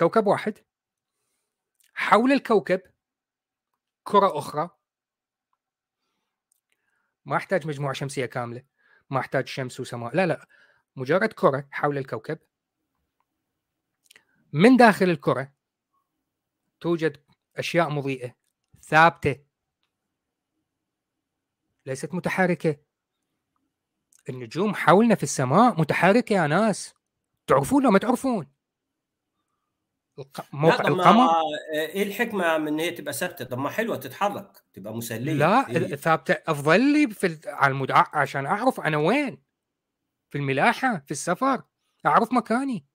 كوكب 0.00 0.26
واحد. 0.26 0.58
حول 1.94 2.32
الكوكب 2.32 2.80
كرة 4.04 4.38
أخرى. 4.38 4.70
ما 7.24 7.36
أحتاج 7.36 7.66
مجموعة 7.66 7.92
شمسية 7.92 8.26
كاملة. 8.26 8.64
ما 9.10 9.20
أحتاج 9.20 9.48
شمس 9.48 9.80
وسماء. 9.80 10.16
لا 10.16 10.26
لا. 10.26 10.46
مجرد 10.96 11.32
كرة 11.32 11.68
حول 11.70 11.98
الكوكب. 11.98 12.38
من 14.52 14.76
داخل 14.76 15.10
الكرة 15.10 15.52
توجد 16.80 17.24
أشياء 17.56 17.90
مضيئة 17.90 18.34
ثابتة. 18.82 19.44
ليست 21.86 22.14
متحركة. 22.14 22.76
النجوم 24.28 24.74
حولنا 24.74 25.14
في 25.14 25.22
السماء 25.22 25.80
متحركة 25.80 26.32
يا 26.32 26.46
ناس. 26.46 26.94
تعرفون 27.46 27.82
لو 27.82 27.90
ما 27.90 27.98
تعرفون. 27.98 28.59
موقع 30.52 30.88
القمر؟ 30.88 31.28
إيه 31.74 32.02
الحكمة 32.02 32.58
من 32.58 32.68
إن 32.68 32.80
هي 32.80 32.90
تبقى 32.90 33.12
ثابتة؟ 33.12 33.44
طب 33.44 33.58
ما 33.58 33.70
حلوة 33.70 33.96
تتحرك 33.96 34.62
تبقى 34.72 34.94
مسلية. 34.94 35.32
لا 35.32 35.70
إيه؟ 35.70 35.96
ثابتة. 35.96 36.36
أفضل 36.46 36.80
لي 36.80 37.10
في 37.10 37.38
على 37.46 37.72
المدع... 37.72 38.04
عشان 38.12 38.46
أعرف 38.46 38.80
أنا 38.80 38.96
وين؟ 38.96 39.42
في 40.30 40.38
الملاحة 40.38 41.02
في 41.06 41.10
السفر. 41.10 41.62
أعرف 42.06 42.32
مكاني. 42.32 42.86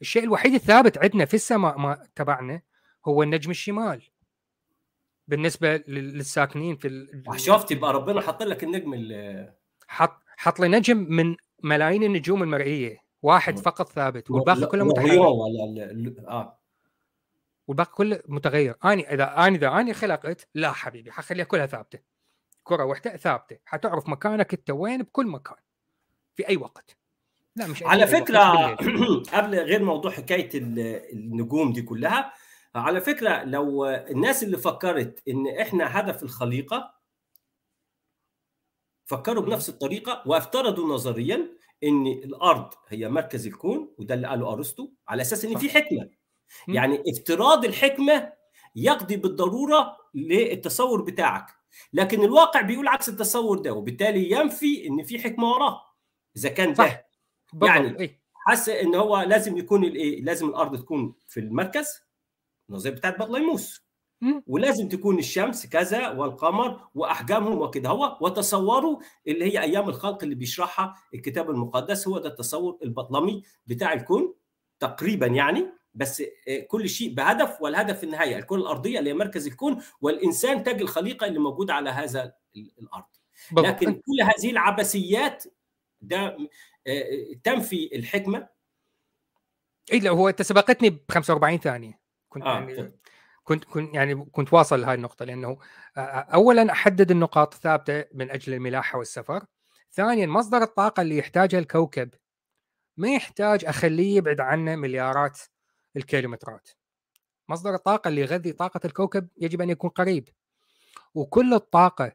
الشيء 0.00 0.24
الوحيد 0.24 0.54
الثابت 0.54 0.98
عندنا 0.98 1.24
في 1.24 1.34
السماء 1.34 1.78
ما 1.78 2.08
تبعنا 2.14 2.62
هو 3.06 3.22
النجم 3.22 3.50
الشمال. 3.50 4.02
بالنسبة 5.28 5.76
للساكنين 5.76 6.76
في 6.76 6.88
ال... 6.88 7.24
شفت 7.40 7.70
يبقى 7.70 7.92
ربنا 7.92 8.20
حط 8.20 8.42
لك 8.42 8.64
النجم 8.64 9.16
حط 9.88 10.22
حط 10.36 10.60
لي 10.60 10.68
نجم 10.68 10.96
من 10.96 11.36
ملايين 11.62 12.02
النجوم 12.02 12.42
المرئية. 12.42 13.03
واحد 13.24 13.58
فقط 13.58 13.92
ثابت 13.92 14.30
والباقي 14.30 14.66
كله 14.66 14.84
متحرك 14.84 15.18
آه. 16.28 16.58
والباقي 17.66 17.92
كله 17.92 18.20
متغير. 18.28 18.76
اني 18.84 19.14
إذا 19.14 19.46
اني 19.46 19.56
إذا 19.56 19.68
اني 19.68 19.94
خلقت 19.94 20.48
لا 20.54 20.72
حبيبي 20.72 21.12
حخليها 21.12 21.44
كلها 21.44 21.66
ثابتة. 21.66 21.98
كرة 22.64 22.84
واحدة 22.84 23.16
ثابتة. 23.16 23.58
حتعرف 23.64 24.08
مكانك 24.08 24.54
أنت 24.54 24.70
وين؟ 24.70 25.02
بكل 25.02 25.26
مكان. 25.26 25.56
في 26.34 26.48
أي 26.48 26.56
وقت. 26.56 26.96
لا 27.56 27.66
مش 27.66 27.82
على 27.82 28.06
فكرة 28.06 28.74
قبل 29.34 29.58
غير 29.58 29.82
موضوع 29.82 30.10
حكاية 30.10 30.50
النجوم 31.12 31.72
دي 31.72 31.82
كلها 31.82 32.32
على 32.74 33.00
فكرة 33.00 33.44
لو 33.44 33.86
الناس 33.86 34.42
اللي 34.42 34.58
فكرت 34.58 35.22
إن 35.28 35.46
إحنا 35.60 36.00
هدف 36.00 36.22
الخليقة 36.22 36.94
فكروا 39.06 39.42
بنفس 39.42 39.68
الطريقة 39.68 40.22
وافترضوا 40.26 40.94
نظريا 40.94 41.63
إن 41.84 42.06
الأرض 42.06 42.70
هي 42.88 43.08
مركز 43.08 43.46
الكون 43.46 43.94
وده 43.98 44.14
اللي 44.14 44.26
قاله 44.26 44.52
أرسطو 44.52 44.88
على 45.08 45.22
أساس 45.22 45.44
إن 45.44 45.58
في 45.58 45.70
حكمة. 45.70 46.10
يعني 46.68 47.02
افتراض 47.08 47.64
الحكمة 47.64 48.32
يقضي 48.76 49.16
بالضرورة 49.16 49.96
للتصور 50.14 51.02
بتاعك. 51.02 51.46
لكن 51.92 52.22
الواقع 52.24 52.60
بيقول 52.60 52.88
عكس 52.88 53.08
التصور 53.08 53.58
ده 53.58 53.72
وبالتالي 53.72 54.30
ينفي 54.30 54.86
إن 54.86 55.02
في 55.02 55.18
حكمة 55.18 55.50
وراه 55.50 55.80
إذا 56.36 56.48
كان 56.48 56.72
ده. 56.72 57.06
يعني 57.68 58.00
إيه؟ 58.00 58.20
حس 58.34 58.68
إن 58.68 58.94
هو 58.94 59.20
لازم 59.20 59.56
يكون 59.56 59.84
الإيه؟ 59.84 60.22
لازم 60.22 60.48
الأرض 60.48 60.78
تكون 60.78 61.14
في 61.28 61.40
المركز 61.40 62.00
النظريه 62.70 62.92
بتاعت 62.94 63.18
بطليموس. 63.18 63.83
ولازم 64.46 64.88
تكون 64.88 65.18
الشمس 65.18 65.66
كذا 65.66 66.08
والقمر 66.08 66.80
وأحجامهم 66.94 67.60
وكده. 67.60 67.88
هو 67.88 68.18
وتصوروا 68.20 68.98
اللي 69.26 69.44
هي 69.44 69.62
أيام 69.62 69.88
الخلق 69.88 70.22
اللي 70.22 70.34
بيشرحها 70.34 70.94
الكتاب 71.14 71.50
المقدس 71.50 72.08
هو 72.08 72.18
ده 72.18 72.28
التصور 72.28 72.78
البطلمي 72.82 73.42
بتاع 73.66 73.92
الكون 73.92 74.34
تقريبا 74.80 75.26
يعني. 75.26 75.66
بس 75.94 76.22
كل 76.68 76.88
شيء 76.88 77.14
بهدف 77.14 77.62
والهدف 77.62 77.98
في 77.98 78.04
النهاية 78.04 78.36
الكره 78.36 78.56
الأرضية 78.56 78.98
اللي 78.98 79.10
هي 79.10 79.14
مركز 79.14 79.46
الكون 79.46 79.82
والإنسان 80.00 80.62
تاج 80.62 80.80
الخليقة 80.80 81.26
اللي 81.26 81.38
موجود 81.38 81.70
على 81.70 81.90
هذا 81.90 82.32
الأرض. 82.56 83.04
لكن 83.52 83.92
كل 83.92 84.22
هذه 84.22 84.50
العبثيات 84.50 85.44
ده 86.00 86.36
تنفي 87.44 87.96
الحكمة. 87.96 88.48
اي 89.92 90.00
لا 90.00 90.10
هو 90.10 90.28
أنت 90.28 90.42
سبقتني 90.42 90.90
ب 90.90 91.00
45 91.10 91.58
ثانية. 91.58 92.00
كنت 92.28 92.42
آه. 92.42 92.54
يعني 92.54 92.92
كنت 93.44 93.64
كنت 93.64 93.94
يعني 93.94 94.14
كنت 94.14 94.52
واصل 94.52 94.80
لهذه 94.80 94.94
النقطة 94.94 95.24
لأنه 95.24 95.58
اولا 96.34 96.72
أحدد 96.72 97.10
النقاط 97.10 97.54
الثابته 97.54 98.04
من 98.14 98.30
أجل 98.30 98.54
الملاحة 98.54 98.98
والسفر. 98.98 99.44
ثانيا 99.92 100.26
مصدر 100.26 100.62
الطاقة 100.62 101.00
اللي 101.00 101.18
يحتاجها 101.18 101.58
الكوكب. 101.58 102.10
ما 102.96 103.14
يحتاج 103.14 103.64
أخليه 103.64 104.16
يبعد 104.16 104.40
عنه 104.40 104.76
مليارات 104.76 105.40
الكيلومترات. 105.96 106.68
مصدر 107.48 107.74
الطاقة 107.74 108.08
اللي 108.08 108.20
يغذي 108.20 108.52
طاقة 108.52 108.80
الكوكب 108.84 109.28
يجب 109.36 109.60
أن 109.60 109.70
يكون 109.70 109.90
قريب. 109.90 110.28
وكل 111.14 111.54
الطاقة 111.54 112.12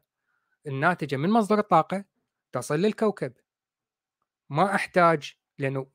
الناتجة 0.66 1.16
من 1.16 1.30
مصدر 1.30 1.58
الطاقة 1.58 2.04
تصل 2.52 2.78
للكوكب. 2.78 3.32
ما 4.50 4.74
أحتاج 4.74 5.34
لأنه 5.58 5.86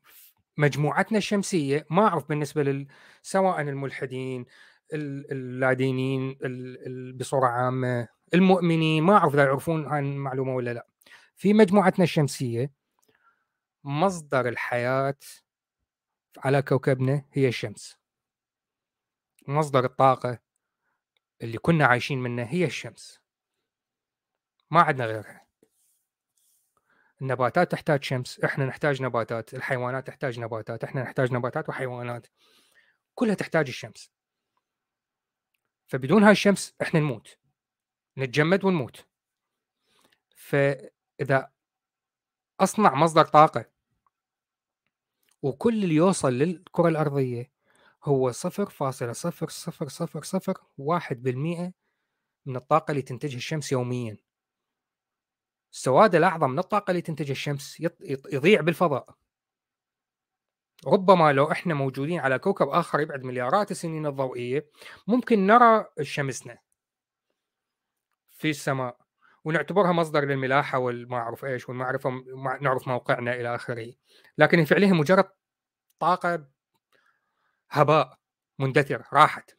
مجموعتنا 0.56 1.18
الشمسية 1.18 1.86
ما 1.90 2.08
أعرف 2.08 2.28
بالنسبة 2.28 2.62
لل 2.62 2.86
سواء 3.22 3.60
الملحدين 3.60 4.46
اللادينيين 4.92 6.38
بصورة 7.16 7.46
عامة 7.46 8.08
المؤمنين 8.34 9.02
ما 9.02 9.16
أعرف 9.16 9.34
إذا 9.34 9.44
يعرفون 9.44 9.86
هاي 9.86 9.98
المعلومة 9.98 10.54
ولا 10.54 10.74
لا. 10.74 10.86
في 11.36 11.54
مجموعتنا 11.54 12.04
الشمسية 12.04 12.72
مصدر 13.84 14.48
الحياة 14.48 15.18
على 16.38 16.62
كوكبنا 16.62 17.24
هي 17.32 17.48
الشمس. 17.48 17.98
مصدر 19.48 19.84
الطاقة 19.84 20.38
اللي 21.42 21.58
كنا 21.58 21.86
عايشين 21.86 22.18
منه 22.18 22.42
هي 22.42 22.64
الشمس. 22.64 23.20
ما 24.70 24.80
عندنا 24.80 25.06
غيرها. 25.06 25.46
النباتات 27.22 27.72
تحتاج 27.72 28.04
شمس 28.04 28.40
إحنا 28.40 28.66
نحتاج 28.66 29.02
نباتات 29.02 29.54
الحيوانات 29.54 30.06
تحتاج 30.06 30.40
نباتات 30.40 30.84
إحنا 30.84 31.02
نحتاج 31.02 31.32
نباتات 31.32 31.68
وحيوانات. 31.68 32.26
كلها 33.14 33.34
تحتاج 33.34 33.68
الشمس. 33.68 34.15
فبدون 35.86 36.22
هاي 36.22 36.32
الشمس 36.32 36.74
إحنا 36.82 37.00
نموت. 37.00 37.38
نتجمد 38.18 38.64
ونموت. 38.64 39.06
فإذا 40.36 41.52
أصنع 42.60 42.94
مصدر 42.94 43.24
طاقة 43.24 43.70
وكل 45.42 45.84
اللي 45.84 45.94
يوصل 45.94 46.32
للكرة 46.32 46.88
الأرضية 46.88 47.52
هو 48.04 48.32
صفر 48.32 48.70
فاصلة 48.70 49.12
صفر 49.12 49.48
صفر 49.48 49.88
صفر 49.88 50.22
صفر 50.22 50.54
واحد 50.78 51.22
بالمئة 51.22 51.72
من 52.46 52.56
الطاقة 52.56 52.90
اللي 52.90 53.02
تنتجها 53.02 53.36
الشمس 53.36 53.72
يوميا. 53.72 54.16
السواد 55.72 56.14
الأعظم 56.14 56.50
من 56.50 56.58
الطاقة 56.58 56.90
اللي 56.90 57.02
تنتجها 57.02 57.32
الشمس 57.32 57.80
يضيع 58.32 58.60
بالفضاء. 58.60 59.16
ربما 60.86 61.32
لو 61.32 61.52
إحنا 61.52 61.74
موجودين 61.74 62.20
على 62.20 62.38
كوكب 62.38 62.68
آخر 62.68 63.00
يبعد 63.00 63.24
مليارات 63.24 63.70
السنين 63.70 64.06
الضوئية 64.06 64.70
ممكن 65.06 65.46
نرى 65.46 65.86
شمسنا 66.02 66.58
في 68.30 68.50
السماء 68.50 68.96
ونعتبرها 69.44 69.92
مصدر 69.92 70.24
للملاحة 70.24 70.78
والما 70.78 71.16
أعرف 71.16 71.44
إيش 71.44 71.68
والمعرفة 71.68 72.10
نعرف 72.60 72.88
موقعنا 72.88 73.34
إلى 73.34 73.54
آخره. 73.54 73.92
لكن 74.38 74.64
فعليا 74.64 74.92
مجرد 74.92 75.24
طاقة 75.98 76.48
هباء 77.70 78.18
مندثر 78.58 79.02
راحت 79.12 79.56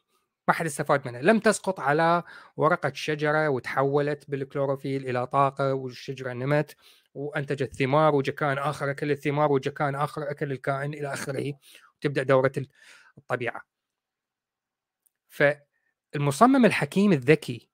ما 0.47 0.53
حد 0.53 0.65
استفاد 0.65 1.07
منها. 1.07 1.21
لم 1.21 1.39
تسقط 1.39 1.79
على 1.79 2.23
ورقة 2.57 2.91
شجرة 2.93 3.49
وتحولت 3.49 4.29
بالكلوروفيل 4.29 5.09
إلى 5.09 5.27
طاقة 5.27 5.73
والشجرة 5.73 6.33
نمت. 6.33 6.75
وأنتجت 7.17 7.75
ثمار 7.75 8.15
وجكان 8.15 8.57
آخر 8.57 8.91
أكل 8.91 9.11
الثمار 9.11 9.51
وجكان 9.51 9.95
آخر 9.95 10.31
أكل 10.31 10.51
الكائن 10.51 10.93
إلى 10.93 11.13
آخره 11.13 11.53
وتبدأ 11.97 12.23
دورة 12.23 12.51
الطبيعة. 13.17 13.61
فالمصمم 15.27 16.65
الحكيم 16.65 17.11
الذكي 17.11 17.69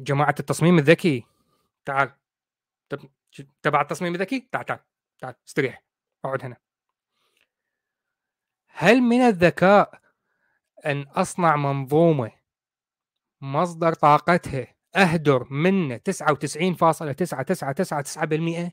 جماعة 0.00 0.34
التصميم 0.40 0.78
الذكي 0.78 1.26
تعال 1.84 2.12
تبع 3.62 3.80
التصميم 3.80 4.14
الذكي 4.14 4.48
تعال 4.52 4.66
تعال 4.66 4.80
تعال 5.18 5.34
استريح 5.48 5.84
أقعد 6.24 6.44
هنا. 6.44 6.56
هل 8.66 9.00
من 9.00 9.20
الذكاء 9.20 10.02
أن 10.86 11.02
أصنع 11.02 11.56
منظومة 11.56 12.32
مصدر 13.40 13.94
طاقتها 13.94 14.74
أهدر 14.96 15.46
منه 15.52 16.00
99.9999% 18.66 18.70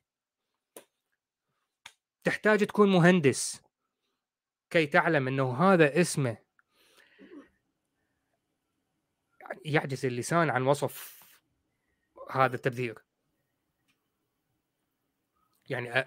تحتاج 2.23 2.65
تكون 2.65 2.91
مهندس 2.91 3.61
كي 4.69 4.85
تعلم 4.85 5.27
إنه 5.27 5.53
هذا 5.53 6.01
اسمه 6.01 6.37
يعجز 9.65 10.05
اللسان 10.05 10.49
عن 10.49 10.61
وصف 10.61 11.23
هذا 12.31 12.55
التبذير. 12.55 13.03
يعني 15.69 16.05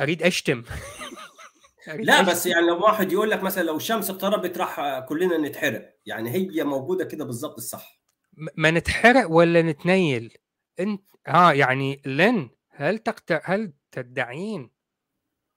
أريد 0.00 0.22
أشتم. 0.22 0.64
لا 1.86 2.22
بس 2.22 2.46
يعني 2.46 2.66
لو 2.66 2.84
واحد 2.84 3.12
يقول 3.12 3.30
لك 3.30 3.42
مثلا 3.42 3.62
لو 3.62 3.76
الشمس 3.76 4.10
اقتربت 4.10 4.58
راح 4.58 5.00
كلنا 5.08 5.38
نتحرق. 5.38 5.98
يعني 6.06 6.30
هي 6.30 6.64
موجودة 6.64 7.04
كده 7.04 7.24
بالظبط 7.24 7.56
الصح. 7.56 7.99
ما 8.56 8.70
نتحرق 8.70 9.30
ولا 9.30 9.62
نتنيل. 9.62 10.38
انت 10.80 11.02
ها 11.26 11.52
يعني 11.52 12.02
لن 12.06 12.50
هل 12.70 12.98
تقت... 12.98 13.40
هل 13.44 13.72
تدعين 13.92 14.70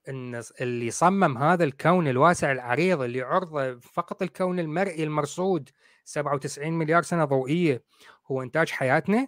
إن 0.09 0.41
اللي 0.61 0.91
صمم 0.91 1.37
هذا 1.37 1.63
الكون 1.63 2.07
الواسع 2.07 2.51
العريض 2.51 3.01
اللي 3.01 3.21
عرضه 3.21 3.79
فقط 3.79 4.21
الكون 4.21 4.59
المرئي 4.59 5.03
المرصود 5.03 5.69
97 6.05 6.73
مليار 6.73 7.03
سنة 7.03 7.25
ضوئية 7.25 7.83
هو 8.31 8.41
إنتاج 8.41 8.69
حياتنا؟ 8.69 9.27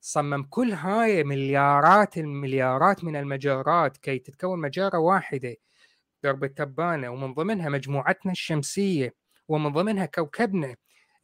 صمم 0.00 0.42
كل 0.42 0.72
هاي 0.72 1.24
مليارات 1.24 2.18
المليارات 2.18 3.04
من 3.04 3.16
المجرات 3.16 3.96
كي 3.96 4.18
تتكون 4.18 4.60
مجره 4.60 4.98
واحدة 4.98 5.56
درب 6.22 6.44
التبانة 6.44 7.10
ومن 7.10 7.34
ضمنها 7.34 7.68
مجموعتنا 7.68 8.32
الشمسية 8.32 9.14
ومن 9.48 9.72
ضمنها 9.72 10.06
كوكبنا. 10.06 10.76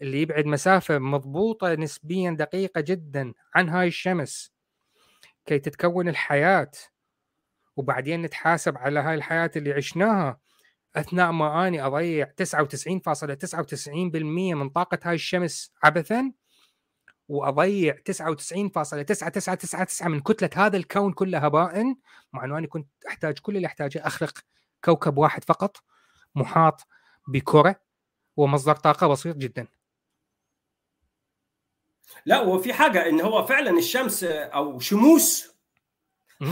اللي 0.05 0.23
يبعد 0.23 0.47
مسافة 0.47 0.99
مضبوطة 0.99 1.75
نسبيا 1.75 2.31
دقيقة 2.31 2.81
جدا 2.81 3.35
عن 3.55 3.69
هاي 3.69 3.89
الشمس. 3.89 4.53
كي 5.47 5.59
تتكون 5.59 6.09
الحياة 6.09 6.71
وبعدين 7.77 8.23
نتحاسب 8.23 8.79
على 8.79 9.01
هاي 9.01 9.15
الحياة 9.15 9.51
اللي 9.57 9.73
عشناها. 9.73 10.41
أثناء 10.97 11.33
ما 11.33 11.69
أني 11.69 11.87
أضيع 11.87 12.33
99.99% 12.37 14.55
من 14.55 14.69
طاقة 14.69 14.99
هاي 15.03 15.15
الشمس 15.15 15.73
عبثا 15.83 16.33
وأضيع 17.29 17.97
99.9999 18.11 20.07
من 20.07 20.21
كتلة 20.21 20.67
هذا 20.67 20.77
الكون 20.77 21.13
كله 21.13 21.39
هباء. 21.39 21.97
مع 22.33 22.45
إنه 22.45 22.59
أنا 22.59 22.67
كنت 22.67 22.89
أحتاج 23.09 23.39
كل 23.39 23.57
اللي 23.57 23.67
أحتاجه 23.67 24.07
اخلق 24.07 24.39
كوكب 24.85 25.19
واحد 25.19 25.45
فقط 25.45 25.77
محاط 26.35 26.87
بكرة 27.29 27.81
ومصدر 28.37 28.77
طاقة 28.77 29.07
بسيط 29.07 29.37
جدا. 29.37 29.67
لا 32.27 32.41
وفي 32.41 32.73
حاجة 32.73 33.09
إن 33.09 33.21
هو 33.21 33.45
فعلا 33.47 33.79
الشمس 33.79 34.25
أو 34.25 34.79
شموس 34.79 35.55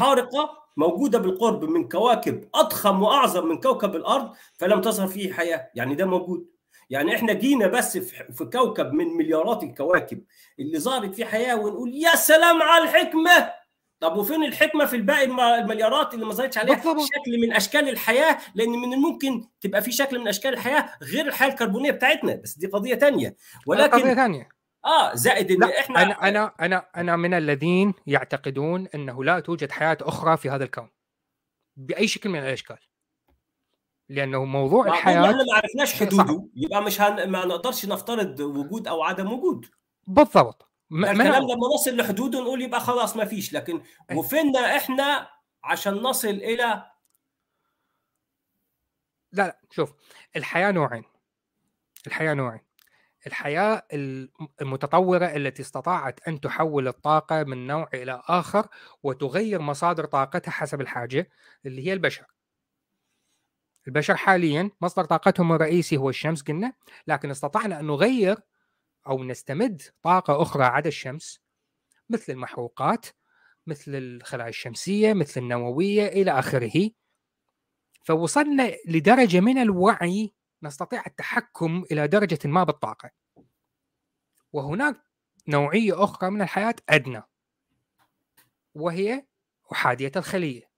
حارقة 0.00 0.62
موجودة 0.76 1.18
بالقرب 1.18 1.64
من 1.64 1.88
كواكب 1.88 2.48
أضخم 2.54 3.02
وأعظم 3.02 3.46
من 3.48 3.60
كوكب 3.60 3.96
الأرض 3.96 4.32
فلم 4.58 4.80
تظهر 4.80 5.06
فيه 5.08 5.32
حياة. 5.32 5.70
يعني 5.74 5.94
ده 5.94 6.06
موجود. 6.06 6.46
يعني 6.90 7.16
إحنا 7.16 7.32
جينا 7.32 7.66
بس 7.66 7.98
في 8.32 8.44
كوكب 8.52 8.92
من 8.92 9.06
مليارات 9.16 9.62
الكواكب 9.62 10.24
اللي 10.58 10.78
ظهرت 10.78 11.14
فيه 11.14 11.24
حياة 11.24 11.56
ونقول 11.56 11.94
يا 11.94 12.16
سلام 12.16 12.62
على 12.62 12.84
الحكمة! 12.84 13.52
طب 14.00 14.16
وفين 14.16 14.44
الحكمة 14.44 14.84
في 14.84 14.96
الباقي 14.96 15.24
المليارات 15.60 16.14
اللي 16.14 16.24
ما 16.26 16.32
ظهرتش 16.32 16.58
عليها؟ 16.58 16.74
بالضبط. 16.74 17.00
شكل 17.00 17.40
من 17.40 17.52
أشكال 17.52 17.88
الحياة 17.88 18.38
لأن 18.54 18.68
من 18.70 18.92
الممكن 18.94 19.44
تبقى 19.60 19.82
في 19.82 19.92
شكل 19.92 20.18
من 20.18 20.28
أشكال 20.28 20.52
الحياة 20.52 20.90
غير 21.02 21.26
الحياة 21.26 21.48
الكربونية 21.48 21.90
بتاعتنا. 21.90 22.34
بس 22.34 22.58
دي 22.58 22.66
قضية 22.66 22.94
ثانية 22.94 23.36
ولكن 23.66 24.00
قضيه 24.00 24.14
ثانية 24.14 24.48
آه 24.84 25.14
زائد 25.14 25.50
إن 25.50 25.62
إحنا 25.62 26.02
أنا 26.02 26.28
أنا 26.28 26.52
أنا 26.60 26.86
أنا 26.96 27.16
من 27.16 27.34
الذين 27.34 27.94
يعتقدون 28.06 28.86
إنه 28.94 29.24
لا 29.24 29.40
توجد 29.40 29.70
حياة 29.70 29.98
أخرى 30.00 30.36
في 30.36 30.50
هذا 30.50 30.64
الكون 30.64 30.90
بأي 31.76 32.08
شكل 32.08 32.28
من 32.30 32.38
الأشكال. 32.38 32.78
لأنه 34.08 34.44
موضوع 34.44 34.86
الحياة 34.86 35.24
إحنا 35.24 35.32
ما 35.44 35.54
عرفناش 35.54 35.94
حدوده 35.94 36.48
يبقى 36.56 36.82
مش 36.82 37.00
هن... 37.00 37.30
ما 37.30 37.44
نقدرش 37.44 37.86
نفترض 37.86 38.40
وجود 38.40 38.88
أو 38.88 39.02
عدم 39.02 39.32
وجود. 39.32 39.66
بالضبط. 40.06 40.68
ما 40.90 41.10
الكلام 41.10 41.42
لما 41.42 41.68
نصل 41.74 41.96
لحدوده 41.96 42.40
نقول 42.40 42.62
يبقى 42.62 42.80
خلاص 42.80 43.16
ما 43.16 43.24
فيش 43.24 43.52
لكن 43.52 43.82
وفينا 44.14 44.76
إحنا 44.76 45.28
عشان 45.64 45.94
نصل 45.94 46.28
إلى 46.28 46.86
لا 49.32 49.42
لا 49.46 49.60
شوف 49.70 49.92
الحياة 50.36 50.70
نوعين. 50.70 51.04
الحياة 52.06 52.34
نوعين. 52.34 52.60
الحياة 53.26 53.86
المتطورة 54.62 55.26
التي 55.26 55.62
استطاعت 55.62 56.28
أن 56.28 56.40
تحول 56.40 56.88
الطاقة 56.88 57.44
من 57.44 57.66
نوع 57.66 57.88
إلى 57.94 58.22
آخر 58.28 58.66
وتغير 59.02 59.60
مصادر 59.60 60.04
طاقتها 60.04 60.50
حسب 60.50 60.80
الحاجة 60.80 61.30
اللي 61.66 61.86
هي 61.86 61.92
البشر. 61.92 62.26
البشر 63.88 64.16
حاليا 64.16 64.70
مصدر 64.80 65.04
طاقتهم 65.04 65.52
الرئيسي 65.52 65.96
هو 65.96 66.08
الشمس 66.08 66.42
قلنا 66.42 66.72
لكن 67.06 67.30
استطعنا 67.30 67.80
أن 67.80 67.86
نغير 67.86 68.38
أو 69.06 69.24
نستمد 69.24 69.82
طاقة 70.02 70.42
أخرى 70.42 70.64
عدا 70.64 70.88
الشمس 70.88 71.40
مثل 72.10 72.32
المحروقات 72.32 73.06
مثل 73.66 73.94
الخلايا 73.94 74.48
الشمسية 74.48 75.12
مثل 75.12 75.40
النووية 75.40 76.06
إلى 76.06 76.38
آخره. 76.38 76.90
فوصلنا 78.04 78.72
لدرجة 78.86 79.40
من 79.40 79.58
الوعي 79.58 80.34
نستطيع 80.62 81.02
التحكم 81.06 81.84
إلى 81.90 82.08
درجة 82.08 82.38
ما 82.44 82.64
بالطاقة. 82.64 83.10
وهناك 84.52 85.02
نوعية 85.48 86.04
أخرى 86.04 86.30
من 86.30 86.42
الحياة 86.42 86.74
أدنى 86.88 87.22
وهي 88.74 89.26
أحادية 89.72 90.12
الخلية. 90.16 90.70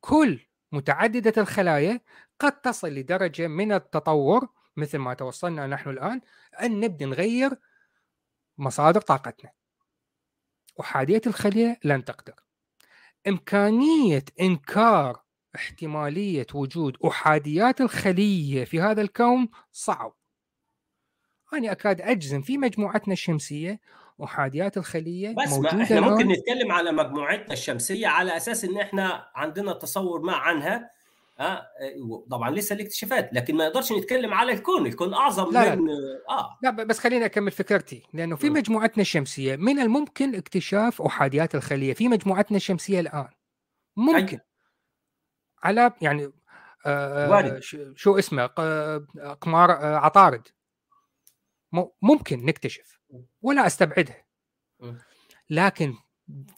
كل 0.00 0.46
متعددة 0.72 1.42
الخلايا 1.42 2.00
قد 2.38 2.60
تصل 2.60 2.88
لدرجة 2.88 3.46
من 3.46 3.72
التطور 3.72 4.48
مثل 4.76 4.98
ما 4.98 5.14
توصلنا 5.14 5.66
نحن 5.66 5.90
الآن 5.90 6.20
أن 6.62 6.80
نبدأ 6.80 7.06
نغير 7.06 7.50
مصادر 8.58 9.00
طاقتنا. 9.00 9.50
أحادية 10.80 11.20
الخلية 11.26 11.80
لن 11.84 12.04
تقدر. 12.04 12.34
إمكانية 13.28 14.24
إنكار 14.40 15.22
احتمالية 15.58 16.46
وجود 16.54 16.96
أحاديات 17.06 17.80
الخلية 17.80 18.64
في 18.64 18.80
هذا 18.80 19.02
الكون 19.02 19.48
صعب. 19.72 20.14
أنا 21.52 21.72
أكاد 21.72 22.00
أجزم 22.00 22.42
في 22.42 22.58
مجموعتنا 22.58 23.12
الشمسية 23.12 23.80
أحاديات 24.24 24.76
الخلية 24.76 25.34
بس 25.34 25.52
موجودة 25.52 25.76
ما 25.76 25.82
إحنا 25.82 26.00
ممكن 26.00 26.28
نتكلم 26.28 26.72
على 26.72 26.92
مجموعتنا 26.92 27.52
الشمسية 27.52 28.06
على 28.06 28.36
أساس 28.36 28.64
إن 28.64 28.80
إحنا 28.80 29.30
عندنا 29.34 29.72
تصور 29.72 30.22
ما 30.22 30.32
عنها. 30.32 30.90
آه 31.40 31.66
طبعا 32.30 32.50
لسه 32.50 32.74
الاكتشافات 32.74 33.30
لكن 33.32 33.56
ما 33.56 33.68
نقدرش 33.68 33.92
نتكلم 33.92 34.34
على 34.34 34.52
الكون. 34.52 34.86
الكون 34.86 35.14
أعظم 35.14 35.52
لا 35.52 35.74
من 35.74 35.86
لا. 35.86 35.94
آه. 36.28 36.58
لا 36.62 36.70
بس 36.70 36.98
خليني 36.98 37.24
أكمل 37.24 37.50
فكرتي. 37.50 38.02
لأنه 38.12 38.36
في 38.36 38.50
مجموعتنا 38.50 39.02
الشمسية 39.02 39.56
من 39.56 39.78
الممكن 39.78 40.34
اكتشاف 40.34 41.02
أحاديات 41.02 41.54
الخلية 41.54 41.94
في 41.94 42.08
مجموعتنا 42.08 42.56
الشمسية 42.56 43.00
الآن؟ 43.00 43.28
ممكن. 43.96 44.38
أي. 44.38 44.47
على 45.62 45.92
يعني 46.00 46.32
آه 46.86 47.60
شو 47.94 48.18
اسمه 48.18 48.46
قمار 49.40 49.72
آه 49.72 49.96
عطارد. 49.96 50.48
ممكن 52.02 52.44
نكتشف 52.44 53.00
ولا 53.42 53.66
استبعدها 53.66 54.24
لكن 55.50 55.94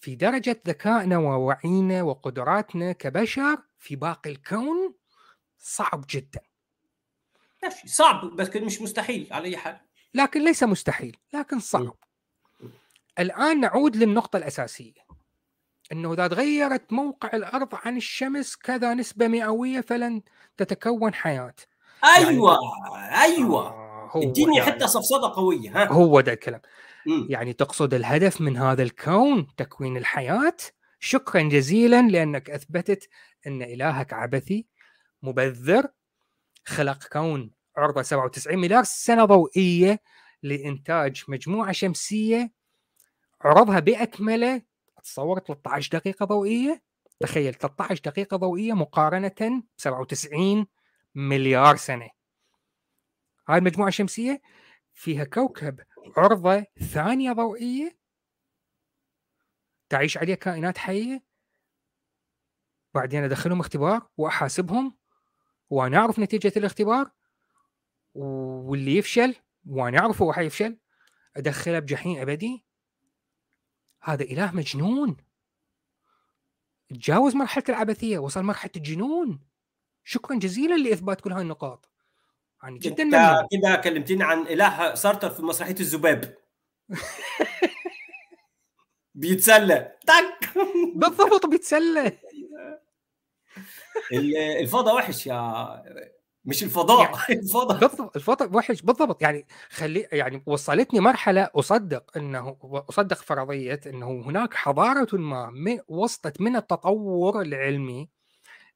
في 0.01 0.15
درجة 0.15 0.63
ذكائنا 0.67 1.19
ووعينا 1.19 2.03
وقدراتنا 2.03 2.93
كبشر 2.93 3.63
في 3.79 3.97
باقي 3.97 4.31
الكون 4.31 4.95
صعب 5.59 6.05
جدا. 6.11 6.41
صعب 7.87 8.25
بس 8.25 8.57
مش 8.57 8.83
مستحيل 8.83 9.29
على 9.33 9.45
أي 9.45 9.57
حال. 9.57 9.81
لكن 10.15 10.45
ليس 10.45 10.63
مستحيل 10.63 11.17
لكن 11.33 11.61
صعب. 11.61 11.97
الآن 13.19 13.61
نعود 13.61 13.97
للنقطة 13.97 14.37
الأساسية. 14.37 15.10
إنه 15.93 16.13
إذا 16.13 16.27
تغيرت 16.27 16.93
موقع 16.93 17.31
الأرض 17.33 17.69
عن 17.73 17.97
الشمس 17.97 18.57
كذا 18.57 18.95
نسبة 18.95 19.29
مئوية 19.29 19.81
فلن 19.81 20.23
تتكون 20.57 21.15
حياة. 21.15 21.55
أيوه 22.17 22.59
يعني 23.03 23.23
أيوه 23.23 23.67
آه 23.67 24.11
اديني 24.17 24.57
يعني 24.57 24.73
حتى 24.73 24.87
صفصده 24.87 25.33
قوية 25.35 25.71
ها. 25.83 25.89
هو 25.93 26.21
ده 26.21 26.33
الكلام. 26.33 26.61
م. 27.07 27.27
يعني 27.29 27.53
تقصد 27.53 27.95
الهدف 27.95 28.41
من 28.41 28.57
هذا 28.57 28.83
الكون 28.83 29.47
تكوين 29.57 29.97
الحياة؟ 29.97 30.57
شكرا 31.01 31.43
جزيلا 31.43 32.09
لأنك 32.09 32.51
أثبتت 32.51 33.09
إن 33.47 33.63
إلهك 33.63 34.13
عبثي 34.13 34.67
مبذر 35.23 35.89
خلق 36.67 37.05
كون 37.13 37.51
عرضة 37.77 38.03
97 38.03 38.59
مليار 38.59 38.85
سنة 38.85 39.25
ضوئية 39.25 40.01
لإنتاج 40.43 41.25
مجموعة 41.29 41.73
شمسية 41.73 42.53
عرضها 43.41 43.81
بأكمله 43.81 44.63
تصور 45.03 45.39
13 45.39 45.99
دقيقة 45.99 46.27
ضوئية؟ 46.27 46.83
تخيل 47.21 47.55
13 47.55 48.01
دقيقة 48.05 48.37
ضوئية 48.37 48.73
مقارنة 48.73 49.29
ب 49.29 49.63
97 49.77 50.67
مليار 51.15 51.77
سنة. 51.77 52.11
هاي 53.49 53.59
المجموعة 53.59 53.89
الشمسية 53.89 54.41
فيها 54.95 55.25
كوكب 55.25 55.81
عرضة 56.17 56.67
ثانية 56.93 57.33
ضوئية؟ 57.33 57.99
تعيش 59.89 60.19
عليه 60.19 60.35
كائنات 60.35 60.79
حية؟ 60.79 61.23
بعدين 62.95 63.25
أدخلهم 63.25 63.61
اختبار 63.61 64.09
وأحاسبهم 64.17 64.97
وأنا 65.71 65.99
أعرف 65.99 66.19
نتيجة 66.19 66.53
الاختبار؟ 66.57 67.11
واللي 68.15 68.97
يفشل 68.97 69.35
وأنا 69.67 69.99
أعرفه 69.99 70.25
هو 70.25 70.33
حيفشل 70.33 70.79
أدخله 71.37 71.79
بجحيم 71.79 72.19
أبدي؟ 72.19 72.65
هذا 74.03 74.23
إله 74.23 74.53
مجنون. 74.53 75.17
تجاوز 76.89 77.37
مرحلة 77.37 77.65
العبثية 77.69 78.19
وصل 78.19 78.43
مرحلة 78.43 78.73
الجنون. 78.77 79.41
شكرا 80.05 80.37
جزيلا 80.37 80.75
لإثبات 80.75 81.21
كل 81.21 81.33
هاي 81.33 81.43
النقاط. 81.43 81.91
يعني 82.63 82.79
جدا 82.79 83.03
انت 83.03 83.49
كده 83.51 83.77
كلمتني 83.77 84.25
عن 84.25 84.47
إله 84.47 84.95
سارتر 84.95 85.31
في 85.31 85.43
مسرحية 85.43 85.75
الذباب 85.81 86.37
بيتسلى. 89.15 89.97
تك 90.07 90.59
بالضبط 90.95 91.47
بيتسلى. 91.47 92.19
الفضاء 94.61 94.95
وحش 94.97 95.27
يا 95.27 95.83
مش 96.45 96.63
الفضاء. 96.65 97.01
يعني 97.29 97.41
الفضاء. 97.41 98.11
الفضاء 98.17 98.57
وحش. 98.57 98.83
بالضبط. 98.83 99.23
يعني 99.23 99.47
خلي 99.71 100.09
يعني 100.13 100.43
وصلتني 100.47 101.01
مرحلة 101.01 101.49
أصدق 101.55 102.17
إنه 102.19 102.57
اصدق 102.63 103.17
فرضية 103.23 103.81
إنه 103.87 104.11
هناك 104.11 104.55
حضارة 104.55 105.17
ما 105.17 105.81
وصلت 105.89 106.41
من 106.41 106.57
التطور 106.57 107.41
العلمي 107.43 108.09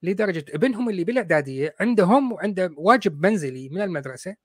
لدرجة 0.03 0.45
ابنهم 0.55 0.89
اللي 0.89 1.05
بالاعداديه 1.05 1.74
عندهم 1.81 2.32
وعنده 2.32 2.74
واجب 2.77 3.27
منزلي 3.27 3.69
من 3.69 3.81
المدرسة 3.82 4.36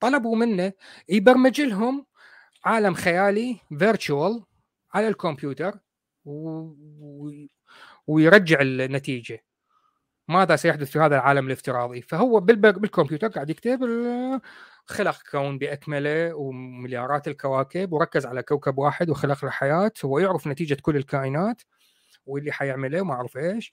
طلبوا 0.00 0.36
منه 0.36 0.72
يبرمج 1.08 1.60
لهم 1.60 2.06
عالم 2.64 2.94
خيالي 2.94 3.60
فيرتشوال 3.78 4.44
على 4.94 5.08
الكمبيوتر 5.08 5.78
و... 6.24 6.68
ويرجع 8.06 8.60
النتيجة. 8.60 9.44
ماذا 10.28 10.56
سيحدث 10.56 10.90
في 10.90 10.98
هذا 10.98 11.14
العالم 11.16 11.46
الافتراضي؟ 11.46 12.02
فهو 12.02 12.40
بالكمبيوتر 12.40 13.28
قاعد 13.28 13.50
يكتب 13.50 13.80
خلق 14.86 15.22
كون 15.30 15.58
بأكمله 15.58 16.34
ومليارات 16.34 17.28
الكواكب 17.28 17.92
وركز 17.92 18.26
على 18.26 18.42
كوكب 18.42 18.78
واحد 18.78 19.10
وخلق 19.10 19.44
له 19.44 19.50
حياة 19.50 19.92
هو 20.04 20.18
يعرف 20.18 20.46
نتيجة 20.46 20.76
كل 20.82 20.96
الكائنات 20.96 21.62
واللي 22.26 22.52
حيعمله 22.52 23.00
وما 23.00 23.14
أعرف 23.14 23.36
إيش. 23.36 23.72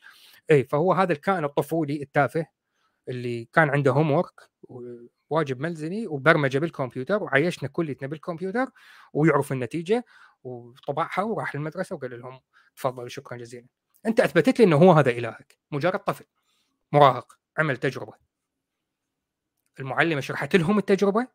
اي 0.51 0.63
فهو 0.63 0.93
هذا 0.93 1.13
الكائن 1.13 1.43
الطفولي 1.45 2.01
التافه 2.01 2.45
اللي 3.09 3.45
كان 3.53 3.69
عنده 3.69 3.91
هوم 3.91 4.11
ورك 4.11 4.49
واجب 5.29 5.59
منزلي 5.59 6.07
وبرمجة 6.07 6.59
بالكمبيوتر 6.59 7.23
وعيشنا 7.23 7.69
كليتنا 7.69 8.07
بالكمبيوتر 8.07 8.67
ويعرف 9.13 9.51
النتيجة 9.51 10.05
وطبعها 10.43 11.23
وراح 11.23 11.55
المدرسة 11.55 11.95
وقال 11.95 12.19
لهم 12.21 12.39
تفضلوا 12.75 13.09
شكرا 13.09 13.37
جزيلا. 13.37 13.67
أنت 14.05 14.19
أثبتت 14.19 14.59
لي 14.59 14.65
إنه 14.65 14.75
هو 14.77 14.91
هذا 14.91 15.09
إلهك 15.11 15.57
مجرد 15.71 15.99
طفل. 15.99 16.25
مراهق 16.91 17.37
عمل 17.57 17.77
تجربة. 17.77 18.13
المعلمة 19.79 20.21
شرحت 20.21 20.55
لهم 20.55 20.77
التجربة 20.77 21.27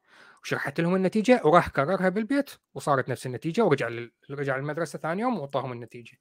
وشرحت 0.43 0.81
لهم 0.81 0.95
النتيجة 0.95 1.41
وراح 1.45 1.69
كررها 1.69 2.09
بالبيت 2.09 2.51
وصارت 2.75 3.09
نفس 3.09 3.27
النتيجة 3.27 3.65
ورجع 3.65 3.89
لل... 3.89 4.13
رجع 4.31 4.57
المدرسة 4.57 4.99
ثاني 4.99 5.23
يوم 5.23 5.39
واعطاهم 5.39 5.73
النتيجة. 5.73 6.19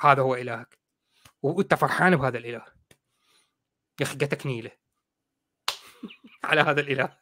هذا 0.00 0.22
هو 0.22 0.34
إلهك 0.34 0.78
وأنت 1.42 1.74
فرحان 1.74 2.16
بهذا 2.16 2.38
الإله. 2.38 2.64
يا 4.00 4.06
أخي 4.06 4.14
قتك 4.18 4.46
نيلة. 4.46 4.70
على 6.44 6.60
هذا 6.60 6.80
الإله. 6.80 7.18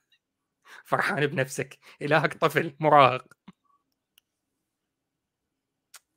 فرحان 0.84 1.26
بنفسك. 1.26 1.78
إلهك 2.02 2.34
طفل 2.34 2.76
مراهق. 2.80 3.34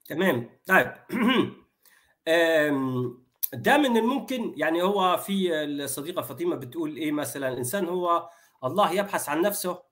تمام. 0.05 0.59
طيب. 0.67 0.93
من 3.53 3.97
الممكن 3.97 4.53
يعني 4.57 4.81
هو 4.83 5.17
في 5.17 5.63
الصديقة 5.63 6.21
فاطمة 6.21 6.55
بتقول 6.55 6.95
إيه 6.95 7.11
مثلا 7.11 7.49
الإنسان 7.49 7.85
هو 7.85 8.29
الله 8.63 8.91
يبحث 8.91 9.29
عن 9.29 9.41
نفسه 9.41 9.83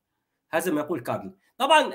هذا 0.52 0.72
ما 0.72 0.82
يقول 0.82 1.00
كارل 1.00 1.36
طبعا 1.58 1.94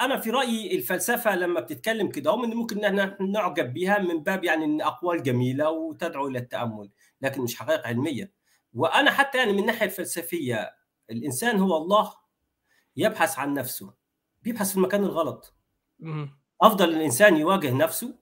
أنا 0.00 0.16
في 0.20 0.30
رأيي 0.30 0.76
الفلسفة 0.76 1.36
لما 1.36 1.60
بتتكلم 1.60 2.08
كده 2.08 2.36
من 2.36 2.48
ممكن 2.56 2.84
إن 2.84 2.98
إحنا 2.98 3.16
نعجب 3.26 3.72
بها 3.74 3.98
من 3.98 4.22
باب 4.22 4.44
يعني 4.44 4.64
إن 4.64 4.80
أقوال 4.82 5.22
جميلة 5.22 5.70
وتدعو 5.70 6.26
إلى 6.28 6.38
التأمل 6.38 6.90
لكن 7.22 7.42
مش 7.42 7.56
حقائق 7.56 7.86
علمية. 7.86 8.32
وأنا 8.74 9.10
حتى 9.10 9.38
يعني 9.38 9.52
من 9.52 9.58
الناحية 9.58 9.84
الفلسفية 9.86 10.74
الإنسان 11.10 11.58
هو 11.58 11.76
الله 11.76 12.12
يبحث 12.96 13.38
عن 13.38 13.54
نفسه 13.54 13.94
بيبحث 14.42 14.70
في 14.70 14.76
المكان 14.76 15.04
الغلط. 15.04 15.54
أفضل 16.62 16.88
الإنسان 16.88 17.36
يواجه 17.36 17.70
نفسه 17.72 18.14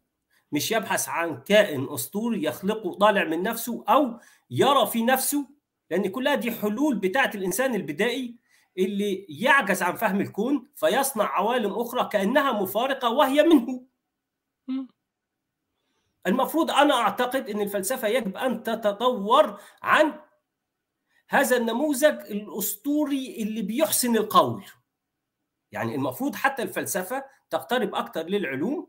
مش 0.53 0.73
يبحث 0.73 1.09
عن 1.09 1.41
كائن 1.43 1.89
أسطوري 1.91 2.43
يخلقه 2.45 2.95
طالع 2.95 3.25
من 3.25 3.43
نفسه 3.43 3.85
أو 3.89 4.19
يرى 4.51 4.87
في 4.87 5.03
نفسه 5.03 5.49
لأن 5.91 6.09
كلها 6.09 6.35
دي 6.35 6.53
حلول 6.53 6.95
بتاعة 6.95 7.31
الإنسان 7.35 7.75
البدائي 7.75 8.37
اللي 8.79 9.27
يعجز 9.29 9.83
عن 9.83 9.97
فهم 9.97 10.21
الكون 10.21 10.69
فيصنع 10.77 11.25
عوالم 11.25 11.73
أخرى 11.73 12.09
كأنها 12.13 12.53
مفارقة 12.53 13.11
وهي 13.11 13.43
منه. 13.43 13.83
المفروض 16.27 16.71
أنا 16.71 16.95
أعتقد 16.95 17.49
إن 17.51 17.61
الفلسفة 17.61 18.09
يجب 18.09 18.37
أن 18.37 18.63
تتطور 18.63 19.61
عن 19.83 20.21
هذا 21.29 21.57
النموذج 21.57 22.05
الأسطوري 22.31 23.43
اللي 23.43 23.63
بيحسن 23.63 24.17
القول. 24.17 24.65
يعني 25.73 25.95
المفروض 25.95 26.35
حتى 26.35 26.63
الفلسفة 26.63 27.25
تقترب 27.51 27.95
أكثر 27.95 28.23
للعلوم 28.23 28.89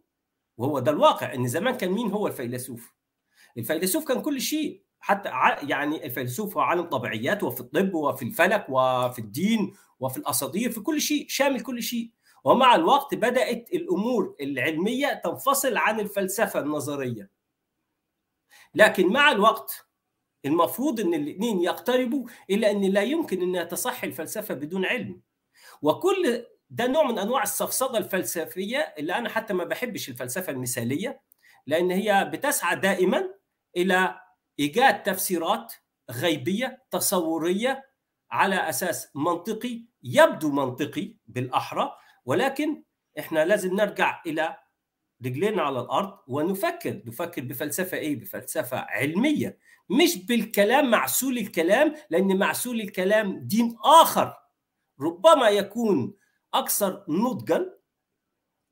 وهو 0.59 0.79
ده 0.79 0.91
الواقع 0.91 1.33
إن 1.33 1.47
زمان 1.47 1.75
كان 1.75 1.91
مين 1.91 2.11
هو؟ 2.11 2.27
الفيلسوف. 2.27 2.93
الفيلسوف 3.57 4.07
كان 4.07 4.21
كل 4.21 4.41
شيء 4.41 4.83
حتى 4.99 5.29
يعني 5.63 6.05
الفيلسوف 6.05 6.57
هو 6.57 6.61
عالم 6.61 6.83
طبيعيات 6.83 7.43
وفي 7.43 7.61
الطب 7.61 7.93
وفي 7.93 8.25
الفلك 8.25 8.65
وفي 8.69 9.19
الدين 9.19 9.73
وفي 9.99 10.17
الأساطير 10.17 10.71
في 10.71 10.79
كل 10.79 11.01
شيء 11.01 11.25
شامل 11.29 11.61
كل 11.61 11.83
شيء. 11.83 12.11
ومع 12.43 12.75
الوقت 12.75 13.15
بدأت 13.15 13.69
الأمور 13.73 14.35
العلمية 14.41 15.21
تنفصل 15.23 15.77
عن 15.77 15.99
الفلسفة 15.99 16.59
النظرية. 16.59 17.29
لكن 18.75 19.07
مع 19.07 19.31
الوقت 19.31 19.85
المفروض 20.45 20.99
إن 20.99 21.13
الاثنين 21.13 21.61
يقتربوا 21.61 22.27
إلى 22.49 22.71
إن 22.71 22.81
لا 22.81 23.01
يمكن 23.01 23.55
ان 23.55 23.67
تصح 23.67 24.03
الفلسفة 24.03 24.53
بدون 24.53 24.85
علم. 24.85 25.21
وكل 25.81 26.45
ده 26.69 26.87
نوع 26.87 27.03
من 27.03 27.19
أنواع 27.19 27.43
السفسطه 27.43 27.97
الفلسفية 27.97 28.77
اللي 28.97 29.15
أنا 29.15 29.29
حتى 29.29 29.53
ما 29.53 29.63
بحبش 29.63 30.09
الفلسفة 30.09 30.51
المثالية 30.51 31.21
لأن 31.67 31.91
هي 31.91 32.29
بتسعى 32.33 32.75
دائما 32.75 33.29
إلى 33.77 34.21
إيجاد 34.59 35.03
تفسيرات 35.03 35.73
غيبية 36.11 36.83
تصورية 36.91 37.89
على 38.31 38.69
أساس 38.69 39.09
منطقي 39.15 39.81
يبدو 40.03 40.51
منطقي 40.51 41.15
بالأحرى 41.27 41.91
ولكن 42.25 42.83
إحنا 43.19 43.45
لازم 43.45 43.75
نرجع 43.75 44.21
إلى 44.25 44.57
رجلينا 45.25 45.61
على 45.61 45.79
الأرض 45.79 46.17
ونفكر. 46.27 47.01
نفكر 47.05 47.41
بفلسفة 47.41 47.97
إيه؟ 47.97 48.19
بفلسفة 48.19 48.77
علمية. 48.77 49.57
مش 49.89 50.25
بالكلام 50.25 50.91
معسول 50.91 51.37
الكلام 51.37 51.95
لأن 52.09 52.37
معسول 52.37 52.81
الكلام 52.81 53.39
دين 53.39 53.77
آخر. 53.83 54.33
ربما 55.01 55.49
يكون 55.49 56.13
أكثر 56.53 57.05
نضجا 57.07 57.79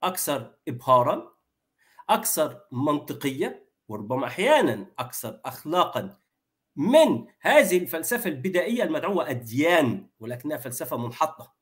أكثر 0.02 0.54
ابهارا 0.68 1.32
أكثر 2.10 2.60
منطقية 2.72 3.68
وربما 3.88 4.26
أحيانا 4.26 4.86
أكثر 4.98 5.40
اخلاقا. 5.44 6.18
من 6.76 7.26
هذه 7.40 7.78
الفلسفة 7.78 8.30
البدائية 8.30 8.82
المدعوة 8.82 9.30
الديان 9.30 10.08
ولكنها 10.20 10.56
فلسفة 10.56 10.96
منحطة. 10.96 11.54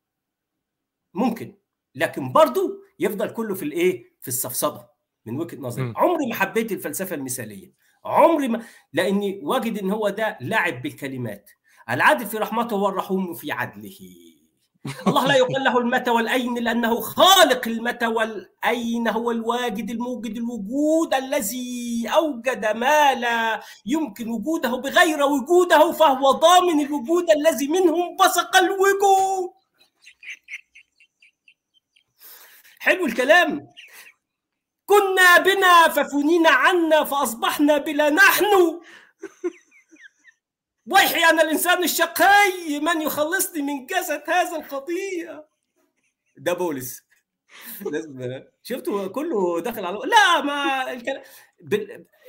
ممكن 1.15 1.55
لكن 1.95 2.33
برضو 2.33 2.83
يفضل 2.99 3.31
كله 3.31 3.55
في 3.55 3.63
الإيه؟ 3.63 4.17
في 4.21 4.29
السفسطه 4.29 4.91
من 5.27 5.41
وجهة 5.41 5.57
نظري. 5.57 5.93
عمري 5.97 6.27
ما 6.27 6.35
حبيت 6.35 6.73
الفلسفة 6.73 7.17
المثالية. 7.17 7.73
عمري 8.05 8.49
ما 8.49 8.63
لأني 8.93 9.41
واجد 9.43 9.79
إن 9.79 9.91
هو 9.91 10.09
ده 10.09 10.39
لعب 10.41 10.83
بالكلمات. 10.83 11.51
العدل 11.91 12.27
في 12.27 12.37
رحمته 12.39 12.77
والرحوم 12.77 13.35
في 13.35 13.53
عدله. 13.53 13.99
الله 15.07 15.27
لا 15.27 15.35
يقال 15.37 15.65
له 15.65 15.79
المتى 15.79 16.11
والأين 16.11 16.59
لأنه 16.59 17.01
خالق 17.01 17.69
المتى 17.69 18.07
والأين 18.07 19.09
هو 19.09 19.31
الواجد 19.31 19.91
الموجد 19.91 20.37
الوجود 20.37 21.15
الذي 21.15 22.09
أوجد 22.15 22.67
ما 22.67 23.15
لا 23.15 23.63
يمكن 23.87 24.31
وجوده 24.31 24.77
بغير 24.77 25.23
وجوده 25.23 25.93
فهو 25.93 26.31
ضامن 26.31 26.81
الوجود 26.81 27.31
الذي 27.31 27.69
منه 27.69 27.97
انبثق 27.97 28.57
الوجود. 28.57 29.51
حلو 32.79 33.07
الكلام. 33.07 33.69
كنا 34.87 35.39
بنا 35.39 35.89
ففنينا 35.89 36.51
عنا 36.51 37.05
فأصبحنا 37.05 37.79
بلا 37.79 38.11
نحن. 38.11 38.45
ويحي 40.87 41.25
أنا 41.25 41.43
الإنسان 41.43 41.85
الشقي 41.85 42.81
من 42.81 43.03
يخلصني 43.03 43.63
من 43.63 43.87
جسد 43.87 44.23
هذا 44.31 44.57
الخطيه 44.57 45.49
ده 46.37 46.53
بولس. 46.53 47.07
شفتوا 48.63 49.09
كله 49.09 49.61
داخل 49.61 49.85
على 49.85 49.99
لا 50.05 50.41
ما 50.41 50.93
الكلام 50.93 51.23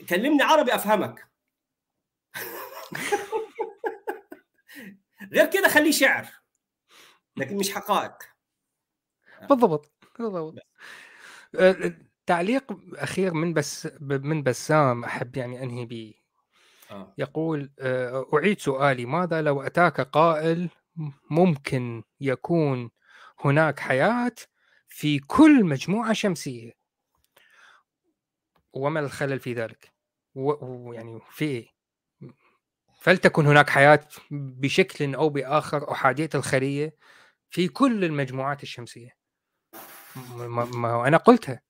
كلمني 0.10 0.44
عربي 0.44 0.76
أفهمك. 0.76 1.28
غير 5.34 5.46
كده 5.46 5.68
خليه 5.68 5.92
شعر 5.92 6.28
لكن 7.38 7.58
مش 7.58 7.72
حقائق. 7.72 8.14
بالضبط 9.50 9.92
بالضبط. 10.20 10.54
تعليق 12.26 12.80
أخير 12.96 13.34
من 13.34 13.54
بس 13.54 13.88
من 14.02 14.44
بسام 14.44 15.04
أحب 15.04 15.38
يعني 15.38 15.64
أنهي 15.64 15.86
به 15.86 16.14
آه. 16.92 17.14
يقول 17.18 17.72
أعيد 18.34 18.60
سؤالي 18.60 19.06
ماذا 19.06 19.42
لو 19.42 19.62
أتاك 19.62 20.02
قائل 20.02 20.70
ممكن 21.30 22.04
يكون 22.22 22.92
هناك 23.40 23.80
حياة 23.80 24.36
في 24.88 25.20
كل 25.20 25.66
مجموعة 25.66 26.14
شمسية 26.14 26.72
وما 28.74 29.00
الخلل 29.00 29.40
في 29.40 29.54
ذلك 29.54 29.94
ويعني 30.36 31.20
في 31.32 31.46
إيه؟ 31.46 31.68
فلتكن 33.02 33.46
هناك 33.46 33.70
حياة 33.70 34.08
بشكل 34.32 35.16
أو 35.16 35.30
بآخر 35.30 35.92
أحادية 35.92 36.30
الخلية 36.36 36.96
في 37.50 37.68
كل 37.68 38.04
المجموعات 38.04 38.64
الشمسية 38.64 39.18
ما, 40.36 40.66
ما 40.66 41.08
أنا 41.08 41.18
قلتها 41.18 41.62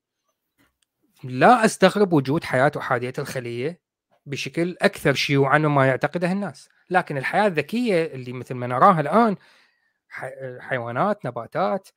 لا 1.23 1.65
أستغرب 1.65 2.14
وجود 2.14 2.44
حياة 2.44 2.72
أحادية 2.77 3.14
الخلية 3.19 3.86
بشكل 4.27 4.77
أكثر 4.81 5.13
شيوعا 5.13 5.57
مما 5.57 5.87
يعتقده 5.87 6.31
الناس. 6.31 6.69
لكن 6.89 7.17
الحياة 7.17 7.47
الذكية 7.47 8.05
اللي 8.05 8.33
مثل 8.33 8.55
ما 8.55 8.67
نراها 8.67 9.01
الآن 9.01 9.35
حيوانات 10.59 11.25
نباتات 11.25 11.89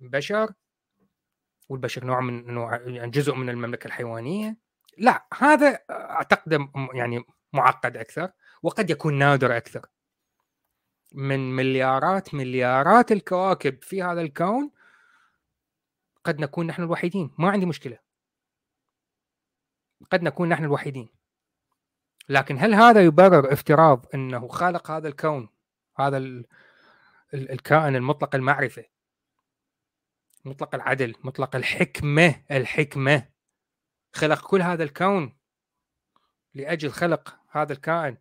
بشر 0.00 0.52
والبشر 1.68 2.04
نوع 2.04 2.20
من 2.20 2.54
نوع 2.54 2.76
يعني 2.76 3.10
جزء 3.10 3.34
من 3.34 3.50
المملكة 3.50 3.86
الحيوانية 3.86 4.56
لا 4.98 5.26
هذا 5.38 5.78
أعتقد 5.90 6.68
يعني 6.94 7.24
معقد 7.52 7.96
أكثر 7.96 8.32
وقد 8.62 8.90
يكون 8.90 9.14
نادر 9.14 9.56
أكثر. 9.56 9.86
من 11.14 11.56
مليارات 11.56 12.34
مليارات 12.34 13.12
الكواكب 13.12 13.82
في 13.82 14.02
هذا 14.02 14.20
الكون 14.20 14.70
قد 16.24 16.40
نكون 16.40 16.66
نحن 16.66 16.82
الوحيدين. 16.82 17.30
ما 17.38 17.50
عندي 17.50 17.66
مشكلة. 17.66 18.05
قد 20.10 20.22
نكون 20.22 20.48
نحن 20.48 20.64
الوحيدين. 20.64 21.08
لكن 22.28 22.58
هل 22.58 22.74
هذا 22.74 23.04
يبرر 23.04 23.52
افتراض 23.52 24.06
أنه 24.14 24.48
خالق 24.48 24.90
هذا 24.90 25.08
الكون 25.08 25.48
هذا 25.98 26.44
الكائن 27.34 27.96
المطلق 27.96 28.34
المعرفة 28.34 28.84
مطلق 30.44 30.74
العدل 30.74 31.14
مطلق 31.24 31.56
الحكمة 31.56 32.44
الحكمة؟ 32.50 33.28
خلق 34.12 34.46
كل 34.46 34.62
هذا 34.62 34.84
الكون 34.84 35.36
لأجل 36.54 36.90
خلق 36.90 37.38
هذا 37.50 37.72
الكائن 37.72 38.16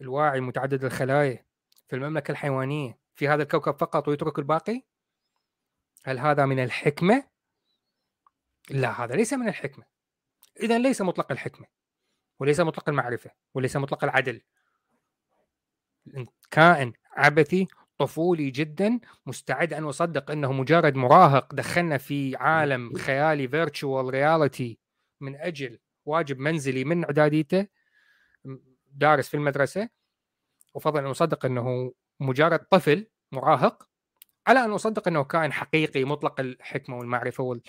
الواعي 0.00 0.40
متعدد 0.40 0.84
الخلايا 0.84 1.46
في 1.88 1.96
المملكة 1.96 2.32
الحيوانية 2.32 2.98
في 3.14 3.28
هذا 3.28 3.42
الكوكب 3.42 3.76
فقط 3.76 4.08
ويترك 4.08 4.38
الباقي؟ 4.38 4.82
هل 6.04 6.18
هذا 6.18 6.46
من 6.46 6.64
الحكمة؟ 6.64 7.24
لا 8.70 9.04
هذا 9.04 9.14
ليس 9.14 9.32
من 9.32 9.48
الحكمة. 9.48 9.93
اذا 10.60 10.78
ليس 10.78 11.02
مطلق 11.02 11.32
الحكمة 11.32 11.66
وليس 12.40 12.60
مطلق 12.60 12.88
المعرفة 12.88 13.30
وليس 13.54 13.76
مطلق 13.76 14.04
العدل. 14.04 14.42
كائن 16.50 16.92
عبثي 17.12 17.66
طفولي 17.98 18.50
جدا 18.50 19.00
مستعد 19.26 19.72
أن 19.72 19.84
أصدق 19.84 20.30
إنه 20.30 20.52
مجرد 20.52 20.94
مراهق 20.94 21.54
دخلنا 21.54 21.98
في 21.98 22.36
عالم 22.36 22.94
خيالي 22.94 23.48
virtual 23.48 24.10
reality 24.10 24.78
من 25.20 25.36
أجل 25.36 25.78
واجب 26.04 26.38
منزلي 26.38 26.84
من 26.84 27.04
إعداديته 27.04 27.66
دارس 28.92 29.28
في 29.28 29.34
المدرسة 29.34 29.88
وفضل 30.74 31.00
أن 31.00 31.10
أصدق 31.10 31.44
إنه 31.44 31.92
مجرد 32.20 32.58
طفل 32.58 33.06
مراهق 33.32 33.88
على 34.46 34.64
أن 34.64 34.70
أصدق 34.70 35.08
إنه 35.08 35.24
كائن 35.24 35.52
حقيقي 35.52 36.04
مطلق 36.04 36.40
الحكمة 36.40 36.98
والمعرفة 36.98 37.44
وال 37.44 37.60
وال 37.60 37.62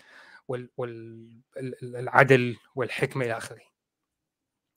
والعدل 0.47 2.57
والحكمة 2.75 3.25
إلى 3.25 3.37
آخره. 3.37 3.61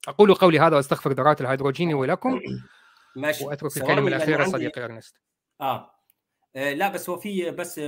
أقول 0.07 0.33
قولي 0.33 0.59
هذا 0.59 0.75
وأستغفر 0.75 1.11
ذرات 1.11 1.41
الهيدروجيني 1.41 1.93
ولكم 1.93 2.39
ماشي 3.15 3.45
وأترك 3.45 3.77
الكلمة 3.77 4.07
الاخيره 4.07 4.43
صديقي 4.43 4.85
أرنست. 4.85 5.15
آه. 5.61 5.91
آه 6.55 6.73
لا 6.73 6.89
بس 6.89 7.09
هو 7.09 7.17
في 7.17 7.51
بس 7.51 7.79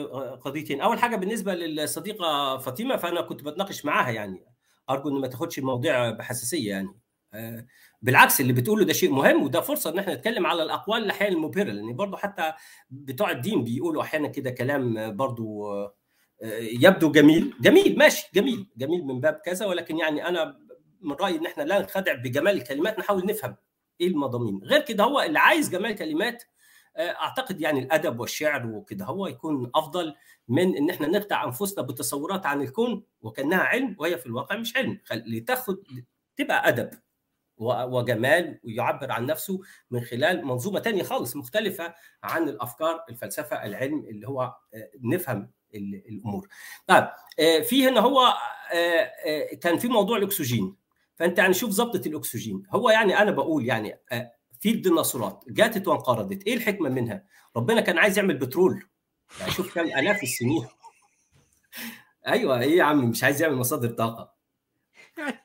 قضيتين 0.41 0.81
أول 0.81 0.99
حاجة 0.99 1.15
بالنسبة 1.15 1.55
للصديقة 1.55 2.57
فاطمة 2.57 2.97
فأنا 2.97 3.21
كنت 3.21 3.43
بتناقش 3.43 3.85
معاها 3.85 4.11
يعني 4.11 4.45
أرجو 4.89 5.09
ان 5.09 5.21
ما 5.21 5.27
تاخدش 5.27 5.59
الموضوع 5.59 6.09
بحساسية 6.09 6.69
يعني 6.69 6.99
آه 7.33 7.65
بالعكس 8.01 8.41
اللي 8.41 8.53
بتقوله 8.53 8.85
ده 8.85 8.93
شيء 8.93 9.11
مهم 9.11 9.43
وده 9.43 9.61
فرصة 9.61 9.89
إن 9.89 9.99
إحنا 9.99 10.15
نتكلم 10.15 10.47
على 10.47 10.63
الأقوال 10.63 11.03
الاحيانا 11.03 11.35
المبهرة 11.35 11.71
لأن 11.71 11.95
برضه 11.95 12.17
حتى 12.17 12.53
بتوع 12.89 13.31
الدين 13.31 13.63
بيقولوا 13.63 14.01
أحيانا 14.01 14.27
كده 14.27 14.51
كلام 14.51 15.15
برضه 15.15 15.63
يبدو 16.59 17.11
جميل. 17.11 17.53
جميل 17.61 17.97
ماشي. 17.97 18.30
جميل. 18.34 18.68
جميل 18.77 19.05
من 19.05 19.19
باب 19.22 19.34
كذا 19.34 19.65
ولكن 19.65 19.97
يعني 19.97 20.27
أنا 20.27 20.59
من 21.01 21.11
رأيي 21.13 21.38
إن 21.38 21.45
إحنا 21.45 21.63
لا 21.63 21.80
نخدع 21.80 22.13
بجمال 22.13 22.53
الكلمات 22.57 22.99
نحاول 22.99 23.26
نفهم 23.26 23.55
إيه 24.01 24.07
المضامين. 24.07 24.59
غير 24.63 24.81
كده 24.81 25.03
هو 25.03 25.22
اللي 25.22 25.39
عايز 25.39 25.69
جمال 25.69 25.95
كلمات 25.95 26.43
أعتقد 26.99 27.61
يعني 27.61 27.80
الأدب 27.80 28.19
والشعر 28.19 28.68
وكده 28.68 29.05
هو 29.05 29.27
يكون 29.27 29.72
أفضل 29.76 30.15
من 30.47 30.77
إن 30.77 30.89
إحنا 30.89 31.07
نخدع 31.07 31.43
أنفسنا 31.45 31.84
بتصورات 31.84 32.45
عن 32.45 32.61
الكون 32.61 33.03
وكأنها 33.22 33.59
علم 33.59 33.95
وهي 33.99 34.18
في 34.18 34.26
الواقع 34.26 34.55
مش 34.57 34.77
علم. 34.77 34.99
لتاخد 35.11 35.77
تبقى 36.35 36.68
أدب 36.69 36.89
وجمال 37.57 38.59
ويعبر 38.63 39.11
عن 39.11 39.26
نفسه 39.26 39.59
من 39.91 40.01
خلال 40.01 40.45
منظومة 40.45 40.80
تانية 40.80 41.03
خالص 41.03 41.35
مختلفة 41.35 41.93
عن 42.23 42.49
الأفكار 42.49 43.05
الفلسفة 43.09 43.65
العلم 43.65 43.99
اللي 43.99 44.27
هو 44.27 44.55
نفهم 45.03 45.51
الأمور. 45.76 46.48
طيب 46.88 47.07
في 47.64 47.88
هنا 47.88 47.99
هو 47.99 48.34
كان 49.61 49.77
في 49.77 49.88
موضوع 49.88 50.18
الأكسجين. 50.18 50.76
فأنت 51.15 51.38
يعني 51.38 51.53
شوف 51.53 51.69
ضبطه 51.69 52.07
الأكسجين. 52.07 52.64
هو 52.69 52.89
يعني 52.89 53.18
أنا 53.18 53.31
بقول 53.31 53.65
يعني 53.65 53.99
في 54.60 54.72
الديناصورات 54.72 55.43
جاتت 55.48 55.88
وانقرضت. 55.88 56.43
إيه 56.48 56.53
الحكمة 56.53 56.89
منها؟ 56.89 57.23
ربنا 57.56 57.81
كان 57.81 57.98
عايز 57.98 58.18
يعمل 58.18 58.38
بترول. 58.38 58.84
يعني 59.39 59.52
شوف 59.52 59.76
كم 59.76 59.81
آلاف 59.81 60.23
السنين. 60.23 60.68
أيوه 62.27 62.60
إيه 62.61 62.77
يا 62.77 62.84
عم 62.84 63.10
مش 63.10 63.23
عايز 63.23 63.41
يعمل 63.41 63.56
مصادر 63.56 63.89
طاقة. 63.89 64.34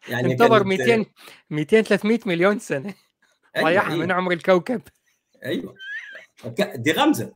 يعني 0.08 0.26
انتظر 0.32 0.64
200 0.64 1.06
200 1.50 1.82
300 1.82 2.18
مليون 2.26 2.58
سنة. 2.58 2.94
أيوة 3.56 3.68
ضيعها 3.68 3.92
أيوة. 3.92 4.04
من 4.04 4.12
عمر 4.12 4.32
الكوكب. 4.32 4.82
أيوه. 5.44 5.74
دي 6.74 6.92
غمزة. 6.92 7.34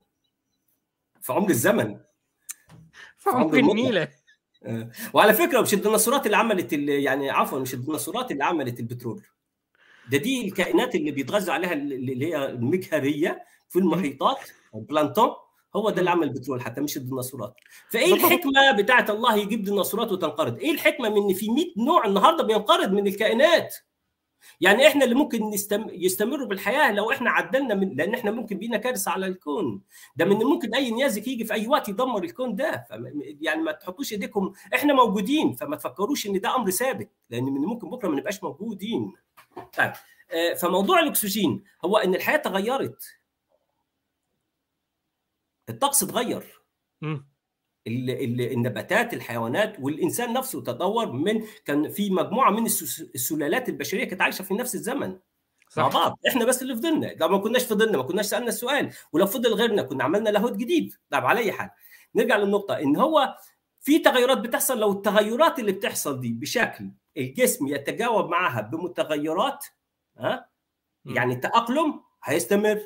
في 1.22 1.32
عمر 1.32 1.50
الزمن. 1.50 2.00
عمر 3.26 3.56
النيله 3.58 4.08
وعلى 5.12 5.34
فكرة 5.34 5.60
مش 5.60 5.74
الديناصورات 5.74 6.26
اللي 6.26 6.36
عملت 6.36 6.72
اللي 6.72 7.02
يعني 7.02 7.30
عفوا 7.30 7.58
مش 7.58 7.74
الديناصورات 7.74 8.30
اللي 8.30 8.44
عملت 8.44 8.80
البترول. 8.80 9.22
ده 10.10 10.18
دي 10.18 10.48
الكائنات 10.48 10.94
اللي 10.94 11.10
بيتغذى 11.10 11.52
عليها 11.52 11.72
اللي 11.72 12.26
هي 12.26 12.46
المجهرية 12.46 13.44
في 13.68 13.78
المحيطات 13.78 14.38
البلانتون 14.74 15.30
هو 15.76 15.90
ده 15.90 15.98
اللي 16.00 16.10
عمل 16.10 16.22
البترول 16.28 16.60
حتى 16.60 16.80
مش 16.80 16.96
الديناصورات. 16.96 17.54
فإيه 17.90 18.14
الحكمة 18.14 18.72
بتاعت 18.72 19.10
الله 19.10 19.36
يجيب 19.36 19.62
ديناصورات 19.64 20.12
وتنقرض؟ 20.12 20.58
إيه 20.58 20.70
الحكمة 20.70 21.08
من 21.08 21.22
إن 21.28 21.34
في 21.34 21.50
100 21.50 21.64
نوع 21.76 22.06
النهارده 22.06 22.44
بينقرض 22.44 22.92
من 22.92 23.06
الكائنات؟ 23.06 23.74
يعني 24.60 24.86
إحنا 24.86 25.04
اللي 25.04 25.14
ممكن 25.14 25.50
نستم... 25.50 25.86
يستمروا 25.90 26.46
بالحياة 26.46 26.92
لو 26.92 27.10
إحنا 27.12 27.30
عدلنا 27.30 27.74
من 27.74 27.96
لأن 27.96 28.14
إحنا 28.14 28.30
ممكن 28.30 28.58
بينا 28.58 28.76
كارثة 28.76 29.10
على 29.10 29.26
الكون. 29.26 29.82
ده 30.16 30.24
من 30.24 30.36
ممكن 30.36 30.74
أي 30.74 30.90
نيازك 30.90 31.28
يجي 31.28 31.44
في 31.44 31.54
أي 31.54 31.68
وقت 31.68 31.88
يدمر 31.88 32.24
الكون 32.24 32.54
ده. 32.54 32.86
ف... 32.90 32.92
يعني 33.40 33.62
ما 33.62 33.72
تحطوش 33.72 34.12
إيديكم 34.12 34.52
إحنا 34.74 34.94
موجودين 34.94 35.52
فما 35.52 35.76
تفكروش 35.76 36.26
إن 36.26 36.40
ده 36.40 36.56
أمر 36.56 36.70
ثابت 36.70 37.10
لأن 37.30 37.44
من 37.44 37.60
ممكن 37.60 37.90
بكرة 37.90 38.08
ما 38.08 38.16
نبقاش 38.16 38.42
موجودين. 38.42 39.12
طيب 39.76 39.92
فموضوع 40.56 41.00
الأكسجين 41.00 41.64
هو 41.84 41.96
إن 41.96 42.14
الحياة 42.14 42.36
تغيرت. 42.36 43.16
الطقس 45.68 46.02
اتغير. 46.02 46.62
النباتات 47.86 49.14
الحيوانات 49.14 49.76
والإنسان 49.80 50.32
نفسه 50.32 50.62
تطور 50.62 51.12
من 51.12 51.42
كان 51.64 51.90
في 51.90 52.10
مجموعة 52.10 52.50
من 52.50 52.66
السلالات 52.66 53.68
البشرية 53.68 54.04
كانت 54.04 54.22
عايشة 54.22 54.42
في 54.42 54.54
نفس 54.54 54.74
الزمن. 54.74 55.18
صح. 55.68 55.82
مع 55.82 55.88
بعض. 55.88 56.18
إحنا 56.28 56.44
بس 56.44 56.62
اللي 56.62 56.76
فضلنا 56.76 57.06
لو 57.20 57.28
ما 57.28 57.38
كناش 57.38 57.64
فضلنا 57.64 57.96
ما 57.96 58.02
كناش 58.02 58.26
سألنا 58.26 58.48
السؤال. 58.48 58.92
ولو 59.12 59.26
فضل 59.26 59.54
غيرنا 59.54 59.82
كنا 59.82 60.04
عملنا 60.04 60.30
لاهوت 60.30 60.56
جديد. 60.56 60.94
طب 61.10 61.24
على 61.26 61.40
أي 61.40 61.52
حال. 61.52 61.70
نرجع 62.14 62.36
للنقطة. 62.36 62.78
إن 62.78 62.96
هو 62.96 63.36
في 63.80 63.98
تغيرات 63.98 64.38
بتحصل. 64.38 64.80
لو 64.80 64.92
التغيرات 64.92 65.58
اللي 65.58 65.72
بتحصل 65.72 66.20
دي 66.20 66.32
بشكل 66.32 66.90
الجسم 67.16 67.66
يتجاوب 67.66 68.28
معها 68.28 68.60
بمتغيرات 68.60 69.66
ها؟ 70.18 70.48
يعني 71.04 71.34
التأقلم 71.34 72.00
هيستمر. 72.24 72.80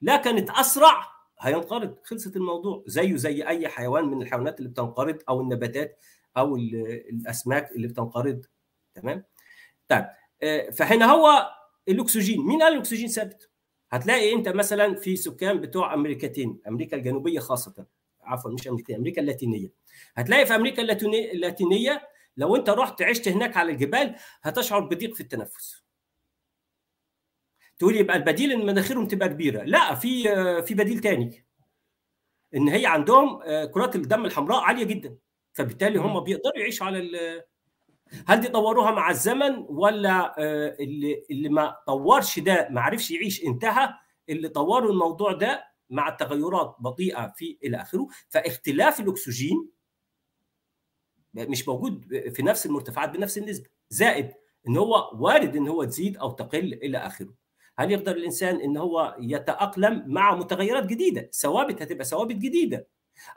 لا 0.00 0.16
كانت 0.16 0.50
اسرع 0.50 1.15
هينقرض. 1.40 1.96
خلصت 2.04 2.36
الموضوع. 2.36 2.84
زيه 2.86 3.16
زي 3.16 3.46
أي 3.48 3.68
حيوان 3.68 4.04
من 4.04 4.22
الحيوانات 4.22 4.58
اللي 4.58 4.70
بتنقرض 4.70 5.18
أو 5.28 5.40
النباتات 5.40 6.00
أو 6.36 6.56
الأسماك 6.56 7.70
اللي 7.70 7.88
بتنقرض. 7.88 8.44
تمام؟ 8.94 9.24
طيب 9.88 10.06
فهنا 10.72 11.06
هو 11.06 11.50
الأكسجين. 11.88 12.46
مين 12.46 12.62
قال 12.62 12.72
الأكسجين 12.72 13.08
ثابت؟ 13.08 13.50
هتلاقي 13.90 14.32
أنت 14.32 14.48
مثلا 14.48 14.94
في 14.94 15.16
سكان 15.16 15.60
بتوع 15.60 15.94
أمريكتين 15.94 16.60
أمريكا 16.68 16.96
الجنوبية 16.96 17.38
خاصة. 17.38 17.86
عفوا 18.22 18.50
مش 18.50 18.68
أمريكا 18.68 18.96
أمريكا 18.96 19.20
اللاتينية. 19.20 19.72
هتلاقي 20.14 20.46
في 20.46 20.54
أمريكا 20.54 20.82
اللاتينية 20.82 22.08
لو 22.36 22.56
أنت 22.56 22.70
رحت 22.70 23.02
عشت 23.02 23.28
هناك 23.28 23.56
على 23.56 23.72
الجبال 23.72 24.14
هتشعر 24.42 24.80
بضيق 24.80 25.14
في 25.14 25.20
التنفس. 25.20 25.85
تقول 27.78 27.96
يبقى 27.96 28.16
البديل 28.16 28.52
إن 28.52 28.66
مناخيرهم 28.66 29.06
تبقى 29.06 29.28
كبيرة. 29.28 29.62
لا 29.62 29.94
في 29.94 30.22
في 30.62 30.74
بديل 30.74 30.98
تاني. 30.98 31.46
إن 32.54 32.68
هي 32.68 32.86
عندهم 32.86 33.40
كرات 33.74 33.96
الدم 33.96 34.24
الحمراء 34.24 34.60
عالية 34.60 34.84
جدا. 34.84 35.16
فبالتالي 35.52 35.98
هم 35.98 36.20
بيقدروا 36.20 36.58
يعيشوا 36.58 36.86
على 36.86 37.44
هل 38.26 38.40
دي 38.40 38.48
طوروها 38.48 38.90
مع 38.90 39.10
الزمن 39.10 39.64
ولا 39.68 40.34
اللي 40.80 41.26
اللي 41.30 41.48
ما 41.48 41.76
طورش 41.86 42.38
ده 42.38 42.68
ما 42.70 42.80
عرفش 42.80 43.10
يعيش 43.10 43.44
انتهى. 43.44 43.88
اللي 44.28 44.48
طوروا 44.48 44.92
الموضوع 44.92 45.32
ده 45.32 45.64
مع 45.90 46.08
التغيرات 46.08 46.76
بطيئة 46.80 47.32
في 47.36 47.58
إلى 47.64 47.80
آخره. 47.82 48.08
فاختلاف 48.28 49.00
الأكسجين 49.00 49.68
مش 51.34 51.68
موجود 51.68 52.22
في 52.34 52.42
نفس 52.42 52.66
المرتفعات 52.66 53.10
بنفس 53.10 53.38
النسبة. 53.38 53.68
زائد 53.90 54.32
إن 54.68 54.76
هو 54.76 55.10
وارد 55.14 55.56
إن 55.56 55.68
هو 55.68 55.84
تزيد 55.84 56.16
أو 56.16 56.30
تقل 56.30 56.74
إلى 56.74 56.98
آخره. 56.98 57.34
هل 57.78 57.90
يقدر 57.90 58.12
الإنسان 58.16 58.60
إن 58.60 58.76
هو 58.76 59.16
يتأقلم 59.20 60.04
مع 60.06 60.34
متغيرات 60.36 60.86
جديدة؟ 60.86 61.30
ثوابت 61.32 61.82
هتبقى 61.82 62.04
ثوابت 62.04 62.34
جديدة. 62.36 62.86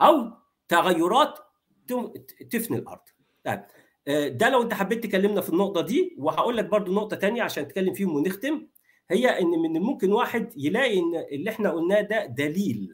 أو 0.02 0.32
تغيرات 0.68 1.40
تفني 2.50 2.78
الأرض. 2.78 3.02
طيب 3.44 3.62
ده 4.38 4.50
لو 4.50 4.62
أنت 4.62 4.74
حبيت 4.74 5.04
تكلمنا 5.04 5.42
في 5.42 5.50
النقطة 5.50 5.82
دي 5.82 6.16
وهقول 6.20 6.58
لك 6.58 6.66
برضو 6.66 6.94
نقطة 6.94 7.16
تانية 7.16 7.44
عشان 7.44 7.64
نتكلم 7.64 7.94
فيهم 7.94 8.16
ونختم 8.16 8.68
هي 9.12 9.40
إن 9.42 9.48
من 9.50 9.76
الممكن 9.76 10.12
واحد 10.12 10.54
يلاقي 10.58 11.00
إن 11.00 11.16
اللي 11.32 11.50
إحنا 11.50 11.72
قلناه 11.72 12.02
ده 12.02 12.26
دليل 12.26 12.94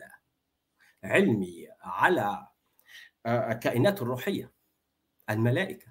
علمي 1.04 1.68
على 1.82 2.48
الكائنات 3.28 4.02
الروحية 4.02 4.52
الملائكة 5.30 5.88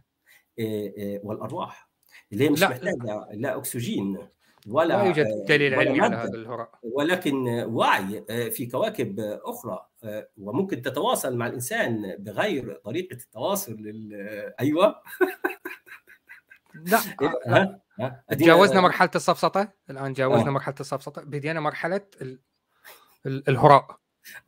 والأرواح 1.23 1.91
اللي 2.33 2.45
هي 2.45 2.51
مش 2.51 2.61
لا. 2.61 2.69
محتاجة 2.69 3.29
لا 3.33 3.57
أكسجين. 3.57 4.29
ولا 4.67 4.95
لا 4.95 5.05
يوجد 5.05 5.27
دليل 5.49 5.75
علمي 5.75 6.01
على 6.01 6.17
هذا 6.17 6.35
الهراء 6.35 6.71
ولكن 6.83 7.49
وعي 7.49 8.25
في 8.51 8.67
كواكب 8.67 9.21
أخرى 9.45 9.87
وممكن 10.39 10.83
تتواصل 10.83 11.37
مع 11.37 11.47
الإنسان 11.47 12.17
بغير 12.19 12.81
طريقة 12.85 13.15
التواصل 13.15 13.73
لل... 13.73 14.13
أيوه 14.61 14.95
لا؟ 16.75 16.99
ها؟ 17.47 17.81
تجاوزنا 18.29 18.81
مرحلة 18.81 19.11
السفسطه 19.15 19.73
الآن 19.91 20.13
جاوزنا 20.13 20.49
آه. 20.49 20.51
مرحلة 20.51 20.75
السفسطه 20.81 21.23
بدينا 21.23 21.61
مرحلة 21.61 22.01
ال... 22.23 22.41
ال... 23.27 23.49
الهراء 23.49 23.99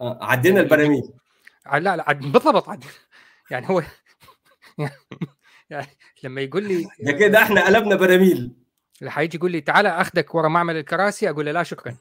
آه. 0.01 0.19
عدينا 0.25 0.61
البراميل 0.61 1.13
لا 1.73 1.97
لا 1.97 2.05
عد... 2.09 2.21
بالضبط 2.21 2.69
عد... 2.69 2.85
يعني 3.51 3.69
هو 3.69 3.83
يعني 5.71 5.87
لما 6.25 6.41
يقول 6.41 6.69
لي 6.69 6.89
ده 7.01 7.13
كده 7.13 7.43
إحنا 7.43 7.67
قلبنا 7.67 7.97
براميل 7.97 8.66
اللي 9.01 9.11
حيجي 9.11 9.37
يقول 9.37 9.53
لي 9.53 9.61
تعال 9.61 9.87
أخذك 9.87 10.35
ورا 10.35 10.49
معمل 10.49 10.77
الكراسي 10.77 11.31
أقول 11.31 11.47
له 11.47 11.53
لا 11.53 11.63
شكرا. 11.63 11.97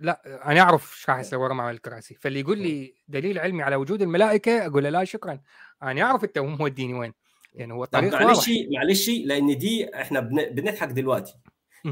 لا 0.00 0.50
أنا 0.50 0.60
أعرف 0.60 0.92
إيش 0.92 1.10
راح 1.10 1.18
يصير 1.18 1.38
ورا 1.38 1.54
معمل 1.54 1.74
الكراسي. 1.74 2.14
فاللي 2.14 2.40
يقول 2.40 2.58
لي 2.58 2.94
دليل 3.08 3.38
علمي 3.38 3.62
على 3.62 3.76
وجود 3.76 4.02
الملائكة 4.02 4.66
أقول 4.66 4.84
له 4.84 4.90
لا 4.90 5.04
شكرا. 5.04 5.40
أنا 5.82 6.02
أعرف 6.02 6.24
أنت 6.24 6.38
موديني 6.38 6.94
وين. 6.94 7.12
يعني 7.54 7.72
هو 7.72 7.84
الطريق 7.84 8.12
معلش 8.14 8.50
معلش 8.76 9.08
لأن 9.08 9.58
دي 9.58 9.94
إحنا 9.94 10.20
بنضحك 10.20 10.88
دلوقتي. 10.88 11.34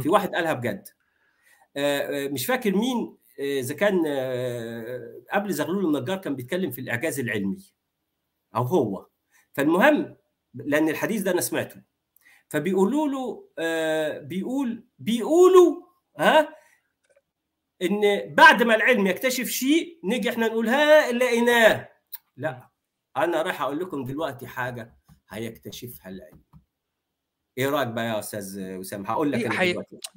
في 0.03 0.09
واحد 0.09 0.35
قالها 0.35 0.53
بجد. 0.53 0.89
مش 2.33 2.47
فاكر 2.47 2.77
مين 2.77 3.17
إذا 3.39 3.75
كان 3.75 4.03
قبل 5.33 5.53
زغلول 5.53 5.97
النجار 5.97 6.17
كان 6.17 6.37
بيتكلم 6.37 6.71
في 6.71 6.81
الإعجاز 6.81 7.21
العلمي. 7.21 7.59
أو 8.57 8.63
هو. 8.63 9.07
فالمهم 9.53 10.17
لأن 10.55 10.89
الحديث 10.89 11.23
ده 11.23 11.31
أنا 11.31 11.41
سمعته. 11.41 11.83
فبيقولوا 12.49 13.09
له 13.09 13.49
آه 13.59 14.19
بيقول 14.19 14.85
بيقولوا 14.99 15.83
ها 16.19 16.55
إن 17.83 18.01
بعد 18.35 18.63
ما 18.63 18.75
العلم 18.75 19.07
يكتشف 19.07 19.47
شيء 19.47 20.01
نيجي 20.05 20.31
إحنا 20.31 20.47
نقول 20.47 20.69
ها 20.69 21.13
لقيناه. 21.13 21.89
لا 22.37 22.69
أنا 23.17 23.43
رايح 23.43 23.63
أقول 23.63 23.79
لكم 23.81 24.05
دلوقتي 24.05 24.47
حاجة 24.47 24.99
هيكتشفها 25.29 26.09
العلم. 26.09 26.43
إيه 27.59 27.69
رأيك 27.69 27.89
بقى 27.89 28.05
يا 28.07 28.19
أستاذ 28.19 28.77
وسام؟ 28.77 29.07
هقول 29.07 29.33
لك 29.33 29.41
اي 29.41 29.51
حي... 29.51 29.75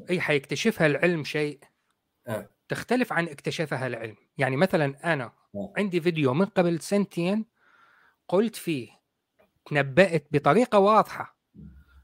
اي 0.09 0.21
حيكتشفها 0.21 0.87
العلم 0.87 1.23
شيء؟ 1.23 1.59
آه. 2.27 2.49
تختلف 2.69 3.13
عن 3.13 3.27
اكتشفها 3.27 3.87
العلم. 3.87 4.15
يعني 4.37 4.55
مثلا 4.57 5.13
أنا 5.13 5.33
آه. 5.55 5.73
عندي 5.77 6.01
فيديو 6.01 6.33
من 6.33 6.45
قبل 6.45 6.79
سنتين 6.79 7.45
قلت 8.27 8.55
فيه 8.55 8.89
تنبأت 9.65 10.27
بطريقة 10.31 10.79
واضحة. 10.79 11.40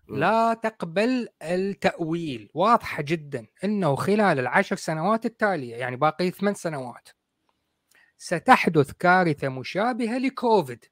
لا 0.09 0.53
تقبل 0.53 1.27
التأويل. 1.41 2.49
واضحة 2.53 3.03
جدا 3.03 3.47
أنه 3.63 3.95
خلال 3.95 4.39
العشر 4.39 4.75
سنوات 4.75 5.25
التالية 5.25 5.75
يعني 5.75 5.95
باقي 5.95 6.31
ثمان 6.31 6.53
سنوات 6.53 7.09
ستحدث 8.17 8.91
كارثة 8.91 9.49
مشابهة 9.49 10.17
لكوفيد. 10.17 10.85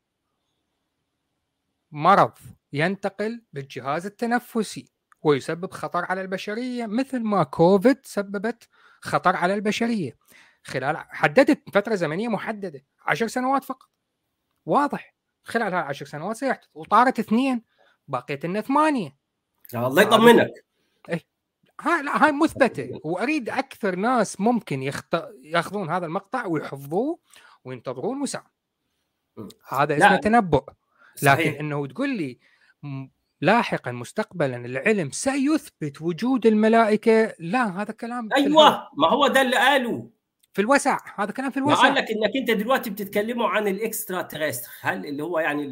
مرض 1.91 2.33
ينتقل 2.73 3.45
بالجهاز 3.53 4.05
التنفسي 4.05 4.91
ويسبب 5.21 5.71
خطر 5.71 6.05
على 6.05 6.21
البشرية 6.21 6.85
مثل 6.85 7.23
ما 7.23 7.43
كوفيد 7.43 8.05
سببت 8.05 8.67
خطر 9.01 9.35
على 9.35 9.53
البشرية. 9.53 10.17
خلال 10.63 10.97
حددت 10.97 11.69
فترة 11.73 11.95
زمنية 11.95 12.27
محددة 12.27 12.85
عشر 13.01 13.27
سنوات 13.27 13.63
فقط. 13.63 13.89
واضح 14.65 15.15
خلال 15.43 15.73
هالعشر 15.73 16.05
سنوات 16.05 16.35
سيحدث 16.35 16.67
وطارت 16.73 17.19
اثنين. 17.19 17.63
بقيت 18.07 18.45
لنا 18.45 18.61
ثمانية. 18.61 19.15
الله 19.75 20.01
يطمنك. 20.01 20.65
إيه. 21.09 21.25
هاي 21.81 22.03
لا 22.03 22.25
هاي 22.25 22.31
مثبته 22.31 23.01
وأريد 23.03 23.49
أكثر 23.49 23.95
ناس 23.95 24.41
ممكن 24.41 24.83
يخط... 24.83 25.15
يأخذون 25.43 25.89
هذا 25.89 26.05
المقطع 26.05 26.45
ويحفظوه 26.45 27.19
وينتظرون 27.65 28.21
وسام 28.21 28.43
هذا 29.69 29.97
اسمه 29.97 30.15
تنبؤ. 30.15 30.63
لكن 31.23 31.51
إنه 31.51 31.87
تقول 31.87 32.17
لي 32.17 32.39
لاحقا 33.41 33.91
مستقبلا 33.91 34.65
العلم 34.65 35.11
سيثبت 35.11 36.01
وجود 36.01 36.45
الملائكة. 36.45 37.33
لا 37.39 37.81
هذا 37.81 37.93
كلام 37.93 38.29
أيوه. 38.35 38.89
ما 38.97 39.07
هو 39.07 39.27
ده 39.27 39.41
اللي 39.41 39.55
قالوا 39.55 40.07
في 40.53 40.61
الوسع. 40.61 40.99
هذا 41.15 41.31
كلام 41.31 41.51
في 41.51 41.57
الوسع. 41.57 41.81
قال 41.81 41.95
لك 41.95 42.11
إنك 42.11 42.31
أنت 42.35 42.51
دلوقتي 42.51 42.89
بتتكلموا 42.89 43.47
عن 43.47 43.67
الاكسترا 43.67 44.21
تريستر 44.21 44.71
هل 44.81 45.05
اللي 45.05 45.23
هو 45.23 45.39
يعني 45.39 45.63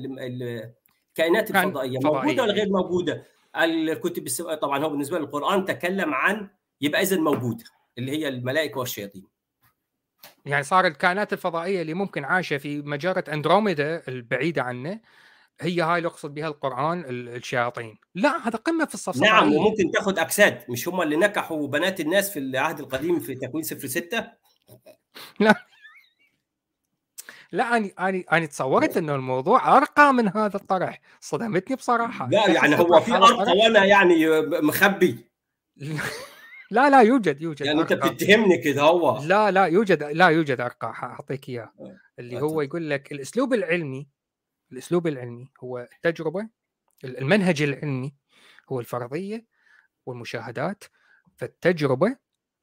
الكائنات 1.13 1.51
الفضائية 1.51 1.99
موجودة 2.03 2.43
ولا 2.43 2.53
غير 2.53 2.69
موجودة؟ 2.69 3.23
الكتب 3.55 4.27
طبعا 4.61 4.83
هو 4.83 4.89
بالنسبة 4.89 5.19
للقرآن 5.19 5.65
تكلم 5.65 6.13
عن 6.13 6.49
يبقى 6.81 7.01
اذا 7.01 7.17
موجودة 7.17 7.63
اللي 7.97 8.11
هي 8.11 8.27
الملائكة 8.27 8.79
والشياطين. 8.79 9.27
يعني 10.45 10.63
صار 10.63 10.87
الكائنات 10.87 11.33
الفضائية 11.33 11.81
اللي 11.81 11.93
ممكن 11.93 12.23
عايشة 12.25 12.57
في 12.57 12.81
مجرة 12.81 13.23
أندروميدا 13.33 14.03
البعيدة 14.07 14.61
عنه 14.61 14.99
هي 15.61 15.81
هاي 15.81 15.97
اللي 15.97 16.07
يقصد 16.09 16.33
بها 16.33 16.47
القرآن 16.47 17.03
الشياطين. 17.07 17.97
لا 18.15 18.47
هذا 18.47 18.57
قمة 18.57 18.85
في 18.85 18.93
الصفصفة. 18.93 19.25
نعم 19.25 19.53
وممكن 19.53 19.91
تاخذ 19.91 20.19
اجساد 20.19 20.63
مش 20.69 20.87
هم 20.87 21.01
اللي 21.01 21.15
نكحوا 21.15 21.67
بنات 21.67 21.99
الناس 21.99 22.31
في 22.33 22.39
العهد 22.39 22.79
القديم 22.79 23.19
في 23.19 23.35
تكوين 23.35 23.63
صفر 23.63 23.87
ستة؟ 23.87 24.27
لا. 25.39 25.55
لا 27.53 27.77
أني 27.77 27.93
أني 27.99 28.25
أني 28.33 28.47
تصورت 28.47 28.97
إنه 28.97 29.15
الموضوع 29.15 29.77
أرقى 29.77 30.13
من 30.13 30.27
هذا 30.27 30.55
الطرح. 30.55 31.01
صدمتني 31.19 31.75
بصراحة. 31.75 32.29
لا 32.29 32.49
يعني 32.49 32.79
هو 32.79 32.99
في 32.99 33.15
أرقى 33.15 33.57
وأنا 33.57 33.85
يعني 33.85 34.41
مخبي. 34.61 35.25
لا 36.71 36.89
لا 36.89 37.01
يوجد 37.01 37.41
يوجد 37.41 37.65
يعني 37.65 37.81
أنت 37.81 37.93
بتتهمني 37.93 38.57
كده 38.57 38.81
هو. 38.81 39.23
لا 39.23 39.51
لا 39.51 39.65
يوجد 39.65 40.03
لا 40.03 40.27
يوجد 40.27 40.61
أرقى 40.61 40.87
اعطيك 40.87 41.49
إياه. 41.49 41.73
اللي 42.19 42.41
هو 42.41 42.61
يقول 42.61 42.89
لك 42.89 43.11
الأسلوب 43.11 43.53
العلمي 43.53 44.07
الأسلوب 44.71 45.07
العلمي 45.07 45.51
هو 45.63 45.87
التجربة 45.95 46.49
المنهج 47.03 47.61
العلمي 47.61 48.13
هو 48.71 48.79
الفرضية 48.79 49.45
والمشاهدات 50.05 50.83
فالتجربة 51.35 52.15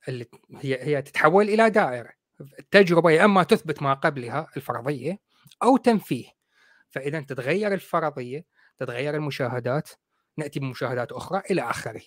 اللي 0.09 0.27
هي 0.57 0.83
هي 0.83 1.03
تتحول 1.03 1.49
إلى 1.49 1.71
دائرة. 1.71 2.20
التجربه 2.41 3.11
يا 3.11 3.25
إما 3.25 3.43
تثبت 3.43 3.83
ما 3.83 3.95
قبلها 3.95 4.47
الفرضية 4.57 5.19
أو 5.63 5.77
تنفيه. 5.77 6.27
فإذا 6.91 7.21
تتغير 7.21 7.75
الفرضية 7.75 8.47
تتغير 8.79 9.15
المشاهدات 9.15 9.91
نأتي 10.37 10.61
بمشاهدات 10.61 11.13
أخرى 11.13 11.43
إلى 11.51 11.63
آخره. 11.63 12.03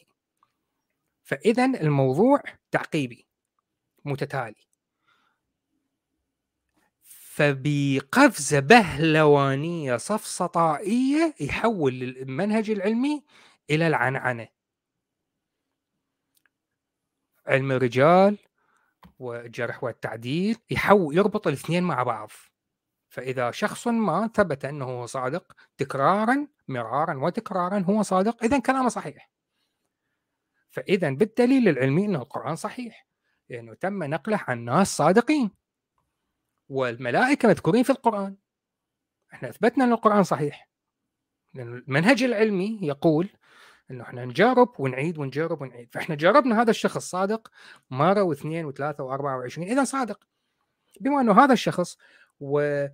فإذا 1.23 1.65
الموضوع 1.65 2.43
تعقيبي 2.71 3.27
متتالي. 4.05 4.67
فبقفزة 7.03 8.59
بهلوانية 8.59 9.97
صفصطائية 9.97 11.33
يحول 11.39 12.03
المنهج 12.03 12.69
العلمي 12.69 13.23
إلى 13.69 13.87
العنعنة. 13.87 14.47
علم 17.47 17.71
الرجال 17.71 18.37
والجرح 19.19 19.83
والتعديل 19.83 20.57
يحول 20.69 21.17
يربط 21.17 21.47
الاثنين 21.47 21.83
مع 21.83 22.03
بعض. 22.03 22.29
فإذا 23.09 23.51
شخص 23.51 23.87
ما 23.87 24.29
ثبت 24.35 24.65
أنه 24.65 24.85
هو 24.85 25.05
صادق 25.05 25.53
تكرارا 25.77 26.47
مرارا 26.67 27.13
وتكرارا 27.13 27.79
هو 27.79 28.01
صادق 28.01 28.43
إذا 28.43 28.59
كلامه 28.59 28.89
صحيح. 28.89 29.29
فإذا 30.69 31.09
بالدليل 31.09 31.69
العلمي 31.69 32.05
أنه 32.05 32.21
القرآن 32.21 32.55
صحيح 32.55 33.07
لأنه 33.49 33.73
تم 33.73 34.03
نقله 34.03 34.39
عن 34.47 34.65
ناس 34.65 34.97
صادقين. 34.97 35.51
والملائكة 36.69 37.47
مذكورين 37.47 37.83
في 37.83 37.89
القرآن. 37.89 38.37
إحنا 39.33 39.49
أثبتنا 39.49 39.83
أن 39.83 39.91
القرآن 39.91 40.23
صحيح. 40.23 40.69
لأن 41.53 41.67
المنهج 41.73 42.23
العلمي 42.23 42.79
يقول 42.81 43.29
إنه 43.93 44.03
إحنا 44.03 44.25
نجرب 44.25 44.69
ونعيد 44.79 45.17
ونجرب 45.17 45.61
ونعيد. 45.61 45.89
فإحنا 45.91 46.15
جربنا 46.15 46.61
هذا 46.61 46.71
الشخص 46.71 47.09
صادق 47.09 47.51
مرة 47.89 48.23
واثنين 48.23 48.65
وثلاثة 48.65 49.03
وأربعة 49.03 49.37
وعشرين 49.37 49.71
إذا 49.71 49.83
صادق. 49.83 50.19
بما 51.01 51.21
إنه 51.21 51.43
هذا 51.43 51.53
الشخص 51.53 51.97
و 52.39 52.85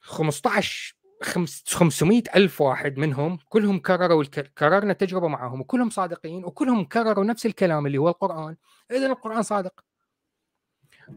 15 0.00 0.96
500 1.22 2.22
ألف 2.36 2.60
واحد 2.60 2.98
منهم 2.98 3.38
كلهم 3.48 3.78
كرروا. 3.78 4.24
كررنا 4.58 4.92
التجربة 4.92 5.28
معهم 5.28 5.60
وكلهم 5.60 5.90
صادقين 5.90 6.44
وكلهم 6.44 6.84
كرروا 6.84 7.24
نفس 7.24 7.46
الكلام 7.46 7.86
اللي 7.86 7.98
هو 7.98 8.08
القرآن. 8.08 8.56
إذا 8.90 9.06
القرآن 9.06 9.42
صادق. 9.42 9.84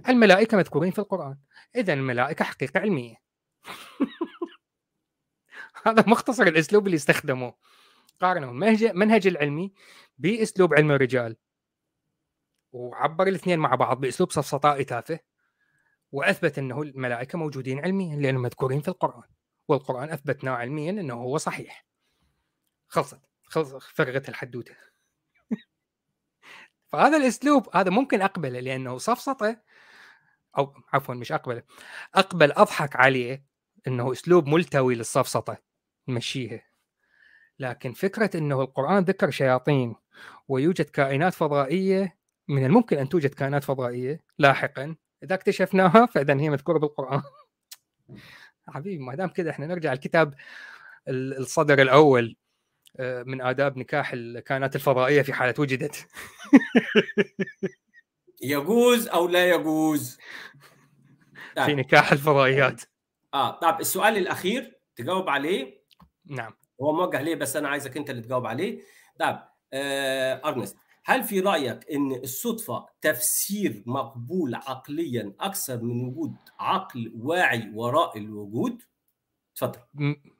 الملائكة 0.09 0.57
مذكورين 0.57 0.91
في 0.91 0.99
القرآن. 0.99 1.37
إذا 1.75 1.93
الملائكة 1.93 2.45
حقيقة 2.45 2.79
علمية. 2.79 3.15
هذا 5.85 6.03
مختصر 6.07 6.43
الأسلوب 6.43 6.85
اللي 6.85 6.95
استخدموه. 6.95 7.55
قارنوا 8.19 8.53
منهج 8.93 9.27
العلمي 9.27 9.73
بأسلوب 10.17 10.73
علم 10.73 10.91
الرجال. 10.91 11.37
وعبر 12.71 13.27
الاثنين 13.27 13.59
مع 13.59 13.75
بعض 13.75 14.01
بأسلوب 14.01 14.31
سفسطائي 14.31 14.83
تافه. 14.83 15.19
وأثبت 16.11 16.57
أنه 16.57 16.81
الملائكة 16.81 17.37
موجودين 17.37 17.79
علميا 17.79 18.15
لأنهم 18.15 18.41
مذكورين 18.41 18.81
في 18.81 18.87
القرآن. 18.87 19.29
والقرآن 19.67 20.09
أثبتناه 20.09 20.51
علميا 20.51 20.91
أنه 20.91 21.13
هو 21.13 21.37
صحيح. 21.37 21.85
خلصت. 22.87 23.21
خلص 23.43 23.73
فرغت 23.75 24.29
الحدوتة. 24.29 24.75
فهذا 26.91 27.17
الأسلوب 27.17 27.69
هذا 27.75 27.89
ممكن 27.89 28.21
أقبله 28.21 28.59
لأنه 28.59 28.97
سفسطه 28.97 29.61
أو 30.57 30.73
عفوا 30.93 31.15
مش 31.15 31.31
أقبله. 31.31 31.63
أقبل 32.15 32.51
أضحك 32.51 32.95
عليه 32.95 33.45
أنه 33.87 34.11
أسلوب 34.11 34.47
ملتوي 34.47 34.95
للسفسطه 34.95 35.57
نمشيها 36.07 36.76
لكن 37.59 37.93
فكرة 37.93 38.37
إنه 38.37 38.61
القرآن 38.61 39.03
ذكر 39.03 39.31
شياطين 39.31 39.95
ويوجد 40.47 40.85
كائنات 40.85 41.33
فضائية 41.33 42.17
من 42.47 42.65
الممكن 42.65 42.97
أن 42.97 43.09
توجد 43.09 43.33
كائنات 43.33 43.63
فضائية 43.63 44.21
لاحقا. 44.39 44.95
إذا 45.23 45.35
اكتشفناها 45.35 46.05
فاذا 46.05 46.39
هي 46.39 46.49
مذكورة 46.49 46.79
بالقرآن. 46.79 47.21
حبيبي 48.67 49.03
ما 49.03 49.15
دام 49.15 49.29
كذا 49.29 49.49
إحنا 49.49 49.67
نرجع 49.67 49.93
الكتاب 49.93 50.33
الصدر 51.07 51.81
الأول 51.81 52.35
آه، 52.99 53.23
من 53.23 53.41
آداب 53.41 53.77
نكاح 53.77 54.13
الكائنات 54.13 54.75
الفضائية 54.75 55.21
في 55.21 55.33
حالة 55.33 55.53
وجدت. 55.59 56.07
يجوز 58.41 59.07
أو 59.07 59.27
لا 59.27 59.49
يجوز؟ 59.49 60.17
في 61.55 61.65
طيب. 61.65 61.77
نكاح 61.77 62.11
الفضائيات. 62.11 62.81
آه 63.33 63.59
طيب. 63.59 63.79
السؤال 63.79 64.17
الأخير 64.17 64.79
تجاوب 64.95 65.29
عليه. 65.29 65.83
نعم. 66.25 66.56
هو 66.81 66.93
موجه 66.93 67.21
ليه 67.21 67.35
بس 67.35 67.55
أنا 67.55 67.69
عايزك 67.69 67.97
أنت 67.97 68.09
اللي 68.09 68.21
تجاوب 68.21 68.45
عليه 68.45 68.81
طيب 69.19 69.39
آه 69.73 70.41
أرنست 70.45 70.77
هل 71.07 71.23
في 71.23 71.39
رأيك 71.39 71.91
أن 71.91 72.11
الصدفة 72.11 72.85
تفسير 73.01 73.83
مقبول 73.85 74.55
عقليا 74.55 75.33
أكثر 75.39 75.81
من 75.81 76.07
وجود 76.07 76.35
عقل 76.59 77.11
واعي 77.15 77.71
وراء 77.73 78.17
الوجود؟ 78.17 78.81
تفضل 79.55 79.79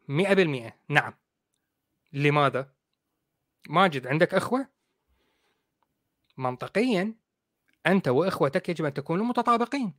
100% 0.10 0.74
نعم 0.90 1.14
لماذا؟ 2.14 2.72
ماجد 3.70 4.08
عندك 4.08 4.34
أخوة؟ 4.34 4.68
منطقيا 6.38 7.16
أنت 7.88 8.08
وإخوتك 8.08 8.70
يجب 8.70 8.86
أن 8.86 8.94
تكونوا 8.94 9.26
متطابقين 9.26 9.94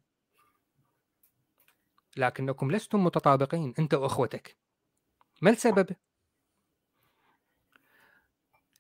لكنكم 2.17 2.71
لستم 2.71 3.05
متطابقين 3.05 3.75
أنت 3.79 3.95
وإخوتك 3.95 4.57
ما 5.43 5.51
السبب؟ 5.51 5.97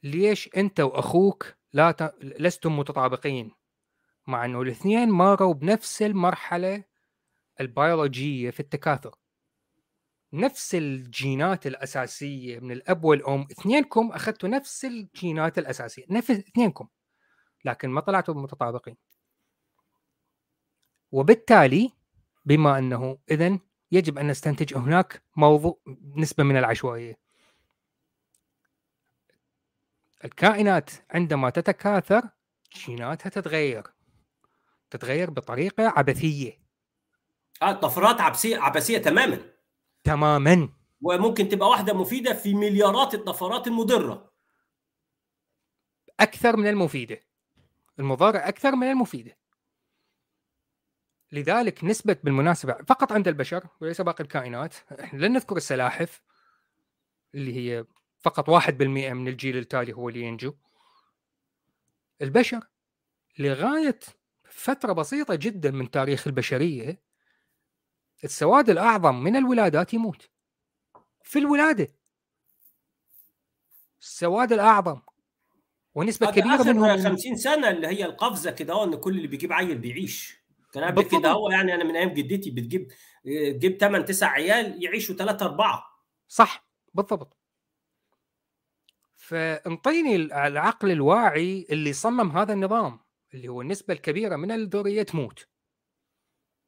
ليش 0.02 0.50
أنت 0.56 0.80
وأخوك 0.80 1.54
لا 1.72 1.90
ت... 1.90 2.14
لستم 2.22 2.78
متطابقين؟ 2.78 3.50
مع 4.26 4.44
إنه 4.44 4.62
الاثنين 4.62 5.10
مروا 5.10 5.54
بنفس 5.54 6.02
المرحلة 6.02 6.84
البيولوجية 7.60 8.50
في 8.50 8.60
التكاثر. 8.60 9.14
نفس 10.32 10.74
الجينات 10.74 11.66
الأساسية 11.66 12.58
من 12.60 12.72
الأب 12.72 13.04
والأم 13.04 13.46
اثنينكم 13.50 14.12
أخذتوا 14.12 14.48
نفس 14.48 14.84
الجينات 14.84 15.58
الأساسية 15.58 16.04
نفس 16.10 16.30
اثنينكم 16.30 16.88
لكن 17.64 17.88
ما 17.90 18.00
طلعتوا 18.00 18.34
متطابقين. 18.34 18.96
وبالتالي 21.12 21.92
بما 22.44 22.78
أنه 22.78 23.18
اذا 23.30 23.58
يجب 23.92 24.18
أن 24.18 24.28
نستنتج 24.28 24.76
هناك 24.76 25.22
موضوع 25.36 25.78
نسبة 26.16 26.44
من 26.44 26.56
العشوائية. 26.56 27.27
الكائنات 30.24 30.90
عندما 31.10 31.50
تتكاثر 31.50 32.22
جيناتها 32.76 33.30
تتغير. 33.30 33.86
تتغير 34.90 35.30
بطريقة 35.30 35.88
عبثية. 35.96 36.60
آه 37.62 37.72
طفرات 37.72 38.20
عبثيه 38.20 38.58
عبثية 38.58 38.98
تماما. 38.98 39.40
تماما. 40.04 40.68
وممكن 41.02 41.48
تبقى 41.48 41.68
واحدة 41.68 41.94
مفيدة 41.94 42.34
في 42.34 42.54
مليارات 42.54 43.14
الطفرات 43.14 43.66
المضرة. 43.66 44.32
أكثر 46.20 46.56
من 46.56 46.66
المفيدة. 46.66 47.20
المضاره 47.98 48.38
أكثر 48.38 48.76
من 48.76 48.90
المفيدة. 48.90 49.38
لذلك 51.32 51.84
نسبة 51.84 52.16
بالمناسبة 52.24 52.72
فقط 52.72 53.12
عند 53.12 53.28
البشر 53.28 53.66
وليس 53.80 54.00
باقي 54.00 54.24
الكائنات 54.24 54.74
لن 55.12 55.32
نذكر 55.32 55.56
السلاحف 55.56 56.22
اللي 57.34 57.54
هي 57.56 57.84
فقط 58.18 58.48
واحد 58.48 58.78
بالمئة 58.78 59.12
من 59.12 59.28
الجيل 59.28 59.56
التالي 59.56 59.92
هو 59.92 60.08
اللي 60.08 60.22
ينجو. 60.22 60.54
البشر 62.22 62.60
لغاية 63.38 63.98
فترة 64.50 64.92
بسيطة 64.92 65.34
جدا 65.34 65.70
من 65.70 65.90
تاريخ 65.90 66.26
البشرية 66.26 67.02
السواد 68.24 68.70
الأعظم 68.70 69.14
من 69.22 69.36
الولادات 69.36 69.94
يموت. 69.94 70.30
في 71.22 71.38
الولادة. 71.38 71.88
السواد 74.00 74.52
الأعظم. 74.52 75.00
ونسبة 75.94 76.30
كبيرة 76.30 76.62
منهم 76.62 77.02
50 77.02 77.36
سنة 77.36 77.70
اللي 77.70 77.86
هي 77.86 78.04
القفزة 78.04 78.50
كده 78.50 78.84
إن 78.84 78.94
كل 78.94 79.16
اللي 79.16 79.28
بيجيب 79.28 79.52
عيل 79.52 79.78
بيعيش. 79.78 80.38
كان 80.72 80.84
قبل 80.84 81.02
كده 81.02 81.30
هو 81.30 81.50
يعني 81.50 81.74
أنا 81.74 81.84
من 81.84 81.96
أيام 81.96 82.08
جدتي 82.08 82.50
بتجيب 82.50 82.92
تجيب 83.24 83.78
8 83.80 84.04
9 84.04 84.28
عيال 84.28 84.84
يعيشوا 84.84 85.14
3 85.14 85.46
4 85.46 85.84
صح. 86.28 86.68
بالضبط. 86.94 87.37
فانطيني 89.28 90.16
العقل 90.16 90.90
الواعي 90.90 91.66
اللي 91.70 91.92
صمم 91.92 92.30
هذا 92.30 92.52
النظام 92.52 93.00
اللي 93.34 93.48
هو 93.48 93.62
النسبة 93.62 93.94
الكبيرة 93.94 94.36
من 94.36 94.50
الذرية 94.50 95.02
تموت 95.02 95.48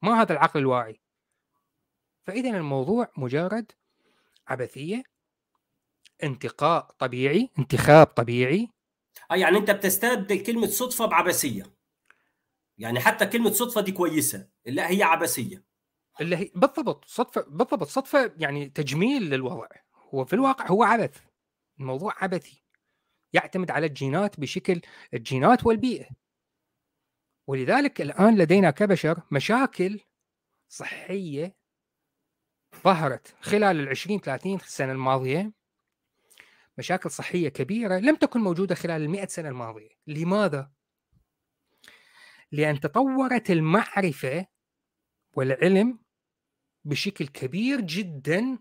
ما 0.03 0.21
هذا 0.23 0.33
العقل 0.33 0.61
الواعي. 0.61 1.01
فإذا 2.27 2.51
الموضوع 2.51 3.13
مجرد 3.17 3.73
عبثية 4.49 5.03
انتقاء 6.23 6.83
طبيعي 6.99 7.51
انتخاب 7.59 8.07
طبيعي. 8.07 8.69
آه 9.31 9.35
يعني 9.35 9.59
أنت 9.59 9.71
بتستبدل 9.71 10.43
كلمة 10.43 10.67
صدفة 10.67 11.07
بعبثية. 11.07 11.63
يعني 12.79 13.01
حتى 13.01 13.27
كلمة 13.27 13.51
صدفة 13.51 13.81
دي 13.81 13.93
كويسة 13.93 14.49
لا 14.67 14.91
هي 14.91 15.03
عبثية. 15.03 15.65
اللي 16.21 16.37
هي 16.37 16.51
بالضبط 16.55 17.05
صدفة 17.05 17.41
بالضبط 17.41 17.89
صدفة 17.89 18.33
يعني 18.37 18.69
تجميل 18.69 19.31
للوضع. 19.31 19.69
هو 20.15 20.25
في 20.25 20.33
الواقع 20.33 20.67
هو 20.67 20.83
عبث. 20.83 21.30
الموضوع 21.81 22.15
عبثي 22.25 22.63
يعتمد 23.33 23.71
على 23.71 23.87
الجينات 23.87 24.41
بشكل 24.41 24.81
الجينات 25.15 25.67
والبيئة. 25.67 26.09
ولذلك 27.47 28.01
الآن 28.01 28.39
لدينا 28.39 28.71
كبشر 28.71 29.23
مشاكل 29.31 30.01
صحية 30.69 31.57
ظهرت 32.85 33.35
خلال 33.41 33.81
ال 33.81 33.89
20 33.89 34.21
30 34.21 34.59
سنة 34.59 34.93
الماضية. 34.93 35.53
مشاكل 36.79 37.11
صحية 37.11 37.49
كبيرة 37.49 37.99
لم 37.99 38.17
تكن 38.17 38.41
موجودة 38.41 38.75
خلال 38.75 39.03
المئة 39.03 39.27
سنة 39.27 39.49
الماضية. 39.49 39.91
لماذا؟ 40.07 40.73
لأن 42.53 42.81
تطورت 42.81 43.51
المعرفة 43.51 44.47
والعلم 45.37 45.99
بشكل 46.85 47.27
كبير 47.27 47.81
جدا 47.81 48.59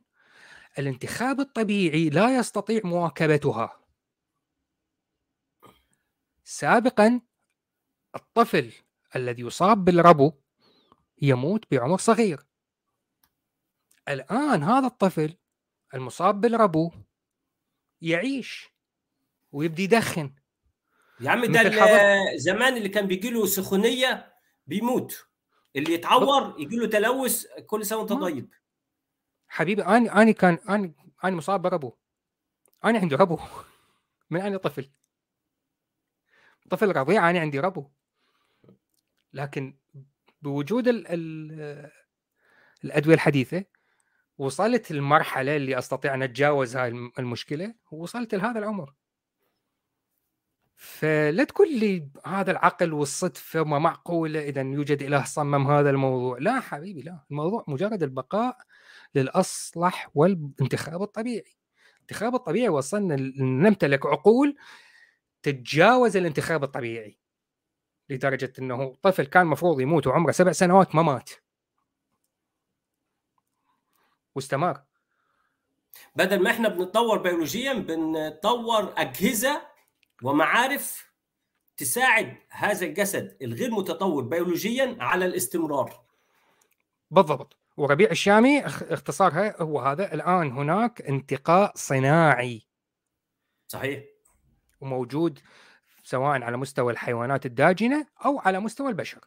الانتخاب 0.77 1.39
الطبيعي 1.39 2.09
لا 2.09 2.37
يستطيع 2.37 2.81
مواكبتها. 2.83 3.79
سابقا 6.43 7.21
الطفل 8.15 8.71
الذي 9.15 9.41
يصاب 9.41 9.85
بالربو 9.85 10.33
يموت 11.21 11.65
بعمر 11.71 11.97
صغير. 11.97 12.45
الآن 14.09 14.63
هذا 14.63 14.87
الطفل 14.87 15.37
المصاب 15.93 16.41
بالربو 16.41 16.91
يعيش 18.01 18.69
ويبدي 19.51 19.83
يدخن. 19.83 20.35
يا 21.19 21.29
عم 21.29 21.45
ده 21.45 21.63
زمان 22.35 22.77
اللي 22.77 22.89
كان 22.89 23.07
بيجي 23.07 23.29
له 23.29 23.45
سخونية 23.45 24.33
بيموت. 24.67 25.25
اللي 25.75 25.93
يتعور 25.93 26.55
يجي 26.59 26.75
له 26.75 26.87
تلوث 26.87 27.45
كل 27.67 27.85
سنة 27.85 27.97
وانت 27.97 28.13
طيب. 28.13 28.53
حبيبي 29.49 29.83
أنا 29.83 30.21
أنا 30.21 30.31
كان 30.31 30.59
أنا 30.69 30.93
أنا 31.23 31.35
مصاب 31.35 31.61
بربو. 31.61 31.95
أنا 32.85 32.99
عندي 32.99 33.15
ربو. 33.15 33.39
من 34.29 34.41
أنا 34.41 34.57
طفل. 34.57 34.91
طفل 36.69 36.95
رضيع 36.95 37.29
أنا 37.29 37.39
عندي 37.39 37.59
ربو. 37.59 37.89
لكن 39.33 39.77
بوجود 40.41 40.87
ال 40.87 41.05
ال 41.07 41.91
الأدوية 42.83 43.15
الحديثة 43.15 43.65
وصلت 44.37 44.91
المرحلة 44.91 45.55
اللي 45.55 45.77
أستطيع 45.79 46.13
أن 46.13 46.23
أتجاوز 46.23 46.75
هاي 46.77 47.11
المشكلة 47.19 47.75
ووصلت 47.91 48.35
لهذا 48.35 48.59
العمر. 48.59 48.93
فلا 50.75 51.43
تقول 51.43 51.79
لي 51.79 52.09
هذا 52.25 52.51
العقل 52.51 52.93
والصدفة 52.93 53.63
ما 53.63 53.79
معقولة 53.79 54.39
إذا 54.39 54.61
يوجد 54.61 55.03
إله 55.03 55.23
صمم 55.23 55.67
هذا 55.67 55.89
الموضوع. 55.89 56.37
لا 56.39 56.59
حبيبي 56.59 57.01
لا. 57.01 57.25
الموضوع 57.31 57.65
مجرد 57.67 58.03
البقاء 58.03 58.57
للأصلح 59.15 60.09
والانتخاب 60.15 61.01
الطبيعي. 61.01 61.55
الانتخاب 61.95 62.35
الطبيعي 62.35 62.69
وصلنا 62.69 63.15
نمتلك 63.37 64.05
عقول 64.05 64.57
تتجاوز 65.43 66.17
الانتخاب 66.17 66.63
الطبيعي. 66.63 67.19
لدرجة 68.09 68.53
أنه 68.59 68.95
طفل 69.01 69.25
كان 69.25 69.47
مفروض 69.47 69.81
يموت 69.81 70.07
وعمره 70.07 70.31
سبع 70.31 70.51
سنوات 70.51 70.95
ما 70.95 71.01
مات. 71.01 71.29
واستمر. 74.35 74.81
بدل 76.15 76.43
ما 76.43 76.51
إحنا 76.51 76.69
بنتطور 76.69 77.17
بيولوجيا 77.17 77.73
بنطور 77.73 78.93
أجهزة 78.97 79.61
ومعارف 80.23 81.09
تساعد 81.77 82.37
هذا 82.49 82.85
الجسد 82.85 83.37
الغير 83.41 83.71
متطور 83.71 84.23
بيولوجيا 84.23 84.97
على 84.99 85.25
الاستمرار. 85.25 86.01
بالضبط. 87.11 87.57
وربيع 87.79 88.11
الشامي 88.11 88.65
اختصارها 88.65 89.61
هو 89.61 89.79
هذا. 89.79 90.13
الآن 90.13 90.51
هناك 90.51 91.01
انتقاء 91.01 91.71
صناعي. 91.75 92.67
صحيح. 93.67 94.03
وموجود 94.81 95.39
سواء 96.03 96.41
على 96.43 96.57
مستوى 96.57 96.93
الحيوانات 96.93 97.45
الداجنة 97.45 98.07
أو 98.25 98.39
على 98.39 98.59
مستوى 98.59 98.89
البشر. 98.89 99.19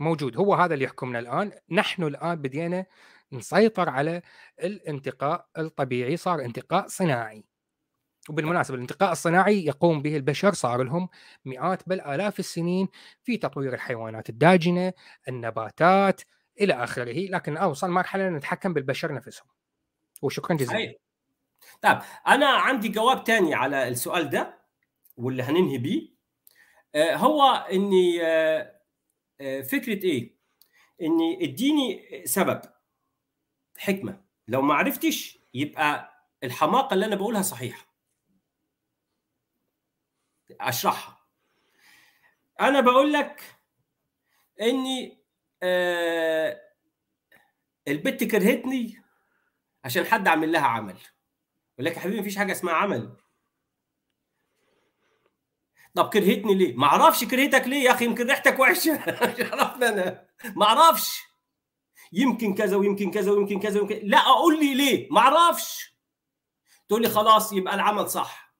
موجود. 0.00 0.36
هو 0.36 0.54
هذا 0.54 0.74
اللي 0.74 0.84
يحكمنا 0.84 1.18
الآن. 1.18 1.52
نحن 1.70 2.02
الآن 2.02 2.34
بدينا 2.34 2.86
نسيطر 3.32 3.88
على 3.88 4.22
الانتقاء 4.62 5.48
الطبيعي. 5.58 6.16
صار 6.16 6.44
انتقاء 6.44 6.86
صناعي. 6.88 7.44
وبالمناسبة 8.28 8.74
الانتقاء 8.76 9.12
الصناعي 9.12 9.66
يقوم 9.66 10.02
به 10.02 10.16
البشر. 10.16 10.52
صار 10.52 10.82
لهم 10.82 11.08
مئات 11.44 11.88
بل 11.88 12.00
آلاف 12.00 12.38
السنين 12.38 12.88
في 13.22 13.36
تطوير 13.36 13.74
الحيوانات 13.74 14.28
الداجنة، 14.28 14.92
النباتات 15.28 16.20
إلى 16.62 16.84
آخره، 16.84 17.12
لكن 17.12 17.56
أوصل 17.56 17.90
مرحلة 17.90 18.28
نتحكم 18.28 18.72
بالبشر 18.72 19.14
نفسهم. 19.14 19.46
وشكرا 20.22 20.56
جزيلا. 20.56 20.94
طيب 21.82 21.98
أنا 22.26 22.46
عندي 22.48 22.88
جواب 22.88 23.26
ثاني 23.26 23.54
على 23.54 23.88
السؤال 23.88 24.30
ده 24.30 24.58
واللي 25.16 25.42
هننهي 25.42 25.78
بيه 25.78 26.12
آه، 26.94 27.16
هو 27.16 27.42
إني 27.72 28.26
آه، 28.26 28.80
آه، 29.40 29.60
فكرة 29.62 30.04
إيه؟ 30.04 30.36
إني 31.02 31.44
إديني 31.44 32.22
سبب 32.26 32.60
حكمة 33.78 34.24
لو 34.48 34.62
ما 34.62 34.74
عرفتش 34.74 35.38
يبقى 35.54 36.12
الحماقة 36.44 36.94
اللي 36.94 37.06
أنا 37.06 37.16
بقولها 37.16 37.42
صحيحة 37.42 37.86
أشرحها 40.60 41.18
أنا 42.60 42.80
بقول 42.80 43.12
لك 43.12 43.42
إني 44.60 45.21
آه 45.62 46.60
البت 47.88 48.24
كرهتني 48.24 49.02
عشان 49.84 50.04
حد 50.04 50.28
عامل 50.28 50.52
لها 50.52 50.66
عمل. 50.66 50.96
يقول 51.78 51.86
لك 51.86 51.96
يا 51.96 52.00
حبيبي 52.00 52.20
مفيش 52.20 52.36
حاجة 52.38 52.52
اسمها 52.52 52.74
عمل. 52.74 53.16
طب 55.94 56.08
كرهتني 56.08 56.54
ليه؟ 56.54 56.74
ما 56.76 56.86
أعرفش 56.86 57.24
كرهتك 57.24 57.68
ليه 57.68 57.84
يا 57.84 57.90
أخي 57.92 58.04
يمكن 58.04 58.26
ريحتك 58.26 58.58
وحشة. 58.58 58.92
عرفنا 59.52 59.88
أنا. 59.88 60.26
ما 60.56 60.66
أعرفش. 60.66 61.22
يمكن 62.12 62.54
كذا 62.54 62.76
ويمكن 62.76 63.10
كذا 63.10 63.32
ويمكن 63.32 63.60
كذا 63.60 63.80
ويمكن 63.80 64.00
لا 64.02 64.18
أقول 64.18 64.60
لي 64.60 64.74
ليه؟ 64.74 65.08
ما 65.10 65.20
أعرفش. 65.20 65.96
تقول 66.88 67.02
لي 67.02 67.08
خلاص 67.08 67.52
يبقى 67.52 67.74
العمل 67.74 68.10
صح. 68.10 68.51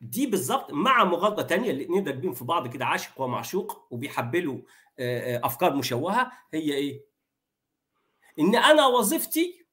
دي 0.00 0.26
بالظبط 0.26 0.72
مع 0.72 1.04
مغالطة 1.04 1.42
تانية 1.42 1.70
الاثنين 1.70 2.06
راكبين 2.08 2.32
في 2.32 2.44
بعض 2.44 2.68
كده 2.68 2.84
عاشق 2.84 3.20
ومعشوق 3.20 3.86
وبيحبلوا 3.90 4.60
أفكار 5.44 5.76
مشوهة. 5.76 6.32
هي 6.52 6.74
إيه؟ 6.74 7.04
إن 8.38 8.56
أنا 8.56 8.86
وظيفتي 8.86 9.66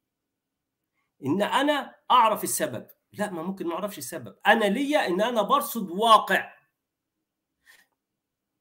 إن 1.26 1.42
أنا 1.42 1.96
أعرف 2.12 2.44
السبب. 2.44 2.88
لا 3.14 3.32
ما 3.32 3.44
ممكن 3.44 3.68
ما 3.68 3.74
أعرفش 3.74 3.98
السبب. 3.98 4.36
أنا 4.48 4.66
ليا 4.66 5.08
إن 5.08 5.22
أنا 5.22 5.42
برصد 5.42 5.90
واقع. 5.90 6.56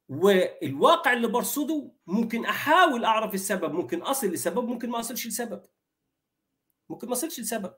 والواقع 0.09 1.13
اللي 1.13 1.29
برصده 1.29 1.93
ممكن 2.07 2.45
أحاول 2.47 3.05
أعرف 3.05 3.35
السبب 3.35 3.73
ممكن 3.73 4.03
أصل 4.03 4.27
لسبب 4.27 4.69
ممكن 4.69 4.91
ما 4.91 5.01
أصلش 5.01 5.27
لسبب. 5.27 5.63
ممكن 6.89 7.07
ما 7.07 7.13
أصلش 7.13 7.41
لسبب. 7.41 7.75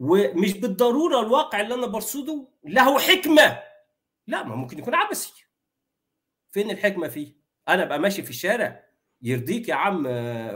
ومش 0.00 0.52
بالضرورة 0.52 1.20
الواقع 1.20 1.60
اللي 1.60 1.74
أنا 1.74 1.86
برصده 1.86 2.48
له 2.64 2.98
حكمة. 2.98 3.62
لا 4.26 4.42
ما 4.42 4.54
ممكن 4.54 4.78
يكون 4.78 4.94
عبثي. 4.94 5.44
فين 6.52 6.70
الحكمة 6.70 7.08
فيه؟ 7.08 7.34
أنا 7.68 7.82
أبقى 7.82 7.98
ماشي 7.98 8.22
في 8.22 8.30
الشارع. 8.30 8.84
يرضيك 9.22 9.68
يا 9.68 9.74
عم 9.74 10.04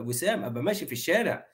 وسام 0.08 0.44
أبقى 0.44 0.62
ماشي 0.62 0.86
في 0.86 0.92
الشارع. 0.92 1.46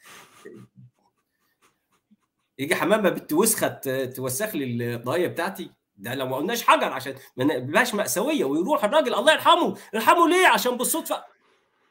يجي 2.59 2.75
حمامة 2.75 3.09
بنت 3.09 3.33
وسخة 3.33 3.69
توسخ 4.05 4.55
لي 4.55 4.95
الضايه 4.95 5.27
بتاعتي. 5.29 5.71
ده 5.97 6.15
لو 6.15 6.27
ما 6.27 6.37
قلناش 6.37 6.63
حجر 6.63 6.93
عشان 6.93 7.15
ما 7.37 7.45
نبقاش 7.45 7.95
مأساوية. 7.95 8.45
ويروح 8.45 8.85
الراجل 8.85 9.15
الله 9.15 9.33
يرحمه. 9.33 9.79
يرحمه 9.95 10.29
ليه؟ 10.29 10.47
عشان 10.47 10.77
بالصدفة. 10.77 11.25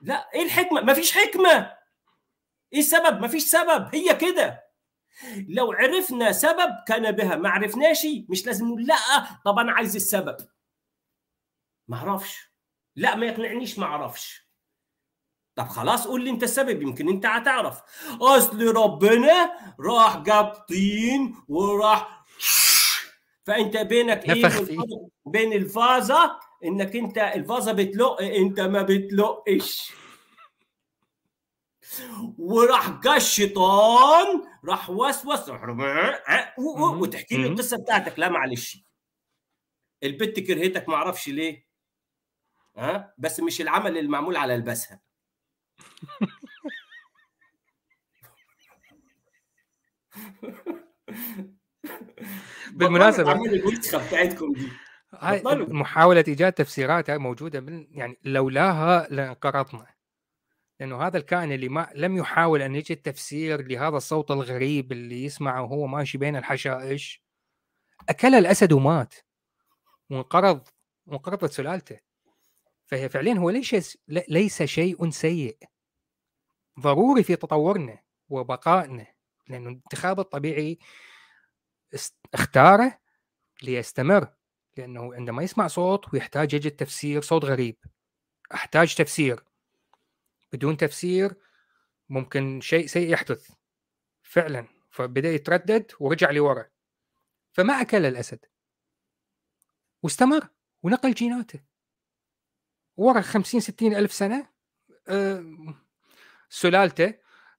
لا 0.01 0.29
إيه 0.33 0.43
الحكمة؟ 0.43 0.81
مفيش 0.81 1.11
حكمة. 1.17 1.73
إيه 2.73 2.79
السبب؟ 2.79 3.21
مفيش 3.21 3.43
سبب. 3.43 3.95
هي 3.95 4.15
كده. 4.15 4.68
لو 5.47 5.71
عرفنا 5.71 6.31
سبب 6.31 6.75
كان 6.87 7.11
بها 7.11 7.35
ما 7.35 7.49
عرفناش 7.49 8.07
مش 8.29 8.45
لازم 8.45 8.65
نقول 8.67 8.85
لا 8.85 8.95
طب 9.45 9.59
أنا 9.59 9.71
عايز 9.71 9.95
السبب. 9.95 10.37
ما 11.87 11.97
أعرفش 11.97 12.51
لا 12.95 13.15
ما 13.15 13.25
يقنعنيش 13.25 13.79
ما 13.79 13.85
أعرفش 13.85 14.49
طب 15.55 15.67
خلاص 15.67 16.07
قول 16.07 16.23
لي 16.23 16.29
أنت 16.29 16.43
السبب 16.43 16.81
يمكن 16.81 17.09
أنت 17.09 17.25
هتعرف. 17.25 17.81
أصل 18.21 18.75
ربنا 18.75 19.51
راح 19.79 20.17
جاب 20.17 20.45
طين 20.45 21.35
وراح 21.47 22.23
فأنت 23.45 23.77
بينك 23.77 24.29
إيه 24.29 24.47
بين 25.25 25.53
الفازة؟ 25.53 26.39
إنك 26.65 26.95
أنت 26.95 27.17
الفازة 27.17 27.71
بتلق 27.71 28.21
أنت 28.21 28.59
ما 28.59 28.81
بتلقش. 28.81 29.91
وراح 32.37 32.89
جا 32.89 33.15
الشيطان 33.15 34.43
راح 34.65 34.89
وسوس 34.89 35.49
وتحكي 37.01 37.37
لي 37.37 37.47
القصة 37.47 37.77
بتاعتك 37.77 38.19
لا 38.19 38.29
معلش. 38.29 38.83
البت 40.03 40.39
كرهتك 40.39 40.89
ما 40.89 40.95
أعرفش 40.95 41.29
ليه. 41.29 41.67
ها 42.77 43.13
بس 43.17 43.39
مش 43.39 43.61
العمل 43.61 43.97
اللي 43.97 44.09
معمول 44.09 44.37
على 44.37 44.55
البسها 44.55 45.01
بالمناسبة. 52.71 53.33
بتاعتكم 54.07 54.53
دي. 54.53 54.69
محاولة 55.73 56.23
إيجاد 56.27 56.53
تفسيرات 56.53 57.11
موجودة 57.11 57.59
من 57.59 57.87
يعني 57.91 58.17
لولاها 58.23 59.07
لانقرضنا. 59.11 59.98
لأنه 60.79 61.07
هذا 61.07 61.17
الكائن 61.17 61.51
اللي 61.51 61.69
ما 61.69 61.89
لم 61.95 62.17
يحاول 62.17 62.61
أن 62.61 62.75
يجد 62.75 62.97
تفسير 62.97 63.61
لهذا 63.67 63.97
الصوت 63.97 64.31
الغريب 64.31 64.91
اللي 64.91 65.25
يسمعه 65.25 65.61
وهو 65.61 65.87
ماشي 65.87 66.17
بين 66.17 66.35
الحشائش 66.35 67.23
أكل 68.09 68.35
الأسد 68.35 68.73
ومات 68.73 69.13
وانقرض 70.09 70.67
وانقرضت 71.05 71.51
سلالته. 71.51 71.99
فهي 72.85 73.09
فعليا 73.09 73.33
هو 73.33 73.49
ليس 73.49 73.97
ليس 74.07 74.63
شيء 74.63 75.09
سيء. 75.09 75.57
ضروري 76.79 77.23
في 77.23 77.35
تطورنا 77.35 77.99
وبقائنا 78.29 79.07
لأنه 79.47 79.69
الانتخاب 79.69 80.19
الطبيعي 80.19 80.79
اختاره 82.33 82.99
ليستمر 83.63 84.27
لأنه 84.77 85.15
عندما 85.15 85.43
يسمع 85.43 85.67
صوت 85.67 86.13
ويحتاج 86.13 86.53
يجد 86.53 86.71
تفسير 86.71 87.21
صوت 87.21 87.45
غريب 87.45 87.77
أحتاج 88.53 88.95
تفسير. 88.95 89.43
بدون 90.53 90.77
تفسير 90.77 91.35
ممكن 92.09 92.61
شيء 92.61 92.87
سيء 92.87 93.09
يحدث. 93.09 93.51
فعلا 94.23 94.67
فبدأ 94.89 95.29
يتردد 95.29 95.91
ورجع 95.99 96.31
لورا. 96.31 96.65
فما 97.51 97.73
أكل 97.81 98.05
الأسد. 98.05 98.45
واستمر 100.03 100.47
ونقل 100.83 101.13
جيناته. 101.13 101.59
ورا 102.97 103.21
50 103.21 103.59
60 103.59 103.95
ألف 103.95 104.13
سنة 104.13 104.49
أه 105.07 105.43
سلالته 106.49 107.13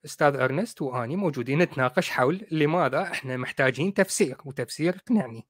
أستاذ 0.04 0.36
أرنست 0.36 0.82
وأني 0.82 1.16
موجودين 1.16 1.58
نتناقش 1.58 2.10
حول 2.10 2.46
لماذا 2.50 3.02
إحنا 3.02 3.36
محتاجين 3.36 3.94
تفسير 3.94 4.36
وتفسير 4.44 4.94
يقنعني 4.96 5.48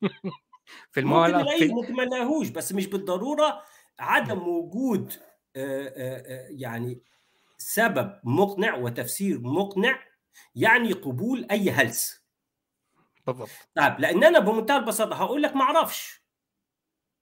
في 0.92 1.00
المال 1.00 1.34
ممكن 1.70 1.94
ما 1.94 2.04
نلاقيهوش 2.04 2.48
بس 2.48 2.72
مش 2.72 2.86
بالضرورة 2.86 3.62
عدم 3.98 4.48
وجود 4.48 5.12
آآ 5.12 5.18
آآ 5.18 5.29
يعني 6.50 7.00
سبب 7.58 8.20
مقنع 8.24 8.74
وتفسير 8.74 9.40
مقنع 9.40 10.04
يعني 10.54 10.92
قبول 10.92 11.46
أي 11.50 11.70
هلس. 11.70 12.24
بالضبط. 13.26 13.48
طيب 13.74 14.00
لأن 14.00 14.24
أنا 14.24 14.38
بمنتهى 14.38 14.76
البساطة 14.76 15.16
هقول 15.16 15.42
لك 15.42 15.56
ما 15.56 15.62
أعرفش. 15.62 16.20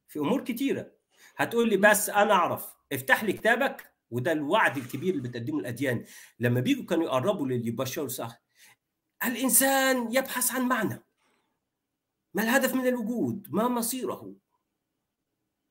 في 0.09 0.19
أمور 0.19 0.45
كتيرة. 0.45 0.93
هتقول 1.37 1.69
لي 1.69 1.77
بس 1.77 2.11
أنا 2.11 2.33
أعرف. 2.33 2.77
افتح 2.93 3.25
لي 3.25 3.33
كتابك 3.33 3.93
وده 4.11 4.33
الوعد 4.33 4.77
الكبير 4.77 5.15
اللي 5.15 5.29
بتقدمه 5.29 5.61
الأديان. 5.61 6.05
لما 6.41 6.61
بيجوا 6.61 6.85
كانوا 6.85 7.05
يقربوا 7.05 7.47
للي 7.47 7.69
يبشروا 7.69 8.09
صح 8.09 8.41
الإنسان 9.25 10.15
يبحث 10.15 10.53
عن 10.53 10.69
معنى. 10.69 11.03
ما 12.35 12.43
الهدف 12.43 12.75
من 12.75 12.87
الوجود؟ 12.87 13.47
ما 13.51 13.69
مصيره؟ 13.69 14.35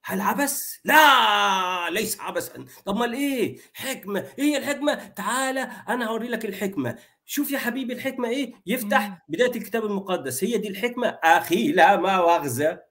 هل 0.09 0.21
عبث؟ 0.21 0.77
لا 0.83 1.89
ليس 1.89 2.19
عبثا 2.19 2.65
طب 2.85 2.95
ما 2.95 3.13
إيه 3.13 3.57
حكمة. 3.73 4.19
إيه 4.39 4.45
هي 4.45 4.57
الحكمة؟ 4.57 4.95
تعالى 4.95 5.61
أنا 5.89 6.07
هوري 6.07 6.27
لك 6.27 6.45
الحكمة. 6.45 6.97
شوف 7.25 7.51
يا 7.51 7.59
حبيبي 7.59 7.93
الحكمة 7.93 8.29
إيه؟ 8.29 8.53
يفتح 8.65 9.25
بداية 9.29 9.55
الكتاب 9.55 9.85
المقدس. 9.85 10.43
هي 10.43 10.57
دي 10.57 10.67
الحكمة؟ 10.67 11.07
أخي 11.23 11.71
لا 11.71 11.95
ما 11.95 12.19
واغزه 12.19 12.81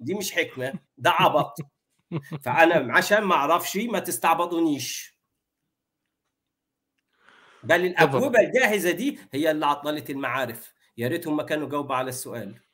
دي 0.00 0.14
مش 0.14 0.32
حكمة 0.32 0.72
ده 0.98 1.10
عبط. 1.10 1.56
فأنا 2.44 2.96
عشان 2.96 3.22
ما 3.22 3.34
أعرفش 3.34 3.76
ما 3.76 3.98
تستعبطونيش. 3.98 5.18
بل 7.62 7.86
الاجوبه 7.86 8.40
الجاهزة 8.40 8.90
دي 8.90 9.18
هي 9.32 9.50
اللي 9.50 9.66
عطلت 9.66 10.10
المعارف. 10.10 10.74
يا 10.96 11.08
ريتهم 11.08 11.36
ما 11.36 11.42
كانوا 11.42 11.68
جاوبوا 11.68 11.96
على 11.96 12.08
السؤال. 12.08 12.65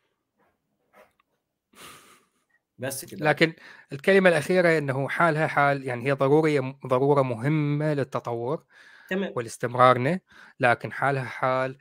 بس 2.82 3.04
كده. 3.04 3.26
لكن 3.26 3.52
الكلمة 3.92 4.28
الأخيرة 4.28 4.78
إنه 4.78 5.08
حالها 5.08 5.46
حال 5.46 5.84
يعني 5.84 6.06
هي 6.06 6.12
ضرورية 6.12 6.78
ضرورة 6.86 7.22
مهمة 7.22 7.94
للتطور 7.94 8.64
تمام. 9.10 9.32
ولاستمرارنا 9.36 10.20
لكن 10.60 10.92
حالها 10.92 11.24
حال 11.24 11.78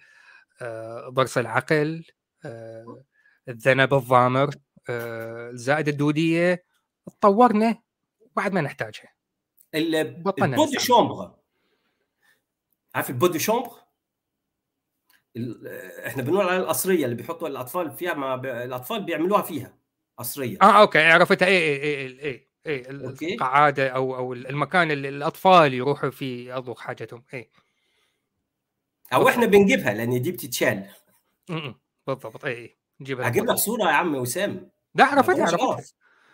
آه، 0.61 1.09
ضرس 1.09 1.37
العقل 1.37 2.05
آه، 2.45 3.03
الذنب 3.47 3.93
الضامر 3.93 4.55
آه، 4.89 5.49
الزائده 5.49 5.91
الدودية 5.91 6.65
تطورنا 7.05 7.81
بعد 8.35 8.53
ما 8.53 8.61
نحتاجها. 8.61 9.13
البودي 9.75 10.79
شومبر 10.79 11.35
عارف 12.95 13.09
البودي 13.09 13.39
شومبر 13.39 13.81
إحنا 16.07 16.23
بنقول 16.23 16.47
على 16.47 16.57
القصريه 16.57 17.05
اللي 17.05 17.15
بيحطوا 17.15 17.47
الأطفال 17.47 17.91
فيها 17.91 18.13
ما 18.13 18.35
ب... 18.35 18.45
الأطفال 18.45 19.03
بيعملوها 19.03 19.41
فيها. 19.41 19.80
قصريه 20.21 20.57
آه 20.61 20.81
okay. 20.81 20.99
عرفتها 20.99 21.45
اي 21.47 21.57
اي 21.57 21.83
اي 21.83 22.19
اي 22.25 22.47
اي 22.67 22.89
القعادة 22.89 23.87
أو 23.87 24.15
أو 24.15 24.33
المكان 24.33 24.91
اللي 24.91 25.09
الأطفال 25.09 25.73
يروحوا 25.73 26.09
فيه 26.09 26.49
يقضوا 26.49 26.75
حاجتهم. 26.75 27.23
اي 27.33 27.49
أو 29.13 29.29
إحنا 29.29 29.45
بنجيبها 29.45 29.93
لأن 29.93 30.21
دي 30.21 30.31
بتتشال. 30.31 30.85
بالضبط. 32.07 32.45
اي 32.45 32.77
نجيبها 33.01 33.27
أجيب 33.27 33.45
لك 33.45 33.55
صورة 33.55 33.83
يا 33.83 33.93
عم 33.93 34.15
وسام. 34.15 34.69
لا 34.95 35.05
عرفتها 35.05 35.41
عرفتها. 35.45 35.83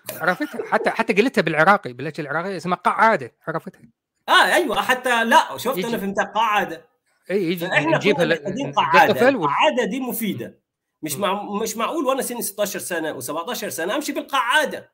عرفتها. 0.22 0.66
حتى 0.66 0.90
حتى 0.90 1.14
قلتها 1.14 1.42
بالعراقي. 1.42 1.94
باللهجة 1.94 2.22
العراقية 2.22 2.58
اسمها 2.58 2.78
قعادة. 2.78 3.36
عرفتها. 3.48 3.82
آه 4.30 4.54
أيوه. 4.56 4.82
حتى 4.82 5.24
لا 5.26 5.58
شفت 5.58 5.86
أنا 5.86 5.98
فهمتها 5.98 6.26
قاعدة 6.26 6.86
اي 7.32 7.44
يجي. 7.44 7.68
إحنا 7.68 7.98
نجيبها 7.98 8.24
القعاده 8.24 9.86
دي 9.86 10.00
مفيدة. 10.00 10.67
مش 11.02 11.16
مع... 11.16 11.44
مش 11.44 11.78
معقول 11.78 12.06
وأنا 12.06 12.22
سني 12.22 12.42
16 12.42 12.80
سنة 12.80 13.20
و17 13.20 13.54
سنة 13.54 13.96
أمشي 13.96 14.12
بالقعادة. 14.12 14.92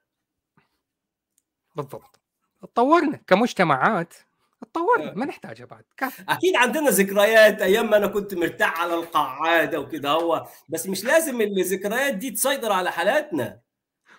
بالضبط. 1.76 2.20
تطورنا 2.62 3.18
كمجتمعات. 3.28 4.14
تطورنا 4.62 5.14
ما 5.14 5.26
نحتاجها 5.26 5.66
بعد. 5.66 5.84
كافي. 5.98 6.24
أكيد 6.30 6.56
عندنا 6.56 6.90
ذكريات 6.90 7.62
أيام 7.62 7.90
ما 7.90 7.98
أنا 7.98 8.08
كنت 8.08 8.34
مرتاح 8.34 8.82
على 8.82 8.96
القعادة 8.96 9.80
وكده 9.80 10.10
هو 10.10 10.48
بس 10.70 10.88
مش 10.88 11.04
لازم 11.04 11.42
الذكريات 11.42 12.14
دي 12.14 12.32
تسيطر 12.32 12.72
على 12.72 12.92
حالاتنا. 12.92 13.60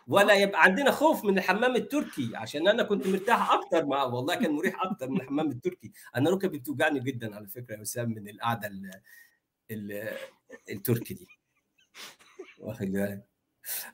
ولا 0.06 0.35
يبقى 0.35 0.62
عندنا 0.62 0.90
خوف 0.90 1.24
من 1.24 1.39
الحمام 1.39 1.77
التركي 1.77 2.31
عشان 2.35 2.69
أنا 2.69 2.82
كنت 2.82 3.06
مرتاح 3.06 3.51
أكتر 3.52 3.86
مع 3.86 4.02
والله 4.05 4.35
كان 4.35 4.51
مريح 4.51 4.82
أكتر 4.82 5.09
من 5.09 5.20
الحمام 5.20 5.51
التركي. 5.51 5.93
أنا 6.16 6.31
ركبي 6.31 6.59
بتوجعني 6.59 7.01
جدا 7.01 7.36
على 7.36 7.48
فكرة 7.48 7.74
يا 7.77 7.81
وسام 7.81 8.09
من 8.11 8.28
القعدة 8.28 8.69
ال 8.69 8.90
ال 9.70 10.09
التركي 10.70 11.15
دي. 11.15 11.28
واخد 12.64 12.86
بالك 12.86 13.28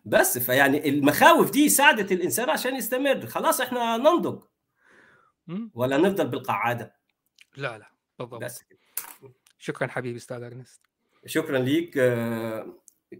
بس 0.04 0.38
فيعني 0.38 0.88
المخاوف 0.88 1.50
دي 1.50 1.68
ساعدت 1.68 2.12
الإنسان 2.12 2.50
عشان 2.50 2.76
يستمر. 2.76 3.26
خلاص 3.26 3.60
إحنا 3.60 3.96
ننضج. 3.96 4.42
ولا 5.74 5.96
نفضل 5.96 6.28
بالقعادة. 6.28 6.94
لا 7.56 7.78
لا. 7.78 7.90
بالضبط. 8.18 8.42
بس 8.42 8.62
كده. 8.62 8.78
شكرا 9.58 9.88
حبيبي 9.88 10.16
أستاذ 10.16 10.42
أرنست. 10.42 10.80
شكرا 11.26 11.58
ليك. 11.58 11.90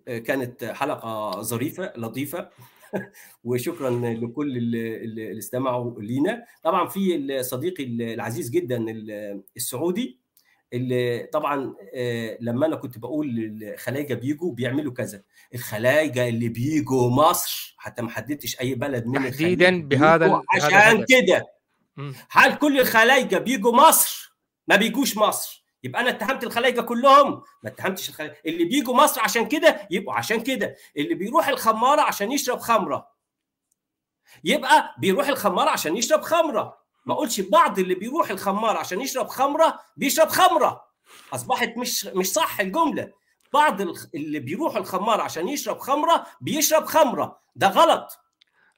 كانت 0.06 0.64
حلقة 0.64 1.43
ظريفة 1.43 1.93
لطيفة. 1.97 2.51
وشكرا 3.44 3.90
لكل 3.90 4.56
اللي 4.56 5.39
استمعوا 5.39 6.02
لينا. 6.02 6.44
طبعا 6.62 6.89
في 6.89 7.43
صديقي 7.43 7.85
العزيز 7.85 8.51
جدا 8.51 8.86
السعودي. 9.56 10.20
اللي 10.73 11.29
طبعا 11.33 11.75
لما 12.41 12.67
أنا 12.67 12.77
كنت 12.77 12.99
بقول 12.99 13.59
الخلايجه 13.63 14.15
بيجوا 14.15 14.53
بيعملوا 14.53 14.93
كذا. 14.93 15.23
الخلايجة 15.55 16.29
اللي 16.29 16.49
بيجوا 16.49 17.11
مصر 17.11 17.75
حتى 17.79 18.03
ما 18.03 18.11
حددتش 18.11 18.61
أي 18.61 18.75
بلد 18.75 19.07
من 19.07 19.31
تحديدا 19.31 19.83
بهذا 19.83 20.43
عشان 20.55 21.05
كده. 21.05 21.47
هل 22.31 22.55
كل 22.55 22.81
الخلايجة 22.81 23.39
بيجوا 23.39 23.73
مصر؟ 23.73 24.37
ما 24.69 24.77
بيجوش 24.77 25.17
مصر. 25.17 25.65
يبقى 25.85 26.01
أنا 26.01 26.11
اتهمت 26.11 26.45
الخلايجة 26.45 26.81
كلهم. 26.81 27.43
ما 27.63 27.71
اتهمتش 27.71 28.09
الخلايجة. 28.09 28.37
اللي 28.47 28.65
بيجوا 28.65 28.95
مصر 28.95 29.21
عشان 29.21 29.49
كده 29.49 29.89
يبقوا 29.91 30.15
عشان 30.15 30.41
كده. 30.41 30.77
اللي 30.97 31.15
بيروح 31.15 31.49
الخمارة 31.49 32.01
عشان 32.01 32.33
يشرب 32.33 32.59
خمرة. 32.59 33.09
يبقى 34.45 34.95
بيروح 34.99 35.29
الخمارة 35.29 35.71
عشان 35.71 35.97
يشرب 35.97 36.21
خمرة. 36.21 36.81
ما 37.06 37.14
اقولش 37.14 37.40
بعض 37.40 37.78
اللي 37.78 37.94
بيروح 37.94 38.31
الخمارة 38.31 38.78
عشان 38.78 39.01
يشرب 39.01 39.28
خمرة 39.28 39.81
بيشرب 39.97 40.28
خمرة. 40.28 40.85
أصبحت 41.32 41.77
مش 41.77 42.06
مش 42.06 42.32
صح 42.32 42.60
الجملة. 42.60 43.12
بعض 43.52 43.81
اللي 44.14 44.39
بيروح 44.39 44.77
الخمارة 44.77 45.22
عشان 45.22 45.48
يشرب 45.48 45.78
خمرة 45.78 46.27
بيشرب 46.40 46.85
خمرة. 46.85 47.40
ده 47.56 47.68
غلط. 47.68 48.18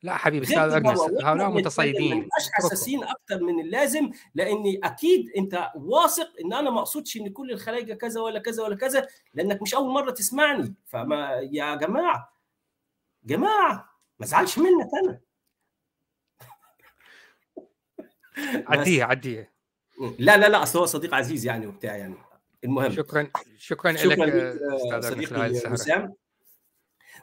لا 0.02 0.16
حبيبي 0.16 0.46
أستاذ 0.46 0.58
ارنست 0.58 1.24
هؤلاء 1.24 1.50
متصيدين. 1.50 2.18
مش 2.18 2.48
حساسين 2.52 3.04
أكتر 3.04 3.40
من 3.42 3.60
اللازم 3.60 4.10
لأني 4.34 4.80
أكيد 4.84 5.30
أنت 5.36 5.70
واثق 5.74 6.28
إن 6.44 6.52
أنا 6.52 6.70
ما 6.70 6.78
أقصدش 6.78 7.16
إن 7.16 7.28
كل 7.28 7.50
الخلايجة 7.50 7.94
كذا 7.94 8.20
ولا 8.20 8.38
كذا 8.38 8.62
ولا 8.62 8.76
كذا 8.76 9.06
لأنك 9.34 9.62
مش 9.62 9.74
أول 9.74 9.92
مرة 9.92 10.10
تسمعني. 10.10 10.74
فما 10.86 11.30
يا 11.52 11.74
جماعة 11.74 12.32
جماعة 13.24 13.72
ما 14.18 14.26
أزعلش 14.26 14.58
منك 14.58 14.88
أنا. 15.04 15.20
عديها 18.66 19.04
عديها. 19.04 19.48
لا 20.18 20.36
لا 20.36 20.48
لا 20.48 20.62
أصل 20.62 20.78
هو 20.78 20.86
صديق 20.86 21.14
عزيز 21.14 21.46
يعني 21.46 21.66
وبتاع 21.66 21.96
يعني. 21.96 22.14
المهم. 22.64 22.92
شكرا 22.92 23.30
شكرا, 23.56 23.92
شكرا 23.92 24.26
لك 24.26 24.32
أستاذ 24.32 25.10
صديقي 25.10 25.72
وسام. 25.72 26.14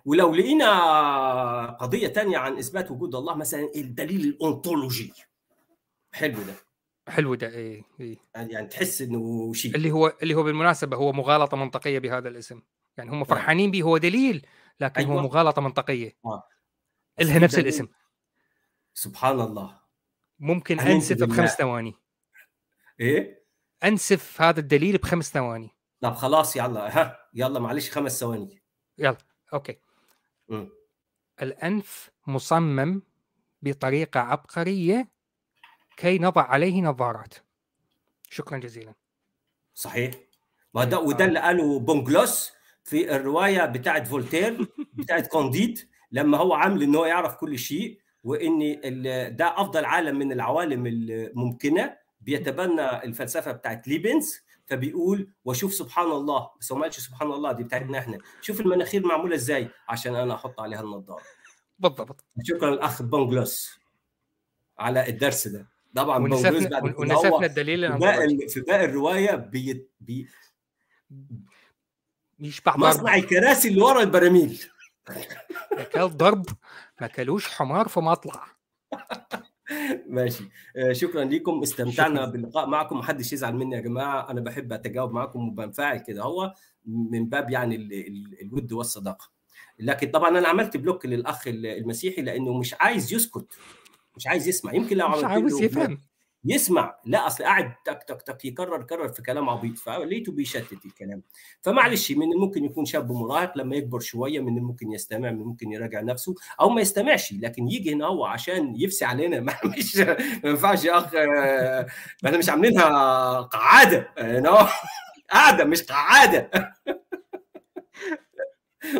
ولو 0.05 0.35
لقينا 0.35 1.65
قضية 1.65 2.07
تانية 2.07 2.37
عن 2.37 2.57
إثبات 2.57 2.91
وجود 2.91 3.15
الله 3.15 3.35
مثلا 3.35 3.71
الدليل 3.75 4.21
الأونتولوجي 4.21 5.13
حلو 6.13 6.37
ده. 6.37 6.53
حلو 7.07 7.35
ده 7.35 7.47
إيه 7.47 7.83
إيه. 7.99 8.17
يعني 8.35 8.67
تحس 8.67 9.01
إنه 9.01 9.53
شيء. 9.53 9.75
اللي 9.75 9.91
هو 9.91 10.17
اللي 10.23 10.33
هو 10.33 10.43
بالمناسبة 10.43 10.97
هو 10.97 11.11
مغالطة 11.11 11.57
منطقية 11.57 11.99
بهذا 11.99 12.29
الاسم. 12.29 12.61
يعني 12.97 13.11
هم 13.11 13.23
فرحانين 13.23 13.71
به 13.71 13.81
هو 13.81 13.97
دليل 13.97 14.45
لكن 14.79 15.01
أيوة. 15.01 15.13
هو 15.13 15.21
مغالطة 15.21 15.61
منطقية. 15.61 16.17
آه. 16.25 16.43
لها 17.19 17.39
نفس 17.39 17.59
الاسم. 17.59 17.87
سبحان 18.93 19.39
الله. 19.39 19.78
ممكن 20.39 20.79
أنسف 20.79 21.17
بخمس 21.23 21.49
ثواني. 21.49 21.95
إيه؟ 22.99 23.43
أنسف 23.83 24.41
هذا 24.41 24.59
الدليل 24.59 24.97
بخمس 24.97 25.31
ثواني. 25.33 25.69
طب 26.01 26.13
خلاص 26.13 26.55
يلا. 26.55 26.97
ها 26.97 27.17
يلا 27.33 27.59
معلش 27.59 27.91
خمس 27.91 28.19
ثواني. 28.19 28.61
يلا 28.97 29.17
okay. 29.53 29.77
م. 30.49 30.65
الأنف 31.41 32.09
مصمم 32.27 33.01
بطريقة 33.61 34.19
عبقرية 34.19 35.11
كي 35.97 36.19
نضع 36.19 36.41
عليه 36.41 36.81
نظارات. 36.81 37.33
شكرا 38.29 38.57
جزيلا. 38.57 38.93
صحيح. 39.73 40.11
ما 40.73 40.83
ده 40.83 40.99
وده 40.99 41.25
اللي 41.25 41.39
قاله 41.39 41.79
بونجلوس 41.79 42.51
في 42.83 43.15
الرواية 43.15 43.65
بتاعت 43.65 44.07
فولتير 44.07 44.67
بتاعت 44.99 45.27
كانديد 45.27 45.89
لما 46.11 46.37
هو 46.37 46.53
عامل 46.53 46.83
ان 46.83 46.95
هو 46.95 47.05
يعرف 47.05 47.35
كل 47.35 47.59
شيء. 47.59 47.99
وان 48.23 48.79
ده 49.35 49.61
أفضل 49.61 49.85
عالم 49.85 50.19
من 50.19 50.31
العوالم 50.31 50.87
الممكنة. 50.87 51.97
بيتبنى 52.21 53.03
الفلسفة 53.03 53.51
بتاعت 53.51 53.87
ليبنز 53.87 54.39
فبيقول 54.65 55.29
وشوف 55.45 55.73
سبحان 55.73 56.11
الله. 56.11 56.49
بس 56.59 56.71
هو 56.71 56.77
ما 56.77 56.83
قالش 56.83 56.99
سبحان 56.99 57.31
الله 57.31 57.51
دي 57.51 57.63
بتاعتنا 57.63 57.99
إحنا. 57.99 58.17
شوف 58.41 58.61
المناخير 58.61 59.05
معمولة 59.05 59.35
إزاي؟ 59.35 59.69
عشان 59.89 60.15
أنا 60.15 60.35
أحط 60.35 60.59
عليها 60.59 60.81
النضاره 60.81 61.23
بالضبط. 61.79 62.23
شكرا 62.43 62.73
الاخ 62.73 63.01
بونجلوس 63.01 63.79
على 64.79 65.07
الدرس 65.07 65.47
ده. 65.47 65.67
طبعا 65.95 66.17
ونسفنا, 66.17 66.83
ونسفنا 66.83 67.45
الدليل 67.45 67.91
في 67.93 67.97
باقي, 67.99 68.47
في 68.47 68.61
باقي 68.61 68.85
الرواية 68.85 69.35
بي 69.35 69.87
بي 69.99 70.27
يشبع 72.39 72.77
مصنع 72.77 73.15
الكراسي 73.15 73.67
اللي 73.67 73.81
ورا 73.81 74.01
البراميل. 74.01 74.63
اكل 75.71 76.07
ضرب. 76.07 76.45
ما 77.01 77.07
كلوش 77.07 77.47
حمار 77.47 77.87
في 77.87 77.99
مطلع. 77.99 78.45
ماشي. 80.07 80.43
آه، 80.77 80.93
شكرا 80.93 81.23
لكم 81.23 81.61
استمتعنا 81.61 82.15
شكرا. 82.15 82.25
باللقاء 82.31 82.67
معكم. 82.67 82.97
محدش 82.97 83.33
يزعل 83.33 83.55
مني 83.55 83.75
يا 83.75 83.81
جماعة. 83.81 84.31
أنا 84.31 84.41
بحب 84.41 84.73
أتجاوب 84.73 85.11
معكم 85.11 85.47
وبنفعل 85.47 85.97
كده. 85.97 86.23
هو 86.23 86.53
من 86.85 87.29
باب 87.29 87.49
يعني 87.49 87.75
الود 88.41 88.73
والصداقة. 88.73 89.31
لكن 89.79 90.11
طبعا 90.11 90.29
أنا 90.29 90.47
عملت 90.47 90.77
بلوك 90.77 91.05
للأخ 91.05 91.43
المسيحي 91.47 92.21
لأنه 92.21 92.57
مش 92.57 92.75
عايز 92.79 93.13
يسكت. 93.13 93.57
مش 94.17 94.27
عايز 94.27 94.47
يسمع. 94.47 94.73
يمكن 94.73 94.97
لو 94.97 95.07
مش 95.09 95.23
عاوز 95.23 95.61
يفهم. 95.61 95.97
يسمع 96.45 96.95
لا 97.05 97.27
أصل 97.27 97.43
قاعد 97.43 97.73
تك 97.85 98.03
تك 98.03 98.21
تك 98.21 98.45
يكرر 98.45 98.83
كرر 98.83 99.09
في 99.09 99.21
كلام 99.21 99.49
عبيط 99.49 99.77
فلقيته 99.77 100.31
بيشتت 100.31 100.85
الكلام. 100.85 101.23
فمعلش 101.61 102.11
من 102.11 102.33
الممكن 102.33 102.65
يكون 102.65 102.85
شاب 102.85 103.11
مراهق 103.11 103.57
لما 103.57 103.75
يكبر 103.75 103.99
شوية 103.99 104.39
من 104.39 104.57
الممكن 104.57 104.91
يستمع 104.91 105.31
من 105.31 105.41
الممكن 105.41 105.71
يراجع 105.71 106.01
نفسه 106.01 106.35
أو 106.61 106.69
ما 106.69 106.81
يستمعش 106.81 107.33
لكن 107.33 107.67
يجي 107.67 107.93
هنا 107.93 108.05
هو 108.05 108.25
عشان 108.25 108.75
يفسي 108.77 109.05
علينا. 109.05 109.39
ما 109.49 109.55
مش 109.65 109.97
ما 109.97 110.49
ينفعش 110.49 110.85
يا 110.85 110.97
اخ 110.97 111.15
إحنا 112.25 112.37
مش 112.37 112.49
عاملينها 112.49 113.41
قعادة 113.41 114.13
قاعدة 115.31 115.63
مش 115.65 115.83
قعادة. 115.83 116.49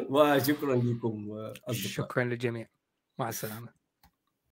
وشكرا 0.10 0.76
لكم 0.76 1.28
شكرا 1.72 2.24
للجميع. 2.24 2.68
مع 3.20 3.30
السلامة. 3.30 3.78